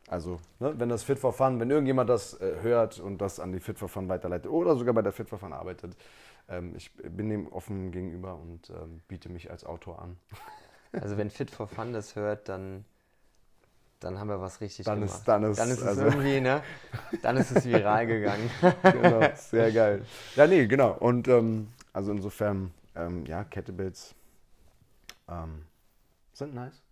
also, 0.08 0.38
ne, 0.60 0.74
wenn 0.78 0.90
das 0.90 1.02
Fit 1.04 1.18
for 1.18 1.32
Fun, 1.32 1.58
wenn 1.58 1.70
irgendjemand 1.70 2.10
das 2.10 2.38
äh, 2.38 2.56
hört 2.60 3.00
und 3.00 3.16
das 3.22 3.40
an 3.40 3.50
die 3.52 3.60
Fit 3.60 3.78
for 3.78 3.88
Fun 3.88 4.06
weiterleitet 4.10 4.50
oder 4.50 4.76
sogar 4.76 4.92
bei 4.92 5.00
der 5.00 5.12
Fit 5.12 5.30
for 5.30 5.38
Fun 5.38 5.54
arbeitet, 5.54 5.96
ähm, 6.50 6.74
ich 6.76 6.92
bin 6.94 7.30
dem 7.30 7.50
offen 7.50 7.90
gegenüber 7.92 8.34
und 8.34 8.68
ähm, 8.68 9.00
biete 9.08 9.30
mich 9.30 9.50
als 9.50 9.64
Autor 9.64 10.00
an. 10.02 10.16
Also 11.00 11.16
wenn 11.16 11.28
Fit 11.28 11.50
for 11.50 11.66
Fun 11.66 11.92
das 11.92 12.14
hört, 12.14 12.48
dann, 12.48 12.84
dann 13.98 14.20
haben 14.20 14.28
wir 14.28 14.40
was 14.40 14.60
richtig 14.60 14.84
Dann 14.86 15.00
gemacht. 15.00 15.18
ist- 15.18 15.26
dann 15.26 15.42
ist- 15.44 15.58
es 15.58 15.82
also- 15.82 16.04
irgendwie, 16.04 16.40
ne? 16.40 16.62
Dann 17.22 17.36
ist 17.36 17.50
es 17.50 17.64
viral 17.64 18.06
gegangen. 18.14 18.48
genau, 18.82 19.20
sehr 19.34 19.72
geil. 19.72 20.04
Ja, 20.36 20.46
nee, 20.46 20.66
genau. 20.68 20.92
Und 20.92 21.26
ähm, 21.26 21.66
also 21.92 22.12
insofern, 22.12 22.72
ähm, 22.94 23.24
ja, 23.26 23.44
Kettlebells 23.44 24.14
ähm, 25.28 25.62
sind 26.32 26.54
nice. 26.54 26.82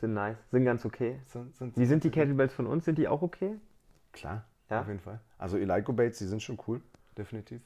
Sind 0.00 0.14
nice, 0.14 0.36
sind 0.50 0.64
ganz 0.64 0.84
okay. 0.84 1.20
Sind, 1.26 1.54
sind 1.54 1.76
Wie 1.76 1.86
sind 1.86 2.02
die 2.04 2.10
Kettlebells 2.10 2.52
von 2.52 2.66
uns? 2.66 2.84
Sind 2.84 2.98
die 2.98 3.06
auch 3.08 3.22
okay? 3.22 3.56
Klar, 4.12 4.44
Ja? 4.70 4.80
auf 4.80 4.88
jeden 4.88 5.00
Fall. 5.00 5.20
Also 5.38 5.58
Eleiko 5.58 5.92
Baits, 5.92 6.18
die 6.18 6.26
sind 6.26 6.42
schon 6.42 6.58
cool, 6.66 6.80
definitiv. 7.16 7.62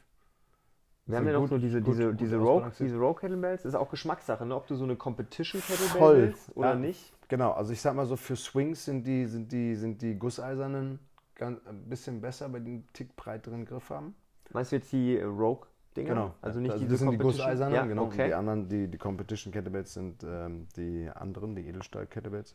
Wir 1.07 1.17
haben 1.19 1.25
Sind 1.25 1.35
ja 1.35 1.41
noch 1.41 1.49
so 1.49 1.59
diese, 1.59 1.81
gut- 1.81 1.95
diese, 1.95 2.11
gut 2.11 2.21
diese, 2.21 2.37
Rogue, 2.37 2.51
ausbalanciert. 2.55 2.89
diese 2.89 2.99
Rogue 2.99 3.21
Kettlebells. 3.21 3.65
Ist 3.65 3.75
auch 3.77 3.89
Geschmackssache, 3.91 4.45
ne? 4.45 4.57
ob 4.57 4.67
du 4.67 4.75
so 4.75 4.85
eine 4.85 4.97
Competition 4.97 5.63
Kettlebell 5.63 5.99
Voll. 5.99 6.17
willst 6.23 6.57
oder 6.57 6.71
Ja. 6.71 6.75
nicht. 6.75 7.13
Genau, 7.29 7.53
also 7.53 7.73
ich 7.73 7.81
sag 7.81 7.95
mal 7.95 8.07
so, 8.07 8.17
für 8.17 8.37
Swings 8.37 8.85
sind 8.85 9.07
die, 9.07 9.27
sind 9.27 9.51
die, 9.53 9.77
sind 9.77 10.03
die 10.03 10.19
gusseisernen 10.19 10.99
ganz, 11.37 11.65
ein 11.67 11.89
bisschen 11.89 12.21
besser, 12.21 12.53
weil 12.53 12.61
die 12.63 12.73
einen 12.73 12.89
Tick 12.93 13.15
breiteren 13.17 13.65
Griff 13.65 13.89
haben. 13.91 14.15
Meinst 14.53 14.73
du 14.73 14.77
jetzt 14.77 14.93
die 14.93 15.17
Rogue 15.19 15.67
Dinger? 15.97 16.09
Genau. 16.11 16.35
Also 16.43 16.61
nicht 16.61 16.73
also 16.73 16.85
diese 16.85 16.93
das 16.93 17.01
sind 17.01 17.11
die 17.11 17.17
Competition? 17.17 17.47
gusseisernen, 17.47 17.75
ja, 17.75 17.87
genau. 17.87 18.05
Okay. 18.05 18.27
Die 18.29 18.35
anderen, 18.35 18.69
die, 18.69 18.89
die 18.89 18.99
Competition 18.99 19.53
Kettlebells 19.53 19.95
sind 19.95 20.23
ähm, 20.25 20.69
die 20.77 21.11
anderen, 21.15 21.55
die 21.55 21.67
Edelstahl 21.67 22.07
Kettlebells. 22.07 22.55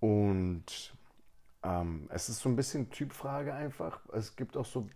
Und 0.00 0.94
ähm, 1.62 2.08
es 2.08 2.28
ist 2.30 2.40
so 2.40 2.48
ein 2.48 2.56
bisschen 2.56 2.90
Typfrage 2.90 3.52
einfach. 3.52 4.00
Es 4.14 4.34
gibt 4.34 4.56
auch 4.56 4.64
so, 4.64 4.86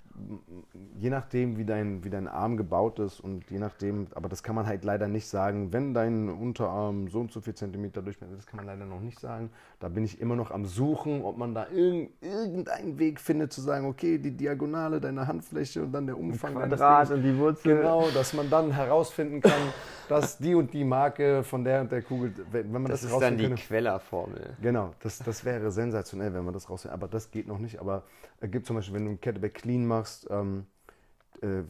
je 0.97 1.11
nachdem, 1.11 1.59
wie 1.59 1.67
dein, 1.67 2.03
wie 2.05 2.09
dein 2.09 2.27
Arm 2.27 2.57
gebaut 2.57 2.99
ist 3.01 3.21
und 3.21 3.51
je 3.51 3.59
nachdem, 3.59 4.07
aber 4.15 4.31
das 4.31 4.43
kann 4.43 4.55
man 4.55 4.67
halt 4.67 4.83
leider 4.83 5.07
nicht 5.07 5.27
sagen, 5.27 5.75
wenn 5.75 5.93
dein 5.93 6.31
Unterarm 6.31 7.09
so 7.09 7.21
und 7.21 7.33
so 7.33 7.43
viel 7.43 7.55
Zentimeter 7.55 8.01
Durchmesser 8.01 8.33
ist, 8.33 8.39
das 8.39 8.47
kann 8.47 8.57
man 8.57 8.67
leider 8.67 8.87
noch 8.87 9.01
nicht 9.01 9.21
sagen. 9.21 9.51
Da 9.79 9.89
bin 9.91 10.05
ich 10.05 10.21
immer 10.23 10.37
noch 10.37 10.51
am 10.51 10.65
Suchen, 10.65 11.23
ob 11.23 11.37
man 11.37 11.55
da 11.55 11.67
irg 11.69 12.09
irgendeinen 12.23 12.99
Weg 12.99 13.21
findet 13.21 13.53
zu 13.53 13.61
sagen, 13.61 13.87
okay, 13.87 14.17
die 14.17 14.31
Diagonale 14.31 15.01
deiner 15.01 15.27
Handfläche 15.27 15.83
und 15.83 15.93
dann 15.93 16.07
der 16.07 16.19
Umfang 16.19 16.55
deines 16.55 16.79
Quadrat 16.79 17.11
und 17.11 17.23
die 17.23 17.37
Wurzel. 17.37 17.77
Genau, 17.77 18.09
dass 18.11 18.33
man 18.33 18.49
dann 18.49 18.71
herausfinden 18.71 19.43
kann, 19.43 19.53
dass 20.09 20.39
die 20.39 20.55
und 20.55 20.73
die 20.73 20.85
Marke 20.85 21.43
von 21.43 21.62
der 21.62 21.83
und 21.83 21.93
der 21.93 22.01
Kugel, 22.01 22.33
wenn 22.51 22.73
man 22.73 22.87
das, 22.87 23.03
Das 23.03 23.12
ist 23.12 23.21
dann 23.21 23.37
die. 23.37 23.51
Quellerformel. 23.51 24.57
Genau, 24.62 24.95
das, 25.01 25.19
das 25.19 25.45
wäre 25.45 25.71
sensationell, 25.71 26.33
wenn 26.33 26.45
man 26.45 26.53
das 26.55 26.70
rausfindet. 26.70 26.94
Aber 26.94 27.09
das 27.09 27.30
geht 27.30 27.46
noch 27.46 27.59
nicht. 27.59 27.80
Aber 27.80 28.05
es 28.40 28.50
gibt 28.50 28.66
zum 28.66 28.76
Beispiel, 28.76 28.94
wenn 28.94 29.05
du 29.05 29.11
ein 29.12 29.20
Kettlebell 29.20 29.50
clean 29.50 29.86
machst, 29.86 30.26
ähm, 30.30 30.66
äh, 31.42 31.62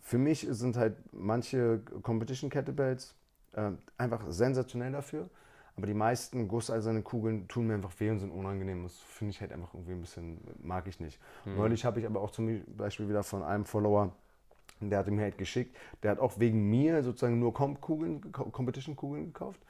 für 0.00 0.18
mich 0.18 0.46
sind 0.50 0.76
halt 0.76 0.96
manche 1.12 1.80
Competition 2.02 2.50
Kettlebells 2.50 3.14
äh, 3.52 3.70
einfach 3.98 4.22
sensationell 4.28 4.92
dafür. 4.92 5.28
Aber 5.76 5.86
die 5.86 5.94
meisten 5.94 6.48
gusseisernen 6.48 7.04
Kugeln 7.04 7.46
tun 7.46 7.68
mir 7.68 7.74
einfach 7.74 7.92
weh 7.98 8.10
und 8.10 8.18
sind 8.18 8.32
unangenehm. 8.32 8.82
Das 8.82 8.96
finde 8.96 9.30
ich 9.30 9.40
halt 9.40 9.52
einfach 9.52 9.74
irgendwie 9.74 9.92
ein 9.92 10.00
bisschen, 10.00 10.38
mag 10.60 10.88
ich 10.88 10.98
nicht. 10.98 11.20
Neulich 11.56 11.84
habe 11.84 12.00
ich 12.00 12.06
aber 12.06 12.20
auch 12.20 12.32
zum 12.32 12.64
Beispiel 12.76 13.08
wieder 13.08 13.22
von 13.22 13.44
einem 13.44 13.64
Follower, 13.64 14.12
der 14.80 14.98
hatte 14.98 15.12
mir 15.12 15.22
halt 15.22 15.38
geschickt, 15.38 15.76
der 16.02 16.12
hat 16.12 16.18
auch 16.18 16.40
wegen 16.40 16.68
mir 16.68 17.02
sozusagen 17.04 17.38
nur 17.38 17.54
Comp-Kugeln, 17.54 18.32
Competition-Kugeln 18.32 19.26
gekauft 19.26 19.60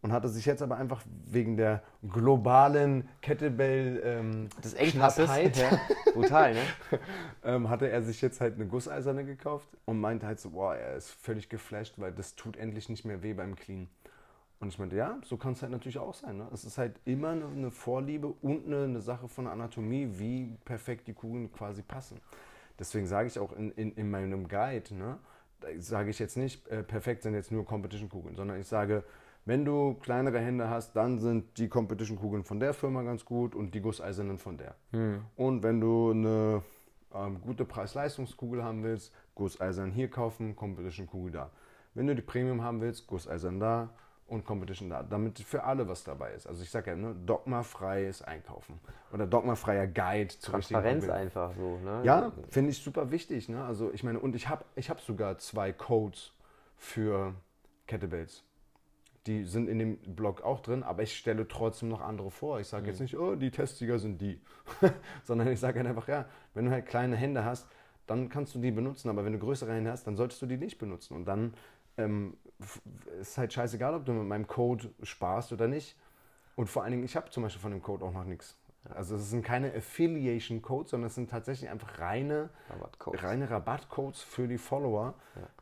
und 0.00 0.12
hatte 0.12 0.28
sich 0.28 0.46
jetzt 0.46 0.62
aber 0.62 0.76
einfach 0.76 1.02
wegen 1.26 1.56
der 1.56 1.82
globalen 2.08 3.08
Kettlebell 3.20 4.00
ähm, 4.04 4.48
Das. 4.62 4.74
Knappheit, 4.74 5.56
Ja. 5.56 5.80
Brutal, 6.14 6.54
ne? 6.54 6.60
ähm, 7.44 7.68
hatte 7.68 7.90
er 7.90 8.02
sich 8.02 8.20
jetzt 8.22 8.40
halt 8.40 8.54
eine 8.54 8.66
gusseiserne 8.66 9.24
gekauft 9.24 9.68
und 9.86 10.00
meinte 10.00 10.26
halt 10.26 10.38
so, 10.38 10.50
boah, 10.50 10.74
er 10.76 10.96
ist 10.96 11.10
völlig 11.10 11.48
geflasht, 11.48 11.94
weil 11.96 12.12
das 12.12 12.36
tut 12.36 12.56
endlich 12.56 12.88
nicht 12.88 13.04
mehr 13.04 13.22
weh 13.22 13.34
beim 13.34 13.56
Clean. 13.56 13.88
Und 14.60 14.68
ich 14.68 14.78
meinte, 14.78 14.96
ja, 14.96 15.18
so 15.24 15.36
kann 15.36 15.52
es 15.52 15.62
halt 15.62 15.70
natürlich 15.70 15.98
auch 15.98 16.14
sein. 16.14 16.38
Ne? 16.38 16.48
Es 16.52 16.64
ist 16.64 16.78
halt 16.78 16.98
immer 17.04 17.30
eine, 17.30 17.70
Vorliebe 17.70 18.26
und 18.26 18.66
eine, 18.66 18.84
eine 18.84 19.00
Sache 19.00 19.28
von 19.28 19.46
Anatomie, 19.46 20.08
wie 20.14 20.56
perfekt 20.64 21.06
die 21.06 21.12
Kugeln 21.12 21.52
quasi 21.52 21.82
passen. 21.82 22.20
Deswegen 22.78 23.06
sage 23.06 23.28
ich 23.28 23.38
auch 23.38 23.52
in, 23.52 23.70
in, 23.72 23.92
in 23.94 24.10
meinem 24.10 24.48
Guide, 24.48 24.94
ne, 24.94 25.18
da 25.60 25.68
sage 25.78 26.10
ich 26.10 26.18
jetzt 26.18 26.36
nicht, 26.36 26.66
äh, 26.68 26.82
perfekt 26.82 27.22
sind 27.22 27.34
jetzt 27.34 27.50
nur 27.50 27.64
Competition-Kugeln, 27.64 28.36
sondern 28.36 28.60
ich 28.60 28.66
sage, 28.66 29.02
wenn 29.48 29.64
du 29.64 29.94
kleinere 29.94 30.40
Hände 30.40 30.68
hast, 30.68 30.94
dann 30.94 31.18
sind 31.18 31.56
die 31.56 31.68
Competition-Kugeln 31.68 32.44
von 32.44 32.60
der 32.60 32.74
Firma 32.74 33.02
ganz 33.02 33.24
gut 33.24 33.54
und 33.54 33.74
die 33.74 33.80
gusseisernen 33.80 34.36
von 34.36 34.58
der. 34.58 34.74
Und 35.36 35.62
wenn 35.62 35.80
du 35.80 36.10
eine 36.10 36.62
ähm, 37.14 37.40
gute 37.40 37.64
Preis-Leistungskugel 37.64 38.62
haben 38.62 38.82
willst, 38.84 39.10
gusseisern 39.34 39.90
hier 39.90 40.10
kaufen, 40.10 40.54
Competition-Kugel 40.54 41.32
da. 41.32 41.50
Wenn 41.94 42.06
du 42.06 42.14
die 42.14 42.20
Premium 42.20 42.62
haben 42.62 42.82
willst, 42.82 43.06
gusseisern 43.06 43.58
da 43.58 43.88
und 44.26 44.44
Competition 44.44 44.90
da, 44.90 45.02
damit 45.02 45.38
für 45.38 45.64
alle 45.64 45.88
was 45.88 46.04
dabei 46.04 46.32
ist. 46.32 46.46
Also 46.46 46.62
ich 46.62 46.68
sage 46.68 46.90
ja, 46.90 46.96
ne, 46.96 47.16
dogmafreies 47.24 48.20
Einkaufen 48.20 48.78
oder 49.14 49.26
dogmafreier 49.26 49.86
Guide 49.86 50.28
zur 50.28 50.56
richtigen 50.56 50.82
Transparenz 50.82 51.08
einfach 51.08 51.54
so, 51.54 51.78
ne? 51.78 52.02
Ja, 52.04 52.32
finde 52.50 52.72
ich 52.72 52.82
super 52.82 53.10
wichtig. 53.10 53.48
Ne? 53.48 53.64
Also 53.64 53.90
ich 53.94 54.04
meine, 54.04 54.20
und 54.20 54.36
ich 54.36 54.50
habe 54.50 54.66
ich 54.76 54.90
hab 54.90 55.00
sogar 55.00 55.38
zwei 55.38 55.72
Codes 55.72 56.34
für 56.76 57.32
Kettlebells. 57.86 58.44
Die 59.28 59.44
sind 59.44 59.68
in 59.68 59.78
dem 59.78 59.98
Blog 59.98 60.42
auch 60.42 60.60
drin, 60.60 60.82
aber 60.82 61.02
ich 61.02 61.16
stelle 61.16 61.46
trotzdem 61.46 61.90
noch 61.90 62.00
andere 62.00 62.30
vor. 62.30 62.60
Ich 62.60 62.66
sage 62.66 62.86
jetzt 62.86 63.00
nicht, 63.00 63.18
oh, 63.18 63.36
die 63.36 63.50
Testsieger 63.50 63.98
sind 63.98 64.20
die, 64.22 64.40
sondern 65.22 65.48
ich 65.48 65.60
sage 65.60 65.80
einfach, 65.80 66.08
ja, 66.08 66.24
wenn 66.54 66.64
du 66.64 66.70
halt 66.70 66.86
kleine 66.86 67.14
Hände 67.14 67.44
hast, 67.44 67.68
dann 68.06 68.30
kannst 68.30 68.54
du 68.54 68.58
die 68.58 68.70
benutzen, 68.70 69.10
aber 69.10 69.26
wenn 69.26 69.34
du 69.34 69.38
größere 69.38 69.72
Hände 69.72 69.90
hast, 69.90 70.06
dann 70.06 70.16
solltest 70.16 70.40
du 70.40 70.46
die 70.46 70.56
nicht 70.56 70.78
benutzen. 70.78 71.14
Und 71.14 71.26
dann 71.26 71.52
ähm, 71.98 72.38
ist 73.20 73.36
halt 73.36 73.52
scheißegal, 73.52 73.94
ob 73.94 74.06
du 74.06 74.12
mit 74.12 74.26
meinem 74.26 74.46
Code 74.46 74.90
sparst 75.02 75.52
oder 75.52 75.68
nicht. 75.68 75.94
Und 76.56 76.68
vor 76.68 76.82
allen 76.82 76.92
Dingen, 76.92 77.04
ich 77.04 77.14
habe 77.14 77.28
zum 77.30 77.42
Beispiel 77.42 77.60
von 77.60 77.70
dem 77.70 77.82
Code 77.82 78.04
auch 78.06 78.12
noch 78.12 78.24
nichts. 78.24 78.56
Also 78.94 79.16
es 79.16 79.28
sind 79.28 79.44
keine 79.44 79.74
Affiliation 79.74 80.62
Codes, 80.62 80.92
sondern 80.92 81.08
es 81.08 81.14
sind 81.14 81.28
tatsächlich 81.28 81.68
einfach 81.68 81.98
reine, 81.98 82.48
Rabattcodes. 82.70 83.22
reine 83.22 83.50
Rabattcodes 83.50 84.22
für 84.22 84.48
die 84.48 84.56
Follower, 84.56 85.14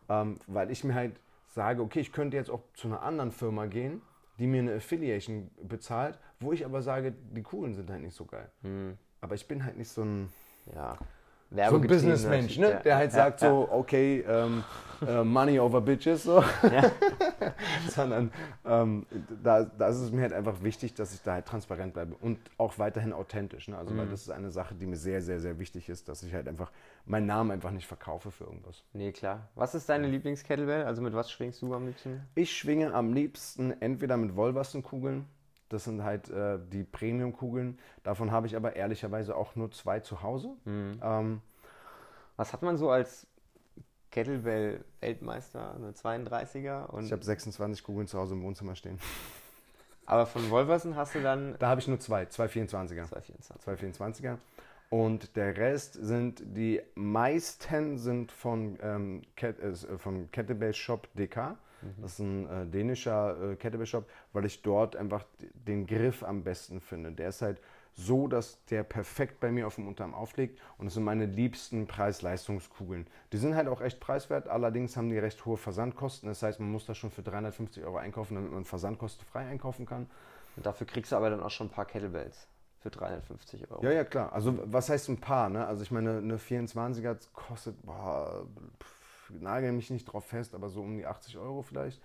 ähm, 0.08 0.38
weil 0.46 0.70
ich 0.70 0.84
mir 0.84 0.94
halt 0.94 1.20
sage, 1.56 1.82
okay, 1.82 2.00
ich 2.00 2.12
könnte 2.12 2.36
jetzt 2.36 2.50
auch 2.50 2.62
zu 2.74 2.86
einer 2.86 3.02
anderen 3.02 3.32
Firma 3.32 3.66
gehen, 3.66 4.02
die 4.38 4.46
mir 4.46 4.60
eine 4.60 4.74
Affiliation 4.74 5.50
bezahlt, 5.62 6.18
wo 6.38 6.52
ich 6.52 6.64
aber 6.66 6.82
sage, 6.82 7.14
die 7.32 7.42
Kugeln 7.42 7.74
sind 7.74 7.90
halt 7.90 8.02
nicht 8.02 8.14
so 8.14 8.26
geil. 8.26 8.50
Hm. 8.62 8.98
Aber 9.22 9.34
ich 9.34 9.48
bin 9.48 9.64
halt 9.64 9.78
nicht 9.78 9.88
so 9.88 10.02
ein, 10.02 10.28
Ja. 10.74 10.98
So 11.50 11.76
ein 11.76 11.80
Businessmensch, 11.86 12.58
ne? 12.58 12.70
ja. 12.70 12.78
der 12.80 12.96
halt 12.96 13.12
Ja, 13.12 13.16
sagt 13.16 13.40
so, 13.40 13.68
okay, 13.70 14.24
ähm, 14.28 14.64
äh, 15.06 15.22
Money 15.22 15.60
over 15.60 15.80
Bitches, 15.80 16.22
so. 16.24 16.42
Sondern 17.88 18.30
ähm, 18.64 19.06
da, 19.42 19.64
da 19.64 19.88
ist 19.88 19.98
es 19.98 20.10
mir 20.10 20.22
halt 20.22 20.32
einfach 20.32 20.62
wichtig, 20.62 20.94
dass 20.94 21.14
ich 21.14 21.22
da 21.22 21.34
halt 21.34 21.46
transparent 21.46 21.92
bleibe 21.94 22.14
und 22.20 22.38
auch 22.58 22.78
weiterhin 22.78 23.12
authentisch. 23.12 23.68
Ne? 23.68 23.76
Also, 23.76 23.92
Mhm. 23.92 23.98
weil 23.98 24.08
das 24.08 24.22
ist 24.22 24.30
eine 24.30 24.50
Sache, 24.50 24.74
die 24.74 24.86
mir 24.86 24.96
sehr, 24.96 25.22
sehr, 25.22 25.40
sehr 25.40 25.58
wichtig 25.58 25.88
ist, 25.88 26.08
dass 26.08 26.22
ich 26.22 26.32
halt 26.34 26.48
einfach 26.48 26.70
meinen 27.04 27.26
Namen 27.26 27.50
einfach 27.50 27.70
nicht 27.70 27.86
verkaufe 27.86 28.30
für 28.30 28.44
irgendwas. 28.44 28.82
Nee, 28.92 29.12
klar. 29.12 29.48
Was 29.54 29.74
ist 29.74 29.88
deine 29.88 30.08
Lieblings-Kettlebell? 30.08 30.84
Also 30.84 31.02
mit 31.02 31.14
was 31.14 31.30
schwingst 31.30 31.62
du 31.62 31.74
am 31.74 31.86
liebsten? 31.86 32.22
Ich 32.34 32.56
schwinge 32.56 32.92
am 32.94 33.12
liebsten 33.12 33.72
entweder 33.80 34.16
mit 34.16 34.34
Wollwassenkugeln, 34.34 35.26
das 35.68 35.84
sind 35.84 36.02
halt 36.02 36.30
äh, 36.30 36.58
die 36.72 36.84
Premium-Kugeln. 36.84 37.78
Davon 38.02 38.30
habe 38.30 38.46
ich 38.46 38.56
aber 38.56 38.76
ehrlicherweise 38.76 39.36
auch 39.36 39.56
nur 39.56 39.70
zwei 39.72 40.00
zu 40.00 40.22
Hause. 40.22 40.56
Mhm. 40.64 41.00
Ähm, 41.02 41.40
Was 42.36 42.52
hat 42.52 42.62
man 42.62 42.76
so 42.76 42.90
als 42.90 43.26
Kettlebell-Weltmeister? 44.10 45.74
Eine 45.74 45.90
32er? 45.92 46.86
Und, 46.86 47.04
ich 47.04 47.12
habe 47.12 47.24
26 47.24 47.82
Kugeln 47.84 48.06
zu 48.06 48.18
Hause 48.18 48.34
im 48.34 48.42
Wohnzimmer 48.42 48.76
stehen. 48.76 48.98
aber 50.06 50.26
von 50.26 50.48
Wolversen 50.50 50.96
hast 50.96 51.14
du 51.14 51.20
dann 51.20 51.56
Da 51.58 51.68
habe 51.68 51.80
ich 51.80 51.88
nur 51.88 51.98
zwei, 52.00 52.26
zwei 52.26 52.46
24er. 52.46 53.06
224. 53.06 53.60
Zwei 53.60 53.74
24er. 53.74 54.38
Und 54.88 55.36
der 55.36 55.56
Rest 55.56 55.94
sind, 55.94 56.42
die 56.56 56.80
meisten 56.94 57.98
sind 57.98 58.30
von, 58.30 58.78
ähm, 58.80 59.22
Ket, 59.34 59.58
äh, 59.58 59.74
von 59.98 60.30
Kettlebell 60.30 60.74
Shop 60.74 61.08
DK. 61.14 61.56
Das 62.00 62.12
ist 62.12 62.18
ein 62.20 62.48
äh, 62.48 62.66
dänischer 62.66 63.52
äh, 63.52 63.56
Kettlebell 63.56 63.86
Shop, 63.86 64.08
weil 64.32 64.44
ich 64.44 64.62
dort 64.62 64.96
einfach 64.96 65.24
den 65.54 65.86
Griff 65.86 66.22
am 66.22 66.42
besten 66.42 66.80
finde. 66.80 67.12
Der 67.12 67.28
ist 67.28 67.42
halt 67.42 67.60
so, 67.96 68.28
dass 68.28 68.62
der 68.66 68.82
perfekt 68.82 69.40
bei 69.40 69.50
mir 69.50 69.66
auf 69.66 69.76
dem 69.76 69.88
Unterarm 69.88 70.14
aufliegt 70.14 70.60
und 70.76 70.84
das 70.84 70.94
sind 70.94 71.04
meine 71.04 71.24
liebsten 71.24 71.86
Preis-Leistungskugeln. 71.86 73.06
Die 73.32 73.38
sind 73.38 73.54
halt 73.54 73.68
auch 73.68 73.80
echt 73.80 74.00
preiswert, 74.00 74.48
allerdings 74.48 74.96
haben 74.96 75.08
die 75.08 75.18
recht 75.18 75.44
hohe 75.46 75.56
Versandkosten. 75.56 76.28
Das 76.28 76.42
heißt, 76.42 76.60
man 76.60 76.70
muss 76.70 76.84
das 76.84 76.98
schon 76.98 77.10
für 77.10 77.22
350 77.22 77.84
Euro 77.84 77.96
einkaufen, 77.96 78.34
damit 78.34 78.52
man 78.52 78.64
versandkostenfrei 78.64 79.46
einkaufen 79.46 79.86
kann. 79.86 80.10
Und 80.56 80.66
dafür 80.66 80.86
kriegst 80.86 81.12
du 81.12 81.16
aber 81.16 81.30
dann 81.30 81.42
auch 81.42 81.50
schon 81.50 81.68
ein 81.68 81.70
paar 81.70 81.86
Kettlebells 81.86 82.46
für 82.80 82.90
350 82.90 83.70
Euro. 83.70 83.82
Ja, 83.82 83.92
ja, 83.92 84.04
klar. 84.04 84.32
Also 84.32 84.58
was 84.64 84.90
heißt 84.90 85.08
ein 85.08 85.18
paar, 85.18 85.48
ne? 85.48 85.66
Also 85.66 85.82
ich 85.82 85.90
meine, 85.90 86.18
eine 86.18 86.36
24er 86.36 87.16
kostet, 87.32 87.80
boah, 87.82 88.46
nagel 89.30 89.72
mich 89.72 89.90
nicht 89.90 90.04
drauf 90.04 90.26
fest, 90.26 90.54
aber 90.54 90.68
so 90.68 90.82
um 90.82 90.96
die 90.96 91.06
80 91.06 91.38
Euro 91.38 91.62
vielleicht. 91.62 92.00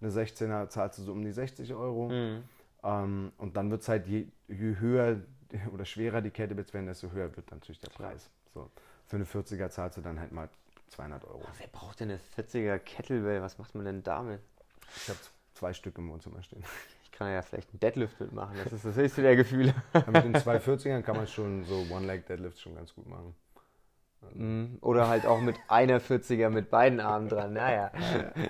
Eine 0.00 0.10
16er 0.10 0.68
zahlst 0.68 0.98
du 0.98 1.02
so 1.02 1.12
um 1.12 1.22
die 1.22 1.32
60 1.32 1.72
Euro. 1.74 2.08
Mhm. 2.08 2.44
Ähm, 2.84 3.32
und 3.38 3.56
dann 3.56 3.70
wird 3.70 3.82
es 3.82 3.88
halt, 3.88 4.06
je, 4.06 4.26
je 4.48 4.76
höher 4.78 5.20
oder 5.72 5.84
schwerer 5.84 6.20
die 6.20 6.30
Kettlebells 6.30 6.72
werden, 6.74 6.86
desto 6.86 7.10
höher 7.10 7.34
wird 7.36 7.50
natürlich 7.50 7.80
der 7.80 7.90
Klar. 7.90 8.10
Preis. 8.10 8.30
So. 8.54 8.70
Für 9.06 9.16
eine 9.16 9.24
40er 9.24 9.68
zahlst 9.70 9.98
du 9.98 10.02
dann 10.02 10.18
halt 10.20 10.32
mal 10.32 10.48
200 10.88 11.24
Euro. 11.24 11.42
Wer 11.58 11.68
braucht 11.68 12.00
denn 12.00 12.10
eine 12.10 12.20
40er 12.36 12.78
Kettlebell? 12.78 13.42
Was 13.42 13.58
macht 13.58 13.74
man 13.74 13.84
denn 13.84 14.02
damit? 14.02 14.40
Ich 14.96 15.08
habe 15.08 15.18
zwei 15.54 15.72
Stück 15.72 15.98
im 15.98 16.10
Wohnzimmer 16.10 16.42
stehen. 16.42 16.64
Ich 17.02 17.18
kann 17.18 17.32
ja 17.32 17.40
vielleicht 17.40 17.70
einen 17.70 17.80
Deadlift 17.80 18.20
mitmachen. 18.20 18.58
Das 18.62 18.74
ist 18.74 18.84
das 18.84 18.94
höchste 18.94 19.22
der 19.22 19.36
Gefühle. 19.36 19.74
Aber 19.94 20.12
mit 20.12 20.24
den 20.24 20.34
240ern 20.36 21.00
kann 21.00 21.16
man 21.16 21.26
schon 21.26 21.64
so 21.64 21.86
One-Leg-Deadlifts 21.90 22.60
schon 22.60 22.74
ganz 22.74 22.94
gut 22.94 23.06
machen. 23.08 23.34
Mhm. 24.34 24.78
Oder 24.80 25.08
halt 25.08 25.26
auch 25.26 25.40
mit 25.40 25.56
einer 25.68 26.00
40er 26.00 26.50
mit 26.50 26.70
beiden 26.70 27.00
Armen 27.00 27.28
dran. 27.28 27.52
Naja, 27.52 27.90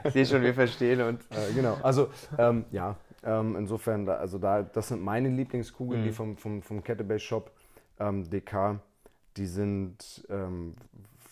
ich 0.04 0.12
sehe 0.12 0.26
schon, 0.26 0.42
wir 0.42 0.54
verstehen 0.54 1.00
uns. 1.00 1.26
Äh, 1.30 1.52
genau, 1.54 1.76
also 1.82 2.08
ähm, 2.38 2.64
ja, 2.70 2.96
ähm, 3.24 3.56
insofern, 3.56 4.06
da, 4.06 4.14
also 4.16 4.38
da, 4.38 4.62
das 4.62 4.88
sind 4.88 5.02
meine 5.02 5.28
Lieblingskugeln, 5.28 6.04
die 6.04 6.12
vom, 6.12 6.36
vom, 6.36 6.62
vom 6.62 6.82
Kettlebell 6.82 7.18
Shop 7.18 7.50
ähm, 7.98 8.28
DK, 8.28 8.80
die 9.36 9.46
sind 9.46 10.26
ähm, 10.30 10.74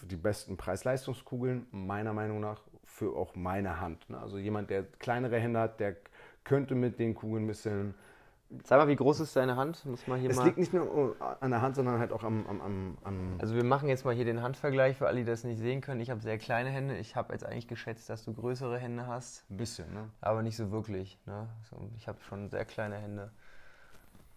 die 0.03 0.17
besten 0.17 0.57
Preis-Leistungskugeln, 0.57 1.67
meiner 1.71 2.13
Meinung 2.13 2.41
nach, 2.41 2.61
für 2.85 3.17
auch 3.17 3.35
meine 3.35 3.81
Hand. 3.81 4.09
Ne? 4.11 4.19
Also 4.19 4.39
jemand, 4.39 4.71
der 4.71 4.85
kleinere 4.99 5.39
Hände 5.39 5.61
hat, 5.61 5.81
der 5.81 5.97
könnte 6.45 6.75
mit 6.75 6.99
den 6.99 7.15
Kugeln 7.15 7.45
ein 7.45 7.49
bisschen. 7.49 7.95
Sag 8.63 8.79
mal, 8.79 8.89
wie 8.89 8.97
groß 8.97 9.21
ist 9.21 9.35
deine 9.37 9.57
Hand? 9.57 9.85
Muss 9.87 10.07
man 10.07 10.21
hier 10.21 10.31
Es 10.31 10.37
mal. 10.37 10.45
liegt 10.45 10.59
nicht 10.59 10.73
nur 10.73 11.17
an 11.41 11.51
der 11.51 11.61
Hand, 11.63 11.77
sondern 11.77 11.99
halt 11.99 12.13
auch 12.13 12.23
am. 12.23 12.47
am, 12.47 12.61
am, 12.61 12.99
am 13.03 13.35
Also 13.39 13.55
wir 13.55 13.65
machen 13.65 13.89
jetzt 13.89 14.05
mal 14.05 14.15
hier 14.15 14.25
den 14.25 14.43
Handvergleich 14.43 14.97
für 14.97 15.07
alle, 15.07 15.19
die 15.19 15.25
das 15.25 15.45
nicht 15.45 15.59
sehen 15.59 15.81
können. 15.81 16.01
Ich 16.01 16.11
habe 16.11 16.21
sehr 16.21 16.39
kleine 16.39 16.71
Hände. 16.71 16.97
Ich 16.97 17.17
habe 17.17 17.33
jetzt 17.33 17.45
eigentlich 17.45 17.69
geschätzt, 17.69 18.09
dass 18.09 18.25
du 18.25 18.33
größere 18.33 18.79
Hände 18.79 19.07
hast, 19.07 19.45
ein 19.51 19.57
bisschen, 19.57 19.93
ne? 19.93 20.09
aber 20.21 20.43
nicht 20.43 20.57
so 20.57 20.71
wirklich. 20.71 21.19
Ne? 21.27 21.49
So, 21.71 21.77
ich 21.97 22.07
habe 22.09 22.19
schon 22.23 22.49
sehr 22.49 22.65
kleine 22.65 22.97
Hände. 22.97 23.31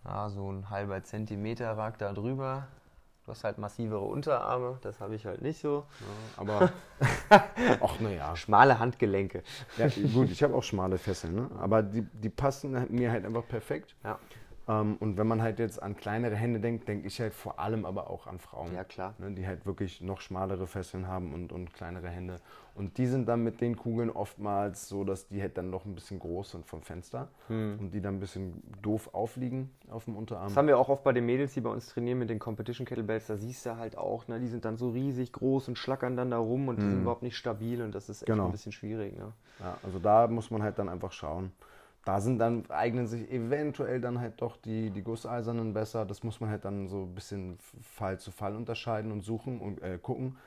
Ja, 0.05 0.29
so 0.29 0.51
ein 0.51 0.69
halber 0.69 1.03
Zentimeter 1.03 1.77
ragt 1.77 2.01
da 2.01 2.13
drüber. 2.13 2.67
Du 3.27 3.31
hast 3.31 3.43
halt 3.43 3.57
massivere 3.57 3.99
Unterarme, 3.99 4.77
das 4.83 5.01
habe 5.01 5.15
ich 5.15 5.25
halt 5.25 5.41
nicht 5.41 5.59
so. 5.59 5.83
Ja, 5.99 6.41
aber. 6.41 6.71
Ach, 7.81 7.99
naja. 7.99 8.33
Schmale 8.37 8.79
Handgelenke. 8.79 9.43
Ja, 9.77 9.89
gut, 10.13 10.31
ich 10.31 10.41
habe 10.43 10.55
auch 10.55 10.63
schmale 10.63 10.97
Fesseln, 10.97 11.35
ne? 11.35 11.49
aber 11.59 11.83
die, 11.83 12.03
die 12.03 12.29
passen 12.29 12.87
mir 12.89 13.11
halt 13.11 13.25
einfach 13.25 13.45
perfekt. 13.45 13.95
Ja, 14.05 14.17
und 14.67 15.17
wenn 15.17 15.27
man 15.27 15.41
halt 15.41 15.59
jetzt 15.59 15.81
an 15.81 15.95
kleinere 15.95 16.35
Hände 16.35 16.59
denkt, 16.59 16.87
denke 16.89 17.07
ich 17.07 17.21
halt 17.21 17.33
vor 17.33 17.57
allem 17.57 17.85
aber 17.85 18.09
auch 18.09 18.27
an 18.27 18.37
Frauen. 18.37 18.73
ja 18.73 18.83
klar. 18.83 19.13
Ne, 19.17 19.31
die 19.31 19.47
halt 19.47 19.65
wirklich 19.65 20.01
noch 20.01 20.19
schmalere 20.19 20.67
Fesseln 20.67 21.07
haben 21.07 21.33
und, 21.33 21.53
und 21.53 21.73
kleinere 21.73 22.09
Hände. 22.09 22.35
Und 22.75 22.97
die 22.99 23.07
sind 23.07 23.27
dann 23.27 23.43
mit 23.43 23.59
den 23.61 23.75
Kugeln 23.77 24.09
oftmals 24.11 24.87
so, 24.87 25.03
dass 25.03 25.27
die 25.29 25.41
halt 25.41 25.57
dann 25.57 25.69
noch 25.71 25.85
ein 25.85 25.95
bisschen 25.95 26.19
groß 26.19 26.51
sind 26.51 26.65
vom 26.67 26.81
Fenster 26.81 27.29
und 27.49 27.91
die 27.91 28.01
dann 28.01 28.15
ein 28.17 28.19
bisschen 28.19 28.61
doof 28.81 29.09
aufliegen 29.13 29.71
auf 29.89 30.03
dem 30.05 30.15
Unterarm. 30.17 30.49
Das 30.49 30.57
haben 30.57 30.67
wir 30.67 30.77
auch 30.77 30.89
oft 30.89 31.03
bei 31.03 31.13
den 31.13 31.25
Mädels, 31.25 31.53
die 31.53 31.61
bei 31.61 31.69
uns 31.71 31.87
trainieren 31.87 32.19
mit 32.19 32.29
den 32.29 32.37
Competition 32.37 32.85
Kettlebells. 32.85 33.27
Da 33.27 33.37
siehst 33.37 33.65
du 33.65 33.77
halt 33.77 33.97
auch, 33.97 34.27
ne, 34.27 34.39
die 34.39 34.47
sind 34.47 34.65
dann 34.65 34.75
so 34.77 34.89
riesig 34.89 35.31
groß 35.31 35.69
und 35.69 35.77
schlackern 35.77 36.15
dann 36.17 36.29
da 36.29 36.37
rum 36.37 36.67
und 36.67 36.75
die 36.81 36.85
sind 36.87 37.01
überhaupt 37.01 37.23
nicht 37.23 37.37
stabil 37.37 37.81
und 37.81 37.95
das 37.95 38.09
ist 38.09 38.21
echt 38.23 38.27
Genau. 38.27 38.45
ein 38.47 38.51
bisschen 38.51 38.73
schwierig. 38.73 39.17
Ne? 39.17 39.31
Ja, 39.59 39.77
also 39.83 39.97
da 39.97 40.27
muss 40.27 40.51
man 40.51 40.61
halt 40.61 40.77
dann 40.77 40.89
einfach 40.89 41.13
schauen. 41.13 41.51
Da 42.07 42.21
sind 42.21 42.39
dann, 42.39 42.63
eignen 42.69 43.05
sich 43.05 43.29
eventuell 43.29 43.99
dann 43.99 44.21
halt 44.21 44.41
doch 44.41 44.55
die, 44.55 44.91
die 44.91 45.03
Gusseisernen 45.03 45.73
besser. 45.73 46.05
Das 46.05 46.23
muss 46.23 46.39
man 46.39 46.49
halt 46.49 46.63
dann 46.63 46.87
so 46.87 47.01
ein 47.01 47.13
bisschen 47.13 47.57
Fall 47.81 48.17
zu 48.17 48.31
Fall 48.31 48.55
unterscheiden 48.55 49.11
und 49.11 49.25
suchen 49.25 49.59
und 49.59 49.81
äh, 49.81 49.99
gucken. 50.01 50.37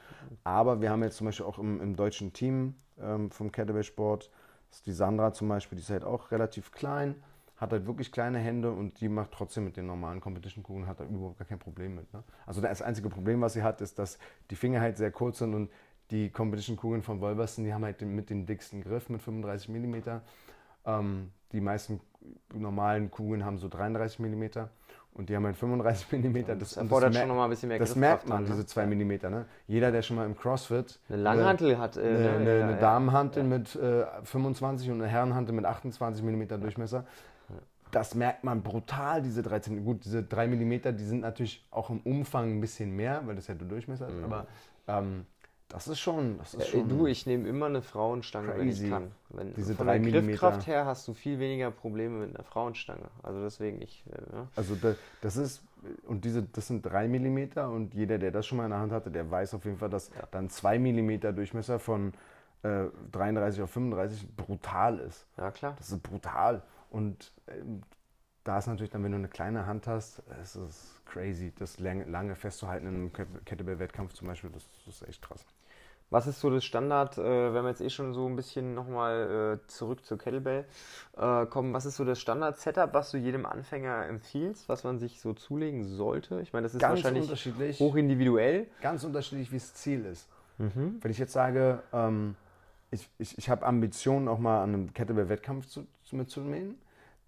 Aber 0.42 0.80
wir 0.80 0.88
haben 0.88 1.02
jetzt 1.02 1.18
zum 1.18 1.26
Beispiel 1.26 1.44
auch 1.44 1.58
im, 1.58 1.78
im 1.82 1.96
deutschen 1.96 2.32
Team 2.32 2.76
ähm, 2.98 3.30
vom 3.30 3.52
Kettlebell 3.52 3.84
Sport, 3.84 4.30
ist 4.70 4.86
die 4.86 4.92
Sandra 4.92 5.34
zum 5.34 5.48
Beispiel, 5.48 5.76
die 5.76 5.82
ist 5.82 5.90
halt 5.90 6.02
auch 6.02 6.30
relativ 6.30 6.72
klein, 6.72 7.14
hat 7.58 7.72
halt 7.72 7.86
wirklich 7.86 8.10
kleine 8.10 8.38
Hände 8.38 8.72
und 8.72 8.98
die 9.02 9.10
macht 9.10 9.32
trotzdem 9.32 9.64
mit 9.64 9.76
den 9.76 9.84
normalen 9.84 10.22
Competition-Kugeln, 10.22 10.86
hat 10.86 11.00
da 11.00 11.04
überhaupt 11.04 11.36
gar 11.36 11.46
kein 11.46 11.58
Problem 11.58 11.94
mit. 11.94 12.10
Ne? 12.14 12.24
Also 12.46 12.62
das 12.62 12.80
einzige 12.80 13.10
Problem, 13.10 13.42
was 13.42 13.52
sie 13.52 13.62
hat, 13.62 13.82
ist, 13.82 13.98
dass 13.98 14.18
die 14.48 14.56
Finger 14.56 14.80
halt 14.80 14.96
sehr 14.96 15.10
kurz 15.10 15.40
sind 15.40 15.54
und 15.54 15.70
die 16.10 16.30
Competition-Kugeln 16.30 17.02
von 17.02 17.20
Wolverson, 17.20 17.64
die 17.64 17.74
haben 17.74 17.84
halt 17.84 18.00
den, 18.00 18.14
mit 18.14 18.30
den 18.30 18.46
dicksten 18.46 18.80
Griff 18.80 19.10
mit 19.10 19.20
35 19.20 19.68
mm. 19.68 20.22
Ähm, 20.98 21.30
die 21.52 21.60
meisten 21.60 22.00
normalen 22.54 23.10
Kugeln 23.10 23.44
haben 23.44 23.58
so 23.58 23.68
33 23.68 24.18
mm 24.20 24.44
und 25.14 25.28
die 25.28 25.36
haben 25.36 25.44
halt 25.44 25.56
35 25.56 26.12
mm. 26.22 26.58
Das 26.58 26.76
erfordert 26.76 27.12
mer- 27.12 27.20
schon 27.20 27.28
nochmal 27.28 27.44
ein 27.44 27.50
bisschen 27.50 27.68
mehr 27.68 27.78
Das 27.78 27.96
merkt 27.96 28.28
man, 28.28 28.42
ne? 28.42 28.48
diese 28.50 28.66
2 28.66 28.86
mm. 28.86 29.08
Ne? 29.30 29.46
Jeder, 29.66 29.90
der 29.90 30.02
schon 30.02 30.16
mal 30.16 30.26
im 30.26 30.36
CrossFit 30.36 30.98
Eine 31.08 31.22
Langhantel 31.22 31.78
hat. 31.78 31.96
Äh, 31.96 32.00
eine, 32.00 32.18
ne? 32.18 32.30
eine, 32.30 32.58
Ja, 32.58 32.64
eine 32.64 32.72
ja. 32.72 32.78
Damenhantel 32.78 33.42
mit 33.44 33.74
äh, 33.76 34.04
25 34.24 34.90
und 34.90 35.00
eine 35.00 35.10
Herrenhantel 35.10 35.54
mit 35.54 35.64
28 35.64 36.22
mm 36.24 36.60
Durchmesser. 36.60 37.04
Das 37.90 38.14
merkt 38.14 38.44
man 38.44 38.62
brutal, 38.62 39.20
diese 39.20 39.42
13. 39.42 39.84
Gut, 39.84 40.04
diese 40.04 40.22
3 40.22 40.46
mm, 40.46 40.96
die 40.96 41.04
sind 41.04 41.20
natürlich 41.22 41.66
auch 41.72 41.90
im 41.90 41.98
Umfang 42.02 42.48
ein 42.52 42.60
bisschen 42.60 42.94
mehr, 42.94 43.22
weil 43.26 43.34
das 43.34 43.48
ja 43.48 43.54
der 43.54 43.66
Durchmesser 43.66 44.08
ist, 44.08 44.22
aber 44.22 44.46
ähm, 44.86 45.26
das 45.70 45.88
ist 45.88 46.00
schon. 46.00 46.38
Das 46.38 46.54
ist 46.54 46.66
Äh, 46.66 46.70
schon 46.70 46.88
du, 46.88 47.06
ich 47.06 47.26
nehme 47.26 47.48
immer 47.48 47.66
eine 47.66 47.82
Frauenstange, 47.82 48.48
wenn 48.58 48.68
ich 48.68 48.78
Crazy. 48.78 48.90
kann. 48.90 49.12
Wenn, 49.30 49.54
Diese 49.54 49.74
von 49.74 49.86
drei 49.86 49.98
der 49.98 50.10
Millimeter. 50.10 50.30
Griffkraft 50.40 50.66
her 50.66 50.84
hast 50.84 51.06
du 51.08 51.14
viel 51.14 51.38
weniger 51.38 51.70
Probleme 51.70 52.18
mit 52.26 52.34
einer 52.34 52.44
Frauenstange. 52.44 53.08
Also 53.22 53.42
deswegen, 53.42 53.80
ich. 53.80 54.04
Äh, 54.10 54.36
ja. 54.36 54.46
Also 54.56 54.74
da, 54.74 54.94
das 55.22 55.36
ist, 55.36 55.62
und 56.06 56.24
diese, 56.24 56.42
das 56.42 56.66
sind 56.66 56.82
3 56.82 57.08
mm 57.08 57.58
und 57.72 57.94
jeder, 57.94 58.18
der 58.18 58.30
das 58.30 58.46
schon 58.46 58.58
mal 58.58 58.64
in 58.64 58.70
der 58.70 58.80
Hand 58.80 58.92
hatte, 58.92 59.10
der 59.10 59.30
weiß 59.30 59.54
auf 59.54 59.64
jeden 59.64 59.78
Fall, 59.78 59.90
dass 59.90 60.10
dann 60.30 60.50
2 60.50 60.78
mm 60.78 61.34
Durchmesser 61.34 61.78
von 61.78 62.12
äh, 62.62 62.84
33 63.12 63.62
auf 63.62 63.70
35 63.70 64.36
brutal 64.36 64.98
ist. 64.98 65.26
ja, 65.38 65.50
klar. 65.50 65.74
Das 65.78 65.90
ist 65.90 66.02
brutal. 66.02 66.62
Und 66.90 67.32
ähm, 67.48 67.82
da 68.44 68.58
ist 68.58 68.66
natürlich 68.66 68.90
dann, 68.90 69.04
wenn 69.04 69.12
du 69.12 69.18
eine 69.18 69.28
kleine 69.28 69.66
Hand 69.66 69.86
hast, 69.86 70.22
es 70.42 70.56
ist 70.56 71.00
crazy, 71.06 71.52
das 71.58 71.78
lange, 71.78 72.04
lange 72.04 72.34
festzuhalten 72.34 72.86
in 72.86 72.94
einem 72.94 73.12
Ket- 73.12 73.44
Kettlebell-Wettkampf 73.44 74.12
zum 74.14 74.28
Beispiel, 74.28 74.50
das, 74.50 74.66
das 74.84 74.94
ist 75.02 75.08
echt 75.08 75.22
krass. 75.22 75.44
Was 76.10 76.26
ist 76.26 76.40
so 76.40 76.50
das 76.50 76.64
Standard, 76.64 77.18
äh, 77.18 77.54
wenn 77.54 77.62
wir 77.62 77.68
jetzt 77.68 77.80
eh 77.80 77.88
schon 77.88 78.12
so 78.12 78.26
ein 78.26 78.34
bisschen 78.34 78.74
nochmal 78.74 79.60
äh, 79.62 79.68
zurück 79.68 80.04
zur 80.04 80.18
Kettlebell 80.18 80.64
äh, 81.16 81.46
kommen, 81.46 81.72
was 81.72 81.86
ist 81.86 81.96
so 81.96 82.04
das 82.04 82.20
Standard-Setup, 82.20 82.92
was 82.92 83.12
du 83.12 83.16
jedem 83.16 83.46
Anfänger 83.46 84.06
empfiehlst, 84.06 84.68
was 84.68 84.82
man 84.82 84.98
sich 84.98 85.20
so 85.20 85.32
zulegen 85.34 85.84
sollte? 85.84 86.40
Ich 86.40 86.52
meine, 86.52 86.64
das 86.64 86.74
ist 86.74 86.80
Ganz 86.80 87.04
wahrscheinlich 87.04 87.78
hochindividuell. 87.78 88.66
Ganz 88.80 89.04
unterschiedlich, 89.04 89.52
wie 89.52 89.58
das 89.58 89.72
Ziel 89.74 90.04
ist. 90.04 90.28
Mhm. 90.58 90.98
Wenn 91.00 91.10
ich 91.10 91.18
jetzt 91.18 91.32
sage, 91.32 91.82
ähm, 91.92 92.34
ich, 92.90 93.08
ich, 93.18 93.38
ich 93.38 93.48
habe 93.48 93.64
Ambitionen, 93.64 94.28
auch 94.28 94.38
mal 94.38 94.62
an 94.62 94.74
einem 94.74 94.94
Kettlebell-Wettkampf 94.94 95.66
zu, 95.66 95.86
zu, 96.02 96.16
mitzunehmen. 96.16 96.76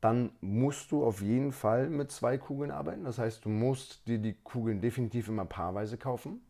Dann 0.01 0.33
musst 0.41 0.91
du 0.91 1.05
auf 1.05 1.23
jeden 1.23 1.53
Fall 1.53 1.89
mit 1.89 2.11
zwei 2.11 2.37
Kugeln 2.37 2.73
arbeiten. 2.73 3.05
Das 3.05 3.19
heißt, 3.19 3.45
du 3.45 3.49
musst 3.49 4.07
dir 4.09 4.19
die 4.19 4.35
Kugeln 4.43 4.81
definitiv 4.81 5.29
immer 5.29 5.45
paarweise 5.45 5.97
kaufen. 5.97 6.41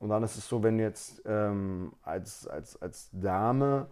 Und 0.00 0.08
dann 0.08 0.22
ist 0.22 0.36
es 0.36 0.48
so, 0.48 0.62
wenn 0.62 0.78
jetzt 0.78 1.22
ähm, 1.26 1.92
als, 2.02 2.48
als, 2.48 2.80
als 2.80 3.10
Dame 3.12 3.86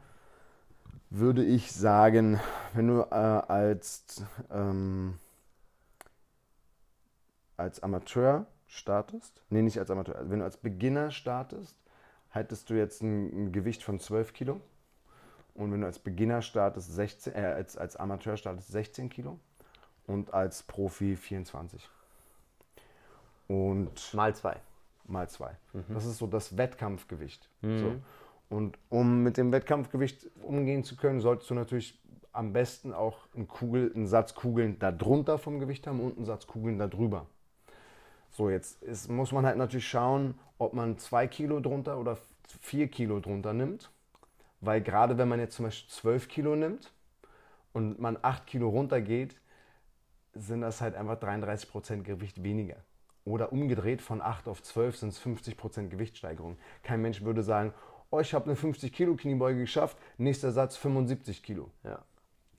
würde 1.10 1.44
ich 1.44 1.70
sagen, 1.70 2.40
wenn 2.72 2.88
du 2.88 3.02
äh, 3.02 3.14
als, 3.14 4.22
ähm, 4.50 5.18
als 7.58 7.82
Amateur 7.82 8.46
startest, 8.66 9.42
nee, 9.50 9.60
nicht 9.60 9.78
als 9.78 9.90
Amateur, 9.90 10.30
wenn 10.30 10.38
du 10.38 10.44
als 10.46 10.56
Beginner 10.56 11.10
startest, 11.10 11.76
hättest 12.30 12.70
du 12.70 12.74
jetzt 12.74 13.02
ein, 13.02 13.46
ein, 13.48 13.52
Gewicht 13.52 13.82
von 13.82 14.00
12 14.00 14.32
Kilo. 14.32 14.60
Und 15.54 15.72
wenn 15.72 15.82
du 15.82 15.86
als 15.86 15.98
Beginner 15.98 16.40
startest, 16.40 16.90
16, 16.94 17.34
äh, 17.34 17.38
als, 17.38 17.76
als 17.76 17.96
Amateur 17.96 18.36
startest, 18.38 18.68
16 18.68 19.10
Kilo. 19.10 19.38
Und 20.06 20.32
als 20.32 20.62
Profi 20.62 21.16
24. 21.16 21.86
Und 23.46 24.14
mal 24.14 24.34
zwei. 24.34 24.58
Mal 25.08 25.28
zwei. 25.28 25.56
Mhm. 25.72 25.94
Das 25.94 26.04
ist 26.04 26.18
so 26.18 26.26
das 26.26 26.56
Wettkampfgewicht. 26.56 27.48
Mhm. 27.62 27.78
So. 27.78 27.94
Und 28.50 28.78
um 28.88 29.22
mit 29.22 29.36
dem 29.36 29.52
Wettkampfgewicht 29.52 30.28
umgehen 30.42 30.84
zu 30.84 30.96
können, 30.96 31.20
solltest 31.20 31.50
du 31.50 31.54
natürlich 31.54 31.98
am 32.32 32.52
besten 32.52 32.92
auch 32.92 33.18
einen, 33.34 33.48
Kugel, 33.48 33.92
einen 33.94 34.06
Satz 34.06 34.34
Kugeln 34.34 34.78
darunter 34.78 35.38
vom 35.38 35.58
Gewicht 35.58 35.86
haben 35.86 36.00
und 36.00 36.16
einen 36.16 36.24
Satz 36.24 36.46
Kugeln 36.46 36.78
darüber. 36.78 37.26
So, 38.30 38.50
jetzt 38.50 38.82
ist, 38.82 39.08
muss 39.08 39.32
man 39.32 39.44
halt 39.44 39.56
natürlich 39.56 39.88
schauen, 39.88 40.38
ob 40.58 40.72
man 40.72 40.98
zwei 40.98 41.26
Kilo 41.26 41.60
drunter 41.60 41.98
oder 41.98 42.18
vier 42.60 42.88
Kilo 42.88 43.20
drunter 43.20 43.52
nimmt. 43.52 43.90
Weil 44.60 44.82
gerade 44.82 45.18
wenn 45.18 45.28
man 45.28 45.40
jetzt 45.40 45.56
zum 45.56 45.66
Beispiel 45.66 45.90
12 45.90 46.28
Kilo 46.28 46.56
nimmt 46.56 46.92
und 47.72 48.00
man 48.00 48.18
8 48.20 48.46
Kilo 48.46 48.68
runter 48.68 49.00
geht, 49.00 49.36
sind 50.34 50.60
das 50.62 50.80
halt 50.80 50.94
einfach 50.94 51.18
33 51.18 51.70
Prozent 51.70 52.04
Gewicht 52.04 52.42
weniger. 52.42 52.76
Oder 53.28 53.52
umgedreht 53.52 54.00
von 54.00 54.22
8 54.22 54.48
auf 54.48 54.62
12 54.62 54.96
sind 54.96 55.08
es 55.10 55.18
50 55.18 55.58
Prozent 55.58 55.90
Gewichtssteigerung. 55.90 56.56
Kein 56.82 57.02
Mensch 57.02 57.22
würde 57.22 57.42
sagen, 57.42 57.74
oh, 58.10 58.20
ich 58.20 58.32
habe 58.32 58.46
eine 58.46 58.56
50 58.56 58.90
Kilo 58.90 59.16
Kniebeuge 59.16 59.60
geschafft, 59.60 59.98
nächster 60.16 60.50
Satz 60.50 60.76
75 60.76 61.42
Kilo. 61.42 61.70
Ja. 61.84 61.98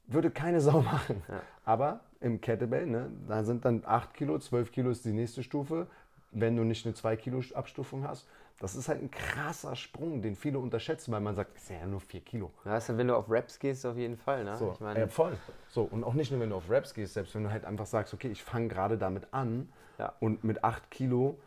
Würde 0.06 0.30
keine 0.30 0.62
Sau 0.62 0.82
machen. 0.82 1.24
Ja. 1.28 1.42
Aber 1.66 2.02
im 2.22 2.40
Kettlebell, 2.40 2.86
ne, 2.86 3.10
da 3.28 3.44
sind 3.44 3.66
dann 3.66 3.84
8 3.84 4.14
Kilo, 4.14 4.38
12 4.38 4.72
Kilo 4.72 4.92
ist 4.92 5.06
die 5.06 5.12
nächste 5.12 5.42
Stufe, 5.42 5.88
wenn 6.32 6.56
du 6.56 6.64
nicht 6.64 6.86
eine 6.86 6.94
2 6.94 7.16
Kilo 7.16 7.42
Abstufung 7.56 8.08
hast. 8.08 8.28
Das 8.60 8.76
ist 8.76 8.90
halt 8.90 9.02
ein 9.02 9.10
krasser 9.10 9.76
Sprung, 9.76 10.22
den 10.22 10.36
viele 10.36 10.60
unterschätzen, 10.60 11.14
weil 11.14 11.22
man 11.22 11.34
sagt, 11.34 11.56
es 11.56 11.68
sind 11.68 11.80
ja 11.80 11.86
nur 11.86 12.02
4 12.02 12.22
Kilo. 12.22 12.52
Ja, 12.66 12.74
also 12.74 12.98
wenn 12.98 13.08
du 13.08 13.16
auf 13.16 13.26
Raps 13.30 13.58
gehst, 13.58 13.86
auf 13.86 13.96
jeden 13.96 14.18
Fall. 14.18 14.44
Ne? 14.44 14.58
So, 14.58 14.74
ich 14.74 14.80
meine, 14.82 15.00
äh, 15.02 15.08
voll. 15.08 15.38
So, 15.70 15.84
und 15.84 16.04
auch 16.04 16.14
nicht 16.14 16.32
nur, 16.32 16.42
wenn 16.42 16.50
du 16.50 16.58
auf 16.58 16.70
Raps 16.70 16.94
gehst, 16.94 17.14
selbst 17.14 17.34
wenn 17.36 17.44
du 17.44 17.52
halt 17.52 17.64
einfach 17.64 17.86
sagst, 17.86 18.14
okay, 18.14 18.28
ich 18.30 18.44
fange 18.44 18.68
gerade 18.68 18.98
damit 18.98 19.28
an 19.32 19.72
ja. 19.98 20.14
und 20.20 20.44
mit 20.44 20.64
8 20.64 20.92
Kilo 20.92 21.38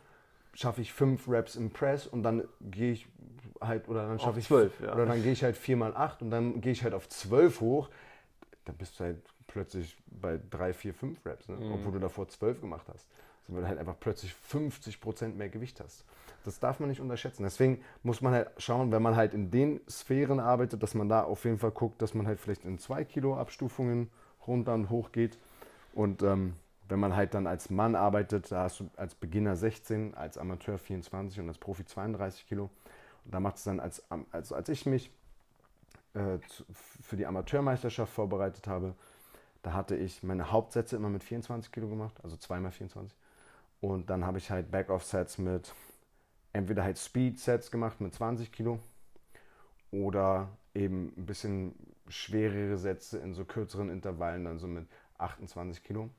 schaffe 0.55 0.81
ich 0.81 0.91
5 0.91 1.25
Raps 1.27 1.55
im 1.55 1.71
Press 1.71 2.07
und 2.07 2.23
dann 2.23 2.47
gehe 2.61 2.93
ich 2.93 3.07
halt, 3.61 3.87
oder 3.87 4.07
dann 4.07 4.19
schaffe 4.19 4.39
ich 4.39 4.47
12, 4.47 4.79
ja. 4.81 4.93
oder 4.93 5.05
dann 5.05 5.21
gehe 5.21 5.31
ich 5.31 5.43
halt 5.43 5.55
4 5.55 5.77
mal 5.77 5.95
8 5.95 6.23
und 6.23 6.31
dann 6.31 6.61
gehe 6.61 6.71
ich 6.71 6.83
halt 6.83 6.95
auf 6.95 7.07
12 7.07 7.61
hoch. 7.61 7.89
Dann 8.65 8.75
bist 8.75 8.99
du 8.99 9.03
halt 9.03 9.21
plötzlich 9.47 9.97
bei 10.07 10.39
3, 10.49 10.73
4, 10.73 10.93
5 10.93 11.25
Raps, 11.25 11.47
ne? 11.47 11.57
mhm. 11.57 11.73
obwohl 11.73 11.93
du 11.93 11.99
davor 11.99 12.27
12 12.27 12.61
gemacht 12.61 12.87
hast. 12.91 13.07
Also 13.41 13.53
weil 13.53 13.61
du 13.61 13.67
halt 13.67 13.79
einfach 13.79 13.99
plötzlich 13.99 14.33
50 14.33 15.01
Prozent 15.01 15.37
mehr 15.37 15.49
Gewicht 15.49 15.79
hast. 15.79 16.05
Das 16.43 16.59
darf 16.59 16.79
man 16.79 16.89
nicht 16.89 17.01
unterschätzen. 17.01 17.43
Deswegen 17.43 17.81
muss 18.03 18.21
man 18.21 18.33
halt 18.33 18.51
schauen, 18.57 18.91
wenn 18.91 19.01
man 19.01 19.15
halt 19.15 19.33
in 19.33 19.51
den 19.51 19.79
Sphären 19.89 20.39
arbeitet, 20.39 20.83
dass 20.83 20.93
man 20.93 21.09
da 21.09 21.23
auf 21.23 21.45
jeden 21.45 21.57
Fall 21.57 21.71
guckt, 21.71 22.01
dass 22.01 22.13
man 22.13 22.27
halt 22.27 22.39
vielleicht 22.39 22.65
in 22.65 22.79
2 22.79 23.05
Kilo 23.05 23.37
Abstufungen 23.37 24.09
runter 24.47 24.73
und 24.73 24.89
hoch 24.89 25.11
geht. 25.11 25.37
Und 25.93 26.23
ähm, 26.23 26.53
wenn 26.89 26.99
man 26.99 27.15
halt 27.15 27.33
dann 27.33 27.47
als 27.47 27.69
Mann 27.69 27.95
arbeitet, 27.95 28.51
da 28.51 28.63
hast 28.63 28.79
du 28.79 28.89
als 28.97 29.15
Beginner 29.15 29.55
16, 29.55 30.15
als 30.15 30.37
Amateur 30.37 30.77
24 30.77 31.39
und 31.39 31.47
als 31.47 31.57
Profi 31.57 31.85
32 31.85 32.47
Kilo. 32.47 32.69
Und 33.25 33.33
da 33.33 33.39
macht 33.39 33.57
es 33.57 33.63
dann, 33.63 33.79
als, 33.79 34.03
als, 34.31 34.51
als 34.51 34.69
ich 34.69 34.85
mich 34.85 35.11
äh, 36.13 36.37
für 37.01 37.15
die 37.15 37.25
Amateurmeisterschaft 37.25 38.13
vorbereitet 38.13 38.67
habe, 38.67 38.95
da 39.63 39.73
hatte 39.73 39.95
ich 39.95 40.23
meine 40.23 40.51
Hauptsätze 40.51 40.95
immer 40.97 41.09
mit 41.09 41.23
24 41.23 41.71
Kilo 41.71 41.87
gemacht, 41.87 42.13
also 42.21 42.35
zweimal 42.35 42.71
24. 42.71 43.17
Und 43.79 44.09
dann 44.09 44.25
habe 44.25 44.37
ich 44.37 44.51
halt 44.51 44.69
Back-Off-Sets 44.71 45.37
mit 45.37 45.73
entweder 46.53 46.83
halt 46.83 46.97
Speed-Sets 46.97 47.71
gemacht 47.71 47.99
mit 47.99 48.13
20 48.13 48.51
Kilo 48.51 48.79
oder 49.91 50.49
eben 50.73 51.13
ein 51.17 51.25
bisschen 51.25 51.75
schwerere 52.07 52.77
Sätze 52.77 53.17
in 53.19 53.33
so 53.33 53.45
kürzeren 53.45 53.89
Intervallen, 53.89 54.45
dann 54.45 54.59
so 54.59 54.67
mit 54.67 54.87
28 55.17 55.83
Kilo. 55.83 56.09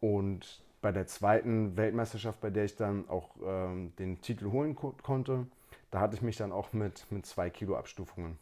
Und 0.00 0.62
bei 0.80 0.92
der 0.92 1.06
zweiten 1.06 1.76
Weltmeisterschaft, 1.76 2.40
bei 2.40 2.50
der 2.50 2.64
ich 2.64 2.76
dann 2.76 3.08
auch 3.08 3.36
ähm, 3.42 3.94
den 3.96 4.20
Titel 4.20 4.50
holen 4.50 4.74
ko 4.74 4.94
konnte, 5.02 5.46
da 5.90 6.00
hatte 6.00 6.16
ich 6.16 6.22
mich 6.22 6.36
dann 6.36 6.52
auch 6.52 6.72
mit, 6.72 7.10
mit 7.10 7.24
zwei 7.24 7.48
Kilo 7.50 7.76
Abstufungen 7.76 8.38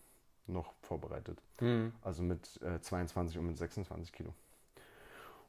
noch 0.46 0.72
vorbereitet. 0.82 1.38
Mhm. 1.60 1.92
Also 2.02 2.22
mit 2.22 2.60
äh, 2.62 2.80
22 2.80 3.38
und 3.38 3.46
mit 3.46 3.58
26 3.58 4.12
Kilo. 4.12 4.32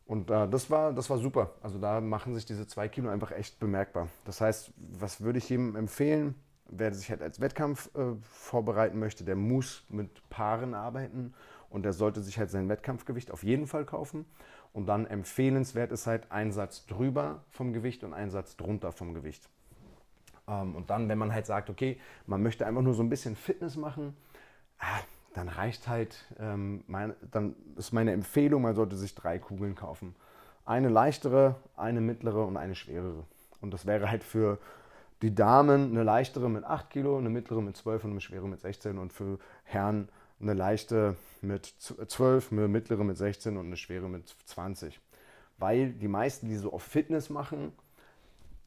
Und 0.05 0.29
äh, 0.29 0.47
das, 0.49 0.69
war, 0.69 0.93
das 0.93 1.09
war 1.09 1.17
super. 1.17 1.51
Also 1.61 1.79
da 1.79 2.01
machen 2.01 2.33
sich 2.33 2.45
diese 2.45 2.67
zwei 2.67 2.87
Kilo 2.87 3.09
einfach 3.09 3.31
echt 3.31 3.59
bemerkbar. 3.59 4.09
Das 4.25 4.41
heißt, 4.41 4.71
was 4.77 5.21
würde 5.21 5.37
ich 5.39 5.49
jedem 5.49 5.75
empfehlen? 5.75 6.35
Wer 6.69 6.93
sich 6.93 7.09
halt 7.09 7.21
als 7.21 7.39
Wettkampf 7.39 7.89
äh, 7.95 8.15
vorbereiten 8.21 8.99
möchte, 8.99 9.23
der 9.23 9.35
muss 9.35 9.85
mit 9.89 10.27
Paaren 10.29 10.73
arbeiten 10.73 11.33
und 11.69 11.83
der 11.83 11.93
sollte 11.93 12.21
sich 12.21 12.37
halt 12.37 12.49
sein 12.49 12.67
Wettkampfgewicht 12.69 13.31
auf 13.31 13.43
jeden 13.43 13.67
Fall 13.67 13.85
kaufen. 13.85 14.25
Und 14.73 14.87
dann 14.87 15.05
empfehlenswert 15.05 15.91
ist 15.91 16.07
halt 16.07 16.31
ein 16.31 16.51
Satz 16.51 16.85
drüber 16.87 17.43
vom 17.51 17.73
Gewicht 17.73 18.03
und 18.03 18.13
ein 18.13 18.31
Satz 18.31 18.57
drunter 18.57 18.91
vom 18.91 19.13
Gewicht. 19.13 19.47
Ähm, 20.47 20.75
und 20.75 20.89
dann, 20.89 21.07
wenn 21.09 21.17
man 21.17 21.33
halt 21.33 21.45
sagt, 21.45 21.69
okay, 21.69 21.99
man 22.25 22.41
möchte 22.41 22.65
einfach 22.65 22.81
nur 22.81 22.93
so 22.93 23.03
ein 23.03 23.09
bisschen 23.09 23.35
Fitness 23.35 23.75
machen, 23.75 24.17
ah, 24.79 24.99
dann 25.33 25.49
reicht 25.49 25.87
halt, 25.87 26.15
ähm, 26.39 26.83
mein, 26.87 27.13
dann 27.31 27.55
ist 27.75 27.91
meine 27.91 28.11
Empfehlung, 28.11 28.61
man 28.61 28.75
sollte 28.75 28.95
sich 28.95 29.15
drei 29.15 29.39
Kugeln 29.39 29.75
kaufen. 29.75 30.15
Eine 30.65 30.89
leichtere, 30.89 31.55
eine 31.75 32.01
mittlere 32.01 32.45
und 32.45 32.57
eine 32.57 32.75
schwerere. 32.75 33.23
Und 33.61 33.73
das 33.73 33.85
wäre 33.85 34.09
halt 34.09 34.23
für 34.23 34.59
die 35.21 35.33
Damen 35.33 35.91
eine 35.91 36.03
leichtere 36.03 36.49
mit 36.49 36.63
8 36.63 36.89
Kilo, 36.89 37.17
eine 37.17 37.29
mittlere 37.29 37.61
mit 37.61 37.77
12 37.77 38.03
und 38.05 38.11
eine 38.11 38.21
schwere 38.21 38.47
mit 38.47 38.61
16 38.61 38.97
und 38.97 39.13
für 39.13 39.39
Herren 39.63 40.09
eine 40.41 40.53
leichte 40.53 41.15
mit 41.41 41.65
12, 41.65 42.51
eine 42.51 42.67
mittlere 42.67 43.03
mit 43.03 43.17
16 43.17 43.57
und 43.57 43.67
eine 43.67 43.77
schwere 43.77 44.09
mit 44.09 44.35
20. 44.45 44.99
Weil 45.57 45.93
die 45.93 46.07
meisten, 46.07 46.49
die 46.49 46.57
so 46.57 46.73
auf 46.73 46.83
Fitness 46.83 47.29
machen, 47.29 47.71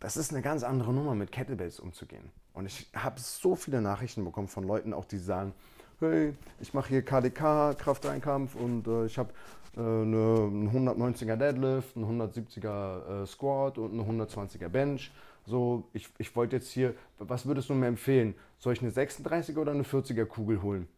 das 0.01 0.17
ist 0.17 0.33
eine 0.33 0.43
ganz 0.43 0.63
andere 0.63 0.93
Nummer, 0.93 1.15
mit 1.15 1.33
Kettlebells 1.33 1.81
umzugehen. 1.81 2.31
Und 2.53 2.67
ich 2.67 2.89
habe 2.95 3.21
so 3.21 3.55
viele 3.55 3.83
Nachrichten 3.83 4.25
bekommen 4.25 4.49
von 4.49 4.65
Leuten, 4.65 4.95
auch 4.95 5.05
die 5.05 5.19
sagen, 5.19 5.53
hey, 6.01 6.35
ich 6.61 6.75
mache 6.75 6.89
hier 6.91 7.03
KDK, 7.03 7.77
Krafteinkampf 7.79 8.55
und 8.55 8.87
äh, 8.87 9.07
ich 9.07 9.19
habe 9.19 9.33
äh, 9.77 9.81
eine, 9.81 10.47
einen 10.47 10.71
190er 10.71 11.37
Deadlift, 11.37 11.97
einen 11.97 12.21
170er 12.21 13.23
äh, 13.23 13.27
Squat 13.27 13.79
und 13.79 13.93
eine 13.93 14.25
120er 14.25 14.69
Bench. 14.69 15.11
So, 15.47 15.89
ich, 15.93 16.09
ich 16.19 16.35
wollte 16.35 16.57
jetzt 16.57 16.71
hier, 16.71 16.95
was 17.19 17.47
würdest 17.47 17.71
du 17.71 17.75
mir 17.75 17.87
empfehlen? 17.87 18.35
Soll 18.59 18.73
ich 18.73 18.83
eine 18.83 18.91
36er 18.91 19.59
oder 19.59 19.73
eine 19.73 19.85
40er 19.85 20.27
Kugel 20.27 20.61
holen? 20.61 20.89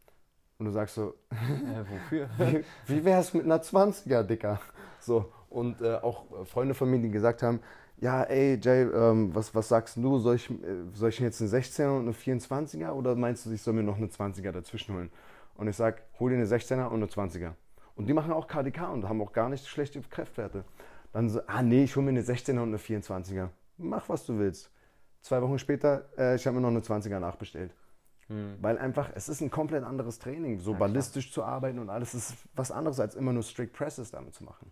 Und 0.58 0.66
du 0.66 0.72
sagst 0.72 0.96
so, 0.96 1.14
äh, 1.30 1.84
wofür? 1.88 2.28
wie, 2.38 2.64
wie 2.86 3.04
wäre 3.04 3.20
es 3.20 3.34
mit 3.34 3.44
einer 3.44 3.62
20er, 3.62 4.22
Dicker? 4.22 4.60
So, 5.00 5.32
und 5.48 5.80
äh, 5.80 5.94
auch 5.96 6.24
Freunde 6.46 6.74
von 6.74 6.90
mir, 6.90 6.98
die 6.98 7.10
gesagt 7.10 7.42
haben, 7.42 7.60
ja, 8.00 8.22
ey, 8.22 8.58
Jay, 8.62 8.82
ähm, 8.82 9.34
was, 9.34 9.54
was 9.54 9.68
sagst 9.68 9.96
du? 9.96 10.18
Soll 10.18 10.36
ich, 10.36 10.50
äh, 10.50 10.54
soll 10.92 11.08
ich 11.08 11.18
jetzt 11.18 11.40
eine 11.40 11.50
16er 11.50 11.96
und 11.96 12.02
eine 12.02 12.12
24er 12.12 12.90
oder 12.90 13.16
meinst 13.16 13.46
du, 13.46 13.50
ich 13.50 13.62
soll 13.62 13.74
mir 13.74 13.82
noch 13.82 13.96
eine 13.96 14.06
20er 14.06 14.52
dazwischen 14.52 14.94
holen? 14.94 15.10
Und 15.56 15.66
ich 15.66 15.76
sag, 15.76 16.02
hol 16.20 16.30
dir 16.30 16.36
eine 16.36 16.46
16er 16.46 16.86
und 16.86 17.02
eine 17.02 17.06
20er. 17.06 17.54
Und 17.96 18.08
die 18.08 18.12
machen 18.12 18.32
auch 18.32 18.46
KDK 18.46 18.92
und 18.92 19.08
haben 19.08 19.20
auch 19.20 19.32
gar 19.32 19.48
nicht 19.48 19.66
schlechte 19.66 20.00
Kräftwerte. 20.00 20.64
Dann 21.12 21.28
so, 21.28 21.40
ah 21.48 21.62
nee, 21.62 21.84
ich 21.84 21.96
hole 21.96 22.04
mir 22.04 22.10
eine 22.10 22.22
16er 22.22 22.60
und 22.60 22.68
eine 22.68 22.76
24er. 22.76 23.48
Mach, 23.78 24.08
was 24.08 24.24
du 24.24 24.38
willst. 24.38 24.70
Zwei 25.20 25.42
Wochen 25.42 25.58
später, 25.58 26.08
äh, 26.16 26.36
ich 26.36 26.46
habe 26.46 26.54
mir 26.54 26.60
noch 26.60 26.68
eine 26.68 26.80
20er 26.80 27.18
nachbestellt. 27.18 27.74
Hm. 28.28 28.58
Weil 28.60 28.78
einfach, 28.78 29.10
es 29.14 29.28
ist 29.28 29.40
ein 29.40 29.50
komplett 29.50 29.82
anderes 29.82 30.20
Training. 30.20 30.60
So 30.60 30.72
ja, 30.72 30.78
ballistisch 30.78 31.32
zu 31.32 31.42
arbeiten 31.42 31.80
und 31.80 31.90
alles 31.90 32.14
ist 32.14 32.36
was 32.54 32.70
anderes, 32.70 33.00
als 33.00 33.16
immer 33.16 33.32
nur 33.32 33.42
Strict 33.42 33.72
Presses 33.72 34.12
damit 34.12 34.34
zu 34.34 34.44
machen. 34.44 34.70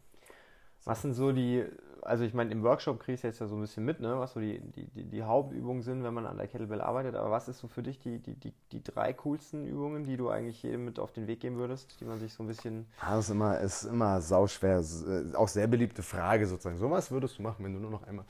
Was 0.84 1.02
sind 1.02 1.14
so 1.14 1.32
die, 1.32 1.64
also 2.02 2.24
ich 2.24 2.34
meine, 2.34 2.50
im 2.50 2.62
Workshop 2.62 3.00
kriegst 3.00 3.24
du 3.24 3.28
jetzt 3.28 3.40
ja 3.40 3.46
so 3.46 3.56
ein 3.56 3.60
bisschen 3.60 3.84
mit, 3.84 4.00
ne, 4.00 4.18
was 4.18 4.32
so 4.32 4.40
die, 4.40 4.60
die, 4.60 5.04
die, 5.04 5.22
Hauptübungen 5.22 5.82
sind, 5.82 6.04
wenn 6.04 6.14
man 6.14 6.26
an 6.26 6.36
der 6.36 6.46
Kettlebell 6.46 6.80
arbeitet, 6.80 7.14
aber 7.14 7.30
was 7.30 7.48
ist 7.48 7.58
so 7.58 7.68
für 7.68 7.82
dich 7.82 7.98
die, 7.98 8.18
die, 8.18 8.34
die, 8.34 8.52
die 8.72 8.82
drei 8.82 9.12
coolsten 9.12 9.66
Übungen, 9.66 10.04
die 10.04 10.16
du 10.16 10.28
eigentlich 10.28 10.62
jedem 10.62 10.84
mit 10.84 10.98
auf 10.98 11.12
den 11.12 11.26
Weg 11.26 11.40
geben 11.40 11.56
würdest, 11.56 12.00
die 12.00 12.04
man 12.04 12.18
sich 12.18 12.32
so 12.32 12.42
ein 12.42 12.46
bisschen... 12.46 12.86
Ah, 13.00 13.16
das 13.16 13.26
ist 13.26 13.30
immer, 13.30 13.60
ist 13.60 13.84
immer 13.84 14.20
sauschwer, 14.20 14.80
äh, 14.80 15.34
auch 15.34 15.48
sehr 15.48 15.66
beliebte 15.66 16.02
Frage 16.02 16.46
sozusagen. 16.46 16.76
So 16.76 16.90
was 16.90 17.10
würdest 17.10 17.38
du 17.38 17.42
machen, 17.42 17.64
wenn 17.64 17.74
du 17.74 17.80
nur 17.80 17.90
noch 17.90 18.02
einmal... 18.04 18.24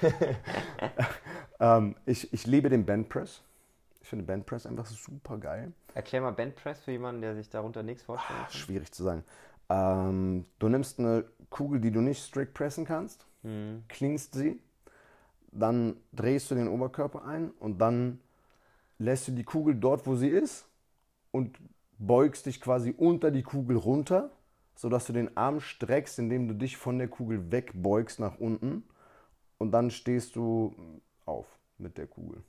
ähm, 1.60 1.96
ich, 2.06 2.32
ich 2.32 2.46
liebe 2.46 2.68
den 2.68 2.84
Bandpress. 2.84 3.42
Ich 4.02 4.08
finde 4.08 4.24
Bandpress 4.24 4.66
einfach 4.66 4.86
super 4.86 5.38
geil. 5.38 5.72
Erklär 5.94 6.22
mal 6.22 6.32
Bandpress 6.32 6.80
für 6.80 6.90
jemanden, 6.90 7.20
der 7.20 7.34
sich 7.34 7.48
darunter 7.48 7.82
nichts 7.82 8.02
vorstellen 8.02 8.40
kann. 8.40 8.50
Schwierig 8.50 8.92
zu 8.92 9.04
sagen. 9.04 9.24
Ähm, 9.70 10.46
du 10.58 10.68
nimmst 10.68 11.00
eine 11.00 11.24
Kugel, 11.50 11.80
die 11.80 11.92
du 11.92 12.02
nicht 12.02 12.22
strict 12.24 12.54
pressen 12.54 12.84
kannst, 12.86 13.26
Mhm. 13.42 13.84
cleanst 13.88 14.34
sie, 14.34 14.60
dann 15.52 15.96
drehst 16.12 16.50
du 16.50 16.56
den 16.56 16.68
Oberkörper 16.68 17.24
ein 17.24 17.50
und 17.52 17.78
dann 17.78 18.20
lässt 18.98 19.28
du 19.28 19.32
die 19.32 19.44
Kugel 19.44 19.74
dort, 19.76 20.06
wo 20.06 20.16
sie 20.16 20.28
ist 20.28 20.68
und 21.32 21.58
beugst 21.98 22.46
dich 22.46 22.60
quasi 22.60 22.94
unter 22.96 23.30
die 23.30 23.42
Kugel 23.42 23.76
runter, 23.76 24.30
sodass 24.76 25.06
du 25.06 25.12
den 25.12 25.36
Arm 25.36 25.60
streckst, 25.60 26.18
indem 26.18 26.48
du 26.48 26.54
dich 26.54 26.76
von 26.76 26.98
der 26.98 27.08
Kugel 27.08 27.52
wegbeugst 27.52 28.20
nach 28.20 28.38
unten 28.38 28.84
und 29.58 29.72
dann 29.72 29.90
stehst 29.90 30.36
du 30.36 30.74
auf 31.26 31.46
mit 31.78 31.98
der 31.98 32.06
Kugel. 32.06 32.42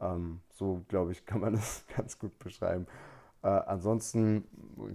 Ähm, 0.00 0.40
so, 0.52 0.84
glaube 0.88 1.12
ich, 1.12 1.26
kann 1.26 1.40
man 1.40 1.54
das 1.54 1.84
ganz 1.96 2.18
gut 2.18 2.38
beschreiben. 2.38 2.86
Äh, 3.46 3.62
ansonsten 3.66 4.44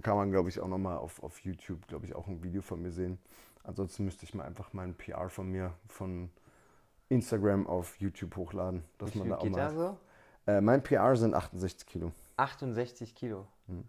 kann 0.02 0.16
man, 0.16 0.30
glaube 0.30 0.50
ich, 0.50 0.60
auch 0.60 0.68
nochmal 0.68 0.98
auf, 0.98 1.22
auf 1.22 1.38
YouTube, 1.38 1.86
glaube 1.88 2.04
ich, 2.04 2.14
auch 2.14 2.28
ein 2.28 2.42
Video 2.42 2.60
von 2.60 2.82
mir 2.82 2.90
sehen. 2.90 3.18
Ansonsten 3.64 4.04
müsste 4.04 4.26
ich 4.26 4.34
mal 4.34 4.44
einfach 4.44 4.74
meinen 4.74 4.92
PR 4.92 5.30
von 5.30 5.50
mir 5.50 5.72
von 5.86 6.28
Instagram 7.08 7.66
auf 7.66 7.98
YouTube 7.98 8.36
hochladen, 8.36 8.84
dass 8.98 9.14
Wie 9.14 9.20
man 9.20 9.30
da 9.30 9.38
auch 9.38 9.44
mal. 9.48 9.74
so? 9.74 9.96
Äh, 10.46 10.60
mein 10.60 10.82
PR 10.82 11.16
sind 11.16 11.34
68 11.34 11.86
Kilo. 11.86 12.12
68 12.36 13.14
Kilo. 13.14 13.46
Mhm. 13.68 13.84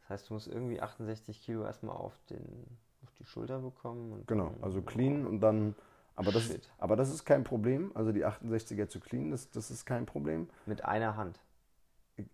Das 0.00 0.08
heißt, 0.08 0.30
du 0.30 0.34
musst 0.34 0.48
irgendwie 0.48 0.80
68 0.80 1.42
Kilo 1.42 1.64
erstmal 1.64 1.96
auf, 1.96 2.18
den, 2.30 2.78
auf 3.02 3.12
die 3.18 3.24
Schulter 3.26 3.58
bekommen. 3.58 4.12
Und 4.12 4.26
Genau, 4.26 4.54
also 4.62 4.80
clean 4.80 5.26
und 5.26 5.40
dann. 5.40 5.74
Aber 6.14 6.32
das, 6.32 6.44
Shit. 6.44 6.70
aber 6.78 6.96
das 6.96 7.10
ist 7.10 7.26
kein 7.26 7.44
Problem. 7.44 7.90
Also 7.92 8.12
die 8.12 8.24
68er 8.24 8.88
zu 8.88 8.98
clean, 8.98 9.30
das, 9.30 9.50
das 9.50 9.70
ist 9.70 9.84
kein 9.84 10.06
Problem. 10.06 10.48
Mit 10.64 10.82
einer 10.86 11.16
Hand. 11.16 11.38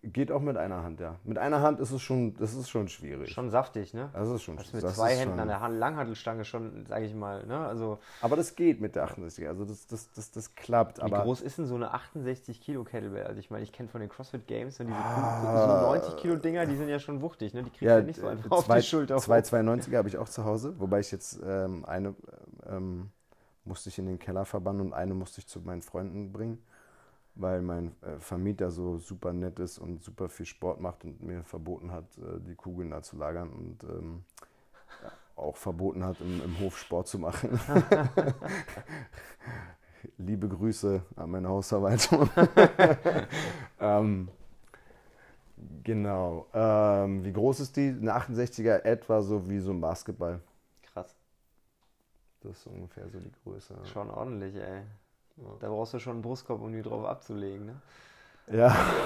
Geht 0.01 0.31
auch 0.31 0.39
mit 0.39 0.55
einer 0.55 0.81
Hand, 0.81 1.01
ja. 1.01 1.15
Mit 1.25 1.37
einer 1.37 1.59
Hand 1.59 1.81
ist 1.81 1.91
es 1.91 2.01
schon, 2.01 2.35
das 2.37 2.53
ist 2.53 2.69
schon 2.69 2.87
schwierig. 2.87 3.31
Schon 3.31 3.49
saftig, 3.49 3.93
ne? 3.93 4.09
Das 4.13 4.29
ist 4.29 4.41
schon 4.41 4.55
Das 4.55 4.71
mit 4.71 4.81
das 4.81 4.95
zwei 4.95 5.13
Händen 5.13 5.37
an 5.37 5.49
der 5.49 5.59
Hand, 5.59 5.77
Langhantelstange 5.77 6.45
schon, 6.45 6.85
sage 6.85 7.05
ich 7.05 7.13
mal, 7.13 7.45
ne? 7.45 7.67
Also, 7.67 7.99
Aber 8.21 8.37
das 8.37 8.55
geht 8.55 8.79
mit 8.79 8.95
der 8.95 9.09
68er. 9.09 9.49
Also 9.49 9.65
das, 9.65 9.85
das, 9.87 10.09
das, 10.13 10.31
das 10.31 10.55
klappt. 10.55 10.99
wie 10.99 11.01
Aber 11.01 11.23
groß 11.23 11.41
ist 11.41 11.57
denn 11.57 11.65
so 11.65 11.75
eine 11.75 11.93
68 11.93 12.61
Kilo 12.61 12.85
Kettlebell? 12.85 13.27
Also, 13.27 13.41
ich 13.41 13.51
meine, 13.51 13.63
ich 13.63 13.73
kenne 13.73 13.89
von 13.89 13.99
den 13.99 14.09
CrossFit 14.09 14.47
Games 14.47 14.79
und 14.79 14.87
diese 14.87 14.97
Ah. 14.97 15.81
so 15.81 15.87
90 15.87 16.15
Kilo 16.15 16.37
Dinger, 16.37 16.65
die 16.65 16.77
sind 16.77 16.87
ja 16.87 16.99
schon 16.99 17.21
wuchtig, 17.21 17.53
ne? 17.53 17.63
Die 17.63 17.69
kriegst 17.69 17.81
du 17.81 17.85
ja, 17.87 18.01
nicht 18.01 18.19
so 18.21 18.27
äh, 18.27 18.29
einfach 18.29 18.51
auf 18.51 18.65
zwei, 18.65 18.79
die 18.79 18.85
Schulter. 18.85 19.17
Zwei 19.17 19.39
92er 19.39 19.97
habe 19.97 20.07
ich 20.07 20.17
auch 20.17 20.29
zu 20.29 20.45
Hause, 20.45 20.79
wobei 20.79 21.01
ich 21.01 21.11
jetzt 21.11 21.41
ähm, 21.45 21.83
eine 21.83 22.15
ähm, 22.65 23.09
musste 23.65 23.89
ich 23.89 23.99
in 23.99 24.05
den 24.05 24.19
Keller 24.19 24.45
verbannen 24.45 24.81
und 24.81 24.93
eine 24.93 25.13
musste 25.13 25.39
ich 25.39 25.47
zu 25.47 25.59
meinen 25.61 25.81
Freunden 25.81 26.31
bringen, 26.31 26.63
weil 27.35 27.61
mein 27.61 27.95
äh, 28.01 28.19
Vermieter 28.19 28.71
so 28.71 28.97
super 28.97 29.33
nett 29.33 29.59
ist 29.59 29.79
und 29.79 30.01
super 30.03 30.29
viel 30.29 30.45
Sport 30.45 30.79
macht 30.79 31.03
und 31.03 31.21
mir 31.21 31.43
verboten 31.43 31.91
hat, 31.91 32.05
äh, 32.17 32.39
die 32.39 32.55
Kugeln 32.55 32.91
da 32.91 33.01
zu 33.01 33.17
lagern 33.17 33.49
und 33.49 33.83
ähm, 33.83 34.23
auch 35.35 35.57
verboten 35.57 36.03
hat, 36.03 36.21
im, 36.21 36.43
im 36.43 36.59
Hof 36.59 36.77
Sport 36.77 37.07
zu 37.07 37.17
machen. 37.17 37.59
Liebe 40.17 40.47
Grüße 40.47 41.01
an 41.15 41.31
meine 41.31 41.47
Hausverwaltung. 41.47 42.29
ähm, 43.79 44.29
genau. 45.83 46.47
Ähm, 46.53 47.23
wie 47.23 47.33
groß 47.33 47.61
ist 47.61 47.75
die? 47.77 47.87
Eine 47.87 48.15
68er 48.15 48.83
etwa 48.83 49.21
so 49.21 49.49
wie 49.49 49.59
so 49.59 49.71
ein 49.71 49.81
Basketball. 49.81 50.41
Krass. 50.83 51.15
Das 52.41 52.57
ist 52.57 52.67
ungefähr 52.67 53.09
so 53.09 53.19
die 53.19 53.31
Größe. 53.43 53.75
Schon 53.85 54.09
ordentlich, 54.09 54.55
ey. 54.55 54.83
Da 55.59 55.67
brauchst 55.67 55.93
du 55.93 55.99
schon 55.99 56.13
einen 56.13 56.21
Brustkorb, 56.21 56.61
um 56.61 56.71
die 56.71 56.81
drauf 56.81 57.05
abzulegen, 57.05 57.65
ne? 57.65 57.75
Ja. 58.51 58.75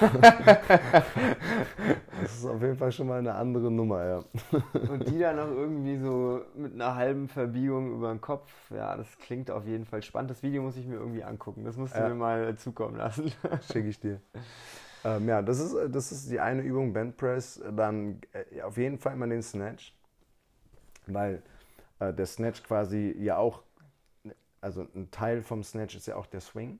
das 2.20 2.34
ist 2.34 2.44
auf 2.44 2.60
jeden 2.60 2.76
Fall 2.76 2.90
schon 2.90 3.06
mal 3.06 3.20
eine 3.20 3.34
andere 3.34 3.70
Nummer, 3.70 4.04
ja. 4.04 4.24
Und 4.90 5.08
die 5.08 5.18
dann 5.20 5.36
noch 5.36 5.46
irgendwie 5.46 5.96
so 5.98 6.42
mit 6.56 6.74
einer 6.74 6.96
halben 6.96 7.28
Verbiegung 7.28 7.94
über 7.94 8.10
den 8.10 8.20
Kopf. 8.20 8.50
Ja, 8.70 8.96
das 8.96 9.06
klingt 9.18 9.50
auf 9.50 9.64
jeden 9.64 9.84
Fall 9.84 10.02
spannend. 10.02 10.32
Das 10.32 10.42
Video 10.42 10.62
muss 10.62 10.76
ich 10.76 10.86
mir 10.86 10.96
irgendwie 10.96 11.22
angucken. 11.22 11.64
Das 11.64 11.76
musst 11.76 11.94
du 11.94 12.00
Ja. 12.00 12.08
mir 12.08 12.14
mal 12.16 12.56
zukommen 12.56 12.96
lassen. 12.96 13.32
Schicke 13.72 13.88
ich 13.88 14.00
dir. 14.00 14.20
Ähm, 15.04 15.28
ja, 15.28 15.40
das 15.40 15.60
ist, 15.60 15.76
das 15.94 16.10
ist 16.10 16.30
die 16.30 16.40
eine 16.40 16.62
Übung, 16.62 16.92
Bandpress. 16.92 17.62
Dann 17.76 18.20
äh, 18.32 18.62
auf 18.62 18.76
jeden 18.76 18.98
Fall 18.98 19.12
immer 19.12 19.28
den 19.28 19.42
Snatch. 19.42 19.94
Weil 21.06 21.42
äh, 22.00 22.12
der 22.12 22.26
Snatch 22.26 22.64
quasi 22.64 23.14
ja 23.20 23.36
auch, 23.36 23.62
also 24.60 24.86
ein 24.94 25.10
Teil 25.10 25.42
vom 25.42 25.62
Snatch 25.62 25.96
ist 25.96 26.06
ja 26.06 26.16
auch 26.16 26.26
der 26.26 26.40
Swing. 26.40 26.78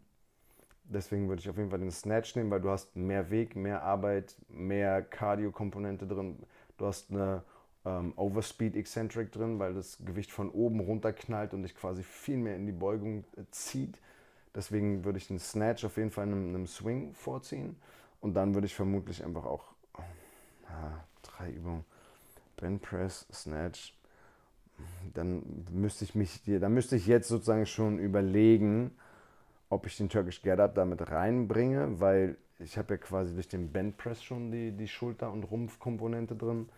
Deswegen 0.84 1.28
würde 1.28 1.40
ich 1.40 1.50
auf 1.50 1.56
jeden 1.56 1.70
Fall 1.70 1.80
den 1.80 1.90
Snatch 1.90 2.34
nehmen, 2.34 2.50
weil 2.50 2.60
du 2.60 2.70
hast 2.70 2.96
mehr 2.96 3.30
Weg, 3.30 3.56
mehr 3.56 3.82
Arbeit, 3.82 4.36
mehr 4.48 5.02
Cardio-Komponente 5.02 6.06
drin. 6.06 6.38
Du 6.78 6.86
hast 6.86 7.10
eine 7.10 7.42
ähm, 7.84 8.14
Overspeed 8.16 8.74
Eccentric 8.74 9.30
drin, 9.32 9.58
weil 9.58 9.74
das 9.74 9.98
Gewicht 10.04 10.32
von 10.32 10.50
oben 10.50 10.80
runter 10.80 11.12
knallt 11.12 11.52
und 11.52 11.62
dich 11.62 11.74
quasi 11.74 12.02
viel 12.02 12.38
mehr 12.38 12.56
in 12.56 12.64
die 12.66 12.72
Beugung 12.72 13.24
äh, 13.36 13.42
zieht. 13.50 14.00
Deswegen 14.54 15.04
würde 15.04 15.18
ich 15.18 15.28
den 15.28 15.38
Snatch 15.38 15.84
auf 15.84 15.98
jeden 15.98 16.10
Fall 16.10 16.26
einem, 16.26 16.48
einem 16.48 16.66
Swing 16.66 17.12
vorziehen. 17.12 17.76
Und 18.20 18.34
dann 18.34 18.54
würde 18.54 18.66
ich 18.66 18.74
vermutlich 18.74 19.22
einfach 19.24 19.44
auch 19.44 19.64
ja, 20.68 21.04
drei 21.22 21.50
Übungen. 21.50 21.84
Band 22.56 22.82
Press, 22.82 23.26
Snatch. 23.32 23.97
Dann 25.14 25.42
müsste 25.70 26.04
ich 26.04 26.14
mich, 26.14 26.42
dann 26.44 26.74
müsste 26.74 26.96
ich 26.96 27.06
jetzt 27.06 27.28
sozusagen 27.28 27.66
schon 27.66 27.98
überlegen, 27.98 28.92
ob 29.68 29.86
ich 29.86 29.96
den 29.96 30.08
Turkish 30.08 30.42
Get 30.42 30.60
Up 30.60 30.74
damit 30.74 31.10
reinbringe, 31.10 32.00
weil 32.00 32.36
ich 32.58 32.76
habe 32.78 32.94
ja 32.94 32.98
quasi 32.98 33.34
durch 33.34 33.48
den 33.48 33.72
Band 33.72 33.96
Press 33.96 34.22
schon 34.22 34.50
die, 34.50 34.72
die 34.72 34.88
Schulter- 34.88 35.32
und 35.32 35.44
Rumpfkomponente 35.44 36.34
drin. 36.36 36.68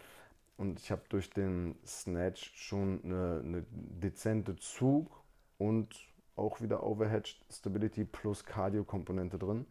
Und 0.56 0.78
ich 0.78 0.90
habe 0.90 1.02
durch 1.09 1.31
den 1.31 1.77
Snatch 1.86 2.52
schon 2.55 3.01
eine, 3.02 3.43
eine 3.44 3.66
dezente 3.70 4.56
Zug 4.56 5.09
und 5.56 5.89
auch 6.36 6.60
wieder 6.60 6.82
Overhead 6.82 7.35
Stability 7.51 8.05
plus 8.05 8.44
Cardio-Komponente 8.44 9.39
drin. 9.39 9.66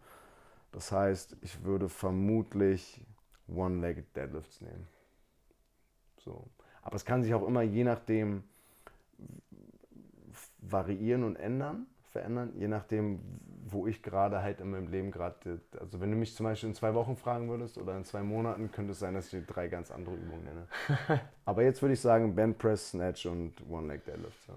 Das 0.71 0.91
heißt, 0.91 1.37
ich 1.41 1.63
würde 1.63 1.89
vermutlich 1.89 3.01
One-Legged 3.47 4.15
Deadlifts 4.15 4.61
nehmen. 4.61 4.87
So. 6.17 6.47
Aber 6.89 6.95
es 6.95 7.05
kann 7.05 7.21
sich 7.21 7.35
auch 7.35 7.45
immer 7.45 7.61
je 7.61 7.83
nachdem 7.83 8.41
variieren 10.57 11.23
und 11.23 11.35
ändern, 11.35 11.85
verändern, 12.01 12.51
je 12.55 12.67
nachdem, 12.67 13.19
wo 13.67 13.85
ich 13.85 14.01
gerade 14.01 14.41
halt 14.41 14.59
in 14.59 14.71
meinem 14.71 14.87
Leben 14.87 15.11
gerade, 15.11 15.61
also 15.79 16.01
wenn 16.01 16.09
du 16.09 16.17
mich 16.17 16.35
zum 16.35 16.45
Beispiel 16.45 16.69
in 16.69 16.73
zwei 16.73 16.95
Wochen 16.95 17.15
fragen 17.15 17.47
würdest 17.47 17.77
oder 17.77 17.95
in 17.95 18.05
zwei 18.05 18.23
Monaten, 18.23 18.71
könnte 18.71 18.93
es 18.93 18.99
sein, 18.99 19.13
dass 19.13 19.25
ich 19.25 19.39
dir 19.39 19.45
drei 19.45 19.67
ganz 19.67 19.91
andere 19.91 20.15
Übungen 20.15 20.43
nenne. 20.43 20.67
Aber 21.45 21.61
jetzt 21.61 21.83
würde 21.83 21.93
ich 21.93 22.01
sagen 22.01 22.33
Band 22.33 22.57
Press, 22.57 22.89
Snatch 22.89 23.27
und 23.27 23.53
One-Leg 23.69 24.03
Deadlifts. 24.05 24.47
Ja. 24.47 24.55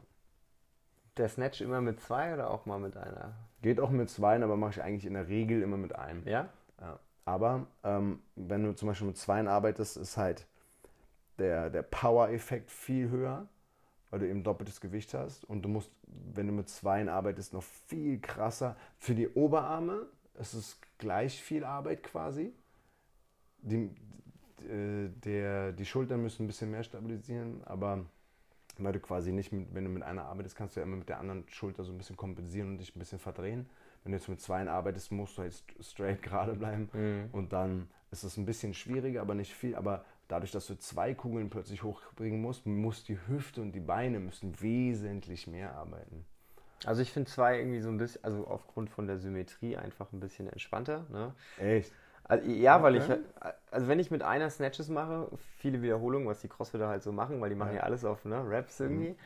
Der 1.18 1.28
Snatch 1.28 1.60
immer 1.60 1.82
mit 1.82 2.00
zwei 2.00 2.32
oder 2.32 2.48
auch 2.48 2.64
mal 2.64 2.78
mit 2.78 2.96
einer? 2.96 3.34
Geht 3.60 3.78
auch 3.78 3.90
mit 3.90 4.08
zweien, 4.08 4.42
aber 4.42 4.56
mache 4.56 4.70
ich 4.70 4.82
eigentlich 4.82 5.04
in 5.04 5.12
der 5.12 5.28
Regel 5.28 5.60
immer 5.60 5.76
mit 5.76 5.94
einem. 5.94 6.26
Ja? 6.26 6.48
Ja. 6.80 6.98
Aber 7.26 7.66
ähm, 7.84 8.20
wenn 8.36 8.64
du 8.64 8.74
zum 8.74 8.88
Beispiel 8.88 9.08
mit 9.08 9.18
zweien 9.18 9.48
arbeitest, 9.48 9.98
ist 9.98 10.16
halt 10.16 10.46
der, 11.42 11.70
der 11.70 11.82
Power-Effekt 11.82 12.70
viel 12.70 13.10
höher, 13.10 13.48
weil 14.10 14.20
du 14.20 14.28
eben 14.28 14.42
doppeltes 14.44 14.80
Gewicht 14.80 15.12
hast. 15.14 15.44
Und 15.44 15.62
du 15.62 15.68
musst, 15.68 15.90
wenn 16.06 16.46
du 16.46 16.52
mit 16.52 16.68
zweien 16.68 17.08
arbeitest, 17.08 17.52
noch 17.52 17.62
viel 17.62 18.20
krasser. 18.20 18.76
Für 18.98 19.14
die 19.14 19.28
Oberarme 19.28 20.06
ist 20.34 20.54
es 20.54 20.80
gleich 20.98 21.42
viel 21.42 21.64
Arbeit 21.64 22.02
quasi. 22.02 22.52
Die, 23.58 23.90
äh, 24.68 25.08
der, 25.24 25.72
die 25.72 25.84
Schultern 25.86 26.22
müssen 26.22 26.44
ein 26.44 26.46
bisschen 26.46 26.70
mehr 26.70 26.82
stabilisieren, 26.82 27.62
aber 27.64 28.04
weil 28.78 28.92
du 28.92 29.00
quasi 29.00 29.32
nicht, 29.32 29.52
mit, 29.52 29.74
wenn 29.74 29.84
du 29.84 29.90
mit 29.90 30.02
einer 30.02 30.24
arbeitest, 30.24 30.56
kannst 30.56 30.76
du 30.76 30.80
ja 30.80 30.86
immer 30.86 30.96
mit 30.96 31.08
der 31.08 31.18
anderen 31.20 31.44
Schulter 31.48 31.84
so 31.84 31.92
ein 31.92 31.98
bisschen 31.98 32.16
kompensieren 32.16 32.70
und 32.70 32.78
dich 32.78 32.94
ein 32.96 32.98
bisschen 32.98 33.18
verdrehen. 33.18 33.68
Wenn 34.02 34.12
du 34.12 34.18
jetzt 34.18 34.28
mit 34.28 34.40
zweien 34.40 34.68
arbeitest, 34.68 35.12
musst 35.12 35.36
du 35.38 35.42
halt 35.42 35.52
st- 35.52 35.82
straight 35.82 36.22
gerade 36.28 36.54
bleiben. 36.54 36.88
Mhm. 36.92 37.28
Und 37.32 37.52
dann 37.52 37.88
ist 38.10 38.24
es 38.24 38.36
ein 38.36 38.46
bisschen 38.46 38.74
schwieriger, 38.74 39.20
aber 39.20 39.34
nicht 39.34 39.52
viel. 39.52 39.76
Aber 39.76 40.04
dadurch, 40.28 40.52
dass 40.52 40.66
du 40.66 40.76
zwei 40.78 41.14
Kugeln 41.14 41.50
plötzlich 41.50 41.82
hochbringen 41.82 42.40
musst, 42.40 42.66
muss 42.66 43.04
die 43.04 43.18
Hüfte 43.26 43.60
und 43.60 43.72
die 43.72 43.80
Beine 43.80 44.20
müssen 44.20 44.60
wesentlich 44.60 45.46
mehr 45.46 45.74
arbeiten. 45.74 46.24
Also 46.84 47.02
ich 47.02 47.12
finde 47.12 47.30
zwei 47.30 47.58
irgendwie 47.58 47.80
so 47.80 47.88
ein 47.88 47.98
bisschen, 47.98 48.24
also 48.24 48.46
aufgrund 48.46 48.90
von 48.90 49.06
der 49.06 49.18
Symmetrie 49.18 49.76
einfach 49.76 50.12
ein 50.12 50.20
bisschen 50.20 50.48
entspannter. 50.48 51.06
Ne? 51.10 51.34
Echt? 51.58 51.92
Also, 52.24 52.48
ja, 52.48 52.82
weil 52.82 52.96
ich, 52.96 53.04
Okay. 53.04 53.18
also 53.70 53.88
wenn 53.88 53.98
ich 53.98 54.10
mit 54.10 54.22
einer 54.22 54.48
Snatches 54.48 54.88
mache, 54.88 55.28
viele 55.58 55.82
Wiederholungen, 55.82 56.28
was 56.28 56.40
die 56.40 56.48
Crossfitter 56.48 56.88
halt 56.88 57.02
so 57.02 57.12
machen, 57.12 57.40
weil 57.40 57.50
die 57.50 57.56
machen 57.56 57.74
ja, 57.74 57.80
Ja. 57.80 57.86
alles 57.86 58.04
auf 58.04 58.24
ne, 58.24 58.42
Raps 58.46 58.80
irgendwie, 58.80 59.08
Mhm, 59.08 59.16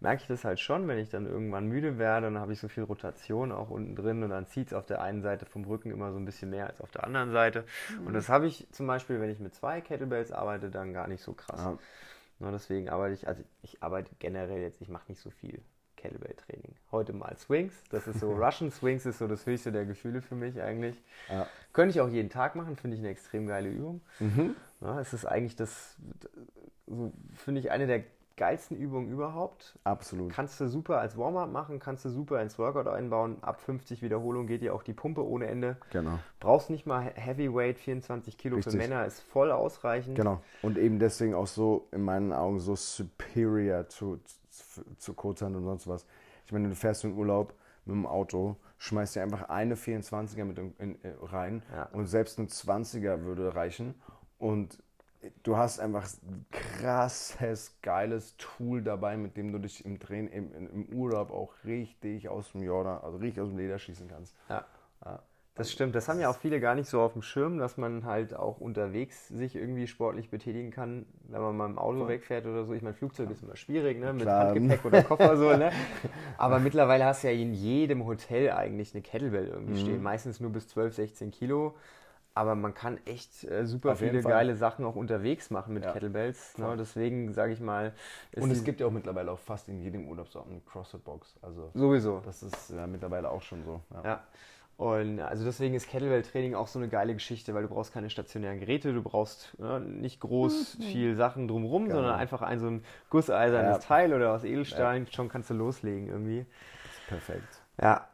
merke 0.00 0.22
ich 0.22 0.28
das 0.28 0.44
halt 0.44 0.58
schon, 0.58 0.88
wenn 0.88 0.98
ich 0.98 1.10
dann 1.10 1.26
irgendwann 1.26 1.66
müde 1.66 1.98
werde, 1.98 2.26
dann 2.26 2.38
habe 2.38 2.52
ich 2.54 2.58
so 2.60 2.68
viel 2.68 2.84
Rotation 2.84 3.52
auch 3.52 3.70
unten 3.70 3.94
drin 3.94 4.22
und 4.22 4.30
dann 4.30 4.46
zieht 4.46 4.68
es 4.68 4.72
auf 4.74 4.86
der 4.86 5.02
einen 5.02 5.22
Seite 5.22 5.44
vom 5.46 5.64
Rücken 5.64 5.90
immer 5.90 6.12
so 6.12 6.18
ein 6.18 6.24
bisschen 6.24 6.50
mehr 6.50 6.66
als 6.66 6.80
auf 6.80 6.90
der 6.90 7.04
anderen 7.04 7.30
Seite. 7.30 7.64
Und 8.04 8.14
das 8.14 8.28
habe 8.28 8.46
ich 8.46 8.66
zum 8.72 8.86
Beispiel, 8.86 9.20
wenn 9.20 9.30
ich 9.30 9.38
mit 9.38 9.54
zwei 9.54 9.80
Kettlebells 9.80 10.32
arbeite, 10.32 10.70
dann 10.70 10.92
gar 10.92 11.08
nicht 11.08 11.22
so 11.22 11.34
krass. 11.34 11.60
Ja. 11.60 11.78
Ne, 12.40 12.50
deswegen 12.52 12.88
arbeite 12.90 13.14
ich, 13.14 13.28
also 13.28 13.42
ich 13.62 13.82
arbeite 13.82 14.10
generell 14.18 14.60
jetzt, 14.62 14.80
ich 14.80 14.88
mache 14.88 15.04
nicht 15.08 15.20
so 15.20 15.30
viel. 15.30 15.62
Kettlebell-Training. 15.96 16.74
Heute 16.92 17.12
mal 17.12 17.36
Swings. 17.36 17.74
Das 17.90 18.06
ist 18.06 18.20
so, 18.20 18.32
Russian 18.36 18.70
Swings 18.70 19.06
ist 19.06 19.18
so 19.18 19.26
das 19.26 19.46
höchste 19.46 19.72
der 19.72 19.84
Gefühle 19.84 20.22
für 20.22 20.34
mich 20.34 20.60
eigentlich. 20.60 21.02
Ja. 21.30 21.46
Könnte 21.72 21.90
ich 21.90 22.00
auch 22.00 22.08
jeden 22.08 22.30
Tag 22.30 22.56
machen, 22.56 22.76
finde 22.76 22.96
ich 22.96 23.02
eine 23.02 23.10
extrem 23.10 23.46
geile 23.46 23.68
Übung. 23.68 24.00
Mhm. 24.20 24.54
Ja, 24.80 25.00
es 25.00 25.12
ist 25.12 25.24
eigentlich 25.24 25.56
das, 25.56 25.96
so, 26.86 27.12
finde 27.34 27.60
ich, 27.60 27.70
eine 27.70 27.86
der 27.86 28.04
geilsten 28.36 28.76
Übungen 28.76 29.08
überhaupt. 29.08 29.78
Absolut. 29.84 30.32
Kannst 30.32 30.60
du 30.60 30.68
super 30.68 30.98
als 30.98 31.16
Warm-up 31.16 31.50
machen, 31.50 31.78
kannst 31.78 32.04
du 32.04 32.10
super 32.10 32.40
ins 32.42 32.58
Workout 32.58 32.86
einbauen. 32.86 33.38
Ab 33.40 33.60
50 33.60 34.02
Wiederholungen 34.02 34.46
geht 34.46 34.62
dir 34.62 34.74
auch 34.74 34.82
die 34.82 34.92
Pumpe 34.92 35.26
ohne 35.26 35.46
Ende. 35.46 35.78
Genau. 35.90 36.18
Brauchst 36.38 36.70
nicht 36.70 36.86
mal 36.86 37.00
Heavyweight, 37.14 37.78
24 37.78 38.36
Kilo 38.36 38.56
Richtig. 38.56 38.72
für 38.72 38.78
Männer, 38.78 39.06
ist 39.06 39.20
voll 39.20 39.50
ausreichend. 39.50 40.16
Genau. 40.16 40.42
Und 40.62 40.76
eben 40.76 40.98
deswegen 40.98 41.34
auch 41.34 41.46
so, 41.46 41.88
in 41.92 42.02
meinen 42.02 42.32
Augen, 42.32 42.58
so 42.58 42.76
superior 42.76 43.88
zu, 43.88 44.20
zu, 44.56 44.82
zu 44.96 45.14
Kurzhand 45.14 45.56
und 45.56 45.64
sonst 45.64 45.86
was. 45.86 46.06
Ich 46.46 46.52
meine, 46.52 46.68
du 46.68 46.74
fährst 46.74 47.04
in 47.04 47.16
Urlaub 47.16 47.54
mit 47.84 47.94
dem 47.94 48.06
Auto, 48.06 48.56
schmeißt 48.78 49.16
dir 49.16 49.22
einfach 49.22 49.48
eine 49.48 49.74
24er 49.74 50.44
mit 50.44 50.58
in, 50.58 50.74
in, 50.78 51.04
äh, 51.04 51.14
rein 51.22 51.62
ja. 51.72 51.84
und 51.92 52.06
selbst 52.06 52.38
ein 52.38 52.48
20er 52.48 53.22
würde 53.22 53.54
reichen. 53.54 53.94
Und 54.38 54.82
du 55.42 55.56
hast 55.56 55.80
einfach 55.80 56.06
ein 56.22 56.46
krasses, 56.50 57.76
geiles 57.82 58.36
Tool 58.36 58.82
dabei, 58.82 59.16
mit 59.16 59.36
dem 59.36 59.52
du 59.52 59.58
dich 59.58 59.84
im, 59.84 59.98
Train 59.98 60.28
im, 60.28 60.52
im 60.52 60.86
Urlaub 60.96 61.30
auch 61.30 61.52
richtig 61.64 62.28
aus 62.28 62.52
dem 62.52 62.62
Jordan, 62.62 63.02
also 63.02 63.18
richtig 63.18 63.42
aus 63.42 63.48
dem 63.48 63.58
Leder 63.58 63.78
schießen 63.78 64.08
kannst. 64.08 64.36
Ja. 64.48 64.64
ja. 65.04 65.22
Das 65.56 65.72
stimmt, 65.72 65.94
das 65.94 66.06
haben 66.06 66.20
ja 66.20 66.28
auch 66.28 66.36
viele 66.36 66.60
gar 66.60 66.74
nicht 66.74 66.86
so 66.86 67.00
auf 67.00 67.14
dem 67.14 67.22
Schirm, 67.22 67.56
dass 67.56 67.78
man 67.78 68.04
halt 68.04 68.36
auch 68.36 68.60
unterwegs 68.60 69.28
sich 69.28 69.56
irgendwie 69.56 69.86
sportlich 69.86 70.28
betätigen 70.30 70.70
kann, 70.70 71.06
wenn 71.28 71.40
man 71.40 71.56
mal 71.56 71.64
im 71.64 71.78
Auto 71.78 72.00
Voll. 72.00 72.08
wegfährt 72.08 72.44
oder 72.44 72.66
so. 72.66 72.74
Ich 72.74 72.82
meine, 72.82 72.94
Flugzeug 72.94 73.30
ist 73.30 73.42
immer 73.42 73.56
schwierig, 73.56 73.98
ne? 73.98 74.12
mit 74.12 74.22
Klar. 74.22 74.48
Handgepäck 74.48 74.84
oder 74.84 75.02
Koffer 75.02 75.34
so. 75.38 75.56
Ne? 75.56 75.72
Aber 76.38 76.58
mittlerweile 76.58 77.06
hast 77.06 77.24
du 77.24 77.28
ja 77.28 77.32
in 77.32 77.54
jedem 77.54 78.04
Hotel 78.04 78.50
eigentlich 78.50 78.94
eine 78.94 79.00
Kettlebell 79.00 79.48
irgendwie 79.48 79.80
mhm. 79.80 79.86
stehen, 79.86 80.02
meistens 80.02 80.40
nur 80.40 80.50
bis 80.50 80.68
12, 80.68 80.94
16 80.94 81.30
Kilo. 81.30 81.74
Aber 82.34 82.54
man 82.54 82.74
kann 82.74 82.98
echt 83.06 83.44
äh, 83.44 83.64
super 83.64 83.92
Auf 83.92 84.00
viele 84.00 84.20
geile 84.20 84.56
Sachen 84.56 84.84
auch 84.84 84.94
unterwegs 84.94 85.48
machen 85.48 85.72
mit 85.72 85.84
ja. 85.84 85.92
Kettlebells. 85.92 86.58
Ne? 86.58 86.76
Deswegen 86.78 87.32
sage 87.32 87.54
ich 87.54 87.60
mal. 87.60 87.94
Und 88.36 88.50
es 88.50 88.62
gibt 88.62 88.80
ja 88.80 88.86
auch 88.86 88.90
mittlerweile 88.90 89.32
auch 89.32 89.38
fast 89.38 89.70
in 89.70 89.80
jedem 89.80 90.06
Urlaubsort 90.06 90.46
eine 90.46 90.60
CrossFit-Box. 90.60 91.38
Also 91.40 91.70
sowieso. 91.72 92.20
Das 92.26 92.42
ist 92.42 92.74
ja, 92.76 92.86
mittlerweile 92.86 93.30
auch 93.30 93.40
schon 93.40 93.64
so. 93.64 93.80
Ja. 94.04 94.20
Ja. 94.78 94.84
Und 94.84 95.20
also 95.20 95.44
deswegen 95.44 95.74
ist 95.74 95.88
Kettlebell-Training 95.88 96.54
auch 96.54 96.68
so 96.68 96.78
eine 96.78 96.88
geile 96.88 97.14
Geschichte, 97.14 97.54
weil 97.54 97.62
du 97.62 97.68
brauchst 97.68 97.92
keine 97.92 98.10
stationären 98.10 98.60
Geräte, 98.60 98.92
du 98.92 99.02
brauchst 99.02 99.58
ne, 99.58 99.80
nicht 99.80 100.20
groß 100.20 100.78
mhm. 100.78 100.82
viel 100.82 101.16
Sachen 101.16 101.48
drumherum, 101.48 101.84
genau. 101.84 101.96
sondern 101.96 102.14
einfach 102.16 102.42
ein 102.42 102.58
so 102.58 102.66
ein 102.66 102.84
gusseisernes 103.08 103.76
ja. 103.76 103.78
Teil 103.78 104.12
oder 104.12 104.32
aus 104.32 104.44
Edelstein, 104.44 105.06
schon 105.10 105.28
kannst 105.28 105.50
du 105.50 105.54
loslegen 105.54 106.08
irgendwie. 106.08 106.44
Perfekt. 107.08 107.62
Ja, 107.80 108.06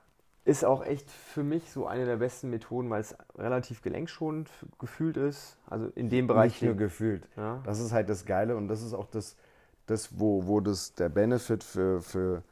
ist 0.45 0.65
auch 0.65 0.85
echt 0.85 1.11
für 1.11 1.45
mich 1.45 1.71
so 1.71 1.87
eine 1.87 2.05
der 2.05 2.17
besten 2.17 2.51
Methoden, 2.51 2.91
weil 2.91 3.01
es 3.01 3.17
relativ 3.37 3.83
gelenkschonend 3.83 4.51
gefühlt 4.79 5.17
ist. 5.17 5.57
Also 5.67 5.87
in 5.95 6.11
dem 6.11 6.27
Bereich. 6.27 6.61
Nicht 6.61 6.63
nur 6.63 6.75
gefühlt. 6.75 7.29
Ja. 7.37 7.61
Das 7.65 7.79
ist 7.79 7.93
halt 7.93 8.09
das 8.09 8.25
Geile 8.25 8.57
und 8.57 8.69
das 8.69 8.83
ist 8.83 8.93
auch 8.93 9.07
das, 9.07 9.37
das 9.87 10.19
wo, 10.19 10.47
wo 10.47 10.61
das, 10.61 10.95
der 10.95 11.09
Benefit 11.09 11.63
für, 11.63 12.01
für 12.03 12.43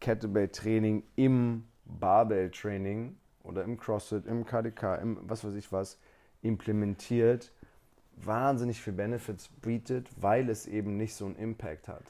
Kettlebell-Training 0.00 1.02
im 1.16 1.64
Barbell-Training 1.84 3.16
oder 3.44 3.64
im 3.64 3.78
CrossFit, 3.78 4.26
im 4.26 4.44
KDK, 4.44 5.00
im 5.00 5.18
was 5.22 5.44
weiß 5.44 5.54
ich 5.54 5.72
was, 5.72 5.98
implementiert, 6.42 7.52
wahnsinnig 8.16 8.80
viel 8.80 8.92
Benefits 8.92 9.48
bietet, 9.48 10.08
weil 10.20 10.48
es 10.48 10.66
eben 10.66 10.96
nicht 10.96 11.14
so 11.14 11.26
einen 11.26 11.36
Impact 11.36 11.88
hat. 11.88 12.04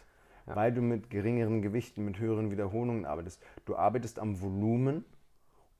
Ja. 0.46 0.56
Weil 0.56 0.72
du 0.72 0.82
mit 0.82 1.10
geringeren 1.10 1.62
Gewichten, 1.62 2.04
mit 2.04 2.18
höheren 2.18 2.50
Wiederholungen 2.50 3.04
arbeitest. 3.04 3.40
Du 3.64 3.76
arbeitest 3.76 4.18
am 4.18 4.40
Volumen 4.40 5.04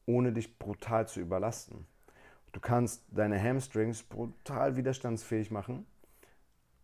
ohne 0.06 0.32
dich 0.32 0.58
brutal 0.58 1.06
zu 1.08 1.20
überlasten. 1.20 1.86
Du 2.52 2.60
kannst 2.60 3.04
deine 3.10 3.42
Hamstrings 3.42 4.02
brutal 4.02 4.76
widerstandsfähig 4.76 5.50
machen, 5.50 5.86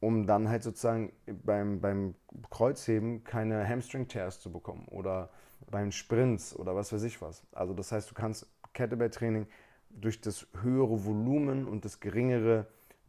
um 0.00 0.26
dann 0.26 0.48
halt 0.48 0.62
sozusagen 0.62 1.12
beim, 1.44 1.80
beim 1.80 2.14
Kreuzheben 2.50 3.22
keine 3.24 3.68
Hamstring-Tears 3.68 4.40
zu 4.40 4.50
bekommen 4.50 4.86
oder 4.88 5.30
beim 5.70 5.92
Sprints 5.92 6.56
oder 6.56 6.74
was 6.74 6.92
weiß 6.92 7.02
ich 7.02 7.20
was. 7.20 7.42
Also 7.52 7.74
das 7.74 7.92
heißt, 7.92 8.10
du 8.10 8.14
kannst 8.14 8.46
Kettlebell-Training 8.78 9.46
durch 9.90 10.20
das 10.20 10.46
höhere 10.62 11.04
Volumen 11.04 11.66
und 11.66 11.84
das 11.84 12.00
geringere 12.00 12.66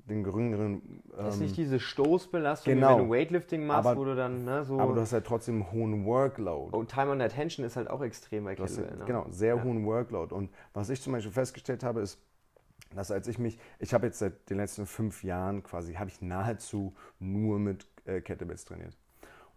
den 0.10 0.24
geringeren. 0.24 0.74
Ähm, 0.74 1.02
das 1.18 1.36
ist 1.36 1.42
nicht 1.42 1.58
diese 1.58 1.80
Stoßbelastung, 1.80 2.74
genau. 2.74 2.98
wenn 2.98 3.06
du 3.06 3.14
Weightlifting 3.14 3.66
machst, 3.66 3.88
aber, 3.88 4.00
wo 4.00 4.06
du 4.06 4.16
dann 4.16 4.44
ne, 4.44 4.66
so. 4.66 4.80
Aber 4.80 4.94
du 4.94 5.02
hast 5.02 5.14
halt 5.14 5.26
trotzdem 5.26 5.62
einen 5.62 5.72
hohen 5.72 6.06
Workload. 6.06 6.76
Und 6.76 6.90
Time 6.90 7.12
on 7.12 7.22
Attention 7.22 7.66
ist 7.66 7.76
halt 7.76 7.90
auch 7.90 8.02
extrem 8.02 8.44
bei 8.46 8.56
Kettlebell. 8.56 8.98
Ne? 8.98 9.06
Genau, 9.06 9.28
sehr 9.30 9.56
ja. 9.56 9.64
hohen 9.64 9.86
Workload. 9.86 10.34
Und 10.34 10.50
was 10.74 10.90
ich 10.90 11.02
zum 11.02 11.14
Beispiel 11.14 11.32
festgestellt 11.32 11.84
habe, 11.84 12.02
ist, 12.02 12.20
dass 12.96 13.12
als 13.12 13.28
ich 13.28 13.38
mich, 13.38 13.60
ich 13.78 13.94
habe 13.94 14.08
jetzt 14.08 14.20
seit 14.20 14.50
den 14.50 14.58
letzten 14.58 14.86
fünf 14.88 15.24
Jahren 15.24 15.62
quasi, 15.64 15.94
habe 15.94 16.10
ich 16.10 16.22
nahezu 16.22 16.96
nur 17.20 17.60
mit 17.60 17.86
äh, 18.06 18.22
Kettlebells 18.22 18.66
trainiert. 18.66 18.98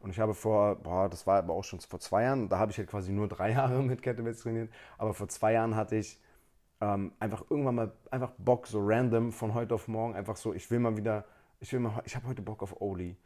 Und 0.02 0.10
ich 0.10 0.18
habe 0.18 0.34
vor, 0.34 0.76
boah, 0.76 1.08
das 1.08 1.26
war 1.26 1.38
aber 1.38 1.54
auch 1.54 1.62
schon 1.62 1.80
vor 1.80 2.00
zwei 2.00 2.24
Jahren, 2.24 2.48
da 2.48 2.58
habe 2.58 2.72
ich 2.72 2.78
halt 2.78 2.88
quasi 2.88 3.12
nur 3.12 3.28
drei 3.28 3.50
Jahre 3.52 3.82
mit 3.82 4.02
Kettlebells 4.02 4.40
trainiert, 4.40 4.70
aber 4.98 5.14
vor 5.14 5.28
zwei 5.28 5.52
Jahren 5.52 5.76
hatte 5.76 5.96
ich 5.96 6.20
ähm, 6.80 7.12
einfach 7.20 7.44
irgendwann 7.48 7.76
mal 7.76 7.92
einfach 8.10 8.32
Bock, 8.38 8.66
so 8.66 8.80
random 8.82 9.30
von 9.30 9.54
heute 9.54 9.74
auf 9.74 9.86
morgen, 9.86 10.14
einfach 10.16 10.36
so, 10.36 10.52
ich 10.52 10.68
will 10.70 10.80
mal 10.80 10.96
wieder, 10.96 11.24
ich 11.60 11.72
will 11.72 11.80
mal, 11.80 12.02
ich 12.04 12.16
habe 12.16 12.26
heute 12.26 12.42
Bock 12.42 12.62
auf 12.62 12.80
Oli. 12.80 13.16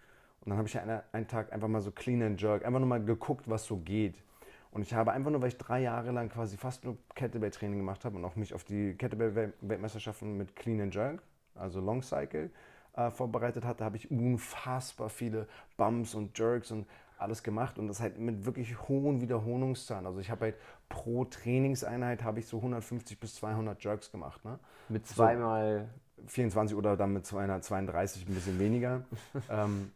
Und 0.41 0.51
dann 0.51 0.59
habe 0.59 0.69
ich 0.69 0.79
eine, 0.79 1.03
einen 1.13 1.27
Tag 1.27 1.53
einfach 1.53 1.67
mal 1.67 1.81
so 1.81 1.91
clean 1.91 2.23
and 2.23 2.41
jerk, 2.41 2.65
einfach 2.65 2.79
nur 2.79 2.89
mal 2.89 3.03
geguckt, 3.03 3.49
was 3.49 3.65
so 3.65 3.79
geht. 3.79 4.23
Und 4.71 4.83
ich 4.83 4.93
habe 4.93 5.13
einfach 5.13 5.31
nur, 5.31 5.41
weil 5.41 5.49
ich 5.49 5.57
drei 5.57 5.81
Jahre 5.81 6.11
lang 6.13 6.29
quasi 6.29 6.59
fast 6.59 6.85
nur 6.85 6.99
Kettlebell-Training 7.15 7.79
gemacht 7.79 8.05
habe 8.05 8.17
und 8.17 8.25
auch 8.27 8.37
mich 8.37 8.53
auf 8.53 8.63
die 8.63 8.93
Kettlebell-Weltmeisterschaften 8.93 10.37
mit 10.37 10.55
Clean 10.55 10.79
and 10.83 10.95
Jerk, 10.95 11.23
also 11.55 11.81
Long 11.81 12.03
Cycle, 12.03 12.51
äh, 12.97 13.11
vorbereitet 13.11 13.65
hatte, 13.65 13.85
habe 13.85 13.97
ich 13.97 14.11
unfassbar 14.11 15.09
viele 15.09 15.47
Bumps 15.77 16.15
und 16.15 16.37
Jerks 16.39 16.71
und 16.71 16.87
alles 17.19 17.43
gemacht 17.43 17.79
und 17.79 17.89
das 17.89 18.01
halt 18.01 18.19
mit 18.19 18.45
wirklich 18.45 18.89
hohen 18.89 19.21
Wiederholungszahlen. 19.21 20.07
Also 20.07 20.21
ich 20.21 20.31
habe 20.31 20.47
halt 20.47 20.57
pro 20.89 21.25
Trainingseinheit 21.25 22.23
habe 22.23 22.41
ich 22.41 22.47
so 22.47 22.59
150 22.59 23.19
bis 23.19 23.37
200 23.37 23.83
Jerks 23.83 24.11
gemacht. 24.11 24.45
Ne? 24.45 24.59
Mit 24.89 25.07
zweimal... 25.07 25.89
So 25.93 26.07
24 26.29 26.77
oder 26.77 26.97
dann 26.97 27.13
mit 27.13 27.27
232 27.27 28.27
ein 28.27 28.35
bisschen 28.35 28.59
weniger. 28.59 29.05
ähm, 29.51 29.93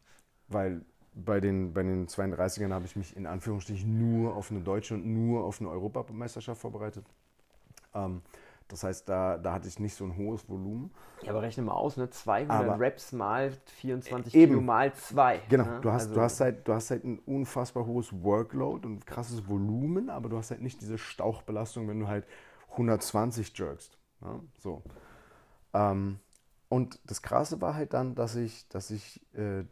weil 0.48 0.82
bei 1.14 1.40
den, 1.40 1.72
bei 1.72 1.82
den 1.82 2.06
32ern 2.06 2.72
habe 2.72 2.84
ich 2.84 2.96
mich 2.96 3.16
in 3.16 3.26
Anführungsstrichen 3.26 3.98
nur 3.98 4.36
auf 4.36 4.50
eine 4.50 4.60
deutsche 4.60 4.94
und 4.94 5.06
nur 5.06 5.44
auf 5.44 5.60
eine 5.60 5.70
Europameisterschaft 5.70 6.60
vorbereitet. 6.60 7.04
Ähm, 7.94 8.22
das 8.70 8.84
heißt, 8.84 9.08
da, 9.08 9.38
da 9.38 9.52
hatte 9.52 9.68
ich 9.68 9.78
nicht 9.78 9.94
so 9.94 10.04
ein 10.04 10.16
hohes 10.16 10.48
Volumen. 10.48 10.92
Ja, 11.22 11.30
aber 11.30 11.42
rechne 11.42 11.64
mal 11.64 11.72
aus, 11.72 11.96
ne? 11.96 12.08
200 12.08 12.50
aber 12.50 12.80
Reps 12.80 13.12
mal 13.12 13.52
24 13.80 14.34
eben, 14.34 14.52
Kilo 14.52 14.60
mal 14.60 14.92
2. 14.92 15.42
Genau, 15.48 15.64
ne? 15.64 15.80
du, 15.80 15.90
hast, 15.90 16.02
also, 16.02 16.14
du, 16.14 16.20
hast 16.20 16.40
halt, 16.40 16.68
du 16.68 16.72
hast 16.72 16.90
halt 16.90 17.04
ein 17.04 17.18
unfassbar 17.20 17.86
hohes 17.86 18.12
Workload 18.22 18.86
und 18.86 19.06
krasses 19.06 19.48
Volumen, 19.48 20.10
aber 20.10 20.28
du 20.28 20.36
hast 20.36 20.50
halt 20.50 20.62
nicht 20.62 20.80
diese 20.80 20.98
Stauchbelastung, 20.98 21.88
wenn 21.88 22.00
du 22.00 22.08
halt 22.08 22.26
120 22.72 23.56
jerkst. 23.58 23.98
Ne? 24.20 24.40
So. 24.58 24.82
Ähm, 25.74 26.20
und 26.68 27.00
das 27.04 27.22
Krasse 27.22 27.60
war 27.60 27.74
halt 27.74 27.94
dann, 27.94 28.14
dass 28.14 28.36
ich, 28.36 28.68
dass 28.68 28.90
ich 28.90 29.20
äh, 29.34 29.64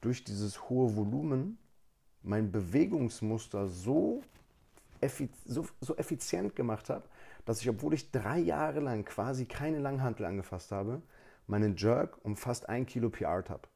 durch 0.00 0.24
dieses 0.24 0.68
hohe 0.68 0.96
Volumen 0.96 1.58
mein 2.22 2.50
Bewegungsmuster 2.50 3.68
so, 3.68 4.22
effiz 5.00 5.30
so, 5.44 5.66
so 5.80 5.96
effizient 5.96 6.54
gemacht 6.56 6.88
habe, 6.88 7.04
dass 7.44 7.60
ich, 7.60 7.68
obwohl 7.68 7.94
ich 7.94 8.10
drei 8.10 8.38
Jahre 8.38 8.80
lang 8.80 9.04
quasi 9.04 9.46
keine 9.46 9.78
Langhantel 9.78 10.26
angefasst 10.26 10.72
habe, 10.72 11.02
meinen 11.46 11.76
Jerk 11.76 12.18
um 12.24 12.36
fast 12.36 12.68
ein 12.68 12.86
Kilo 12.86 13.10
PR 13.10 13.44
habe. 13.48 13.68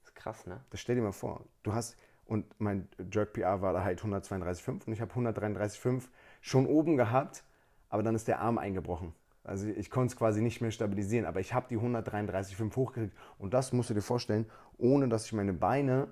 Das 0.00 0.10
ist 0.10 0.14
krass, 0.14 0.46
ne? 0.46 0.64
Das 0.70 0.80
stell 0.80 0.96
dir 0.96 1.02
mal 1.02 1.12
vor. 1.12 1.44
Du 1.62 1.72
hast, 1.72 1.96
und 2.24 2.46
mein 2.58 2.88
Jerk 3.12 3.32
PR 3.32 3.60
war 3.60 3.72
da 3.72 3.82
halt 3.82 4.00
132,5 4.00 4.86
und 4.86 4.92
ich 4.92 5.00
habe 5.00 5.12
133,5 5.12 6.08
schon 6.40 6.66
oben 6.66 6.96
gehabt, 6.96 7.44
aber 7.88 8.02
dann 8.02 8.14
ist 8.14 8.28
der 8.28 8.40
Arm 8.40 8.56
eingebrochen. 8.58 9.14
Also 9.42 9.68
ich 9.68 9.90
konnte 9.90 10.12
es 10.12 10.16
quasi 10.16 10.42
nicht 10.42 10.60
mehr 10.60 10.70
stabilisieren, 10.70 11.26
aber 11.26 11.40
ich 11.40 11.54
habe 11.54 11.66
die 11.68 11.78
133,5 11.78 12.76
hochgekriegt 12.76 13.16
und 13.38 13.54
das 13.54 13.72
musst 13.72 13.90
du 13.90 13.94
dir 13.94 14.02
vorstellen, 14.02 14.46
ohne 14.76 15.08
dass 15.08 15.26
ich 15.26 15.32
meine 15.32 15.52
Beine 15.52 16.08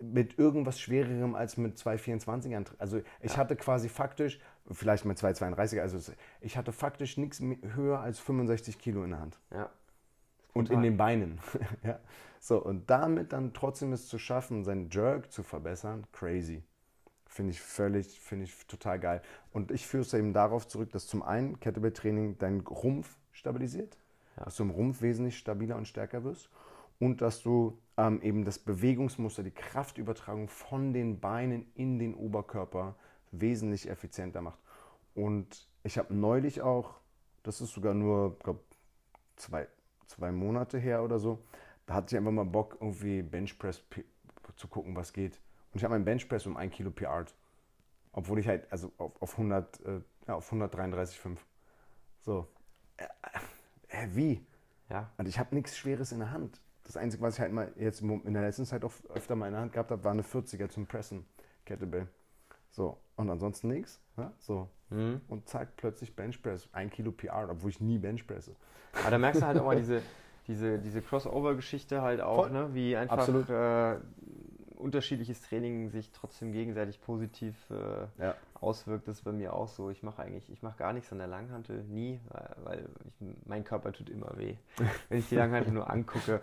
mit 0.00 0.38
irgendwas 0.38 0.80
Schwererem 0.80 1.34
als 1.34 1.56
mit 1.56 1.76
224ern. 1.76 2.66
Also 2.78 3.00
ich 3.20 3.32
ja. 3.32 3.36
hatte 3.36 3.56
quasi 3.56 3.88
faktisch, 3.88 4.40
vielleicht 4.70 5.04
mit 5.04 5.18
232er, 5.18 5.80
also 5.80 6.12
ich 6.40 6.56
hatte 6.56 6.72
faktisch 6.72 7.16
nichts 7.16 7.40
höher 7.40 8.00
als 8.00 8.18
65 8.20 8.78
Kilo 8.78 9.04
in 9.04 9.10
der 9.10 9.20
Hand. 9.20 9.38
Ja. 9.50 9.70
Und 10.52 10.70
in 10.70 10.82
den 10.82 10.96
Beinen. 10.96 11.40
ja. 11.84 12.00
So, 12.40 12.62
und 12.62 12.90
damit 12.90 13.32
dann 13.32 13.52
trotzdem 13.52 13.92
es 13.92 14.08
zu 14.08 14.18
schaffen, 14.18 14.64
seinen 14.64 14.90
Jerk 14.90 15.30
zu 15.30 15.42
verbessern, 15.42 16.06
crazy. 16.12 16.62
Finde 17.26 17.52
ich 17.52 17.60
völlig, 17.60 18.18
finde 18.18 18.46
ich 18.46 18.66
total 18.66 18.98
geil. 18.98 19.22
Und 19.52 19.70
ich 19.70 19.86
führe 19.86 20.02
es 20.02 20.12
eben 20.14 20.32
darauf 20.32 20.66
zurück, 20.66 20.90
dass 20.90 21.06
zum 21.06 21.22
einen 21.22 21.60
Kettlebell-Training 21.60 22.38
deinen 22.38 22.60
Rumpf 22.62 23.16
stabilisiert, 23.30 23.96
ja. 24.36 24.44
dass 24.44 24.56
du 24.56 24.64
im 24.64 24.70
Rumpf 24.70 25.02
wesentlich 25.02 25.38
stabiler 25.38 25.76
und 25.76 25.86
stärker 25.86 26.24
wirst 26.24 26.50
und 26.98 27.22
dass 27.22 27.42
du 27.42 27.78
ähm, 27.96 28.20
eben 28.22 28.44
das 28.44 28.58
Bewegungsmuster, 28.58 29.42
die 29.42 29.50
Kraftübertragung 29.50 30.48
von 30.48 30.92
den 30.92 31.20
Beinen 31.20 31.66
in 31.74 31.98
den 31.98 32.14
Oberkörper 32.14 32.94
wesentlich 33.30 33.88
effizienter 33.88 34.40
macht. 34.40 34.58
Und 35.14 35.68
ich 35.82 35.98
habe 35.98 36.14
neulich 36.14 36.62
auch, 36.62 37.00
das 37.42 37.60
ist 37.60 37.72
sogar 37.72 37.94
nur, 37.94 38.38
glaube 38.38 38.60
zwei, 39.36 39.68
zwei 40.06 40.30
Monate 40.32 40.78
her 40.78 41.02
oder 41.02 41.18
so, 41.18 41.42
da 41.86 41.94
hatte 41.94 42.14
ich 42.14 42.18
einfach 42.18 42.32
mal 42.32 42.44
Bock, 42.44 42.76
irgendwie 42.80 43.22
Benchpress 43.22 43.82
zu 44.56 44.68
gucken, 44.68 44.94
was 44.94 45.12
geht. 45.12 45.40
Und 45.72 45.78
ich 45.78 45.84
habe 45.84 45.94
meinen 45.94 46.04
Benchpress 46.04 46.46
um 46.46 46.56
ein 46.56 46.70
Kilo 46.70 46.90
PR. 46.90 47.24
Obwohl 48.12 48.38
ich 48.38 48.48
halt, 48.48 48.70
also 48.72 48.92
auf, 48.98 49.20
auf, 49.22 49.32
100, 49.32 49.80
äh, 49.86 50.00
ja, 50.26 50.34
auf 50.34 50.52
133,5. 50.52 51.38
So. 52.20 52.48
Äh, 52.96 53.04
äh, 53.88 54.08
wie? 54.10 54.44
Ja. 54.88 55.10
Und 55.16 55.28
ich 55.28 55.38
habe 55.38 55.54
nichts 55.54 55.76
Schweres 55.76 56.12
in 56.12 56.18
der 56.18 56.32
Hand. 56.32 56.60
Das 56.84 56.96
Einzige, 56.96 57.22
was 57.22 57.34
ich 57.34 57.40
halt 57.40 57.52
mal 57.52 57.72
jetzt 57.76 58.00
in 58.00 58.32
der 58.32 58.42
letzten 58.42 58.66
Zeit 58.66 58.84
auch 58.84 58.92
öfter 59.10 59.36
mal 59.36 59.46
in 59.46 59.52
der 59.52 59.62
Hand 59.62 59.72
gehabt 59.72 59.92
habe, 59.92 60.02
war 60.02 60.12
eine 60.12 60.22
40er 60.22 60.68
zum 60.68 60.86
Pressen, 60.86 61.24
Kettlebell. 61.64 62.08
So, 62.70 62.98
und 63.16 63.30
ansonsten 63.30 63.68
nichts. 63.68 64.00
Ja? 64.16 64.32
So. 64.38 64.68
Mhm. 64.90 65.20
Und 65.28 65.48
zack, 65.48 65.76
plötzlich 65.76 66.14
Benchpress, 66.16 66.68
ein 66.72 66.90
Kilo 66.90 67.12
PR, 67.12 67.48
obwohl 67.50 67.70
ich 67.70 67.80
nie 67.80 67.98
Benchpresse. 67.98 68.56
Aber 69.00 69.10
da 69.10 69.18
merkst 69.18 69.42
du 69.42 69.46
halt 69.46 69.58
auch 69.58 69.66
mal 69.66 69.76
diese, 69.76 70.02
diese, 70.46 70.78
diese 70.78 71.00
Crossover-Geschichte 71.00 72.02
halt 72.02 72.20
auch, 72.20 72.50
ne? 72.50 72.70
wie 72.72 72.96
einfach 72.96 73.28
äh, 73.28 73.98
unterschiedliches 74.80 75.42
Training 75.42 75.90
sich 75.90 76.10
trotzdem 76.12 76.52
gegenseitig 76.52 77.00
positiv 77.00 77.54
äh, 77.70 78.22
ja. 78.22 78.34
auswirkt. 78.60 79.08
Das 79.08 79.18
ist 79.18 79.24
bei 79.24 79.32
mir 79.32 79.54
auch 79.54 79.68
so. 79.68 79.90
Ich 79.90 80.02
mache 80.02 80.22
eigentlich, 80.22 80.50
ich 80.50 80.62
mache 80.62 80.78
gar 80.78 80.92
nichts 80.92 81.12
an 81.12 81.18
der 81.18 81.26
Langhantel, 81.26 81.84
nie, 81.84 82.20
weil, 82.64 82.88
ich, 83.06 83.26
mein 83.46 83.64
Körper 83.64 83.92
tut 83.92 84.10
immer 84.10 84.36
weh. 84.36 84.56
Wenn 85.08 85.18
ich 85.18 85.28
die 85.28 85.36
Langhantel 85.36 85.72
nur 85.72 85.90
angucke, 85.90 86.40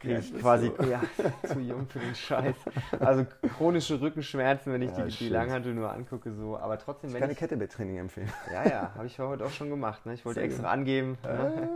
kriege 0.00 0.18
ich 0.18 0.34
quasi 0.38 0.72
so. 0.76 0.84
ja, 0.84 1.02
zu 1.46 1.60
jung 1.60 1.86
für 1.86 1.98
den 2.00 2.14
Scheiß. 2.14 2.56
Also 3.00 3.26
chronische 3.56 4.00
Rückenschmerzen, 4.00 4.72
wenn 4.72 4.82
ich 4.82 4.90
die, 4.92 5.06
die 5.06 5.28
Langhantel 5.28 5.74
nur 5.74 5.92
angucke, 5.92 6.32
so. 6.32 6.56
Aber 6.56 6.78
trotzdem, 6.78 7.08
ich 7.08 7.14
wenn 7.14 7.20
kann 7.22 7.30
ich 7.30 7.38
Kettlebell-Training 7.38 7.98
empfehlen. 7.98 8.32
Ja, 8.52 8.68
ja, 8.68 8.94
habe 8.94 9.06
ich 9.06 9.18
heute 9.18 9.44
auch 9.44 9.50
schon 9.50 9.70
gemacht. 9.70 10.06
Ne? 10.06 10.14
Ich 10.14 10.24
wollte 10.24 10.40
extra 10.40 10.70
angeben. 10.70 11.18
Ne? 11.22 11.70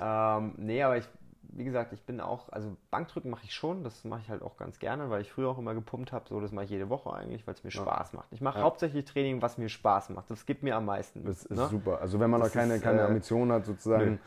Ähm, 0.00 0.54
nee, 0.56 0.82
aber 0.82 0.98
ich 0.98 1.08
wie 1.56 1.64
gesagt, 1.64 1.92
ich 1.92 2.02
bin 2.02 2.20
auch, 2.20 2.48
also 2.50 2.76
Bankdrücken 2.90 3.30
mache 3.30 3.44
ich 3.44 3.54
schon, 3.54 3.84
das 3.84 4.04
mache 4.04 4.20
ich 4.20 4.28
halt 4.28 4.42
auch 4.42 4.56
ganz 4.56 4.78
gerne, 4.78 5.10
weil 5.10 5.22
ich 5.22 5.32
früher 5.32 5.48
auch 5.48 5.58
immer 5.58 5.74
gepumpt 5.74 6.12
habe, 6.12 6.28
so 6.28 6.40
das 6.40 6.52
mache 6.52 6.64
ich 6.64 6.70
jede 6.70 6.88
Woche 6.88 7.12
eigentlich, 7.12 7.46
weil 7.46 7.54
es 7.54 7.62
mir 7.62 7.70
ja. 7.70 7.80
Spaß 7.80 8.12
macht. 8.12 8.28
Ich 8.32 8.40
mache 8.40 8.58
ja. 8.58 8.64
hauptsächlich 8.64 9.04
Training, 9.04 9.40
was 9.42 9.58
mir 9.58 9.68
Spaß 9.68 10.10
macht. 10.10 10.30
Das 10.30 10.46
gibt 10.46 10.62
mir 10.62 10.76
am 10.76 10.86
meisten. 10.86 11.24
Das 11.24 11.44
ist 11.44 11.50
ne? 11.50 11.68
super. 11.68 12.00
Also 12.00 12.18
wenn 12.20 12.30
man 12.30 12.40
das 12.40 12.50
noch 12.50 12.60
keine, 12.60 12.74
ist, 12.76 12.82
keine 12.82 13.00
äh, 13.00 13.04
Ambition 13.04 13.52
hat, 13.52 13.66
sozusagen 13.66 14.12
nö. 14.12 14.18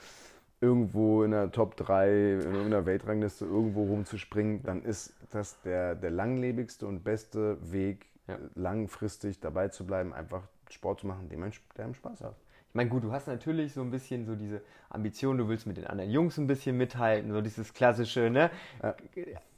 irgendwo 0.61 1.23
in 1.23 1.31
der 1.31 1.51
Top 1.51 1.75
3, 1.75 2.39
in 2.63 2.71
der 2.71 2.85
Weltrangliste 2.85 3.45
irgendwo 3.45 3.83
rumzuspringen, 3.83 4.63
dann 4.63 4.83
ist 4.83 5.13
das 5.31 5.61
der, 5.61 5.95
der 5.95 6.11
langlebigste 6.11 6.87
und 6.87 7.03
beste 7.03 7.57
Weg, 7.71 8.07
ja. 8.27 8.37
langfristig 8.55 9.39
dabei 9.39 9.67
zu 9.67 9.85
bleiben, 9.85 10.13
einfach 10.13 10.43
Sport 10.69 11.01
zu 11.01 11.07
machen, 11.07 11.29
der 11.29 11.83
einem 11.83 11.93
Spaß 11.93 12.21
hat 12.21 12.35
meine, 12.77 12.89
gut, 12.89 13.03
du 13.03 13.11
hast 13.11 13.27
natürlich 13.27 13.73
so 13.73 13.81
ein 13.81 13.91
bisschen 13.91 14.25
so 14.25 14.35
diese 14.35 14.61
Ambition, 14.89 15.37
du 15.37 15.49
willst 15.49 15.67
mit 15.67 15.75
den 15.75 15.87
anderen 15.87 16.11
Jungs 16.11 16.37
ein 16.37 16.47
bisschen 16.47 16.77
mithalten, 16.77 17.33
so 17.33 17.41
dieses 17.41 17.73
klassische, 17.73 18.29
ne? 18.29 18.49
Ja. 18.81 18.95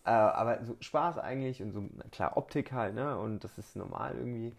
Äh, 0.06 0.10
aber 0.10 0.64
so 0.66 0.76
Spaß 0.80 1.20
eigentlich 1.20 1.62
und 1.62 1.72
so, 1.72 1.84
klar, 2.12 2.38
Optik 2.38 2.72
halt, 2.72 2.96
ne? 2.96 3.20
Und 3.20 3.44
das 3.44 3.58
ist 3.60 3.76
normal 3.76 4.16
irgendwie. 4.16 4.56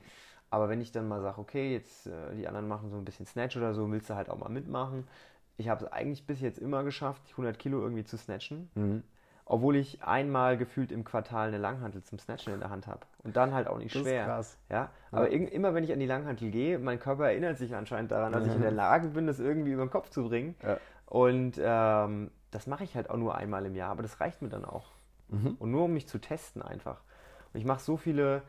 Aber 0.51 0.69
wenn 0.69 0.81
ich 0.81 0.93
dann 0.93 1.09
mal 1.09 1.21
sage, 1.23 1.39
okay, 1.39 1.73
jetzt 1.73 2.07
äh, 2.07 2.37
die 2.37 2.47
anderen 2.47 2.69
machen 2.69 2.91
so 2.91 2.97
ein 2.97 3.05
bisschen 3.05 3.27
Snatch 3.27 3.57
oder 3.57 3.75
so, 3.75 3.91
willst 3.91 4.11
du 4.11 4.15
halt 4.15 4.29
auch 4.29 4.39
mal 4.39 4.49
mitmachen. 4.49 5.09
Ich 5.57 5.69
habe 5.69 5.85
es 5.85 5.93
eigentlich 5.93 6.27
bis 6.27 6.41
jetzt 6.41 6.59
immer 6.59 6.85
geschafft, 6.85 7.23
100 7.37 7.59
Kilo 7.59 7.81
irgendwie 7.81 8.05
zu 8.05 8.17
snatchen. 8.17 8.71
Mhm 8.75 9.03
obwohl 9.51 9.75
ich 9.75 10.01
einmal 10.05 10.57
gefühlt 10.57 10.93
im 10.93 11.03
Quartal 11.03 11.49
eine 11.49 11.59
Langhantel 11.59 12.05
zum 12.05 12.21
Snatchen 12.21 12.55
in 12.55 12.61
der 12.61 12.71
Hand 12.71 12.87
habe. 12.87 13.01
Und 13.25 13.37
dann 13.37 13.53
halt 13.53 13.67
auch 13.67 13.79
nicht 13.79 13.93
das 13.93 14.03
schwer. 14.03 14.21
Ist 14.21 14.27
krass. 14.29 14.59
Ja? 14.71 14.91
Aber 15.11 15.29
ja. 15.29 15.49
immer 15.49 15.75
wenn 15.75 15.83
ich 15.83 15.93
an 15.93 15.99
die 15.99 16.07
Langhantel 16.07 16.53
gehe, 16.53 16.79
mein 16.79 17.01
Körper 17.01 17.31
erinnert 17.31 17.59
sich 17.59 17.75
anscheinend 17.75 18.13
daran, 18.13 18.33
dass 18.33 18.47
ich 18.47 18.55
in 18.55 18.61
der 18.61 18.71
Lage 18.71 19.09
bin, 19.09 19.27
das 19.27 19.41
irgendwie 19.41 19.73
über 19.73 19.85
den 19.85 19.91
Kopf 19.91 20.09
zu 20.11 20.29
bringen. 20.29 20.55
Ja. 20.63 20.79
Und 21.07 21.61
ähm, 21.61 22.31
das 22.53 22.69
mache 22.69 22.85
ich 22.85 22.95
halt 22.95 23.11
auch 23.11 23.17
nur 23.17 23.35
einmal 23.35 23.67
im 23.67 23.75
Jahr, 23.75 23.91
aber 23.91 24.03
das 24.03 24.21
reicht 24.21 24.41
mir 24.41 24.51
dann 24.51 24.65
auch. 24.65 24.93
Mhm. 25.31 25.57
Und 25.59 25.73
nur 25.73 25.87
um 25.87 25.93
mich 25.95 26.07
zu 26.07 26.19
testen 26.19 26.63
einfach. 26.63 27.01
Und 27.53 27.59
ich 27.59 27.67
mache 27.67 27.81
so 27.81 27.97
viele 27.97 28.43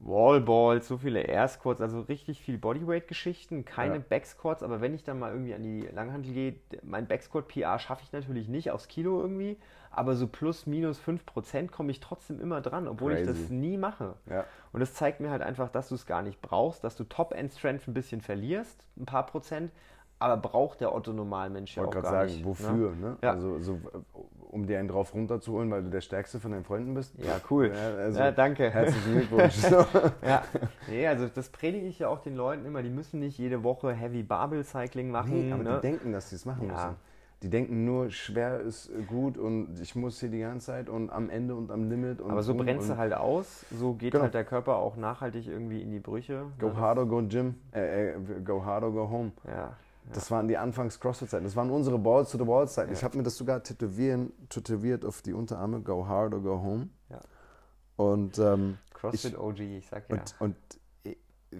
Wallballs, 0.00 0.88
so 0.88 0.98
viele 0.98 1.22
Air 1.22 1.48
Squats, 1.48 1.80
also 1.80 2.00
richtig 2.00 2.40
viel 2.40 2.58
Bodyweight-Geschichten, 2.58 3.64
keine 3.64 3.96
ja. 3.96 4.02
Backsquats, 4.06 4.62
aber 4.62 4.80
wenn 4.80 4.94
ich 4.94 5.04
dann 5.04 5.18
mal 5.18 5.32
irgendwie 5.32 5.54
an 5.54 5.62
die 5.62 5.80
Langhantel 5.80 6.32
gehe, 6.32 6.54
mein 6.82 7.06
Backsquat 7.06 7.48
PR 7.48 7.78
schaffe 7.78 8.02
ich 8.04 8.12
natürlich 8.12 8.48
nicht 8.48 8.70
aufs 8.70 8.88
Kilo 8.88 9.20
irgendwie, 9.20 9.56
aber 9.90 10.14
so 10.16 10.26
plus 10.26 10.66
minus 10.66 11.00
5% 11.00 11.70
komme 11.70 11.90
ich 11.90 12.00
trotzdem 12.00 12.40
immer 12.40 12.60
dran, 12.60 12.88
obwohl 12.88 13.14
Crazy. 13.14 13.30
ich 13.30 13.38
das 13.38 13.50
nie 13.50 13.78
mache. 13.78 14.14
Ja. 14.28 14.44
Und 14.72 14.80
das 14.80 14.94
zeigt 14.94 15.20
mir 15.20 15.30
halt 15.30 15.42
einfach, 15.42 15.70
dass 15.70 15.88
du 15.88 15.94
es 15.94 16.04
gar 16.04 16.22
nicht 16.22 16.42
brauchst, 16.42 16.84
dass 16.84 16.96
du 16.96 17.04
Top-End-Strength 17.04 17.88
ein 17.88 17.94
bisschen 17.94 18.20
verlierst, 18.20 18.84
ein 18.96 19.06
paar 19.06 19.24
Prozent, 19.26 19.70
aber 20.24 20.36
braucht 20.36 20.80
der 20.80 20.94
Otto-Normalmensch 20.94 21.76
ja 21.76 21.84
auch 21.84 21.90
gar 21.90 22.02
sagen, 22.02 22.26
nicht. 22.26 22.46
Ich 22.46 22.58
sagen, 22.58 22.80
wofür? 22.80 22.90
Ne? 22.90 23.10
ne? 23.10 23.16
Ja. 23.22 23.32
Also 23.32 23.58
so, 23.60 23.78
um 24.50 24.66
dir 24.66 24.78
einen 24.78 24.88
drauf 24.88 25.12
runterzuholen, 25.14 25.70
weil 25.70 25.82
du 25.82 25.90
der 25.90 26.00
Stärkste 26.00 26.38
von 26.38 26.52
deinen 26.52 26.64
Freunden 26.64 26.94
bist. 26.94 27.14
Ja, 27.18 27.40
cool. 27.50 27.72
Ja, 27.74 27.96
also, 27.96 28.18
ja 28.18 28.30
danke. 28.30 28.70
Herzlichen 28.70 29.12
Glückwunsch. 29.12 29.62
ja. 30.24 30.44
Nee, 30.88 31.06
also 31.06 31.26
das 31.26 31.48
predige 31.48 31.86
ich 31.86 31.98
ja 31.98 32.08
auch 32.08 32.20
den 32.20 32.36
Leuten 32.36 32.64
immer, 32.64 32.82
die 32.82 32.90
müssen 32.90 33.20
nicht 33.20 33.36
jede 33.36 33.64
Woche 33.64 33.92
Heavy 33.92 34.22
Barbell 34.22 34.64
Cycling 34.64 35.10
machen. 35.10 35.48
Nee, 35.48 35.52
aber 35.52 35.62
ne? 35.62 35.74
die 35.76 35.88
denken, 35.88 36.12
dass 36.12 36.30
sie 36.30 36.36
es 36.36 36.44
machen 36.46 36.68
ja. 36.68 36.72
müssen. 36.72 36.96
Die 37.42 37.50
denken 37.50 37.84
nur, 37.84 38.10
schwer 38.10 38.60
ist 38.60 38.90
gut 39.06 39.36
und 39.36 39.78
ich 39.78 39.94
muss 39.94 40.18
hier 40.18 40.30
die 40.30 40.38
ganze 40.38 40.68
Zeit 40.68 40.88
und 40.88 41.10
am 41.10 41.28
Ende 41.28 41.54
und 41.54 41.70
am 41.70 41.90
Limit. 41.90 42.22
Und 42.22 42.30
Aber 42.30 42.42
so 42.42 42.54
brennst 42.54 42.88
du 42.88 42.96
halt 42.96 43.12
aus, 43.12 43.66
so 43.70 43.92
geht 43.92 44.12
genau. 44.12 44.24
halt 44.24 44.34
der 44.34 44.44
Körper 44.44 44.76
auch 44.76 44.96
nachhaltig 44.96 45.46
irgendwie 45.46 45.82
in 45.82 45.90
die 45.90 45.98
Brüche. 45.98 46.46
Go 46.58 46.68
ne? 46.68 46.76
hard 46.78 46.98
or 46.98 47.06
go 47.06 47.22
gym, 47.22 47.56
äh, 47.74 48.12
äh, 48.12 48.16
go 48.42 48.64
hard 48.64 48.84
or 48.84 48.92
go 48.92 49.10
home. 49.10 49.32
Ja, 49.46 49.76
das 50.12 50.30
waren 50.30 50.48
die 50.48 50.56
Anfangs-CrossFit-Zeiten. 50.56 51.44
Das 51.44 51.56
waren 51.56 51.70
unsere 51.70 51.98
Balls 51.98 52.30
to 52.30 52.38
the 52.38 52.46
Walls-Zeiten. 52.46 52.90
Ja. 52.90 52.96
Ich 52.96 53.04
habe 53.04 53.16
mir 53.16 53.22
das 53.22 53.36
sogar 53.36 53.62
tätowieren, 53.62 54.32
tätowiert 54.48 55.04
auf 55.04 55.22
die 55.22 55.32
Unterarme. 55.32 55.80
Go 55.80 56.06
hard 56.06 56.34
or 56.34 56.40
go 56.40 56.60
home. 56.60 56.88
Ja. 57.10 57.20
Und, 57.96 58.38
ähm, 58.38 58.78
CrossFit 58.92 59.32
ich, 59.32 59.38
OG, 59.38 59.60
ich 59.60 59.86
sag 59.88 60.08
ja. 60.10 60.16
Und, 60.16 60.34
und, 60.40 60.56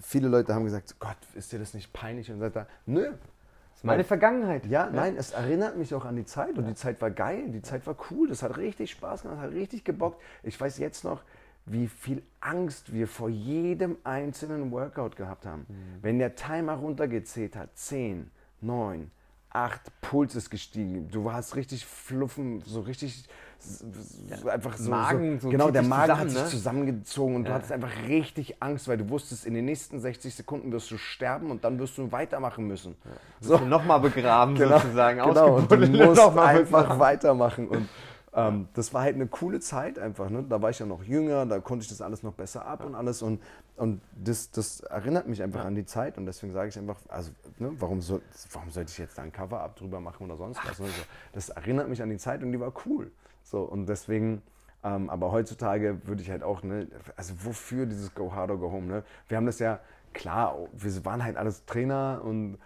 viele 0.00 0.28
Leute 0.28 0.54
haben 0.54 0.64
gesagt, 0.64 0.98
Gott, 0.98 1.16
ist 1.34 1.52
dir 1.52 1.58
das 1.58 1.74
nicht 1.74 1.92
peinlich? 1.92 2.30
Und 2.30 2.40
sagt 2.40 2.56
da, 2.56 2.66
nö. 2.86 3.04
Das 3.10 3.80
ist 3.80 3.84
meine 3.84 4.04
Vergangenheit. 4.04 4.66
Ja, 4.66 4.86
ja, 4.86 4.90
nein, 4.90 5.16
es 5.16 5.32
erinnert 5.32 5.76
mich 5.76 5.94
auch 5.94 6.04
an 6.04 6.16
die 6.16 6.24
Zeit. 6.24 6.56
Und 6.58 6.66
die 6.66 6.74
Zeit 6.74 7.00
war 7.00 7.10
geil, 7.10 7.50
die 7.50 7.62
Zeit 7.62 7.86
war 7.86 7.96
cool. 8.10 8.28
Das 8.28 8.42
hat 8.42 8.56
richtig 8.56 8.90
Spaß 8.92 9.22
gemacht, 9.22 9.38
hat 9.38 9.50
richtig 9.52 9.84
gebockt. 9.84 10.20
Ich 10.42 10.60
weiß 10.60 10.78
jetzt 10.78 11.04
noch, 11.04 11.22
wie 11.66 11.88
viel 11.88 12.22
Angst 12.40 12.92
wir 12.92 13.08
vor 13.08 13.28
jedem 13.28 13.96
einzelnen 14.04 14.70
Workout 14.70 15.16
gehabt 15.16 15.46
haben. 15.46 15.66
Mhm. 15.68 16.02
Wenn 16.02 16.18
der 16.18 16.34
Timer 16.34 16.74
runtergezählt 16.74 17.56
hat, 17.56 17.76
10, 17.76 18.30
9, 18.64 19.10
8, 19.50 19.80
Puls 20.00 20.34
ist 20.34 20.50
gestiegen. 20.50 21.08
Du 21.10 21.24
warst 21.24 21.54
richtig 21.54 21.86
fluffen, 21.86 22.62
so 22.66 22.80
richtig 22.80 23.24
so 23.58 24.48
einfach 24.48 24.76
so. 24.76 24.90
Magen, 24.90 25.40
so, 25.40 25.48
genau, 25.48 25.70
der 25.70 25.82
Magen 25.82 26.10
zusammen, 26.10 26.20
hat 26.20 26.30
sich 26.30 26.42
ne? 26.42 26.48
zusammengezogen 26.48 27.36
und 27.36 27.44
ja. 27.44 27.48
du 27.48 27.54
hattest 27.54 27.72
einfach 27.72 28.08
richtig 28.08 28.62
Angst, 28.62 28.88
weil 28.88 28.98
du 28.98 29.08
wusstest, 29.08 29.46
in 29.46 29.54
den 29.54 29.64
nächsten 29.64 30.00
60 30.00 30.34
Sekunden 30.34 30.72
wirst 30.72 30.90
du 30.90 30.98
sterben 30.98 31.50
und 31.50 31.64
dann 31.64 31.78
wirst 31.78 31.96
du 31.96 32.12
weitermachen 32.12 32.66
müssen. 32.66 32.96
Ja. 33.04 33.10
So. 33.40 33.58
Nochmal 33.64 34.00
begraben 34.00 34.54
genau, 34.58 34.78
sozusagen. 34.78 35.20
Genau, 35.22 35.56
und 35.56 35.70
du 35.70 35.76
musst 35.78 36.20
einfach 36.36 36.98
weitermachen. 36.98 37.68
Und 37.68 37.88
ähm, 38.34 38.68
das 38.74 38.92
war 38.92 39.02
halt 39.02 39.14
eine 39.14 39.28
coole 39.28 39.60
Zeit 39.60 39.98
einfach. 39.98 40.28
Ne? 40.28 40.44
Da 40.48 40.60
war 40.60 40.70
ich 40.70 40.80
ja 40.80 40.86
noch 40.86 41.04
jünger, 41.04 41.46
da 41.46 41.60
konnte 41.60 41.84
ich 41.84 41.88
das 41.88 42.00
alles 42.00 42.22
noch 42.22 42.32
besser 42.32 42.66
ab 42.66 42.80
ja. 42.80 42.86
und 42.86 42.94
alles. 42.96 43.22
Und, 43.22 43.40
und 43.76 44.00
das, 44.16 44.50
das 44.50 44.80
erinnert 44.80 45.28
mich 45.28 45.42
einfach 45.42 45.60
ja. 45.60 45.66
an 45.66 45.76
die 45.76 45.86
Zeit. 45.86 46.18
Und 46.18 46.26
deswegen 46.26 46.52
sage 46.52 46.68
ich 46.68 46.78
einfach, 46.78 46.98
also, 47.08 47.30
ne, 47.58 47.72
warum, 47.78 48.00
soll, 48.00 48.22
warum 48.52 48.70
sollte 48.70 48.90
ich 48.90 48.98
jetzt 48.98 49.18
da 49.18 49.22
ein 49.22 49.32
Cover-Up 49.32 49.76
drüber 49.76 50.00
machen 50.00 50.24
oder 50.24 50.36
sonst 50.36 50.60
was? 50.68 50.80
Ne? 50.80 50.88
Das 51.32 51.48
erinnert 51.50 51.88
mich 51.88 52.02
an 52.02 52.10
die 52.10 52.18
Zeit 52.18 52.42
und 52.42 52.50
die 52.50 52.58
war 52.58 52.72
cool. 52.86 53.12
So, 53.42 53.62
und 53.62 53.86
deswegen. 53.86 54.42
Ähm, 54.82 55.08
aber 55.08 55.32
heutzutage 55.32 56.06
würde 56.06 56.20
ich 56.20 56.28
halt 56.28 56.42
auch, 56.42 56.62
ne, 56.62 56.88
also 57.16 57.32
wofür 57.42 57.86
dieses 57.86 58.14
Go 58.14 58.34
Hard 58.34 58.50
or 58.50 58.58
Go 58.58 58.70
Home? 58.70 58.86
Ne? 58.86 59.02
Wir 59.28 59.38
haben 59.38 59.46
das 59.46 59.58
ja, 59.58 59.80
klar, 60.12 60.58
wir 60.72 61.04
waren 61.06 61.24
halt 61.24 61.38
alles 61.38 61.64
Trainer 61.64 62.20
und 62.22 62.58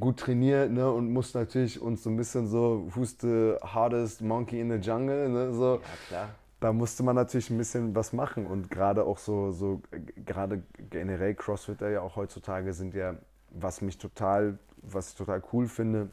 gut 0.00 0.20
trainiert 0.20 0.70
ne, 0.70 0.90
und 0.90 1.12
mussten 1.12 1.38
natürlich 1.38 1.80
uns 1.80 2.02
so 2.02 2.10
ein 2.10 2.16
bisschen 2.16 2.46
so, 2.46 2.88
who's 2.94 3.16
the 3.20 3.56
hardest 3.62 4.20
monkey 4.20 4.60
in 4.60 4.70
the 4.70 4.76
jungle, 4.76 5.28
ne, 5.28 5.52
so. 5.52 5.74
Ja, 5.74 5.80
klar. 6.08 6.28
Da 6.60 6.72
musste 6.72 7.02
man 7.02 7.16
natürlich 7.16 7.50
ein 7.50 7.58
bisschen 7.58 7.94
was 7.94 8.12
machen 8.12 8.46
und 8.46 8.70
gerade 8.70 9.04
auch 9.04 9.18
so, 9.18 9.50
so 9.50 9.82
gerade 10.24 10.62
generell 10.90 11.34
Crossfitter 11.34 11.90
ja 11.90 12.02
auch 12.02 12.14
heutzutage 12.14 12.72
sind 12.72 12.94
ja, 12.94 13.16
was 13.50 13.80
mich 13.80 13.98
total, 13.98 14.58
was 14.76 15.10
ich 15.10 15.16
total 15.16 15.42
cool 15.52 15.66
finde, 15.66 16.08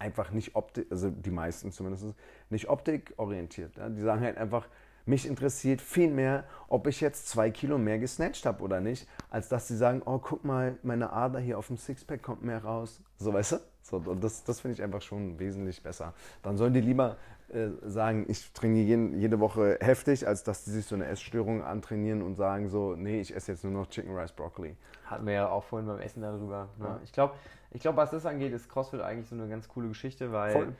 einfach 0.00 0.32
nicht 0.32 0.56
optik, 0.56 0.86
also 0.90 1.10
die 1.10 1.30
meisten 1.30 1.70
zumindest, 1.70 2.06
nicht 2.50 2.68
optikorientiert. 2.68 3.76
Ja? 3.76 3.88
Die 3.88 4.00
sagen 4.00 4.20
halt 4.20 4.36
einfach, 4.36 4.66
mich 5.06 5.26
interessiert 5.26 5.80
viel 5.80 6.10
mehr, 6.10 6.44
ob 6.68 6.86
ich 6.86 7.00
jetzt 7.00 7.28
zwei 7.28 7.50
Kilo 7.50 7.78
mehr 7.78 7.98
gesnatcht 7.98 8.46
habe 8.46 8.62
oder 8.62 8.80
nicht, 8.80 9.08
als 9.30 9.48
dass 9.48 9.68
sie 9.68 9.76
sagen, 9.76 10.02
oh, 10.04 10.18
guck 10.18 10.44
mal, 10.44 10.76
meine 10.82 11.12
Ader 11.12 11.40
hier 11.40 11.58
auf 11.58 11.66
dem 11.66 11.76
Sixpack 11.76 12.22
kommt 12.22 12.42
mehr 12.42 12.64
raus. 12.64 13.00
So, 13.18 13.32
weißt 13.32 13.52
du? 13.52 13.56
So, 13.82 13.98
das, 13.98 14.44
das 14.44 14.60
finde 14.60 14.74
ich 14.74 14.82
einfach 14.82 15.02
schon 15.02 15.38
wesentlich 15.38 15.82
besser. 15.82 16.14
Dann 16.42 16.56
sollen 16.56 16.72
die 16.72 16.80
lieber 16.80 17.16
äh, 17.48 17.70
sagen, 17.82 18.24
ich 18.28 18.52
trainiere 18.52 18.86
jeden, 18.86 19.18
jede 19.18 19.40
Woche 19.40 19.76
heftig, 19.80 20.26
als 20.26 20.44
dass 20.44 20.64
die 20.64 20.70
sich 20.70 20.86
so 20.86 20.94
eine 20.94 21.06
Essstörung 21.06 21.62
antrainieren 21.62 22.22
und 22.22 22.36
sagen 22.36 22.68
so, 22.68 22.94
nee, 22.94 23.20
ich 23.20 23.34
esse 23.34 23.52
jetzt 23.52 23.64
nur 23.64 23.72
noch 23.72 23.88
Chicken 23.90 24.16
Rice 24.16 24.32
Broccoli. 24.32 24.76
Hatten 25.04 25.26
wir 25.26 25.34
ja 25.34 25.48
auch 25.48 25.64
vorhin 25.64 25.88
beim 25.88 25.98
Essen 25.98 26.22
darüber. 26.22 26.68
Ne? 26.78 26.86
Ja. 26.86 27.00
Ich 27.02 27.12
glaube, 27.12 27.34
ich 27.72 27.82
glaub, 27.82 27.96
was 27.96 28.10
das 28.10 28.24
angeht, 28.24 28.52
ist 28.52 28.68
CrossFit 28.68 29.00
eigentlich 29.00 29.28
so 29.28 29.34
eine 29.34 29.48
ganz 29.48 29.68
coole 29.68 29.88
Geschichte, 29.88 30.32
weil 30.32 30.74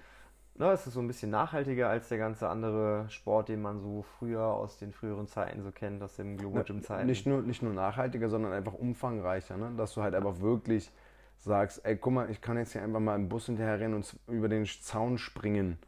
ne, 0.62 0.72
es 0.72 0.86
ist 0.86 0.94
so 0.94 1.00
ein 1.00 1.06
bisschen 1.06 1.30
nachhaltiger 1.30 1.88
als 1.88 2.08
der 2.08 2.18
ganze 2.18 2.48
andere 2.48 3.06
Sport, 3.08 3.48
den 3.48 3.60
man 3.60 3.80
so 3.80 4.02
früher 4.18 4.42
aus 4.42 4.78
den 4.78 4.92
früheren 4.92 5.26
Zeiten 5.26 5.62
so 5.62 5.72
kennt, 5.72 6.02
aus 6.02 6.16
dem 6.16 6.36
Global 6.36 6.64
Gym 6.64 6.82
Zeiten. 6.82 7.06
Nicht 7.06 7.26
nur, 7.26 7.42
nicht 7.42 7.62
nur 7.62 7.72
nachhaltiger, 7.72 8.28
sondern 8.28 8.52
einfach 8.52 8.74
umfangreicher, 8.74 9.56
ne? 9.56 9.72
dass 9.76 9.94
du 9.94 10.02
halt 10.02 10.14
einfach 10.14 10.40
wirklich 10.40 10.90
sagst, 11.38 11.84
ey, 11.84 11.96
guck 11.96 12.12
mal, 12.12 12.30
ich 12.30 12.40
kann 12.40 12.56
jetzt 12.56 12.72
hier 12.72 12.82
einfach 12.82 13.00
mal 13.00 13.16
im 13.16 13.28
Bus 13.28 13.46
hinterher 13.46 13.80
rennen 13.80 13.94
und 13.94 14.16
über 14.28 14.48
den 14.48 14.64
Zaun 14.64 15.18
springen. 15.18 15.78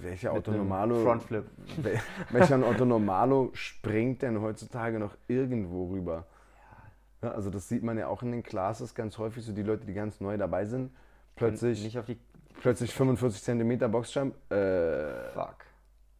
Welcher 0.00 0.32
Autonomalo, 0.32 1.02
Frontflip. 1.02 1.44
welcher 2.30 2.64
Autonomalo 2.64 3.50
springt 3.52 4.22
denn 4.22 4.40
heutzutage 4.40 4.98
noch 4.98 5.16
irgendwo 5.26 5.88
rüber? 5.88 6.26
Ja, 7.22 7.32
also 7.32 7.50
das 7.50 7.68
sieht 7.68 7.82
man 7.82 7.98
ja 7.98 8.06
auch 8.06 8.22
in 8.22 8.30
den 8.30 8.44
Classes 8.44 8.94
ganz 8.94 9.18
häufig, 9.18 9.44
so 9.44 9.52
die 9.52 9.64
Leute, 9.64 9.86
die 9.86 9.94
ganz 9.94 10.20
neu 10.20 10.36
dabei 10.36 10.64
sind, 10.64 10.92
plötzlich, 11.34 11.82
nicht 11.82 11.98
auf 11.98 12.06
die 12.06 12.18
plötzlich 12.58 12.94
45 12.94 13.42
cm 13.42 13.90
Boxjump. 13.90 14.34
Äh, 14.52 15.30
Fuck. 15.32 15.56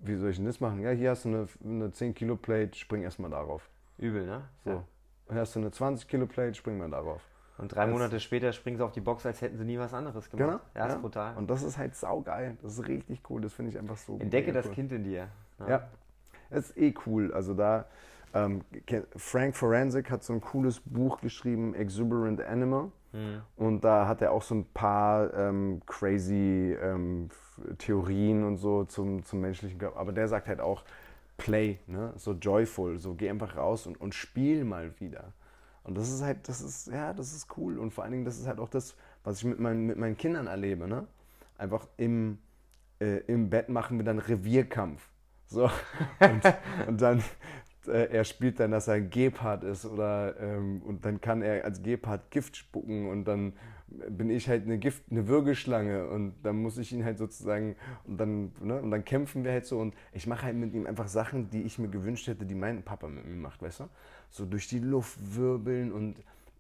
Wie 0.01 0.15
soll 0.15 0.31
ich 0.31 0.37
denn 0.37 0.47
das 0.47 0.61
machen? 0.61 0.81
Ja, 0.81 0.91
hier 0.91 1.11
hast 1.11 1.25
du 1.25 1.29
eine, 1.29 1.49
eine 1.65 1.93
10 1.93 2.15
Kilo 2.15 2.37
Plate, 2.37 2.77
spring 2.79 3.03
erstmal 3.03 3.31
darauf. 3.31 3.69
Übel, 3.99 4.27
ne? 4.27 4.43
So. 4.65 4.71
Ja. 4.71 4.85
Hier 5.31 5.41
hast 5.41 5.55
du 5.57 5.61
eine 5.61 5.71
20 5.71 6.09
Kilo 6.09 6.27
Plate, 6.27 6.55
spring 6.55 6.79
mal 6.79 6.89
darauf. 6.89 7.21
Und 7.59 7.75
drei 7.75 7.87
das 7.87 7.93
Monate 7.93 8.21
später 8.21 8.53
springen 8.53 8.77
sie 8.77 8.85
auf 8.85 8.93
die 8.93 9.01
Box, 9.01 9.27
als 9.27 9.43
hätten 9.43 9.59
sie 9.59 9.65
nie 9.65 9.79
was 9.79 9.93
anderes 9.93 10.31
gemacht. 10.31 10.49
Genau. 10.49 10.61
Ja, 10.77 10.87
ist 10.87 10.95
ja. 10.95 11.01
brutal. 11.01 11.37
Und 11.37 11.51
das 11.51 11.65
ist 11.65 11.77
halt 11.77 11.97
saugeil. 11.97 12.57
Das 12.63 12.79
ist 12.79 12.87
richtig 12.87 13.21
cool. 13.29 13.41
Das 13.41 13.53
finde 13.53 13.73
ich 13.73 13.79
einfach 13.79 13.97
so 13.97 14.17
Entdecke 14.19 14.53
das 14.53 14.67
cool. 14.67 14.75
Kind 14.75 14.93
in 14.93 15.03
dir. 15.03 15.29
Ja. 15.59 15.69
ja. 15.69 15.89
Das 16.51 16.71
ist 16.71 16.79
eh 16.79 16.95
cool. 17.07 17.35
Also 17.35 17.55
da, 17.55 17.87
ähm, 18.33 18.63
Frank 19.17 19.57
Forensic 19.57 20.09
hat 20.11 20.23
so 20.23 20.33
ein 20.33 20.41
cooles 20.41 20.81
Buch 20.81 21.21
geschrieben, 21.21 21.75
Exuberant 21.75 22.41
Animal. 22.41 22.93
Mhm. 23.19 23.43
Und 23.57 23.85
da 23.85 24.07
hat 24.07 24.23
er 24.23 24.33
auch 24.33 24.43
so 24.43 24.55
ein 24.55 24.65
paar 24.73 25.35
ähm, 25.35 25.83
crazy 25.87 26.77
ähm, 26.81 27.29
Theorien 27.79 28.45
und 28.45 28.57
so 28.57 28.85
zum, 28.85 29.25
zum 29.25 29.41
menschlichen 29.41 29.79
Körper. 29.79 29.99
Aber 29.99 30.13
der 30.13 30.29
sagt 30.29 30.49
halt 30.49 30.61
auch, 30.61 30.85
Play, 31.37 31.79
ne? 31.87 32.13
so 32.17 32.33
joyful, 32.33 32.99
so 32.99 33.15
geh 33.15 33.31
einfach 33.31 33.57
raus 33.57 33.87
und, 33.87 34.01
und 34.01 34.15
spiel 34.15 34.65
mal 34.65 34.99
wieder. 35.01 35.33
Und 35.85 35.97
das 35.97 36.11
ist 36.11 36.23
halt, 36.23 36.49
das 36.49 36.61
ist, 36.61 36.89
ja, 36.89 37.13
das 37.13 37.33
ist 37.33 37.57
cool. 37.57 37.79
Und 37.79 37.93
vor 37.93 38.05
allen 38.05 38.13
Dingen, 38.13 38.25
das 38.25 38.39
ist 38.39 38.47
halt 38.47 38.59
auch 38.59 38.69
das, 38.69 38.95
was 39.25 39.39
ich 39.39 39.45
mit 39.45 39.59
meinen, 39.59 39.87
mit 39.87 39.97
meinen 39.97 40.17
Kindern 40.17 40.47
erlebe. 40.47 40.87
Ne? 40.87 41.07
Einfach 41.57 41.87
im, 41.97 42.39
äh, 43.01 43.19
im 43.27 43.49
Bett 43.49 43.69
machen 43.69 43.99
wir 43.99 44.05
dann 44.05 44.19
Revierkampf. 44.19 45.09
So. 45.47 45.71
Und, 46.21 46.43
und 46.89 47.01
dann, 47.01 47.23
äh, 47.89 48.09
er 48.11 48.25
spielt 48.25 48.61
dann, 48.61 48.71
dass 48.71 48.89
er 48.89 48.95
ein 48.95 49.11
Gepard 49.11 49.65
ist 49.65 49.85
oder 49.85 50.35
ähm, 50.41 50.83
und 50.83 51.05
dann 51.05 51.21
kann 51.21 51.43
er 51.43 51.65
als 51.65 51.83
Gepard 51.83 52.31
Gift 52.31 52.57
spucken 52.57 53.09
und 53.09 53.25
dann 53.25 53.55
bin 54.11 54.29
ich 54.29 54.49
halt 54.49 54.65
eine 54.65 54.79
Gift, 54.79 55.05
eine 55.11 55.29
Würgeschlange 55.29 56.09
und 56.09 56.35
dann 56.43 56.61
muss 56.61 56.77
ich 56.77 56.93
ihn 56.93 57.05
halt 57.05 57.17
sozusagen 57.17 57.75
und 58.05 58.19
dann, 58.19 58.53
ne, 58.61 58.83
und 58.83 58.91
dann 58.91 59.05
kämpfen 59.05 59.45
wir 59.45 59.53
halt 59.53 59.65
so 59.65 59.79
und 59.79 59.95
ich 60.13 60.27
mache 60.27 60.43
halt 60.43 60.57
mit 60.57 60.75
ihm 60.75 60.87
einfach 60.87 61.09
Sachen, 61.09 61.49
die 61.51 61.63
ich 61.63 61.79
mir 61.79 61.89
gewünscht 61.89 62.27
hätte, 62.27 62.45
die 62.45 62.55
mein 62.55 62.83
Papa 62.83 63.09
mit 63.09 63.27
mir 63.27 63.37
macht, 63.37 63.63
weißt 63.63 63.81
du? 63.81 63.85
so 64.31 64.45
durch 64.45 64.69
die 64.69 64.79
Luft 64.79 65.19
wirbeln 65.37 65.93
und 65.93 66.17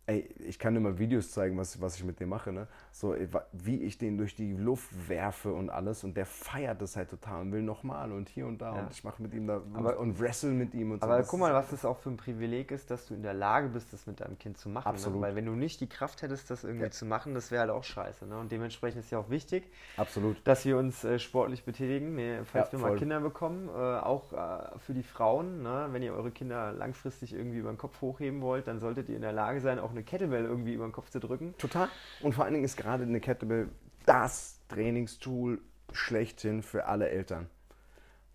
ey, 0.08 0.26
ich 0.46 0.58
kann 0.58 0.72
dir 0.72 0.80
mal 0.80 0.98
Videos 0.98 1.30
zeigen, 1.30 1.58
was, 1.58 1.80
was 1.82 1.96
ich 1.96 2.04
mit 2.04 2.18
dem 2.18 2.30
mache, 2.30 2.50
ne? 2.50 2.66
So, 2.92 3.14
wie 3.52 3.82
ich 3.82 3.98
den 3.98 4.16
durch 4.16 4.34
die 4.34 4.54
Luft 4.54 4.90
werfe 5.08 5.52
und 5.52 5.68
alles 5.68 6.02
und 6.02 6.16
der 6.16 6.24
feiert 6.24 6.80
das 6.80 6.96
halt 6.96 7.10
total 7.10 7.42
und 7.42 7.52
will 7.52 7.62
nochmal 7.62 8.10
und 8.12 8.28
hier 8.30 8.46
und 8.46 8.62
da 8.62 8.74
ja. 8.74 8.82
und 8.82 8.90
ich 8.90 9.04
mache 9.04 9.22
mit 9.22 9.34
ihm 9.34 9.46
da 9.46 9.60
aber, 9.74 9.98
und 9.98 10.18
wrestle 10.18 10.50
mit 10.50 10.72
ihm 10.74 10.92
und 10.92 11.02
so. 11.02 11.06
Aber 11.06 11.22
guck 11.22 11.38
mal, 11.38 11.52
was 11.52 11.68
das 11.70 11.84
auch 11.84 11.98
für 11.98 12.08
ein 12.08 12.16
Privileg 12.16 12.70
ist, 12.70 12.90
dass 12.90 13.06
du 13.06 13.14
in 13.14 13.22
der 13.22 13.34
Lage 13.34 13.68
bist, 13.68 13.92
das 13.92 14.06
mit 14.06 14.20
deinem 14.20 14.38
Kind 14.38 14.56
zu 14.56 14.70
machen. 14.70 14.86
Ne? 14.86 14.94
Absolut. 14.94 15.20
Ne? 15.20 15.26
Weil 15.26 15.36
wenn 15.36 15.44
du 15.44 15.52
nicht 15.52 15.80
die 15.82 15.88
Kraft 15.88 16.22
hättest, 16.22 16.50
das 16.50 16.64
irgendwie 16.64 16.86
ja. 16.86 16.90
zu 16.90 17.04
machen, 17.04 17.34
das 17.34 17.50
wäre 17.50 17.60
halt 17.60 17.70
auch 17.70 17.84
scheiße. 17.84 18.26
Ne? 18.26 18.38
Und 18.38 18.50
dementsprechend 18.50 19.04
ist 19.04 19.10
ja 19.10 19.18
auch 19.18 19.28
wichtig, 19.28 19.70
Absolut. 19.98 20.38
dass 20.44 20.64
wir 20.64 20.78
uns 20.78 21.04
äh, 21.04 21.18
sportlich 21.18 21.64
betätigen, 21.64 22.14
ne? 22.14 22.46
falls 22.50 22.72
ja, 22.72 22.78
wir 22.78 22.88
mal 22.88 22.96
Kinder 22.96 23.20
bekommen, 23.20 23.68
äh, 23.68 23.72
auch 23.72 24.32
äh, 24.32 24.78
für 24.78 24.94
die 24.94 25.02
Frauen, 25.02 25.62
ne? 25.62 25.88
wenn 25.92 26.02
ihr 26.02 26.14
eure 26.14 26.30
Kinder 26.30 26.72
langfristig 26.72 27.34
irgendwie 27.34 27.58
über 27.58 27.70
den 27.70 27.78
Kopf 27.78 28.00
hochheben 28.00 28.40
wollt, 28.40 28.66
dann 28.66 28.80
solltet 28.80 29.10
ihr 29.10 29.16
in 29.16 29.22
der 29.22 29.32
Lage 29.32 29.60
sein, 29.60 29.78
auch 29.78 29.90
eine 29.90 29.97
Kettlebell 30.02 30.44
irgendwie 30.44 30.74
über 30.74 30.86
den 30.86 30.92
Kopf 30.92 31.10
zu 31.10 31.20
drücken. 31.20 31.54
Total. 31.58 31.88
Und 32.20 32.34
vor 32.34 32.44
allen 32.44 32.54
Dingen 32.54 32.64
ist 32.64 32.76
gerade 32.76 33.04
eine 33.04 33.20
Kettlebell 33.20 33.68
das 34.06 34.58
Trainingstool 34.68 35.60
schlechthin 35.92 36.62
für 36.62 36.86
alle 36.86 37.08
Eltern. 37.08 37.48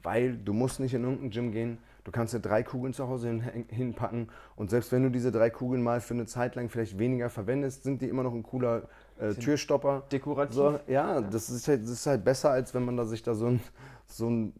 Weil 0.02 0.38
du 0.38 0.54
musst 0.54 0.80
nicht 0.80 0.94
in 0.94 1.04
irgendein 1.04 1.32
Gym 1.32 1.52
gehen, 1.52 1.78
du 2.04 2.12
kannst 2.12 2.34
dir 2.34 2.40
drei 2.40 2.64
Kugeln 2.64 2.94
zu 2.94 3.08
Hause 3.08 3.30
hin, 3.30 3.66
hinpacken 3.70 4.30
und 4.56 4.70
selbst 4.70 4.92
wenn 4.92 5.04
du 5.04 5.10
diese 5.10 5.32
drei 5.32 5.50
Kugeln 5.50 5.82
mal 5.82 6.02
für 6.02 6.14
eine 6.14 6.26
Zeit 6.26 6.56
lang 6.56 6.68
vielleicht 6.70 7.00
weniger 7.00 7.30
verwendest, 7.30 7.84
sind 7.84 8.02
die 8.02 8.10
immer 8.10 8.24
noch 8.24 8.34
ein 8.34 8.44
cooler 8.44 8.90
äh, 9.18 9.34
Türstopper. 9.34 10.04
Dekorativ. 10.12 10.56
So, 10.56 10.78
ja, 10.88 11.22
das 11.22 11.50
ist, 11.50 11.66
halt, 11.68 11.84
das 11.84 11.92
ist 11.92 12.06
halt 12.06 12.26
besser, 12.26 12.52
als 12.52 12.74
wenn 12.74 12.84
man 12.84 12.98
da 12.98 13.06
sich 13.06 13.24
da 13.24 13.34
so 13.34 13.48
ein, 13.48 13.62
so 14.08 14.28
einen 14.28 14.54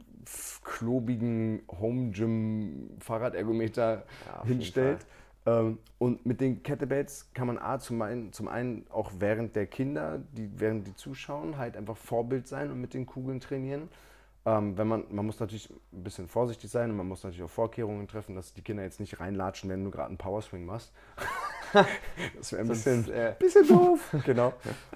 klobigen 0.64 1.64
Home-Gym-Fahrradergometer 1.70 4.06
ja, 4.26 4.46
hinstellt. 4.46 5.06
Ähm, 5.46 5.80
und 5.98 6.26
mit 6.26 6.42
den 6.42 6.64
Kettlebells 6.64 7.30
kann 7.34 7.48
man 7.48 7.58
A, 7.58 7.80
zum 7.80 8.02
einen, 8.02 8.32
zum 8.32 8.48
einen 8.48 8.86
auch 8.90 9.12
während 9.20 9.56
der 9.56 9.68
Kinder, 9.68 10.22
die, 10.32 10.50
während 10.56 10.88
die 10.88 10.96
zuschauen, 10.96 11.58
halt 11.58 11.78
einfach 11.78 11.98
Vorbild 11.98 12.48
sein 12.48 12.72
und 12.72 12.80
mit 12.80 12.94
den 12.94 13.06
Kugeln 13.06 13.40
trainieren. 13.40 13.90
Ähm, 14.46 14.78
wenn 14.78 14.88
man, 14.88 15.06
man 15.10 15.26
muss 15.26 15.40
natürlich 15.40 15.70
ein 15.70 16.04
bisschen 16.04 16.28
vorsichtig 16.28 16.70
sein 16.70 16.92
und 16.92 16.98
man 16.98 17.08
muss 17.08 17.24
natürlich 17.24 17.44
auch 17.44 17.50
Vorkehrungen 17.50 18.08
treffen, 18.10 18.36
dass 18.36 18.54
die 18.54 18.62
Kinder 18.62 18.84
jetzt 18.84 19.00
nicht 19.00 19.22
reinlatschen, 19.22 19.70
wenn 19.70 19.84
du 19.84 19.90
gerade 19.90 20.10
einen 20.10 20.18
Powerswing 20.18 20.66
machst. 20.66 20.92
das 22.38 22.52
wäre 22.52 22.64
ein 22.64 22.68
bisschen, 22.68 23.10
äh, 23.10 23.36
bisschen 23.40 23.66
doof. 23.68 24.14
genau. 24.26 24.54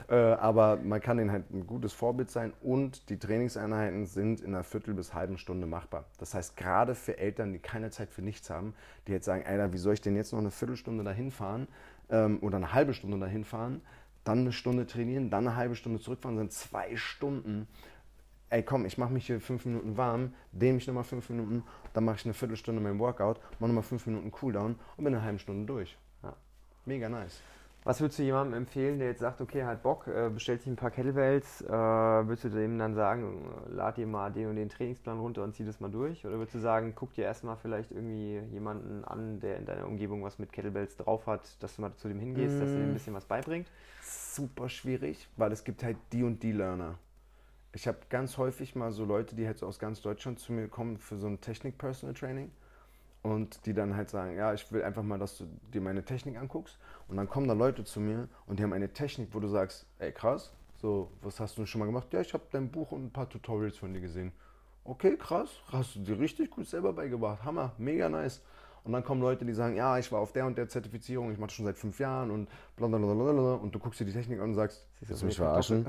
Äh, 0.10 0.16
aber 0.16 0.76
man 0.78 1.00
kann 1.00 1.18
ihnen 1.18 1.32
halt 1.32 1.50
ein 1.52 1.66
gutes 1.66 1.94
Vorbild 1.94 2.30
sein 2.30 2.52
und 2.62 3.10
die 3.10 3.18
Trainingseinheiten 3.18 4.06
sind 4.06 4.42
in 4.42 4.54
einer 4.54 4.66
Viertel 4.66 4.94
bis 4.94 5.14
halben 5.14 5.38
Stunde 5.38 5.66
machbar. 5.66 6.06
Das 6.20 6.34
heißt, 6.34 6.58
gerade 6.58 6.94
für 6.94 7.18
Eltern, 7.18 7.54
die 7.54 7.60
keine 7.60 7.90
Zeit 7.90 8.10
für 8.10 8.22
nichts 8.22 8.50
haben, 8.50 8.74
die 9.08 9.14
jetzt 9.14 9.26
sagen, 9.26 9.46
Alter, 9.46 9.72
wie 9.72 9.78
soll 9.78 9.94
ich 9.94 10.02
denn 10.02 10.18
jetzt 10.18 10.34
noch 10.34 10.40
eine 10.40 10.52
Viertelstunde 10.52 11.06
dahin 11.06 11.32
fahren 11.32 11.70
ähm, 12.10 12.40
oder 12.42 12.58
eine 12.58 12.74
halbe 12.74 12.94
Stunde 12.94 13.18
dahin 13.18 13.46
fahren, 13.46 13.82
dann 14.26 14.40
eine 14.40 14.52
Stunde 14.52 14.86
trainieren, 14.86 15.30
dann 15.30 15.48
eine 15.48 15.56
halbe 15.56 15.76
Stunde 15.76 16.00
zurückfahren, 16.00 16.38
sind 16.38 16.52
zwei 16.52 16.98
Stunden 16.98 17.68
ey 18.50 18.64
komm, 18.64 18.86
ich 18.86 18.98
mache 18.98 19.12
mich 19.12 19.28
hier 19.28 19.40
fünf 19.42 19.66
Minuten 19.66 19.98
warm, 19.98 20.34
dehne 20.52 20.76
mich 20.76 20.88
nochmal 20.88 21.04
fünf 21.04 21.30
Minuten, 21.30 21.64
dann 21.94 22.06
mache 22.06 22.18
ich 22.18 22.26
eine 22.26 22.34
Viertelstunde 22.34 22.82
mein 22.82 23.00
Workout, 23.00 23.40
mache 23.60 23.70
nochmal 23.70 23.84
fünf 23.84 24.06
Minuten 24.06 24.32
Cooldown 24.32 24.76
und 24.98 25.04
bin 25.04 25.14
eine 25.14 25.24
halbe 25.24 25.40
Stunde 25.40 25.66
durch. 25.66 25.98
Ja. 26.24 26.34
Mega 26.86 27.10
nice. 27.10 27.42
Was 27.84 28.02
würdest 28.02 28.20
du 28.20 28.24
jemandem 28.24 28.56
empfehlen, 28.56 29.00
der 29.00 29.08
jetzt 29.08 29.22
sagt, 29.22 29.40
okay, 29.40 29.64
hat 29.64 29.82
Bock, 29.82 30.08
äh, 30.08 30.30
bestellt 30.30 30.62
sich 30.62 30.70
ein 30.70 30.76
paar 30.76 30.92
Kettlebells, 30.92 31.62
äh, 31.62 31.70
würdest 31.70 32.44
du 32.44 32.50
dem 32.50 32.78
dann 32.78 32.96
sagen, 32.96 33.50
lad 33.70 33.96
dir 33.96 34.06
mal 34.06 34.30
den 34.30 34.50
und 34.50 34.58
den 34.58 34.68
Trainingsplan 34.68 35.18
runter 35.18 35.42
und 35.42 35.56
zieh 35.56 35.64
das 35.64 35.80
mal 35.80 35.90
durch? 35.90 36.26
Oder 36.26 36.38
würdest 36.38 36.56
du 36.56 36.60
sagen, 36.60 36.92
guck 36.96 37.14
dir 37.14 37.24
erstmal 37.24 37.56
vielleicht 37.56 37.92
irgendwie 37.92 38.40
jemanden 38.52 39.06
an, 39.06 39.40
der 39.40 39.56
in 39.58 39.66
deiner 39.66 39.86
Umgebung 39.86 40.22
was 40.22 40.38
mit 40.38 40.52
Kettlebells 40.52 40.98
drauf 40.98 41.28
hat, 41.28 41.64
dass 41.64 41.78
du 41.78 41.82
mal 41.82 41.96
zu 41.96 42.10
dem 42.10 42.20
hingehst, 42.20 42.58
mm. 42.58 42.60
dass 42.60 42.70
er 42.70 42.76
dir 42.76 42.84
ein 42.84 42.92
mm. 42.92 42.94
bisschen 42.94 43.14
was 43.14 43.24
beibringt? 43.24 43.72
Super 44.02 44.68
schwierig, 44.68 45.30
weil 45.38 45.54
es 45.54 45.64
gibt 45.64 45.82
halt 45.82 45.96
die 46.12 46.24
und 46.24 46.44
die 46.44 46.52
Learner 46.52 46.96
ich 47.78 47.88
habe 47.88 48.00
ganz 48.10 48.40
häufig 48.40 48.76
mal 48.76 48.92
so 48.92 49.06
Leute, 49.06 49.36
die 49.36 49.46
halt 49.46 49.60
so 49.60 49.68
aus 49.68 49.78
ganz 49.78 50.02
Deutschland 50.02 50.40
zu 50.40 50.52
mir 50.52 50.68
kommen 50.68 50.98
für 50.98 51.16
so 51.16 51.28
ein 51.28 51.40
Technik-Personal 51.40 52.16
Training 52.16 52.50
und 53.22 53.68
die 53.68 53.74
dann 53.76 53.96
halt 53.96 54.10
sagen, 54.10 54.36
ja, 54.36 54.52
ich 54.52 54.72
will 54.72 54.82
einfach 54.82 55.04
mal, 55.04 55.20
dass 55.20 55.38
du 55.38 55.46
dir 55.72 55.80
meine 55.80 56.04
Technik 56.04 56.38
anguckst 56.38 56.80
und 57.08 57.18
dann 57.18 57.30
kommen 57.30 57.48
da 57.48 57.54
Leute 57.54 57.84
zu 57.84 58.00
mir 58.00 58.30
und 58.48 58.58
die 58.58 58.64
haben 58.64 58.74
eine 58.74 58.92
Technik, 58.94 59.30
wo 59.32 59.40
du 59.40 59.48
sagst, 59.48 59.86
ey 60.00 60.12
krass, 60.12 60.52
so, 60.82 61.12
was 61.22 61.40
hast 61.40 61.56
du 61.60 61.68
schon 61.68 61.78
mal 61.78 61.86
gemacht? 61.86 62.12
Ja, 62.14 62.22
ich 62.22 62.34
habe 62.34 62.46
dein 62.52 62.72
Buch 62.72 62.94
und 62.94 63.06
ein 63.06 63.12
paar 63.12 63.30
Tutorials 63.30 63.78
von 63.78 63.94
dir 63.94 64.02
gesehen. 64.02 64.32
Okay, 64.84 65.16
krass, 65.16 65.52
hast 65.72 65.98
du 65.98 66.00
dir 66.00 66.20
richtig 66.20 66.50
gut 66.50 66.68
selber 66.68 66.94
beigebracht, 66.94 67.44
Hammer, 67.44 67.74
mega 67.78 68.10
nice. 68.10 68.42
Und 68.88 68.94
dann 68.94 69.04
kommen 69.04 69.22
Leute, 69.22 69.44
die 69.44 69.52
sagen, 69.52 69.76
ja, 69.76 69.98
ich 70.00 70.10
war 70.14 70.22
auf 70.22 70.32
der 70.32 70.46
und 70.46 70.58
der 70.58 70.70
Zertifizierung, 70.70 71.30
ich 71.30 71.38
mache 71.38 71.48
das 71.48 71.56
schon 71.56 71.66
seit 71.66 71.78
fünf 71.78 72.00
Jahren 72.00 72.32
und 72.32 72.48
blablabla. 72.78 73.56
Und 73.56 73.76
du 73.76 73.80
guckst 73.80 74.00
dir 74.00 74.06
die 74.06 74.14
Technik 74.14 74.40
an 74.40 74.52
und 74.52 74.56
sagst, 74.56 74.88
willst 75.02 75.22
du 75.22 75.26
mich 75.26 75.36
verarschen? 75.36 75.86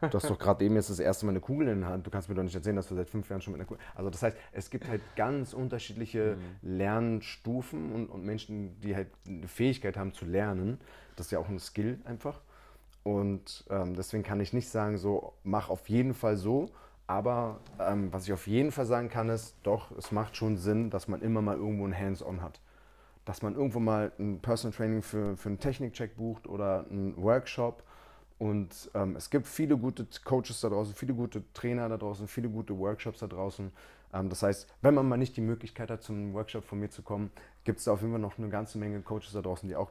du 0.00 0.10
hast 0.10 0.30
doch 0.30 0.38
gerade 0.38 0.64
eben 0.64 0.76
jetzt 0.76 0.88
das 0.88 0.98
erste 0.98 1.26
Mal 1.26 1.32
eine 1.32 1.40
Kugel 1.40 1.68
in 1.68 1.80
der 1.80 1.90
Hand. 1.90 2.06
Du 2.06 2.10
kannst 2.10 2.30
mir 2.30 2.34
doch 2.34 2.42
nicht 2.42 2.54
erzählen, 2.54 2.76
dass 2.76 2.88
du 2.88 2.94
seit 2.94 3.10
fünf 3.10 3.28
Jahren 3.28 3.42
schon 3.42 3.52
mit 3.52 3.60
einer 3.60 3.68
Kugel... 3.68 3.84
Also 3.94 4.08
das 4.08 4.22
heißt, 4.22 4.36
es 4.52 4.70
gibt 4.70 4.88
halt 4.88 5.02
ganz 5.14 5.52
unterschiedliche 5.52 6.38
mhm. 6.62 6.76
Lernstufen 6.76 7.92
und, 7.92 8.06
und 8.06 8.24
Menschen, 8.24 8.80
die 8.80 8.96
halt 8.96 9.08
eine 9.28 9.46
Fähigkeit 9.46 9.98
haben 9.98 10.14
zu 10.14 10.24
lernen. 10.24 10.80
Das 11.16 11.26
ist 11.26 11.32
ja 11.32 11.38
auch 11.38 11.50
ein 11.50 11.58
Skill 11.58 12.00
einfach. 12.04 12.40
Und 13.02 13.66
ähm, 13.68 13.94
deswegen 13.94 14.22
kann 14.22 14.40
ich 14.40 14.54
nicht 14.54 14.70
sagen, 14.70 14.96
so, 14.96 15.34
mach 15.44 15.68
auf 15.68 15.90
jeden 15.90 16.14
Fall 16.14 16.38
so, 16.38 16.70
aber 17.06 17.60
ähm, 17.78 18.12
was 18.12 18.24
ich 18.26 18.32
auf 18.32 18.46
jeden 18.46 18.72
Fall 18.72 18.86
sagen 18.86 19.08
kann, 19.08 19.28
ist, 19.28 19.56
doch, 19.62 19.90
es 19.96 20.12
macht 20.12 20.36
schon 20.36 20.56
Sinn, 20.56 20.90
dass 20.90 21.08
man 21.08 21.22
immer 21.22 21.42
mal 21.42 21.56
irgendwo 21.56 21.86
ein 21.86 21.98
Hands-on 21.98 22.42
hat. 22.42 22.60
Dass 23.24 23.42
man 23.42 23.54
irgendwo 23.54 23.80
mal 23.80 24.12
ein 24.18 24.40
Personal 24.40 24.76
Training 24.76 25.02
für, 25.02 25.36
für 25.36 25.48
einen 25.48 25.60
Technikcheck 25.60 26.16
bucht 26.16 26.46
oder 26.46 26.86
einen 26.90 27.16
Workshop 27.16 27.82
Und 28.38 28.90
ähm, 28.94 29.16
es 29.16 29.30
gibt 29.30 29.46
viele 29.46 29.78
gute 29.78 30.06
Coaches 30.24 30.60
da 30.60 30.68
draußen, 30.68 30.94
viele 30.94 31.14
gute 31.14 31.42
Trainer 31.54 31.88
da 31.88 31.96
draußen, 31.96 32.28
viele 32.28 32.48
gute 32.50 32.78
Workshops 32.78 33.20
da 33.20 33.26
draußen. 33.26 33.72
Ähm, 34.12 34.28
das 34.28 34.42
heißt, 34.42 34.68
wenn 34.82 34.94
man 34.94 35.08
mal 35.08 35.16
nicht 35.16 35.36
die 35.36 35.40
Möglichkeit 35.40 35.90
hat, 35.90 36.02
zum 36.02 36.34
Workshop 36.34 36.64
von 36.64 36.78
mir 36.78 36.90
zu 36.90 37.02
kommen, 37.02 37.30
gibt 37.64 37.78
es 37.78 37.86
da 37.86 37.92
auf 37.92 38.00
jeden 38.02 38.12
Fall 38.12 38.20
noch 38.20 38.38
eine 38.38 38.48
ganze 38.50 38.78
Menge 38.78 39.00
Coaches 39.00 39.32
da 39.32 39.40
draußen, 39.40 39.68
die 39.68 39.76
auch 39.76 39.90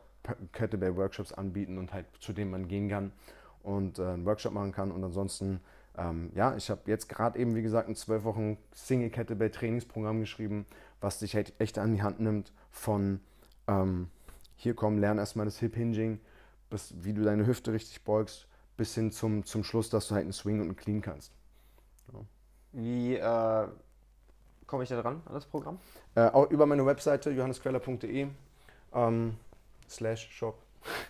Kettlebell-Workshops 0.54 1.34
anbieten 1.34 1.78
und 1.78 1.94
halt 1.94 2.06
zu 2.20 2.34
denen 2.34 2.52
man 2.52 2.68
gehen 2.68 2.90
kann 2.90 3.12
und 3.64 4.00
äh, 4.00 4.04
einen 4.04 4.26
Workshop 4.26 4.54
machen 4.54 4.72
kann. 4.72 4.92
Und 4.92 5.04
ansonsten, 5.04 5.60
ähm, 5.98 6.32
ja, 6.36 6.56
ich 6.56 6.70
habe 6.70 6.82
jetzt 6.86 7.10
gerade 7.10 7.40
eben, 7.40 7.56
wie 7.56 7.62
gesagt, 7.62 7.90
ein 7.90 7.96
zwölf 7.96 8.24
Wochen 8.24 8.58
Single 8.74 9.10
Kettlebell 9.10 9.52
Trainingsprogramm 9.52 10.20
geschrieben, 10.20 10.66
was 11.02 11.20
dich 11.20 11.36
halt 11.36 11.54
echt 11.60 11.78
an 11.78 11.94
die 11.94 12.02
Hand 12.02 12.20
nimmt 12.20 12.52
von 12.72 13.20
ähm, 13.68 14.10
hier 14.56 14.74
kommen, 14.74 14.98
lern 14.98 15.18
erstmal 15.18 15.46
das 15.46 15.60
Hip 15.60 15.76
Hinging, 15.76 16.20
bis, 16.70 16.94
wie 16.98 17.14
du 17.14 17.24
deine 17.24 17.46
Hüfte 17.46 17.74
richtig 17.74 18.04
beugst, 18.04 18.48
bis 18.78 18.96
hin 18.96 19.12
zum, 19.12 19.46
zum 19.46 19.64
Schluss, 19.64 19.90
dass 19.90 20.08
du 20.08 20.16
halt 20.16 20.24
einen 20.24 20.34
Swing 20.34 20.60
und 20.60 20.68
einen 20.68 20.76
Clean 20.76 21.02
kannst. 21.02 21.32
Ja. 22.14 22.20
Wie 22.74 23.16
äh, 23.16 23.68
komme 24.68 24.84
ich 24.84 24.90
da 24.90 25.02
dran 25.02 25.22
an 25.26 25.34
das 25.34 25.46
Programm? 25.46 25.80
Äh, 26.16 26.28
auch 26.28 26.50
über 26.50 26.66
meine 26.66 26.86
Webseite 26.86 27.32
johannesqueller.de 27.32 28.28
ähm, 28.94 29.38
slash 29.90 30.30
shop. 30.32 30.62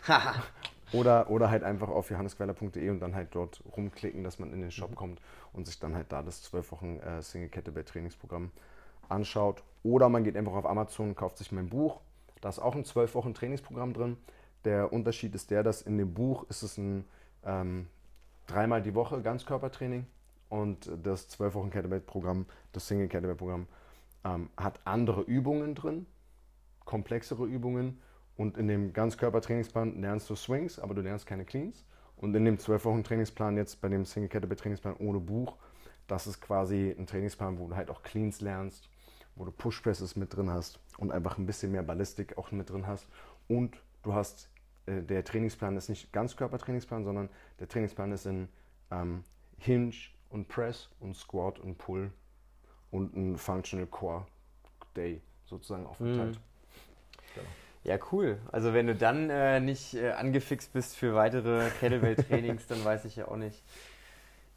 oder, 0.96 1.30
oder 1.30 1.50
halt 1.50 1.64
einfach 1.64 1.90
auf 1.90 2.10
johannesqueller.de 2.10 2.90
und 2.90 3.00
dann 3.00 3.16
halt 3.16 3.30
dort 3.34 3.62
rumklicken, 3.76 4.24
dass 4.24 4.40
man 4.40 4.52
in 4.54 4.62
den 4.62 4.72
Shop 4.72 4.92
mhm. 4.92 4.96
kommt 4.96 5.22
und 5.54 5.66
sich 5.66 5.80
dann 5.80 5.96
halt 5.96 6.12
da 6.12 6.24
das 6.24 6.44
12 6.44 6.72
Wochen 6.72 7.00
äh, 7.00 7.22
Single 7.22 7.50
Kettlebell 7.50 7.84
Trainingsprogramm 7.84 8.52
anschaut. 9.10 9.64
Oder 9.84 10.10
man 10.10 10.24
geht 10.24 10.36
einfach 10.36 10.54
auf 10.54 10.66
Amazon 10.66 11.10
und 11.10 11.16
kauft 11.16 11.38
sich 11.38 11.52
mein 11.52 11.70
Buch. 11.70 12.00
Da 12.42 12.50
ist 12.50 12.60
auch 12.60 12.76
ein 12.76 12.86
12 12.86 13.16
Wochen 13.16 13.34
Trainingsprogramm 13.34 13.94
drin. 13.94 14.18
Der 14.64 14.92
Unterschied 14.92 15.36
ist 15.36 15.52
der, 15.52 15.64
dass 15.64 15.82
in 15.82 15.98
dem 15.98 16.14
Buch 16.14 16.46
ist 16.50 16.64
es 16.64 16.78
ein 16.78 17.06
ähm, 17.46 17.88
dreimal 18.48 18.82
die 18.82 18.96
Woche 18.96 19.22
Ganzkörpertraining 19.22 20.06
und 20.50 20.92
das 21.04 21.28
12 21.30 21.56
Wochen 21.56 21.70
Kettlebell-Programm, 21.70 22.46
das 22.72 22.88
Single 22.88 23.08
Kettlebell-Programm, 23.08 23.68
ähm, 24.24 24.50
hat 24.58 24.80
andere 24.86 25.22
Übungen 25.22 25.76
drin, 25.76 26.06
komplexere 26.84 27.46
Übungen 27.46 28.02
und 28.38 28.58
in 28.58 28.68
dem 28.68 28.94
Ganzkörpertrainingsplan 28.94 30.02
lernst 30.02 30.30
du 30.30 30.36
Swings, 30.36 30.80
aber 30.80 30.94
du 30.94 31.02
lernst 31.02 31.26
keine 31.26 31.46
Cleans. 31.46 31.86
Und 32.18 32.36
in 32.36 32.46
dem 32.46 32.58
12 32.58 32.86
Wochen 32.86 33.04
Trainingsplan 33.04 33.58
jetzt 33.58 33.82
bei 33.82 33.90
dem 33.90 34.06
Single 34.06 34.30
Kettlebell 34.30 34.58
Trainingsplan 34.58 34.96
ohne 34.98 35.20
Buch, 35.20 35.58
das 36.08 36.28
ist 36.28 36.42
quasi 36.42 36.96
ein 36.98 37.08
Trainingsplan, 37.08 37.60
wo 37.60 37.68
du 37.68 37.76
halt 37.76 37.90
auch 37.90 38.04
Cleans 38.04 38.42
lernst, 38.42 38.90
wo 39.36 39.46
du 39.46 39.52
Push 39.52 39.82
Presses 39.82 40.16
mit 40.16 40.36
drin 40.36 40.50
hast 40.50 40.80
und 40.98 41.12
einfach 41.12 41.38
ein 41.38 41.46
bisschen 41.46 41.72
mehr 41.72 41.84
Ballistik 41.84 42.38
auch 42.38 42.52
mit 42.52 42.70
drin 42.70 42.88
hast 42.88 43.08
und 43.48 43.82
du 44.04 44.14
hast 44.14 44.50
äh, 44.86 45.02
der 45.02 45.24
Trainingsplan 45.24 45.76
ist 45.78 45.90
nicht 45.90 46.12
Ganzkörpertrainingsplan, 46.14 47.04
sondern 47.04 47.30
der 47.60 47.68
Trainingsplan 47.68 48.12
ist 48.12 48.26
in 48.26 48.48
ähm, 48.92 49.24
Hinge 49.58 49.94
und 50.30 50.48
Press 50.48 50.90
und 51.00 51.16
Squat 51.16 51.60
und 51.60 51.78
Pull 51.78 52.12
und 52.92 53.16
ein 53.16 53.38
Functional 53.38 53.88
Core 53.88 54.26
Day 54.96 55.22
sozusagen 55.46 55.86
aufgeteilt. 55.86 56.36
Mhm. 56.36 57.34
Genau. 57.36 57.48
Ja, 57.86 58.00
cool. 58.12 58.40
Also 58.52 58.74
wenn 58.74 58.88
du 58.88 58.96
dann 58.96 59.30
äh, 59.30 59.60
nicht 59.60 59.94
äh, 59.94 60.12
angefixt 60.12 60.74
bist 60.74 60.98
für 60.98 61.14
weitere 61.14 61.70
Kettlebell-Trainings, 61.80 62.66
dann 62.68 62.84
weiß 62.84 63.06
ich 63.06 63.16
ja 63.16 63.28
auch 63.28 63.38
nicht. 63.38 63.64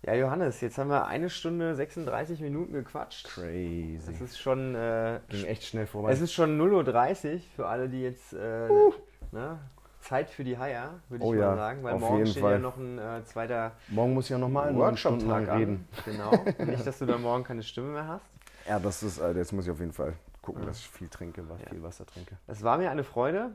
Ja, 0.03 0.15
Johannes, 0.15 0.61
jetzt 0.63 0.79
haben 0.79 0.89
wir 0.89 1.07
eine 1.07 1.29
Stunde 1.29 1.75
36 1.75 2.41
Minuten 2.41 2.73
gequatscht. 2.73 3.27
Crazy. 3.27 4.01
Das 4.07 4.21
ist 4.21 4.39
schon. 4.39 4.75
Äh, 4.75 5.21
Ging 5.29 5.45
echt 5.45 5.65
schnell 5.65 5.87
vorbei. 5.87 6.13
Es 6.13 6.21
ist 6.21 6.33
schon 6.33 6.59
0.30 6.59 7.35
Uhr 7.35 7.41
für 7.55 7.67
alle, 7.67 7.89
die 7.89 8.03
jetzt. 8.03 8.33
Uh. 8.33 8.95
ne, 9.33 9.59
Zeit 10.01 10.31
für 10.31 10.45
die 10.45 10.57
Haier, 10.57 11.01
würde 11.09 11.25
ich 11.25 11.29
oh, 11.29 11.35
mal 11.35 11.41
ja. 11.41 11.57
sagen, 11.57 11.83
weil 11.83 11.95
Auf 11.95 12.01
morgen 12.01 12.27
steht 12.27 12.41
Fall. 12.41 12.53
ja 12.53 12.59
noch 12.59 12.77
ein 12.77 12.99
äh, 12.99 13.25
zweiter 13.25 13.73
Morgen 13.89 14.15
muss 14.15 14.27
ich 14.27 14.31
ja 14.31 14.39
nochmal 14.39 14.69
einen 14.69 14.79
Workshop 14.79 15.21
lang 15.23 15.51
reden. 15.51 15.89
Genau. 16.05 16.31
Nicht, 16.65 16.87
dass 16.87 17.01
du 17.01 17.05
dann 17.05 17.21
morgen 17.21 17.45
keine 17.45 17.63
Stimme 17.63 17.89
mehr 17.89 18.09
hast. 18.09 18.25
Ja, 18.69 18.79
das 18.79 19.03
ist, 19.03 19.19
also 19.19 19.39
jetzt 19.39 19.51
muss 19.55 19.65
ich 19.65 19.71
auf 19.71 19.81
jeden 19.81 19.95
Fall 19.95 20.13
gucken, 20.49 20.67
dass 20.67 20.79
ich 20.79 20.89
viel 20.89 21.09
trinke, 21.09 21.45
ja. 21.49 21.71
viel 21.71 21.83
Wasser 21.83 22.07
trinke. 22.07 22.39
Es 22.47 22.63
war 22.63 22.79
mir 22.79 22.91
eine 22.91 23.05
Freude. 23.05 23.51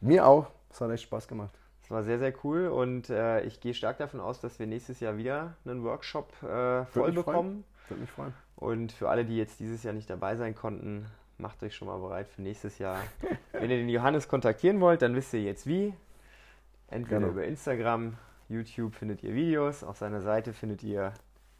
Mir 0.00 0.26
auch. 0.26 0.50
Es 0.70 0.80
hat 0.80 0.90
echt 0.90 1.02
Spaß 1.02 1.28
gemacht. 1.28 1.54
Es 1.82 1.90
war 1.90 2.02
sehr, 2.02 2.18
sehr 2.18 2.32
cool 2.44 2.68
und 2.68 3.10
äh, 3.10 3.42
ich 3.42 3.60
gehe 3.60 3.74
stark 3.74 3.98
davon 3.98 4.20
aus, 4.20 4.40
dass 4.40 4.58
wir 4.58 4.66
nächstes 4.66 5.00
Jahr 5.00 5.16
wieder 5.16 5.56
einen 5.64 5.82
Workshop 5.84 6.32
äh, 6.42 6.84
voll 6.86 7.12
bekommen. 7.12 7.64
Würde 7.88 8.00
mich 8.02 8.10
freuen. 8.10 8.34
Und 8.56 8.92
für 8.92 9.08
alle, 9.08 9.24
die 9.24 9.36
jetzt 9.36 9.60
dieses 9.60 9.82
Jahr 9.82 9.94
nicht 9.94 10.10
dabei 10.10 10.36
sein 10.36 10.54
konnten, 10.54 11.06
macht 11.38 11.62
euch 11.62 11.74
schon 11.74 11.88
mal 11.88 11.98
bereit 11.98 12.28
für 12.28 12.42
nächstes 12.42 12.78
Jahr. 12.78 12.98
Wenn 13.52 13.70
ihr 13.70 13.78
den 13.78 13.88
Johannes 13.88 14.28
kontaktieren 14.28 14.80
wollt, 14.80 15.02
dann 15.02 15.14
wisst 15.14 15.32
ihr 15.32 15.42
jetzt 15.42 15.66
wie. 15.66 15.94
Entweder 16.88 17.20
genau. 17.20 17.32
über 17.32 17.44
Instagram, 17.44 18.18
YouTube 18.48 18.94
findet 18.94 19.22
ihr 19.22 19.34
Videos, 19.34 19.84
auf 19.84 19.96
seiner 19.98 20.20
Seite 20.20 20.52
findet 20.52 20.82
ihr 20.82 21.12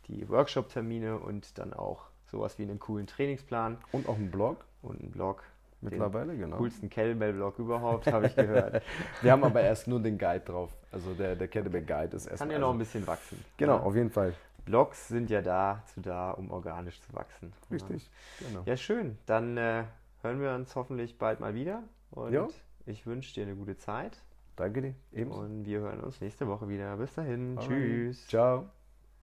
die 0.09 0.29
Workshop-Termine 0.29 1.19
und 1.19 1.59
dann 1.59 1.73
auch 1.73 2.09
sowas 2.31 2.59
wie 2.59 2.63
einen 2.63 2.79
coolen 2.79 3.07
Trainingsplan. 3.07 3.79
Und 3.93 4.09
auch 4.09 4.17
einen 4.17 4.31
Blog. 4.31 4.65
Und 4.83 5.01
einen 5.01 5.11
Blog. 5.11 5.43
Mittlerweile, 5.81 6.37
genau. 6.37 6.57
Coolsten 6.57 6.91
Kettlebell-Blog 6.91 7.59
überhaupt, 7.61 8.07
habe 8.09 8.27
ich 8.27 8.35
gehört. 8.35 8.83
Wir 9.23 9.31
haben 9.31 9.45
aber 9.45 9.61
erst 9.61 9.87
nur 9.87 10.01
den 10.01 10.19
Guide 10.19 10.41
drauf. 10.41 10.71
Also 10.91 11.15
der, 11.15 11.37
der 11.37 11.47
Kettlebell-Guide 11.47 12.17
ist 12.17 12.27
erst. 12.27 12.41
Kann 12.41 12.51
ja 12.51 12.59
noch 12.59 12.73
ein 12.73 12.79
bisschen 12.79 13.07
wachsen. 13.07 13.45
Genau, 13.57 13.77
ja. 13.77 13.83
auf 13.83 13.95
jeden 13.95 14.11
Fall. 14.11 14.35
Blogs 14.65 15.09
sind 15.09 15.31
ja 15.31 15.41
dazu 15.41 16.01
da, 16.01 16.33
um 16.33 16.51
organisch 16.51 17.01
zu 17.01 17.15
wachsen. 17.15 17.53
Richtig, 17.71 18.11
ja. 18.41 18.49
genau. 18.49 18.63
Ja, 18.67 18.77
schön. 18.77 19.17
Dann 19.27 19.57
äh, 19.57 19.85
hören 20.23 20.41
wir 20.41 20.53
uns 20.55 20.75
hoffentlich 20.75 21.17
bald 21.17 21.41
mal 21.41 21.55
wieder. 21.55 21.85
Und 22.11 22.33
jo. 22.33 22.49
ich 22.85 23.07
wünsche 23.07 23.35
dir 23.35 23.45
eine 23.45 23.55
gute 23.55 23.77
Zeit. 23.77 24.21
Danke 24.57 24.83
dir. 24.83 24.95
Ebenso. 25.13 25.41
Und 25.41 25.65
wir 25.65 25.81
hören 25.81 26.01
uns 26.01 26.21
nächste 26.21 26.49
Woche 26.49 26.69
wieder. 26.69 26.97
Bis 26.97 27.15
dahin. 27.15 27.57
Alright. 27.57 27.69
Tschüss. 27.69 28.27
Ciao. 28.27 28.69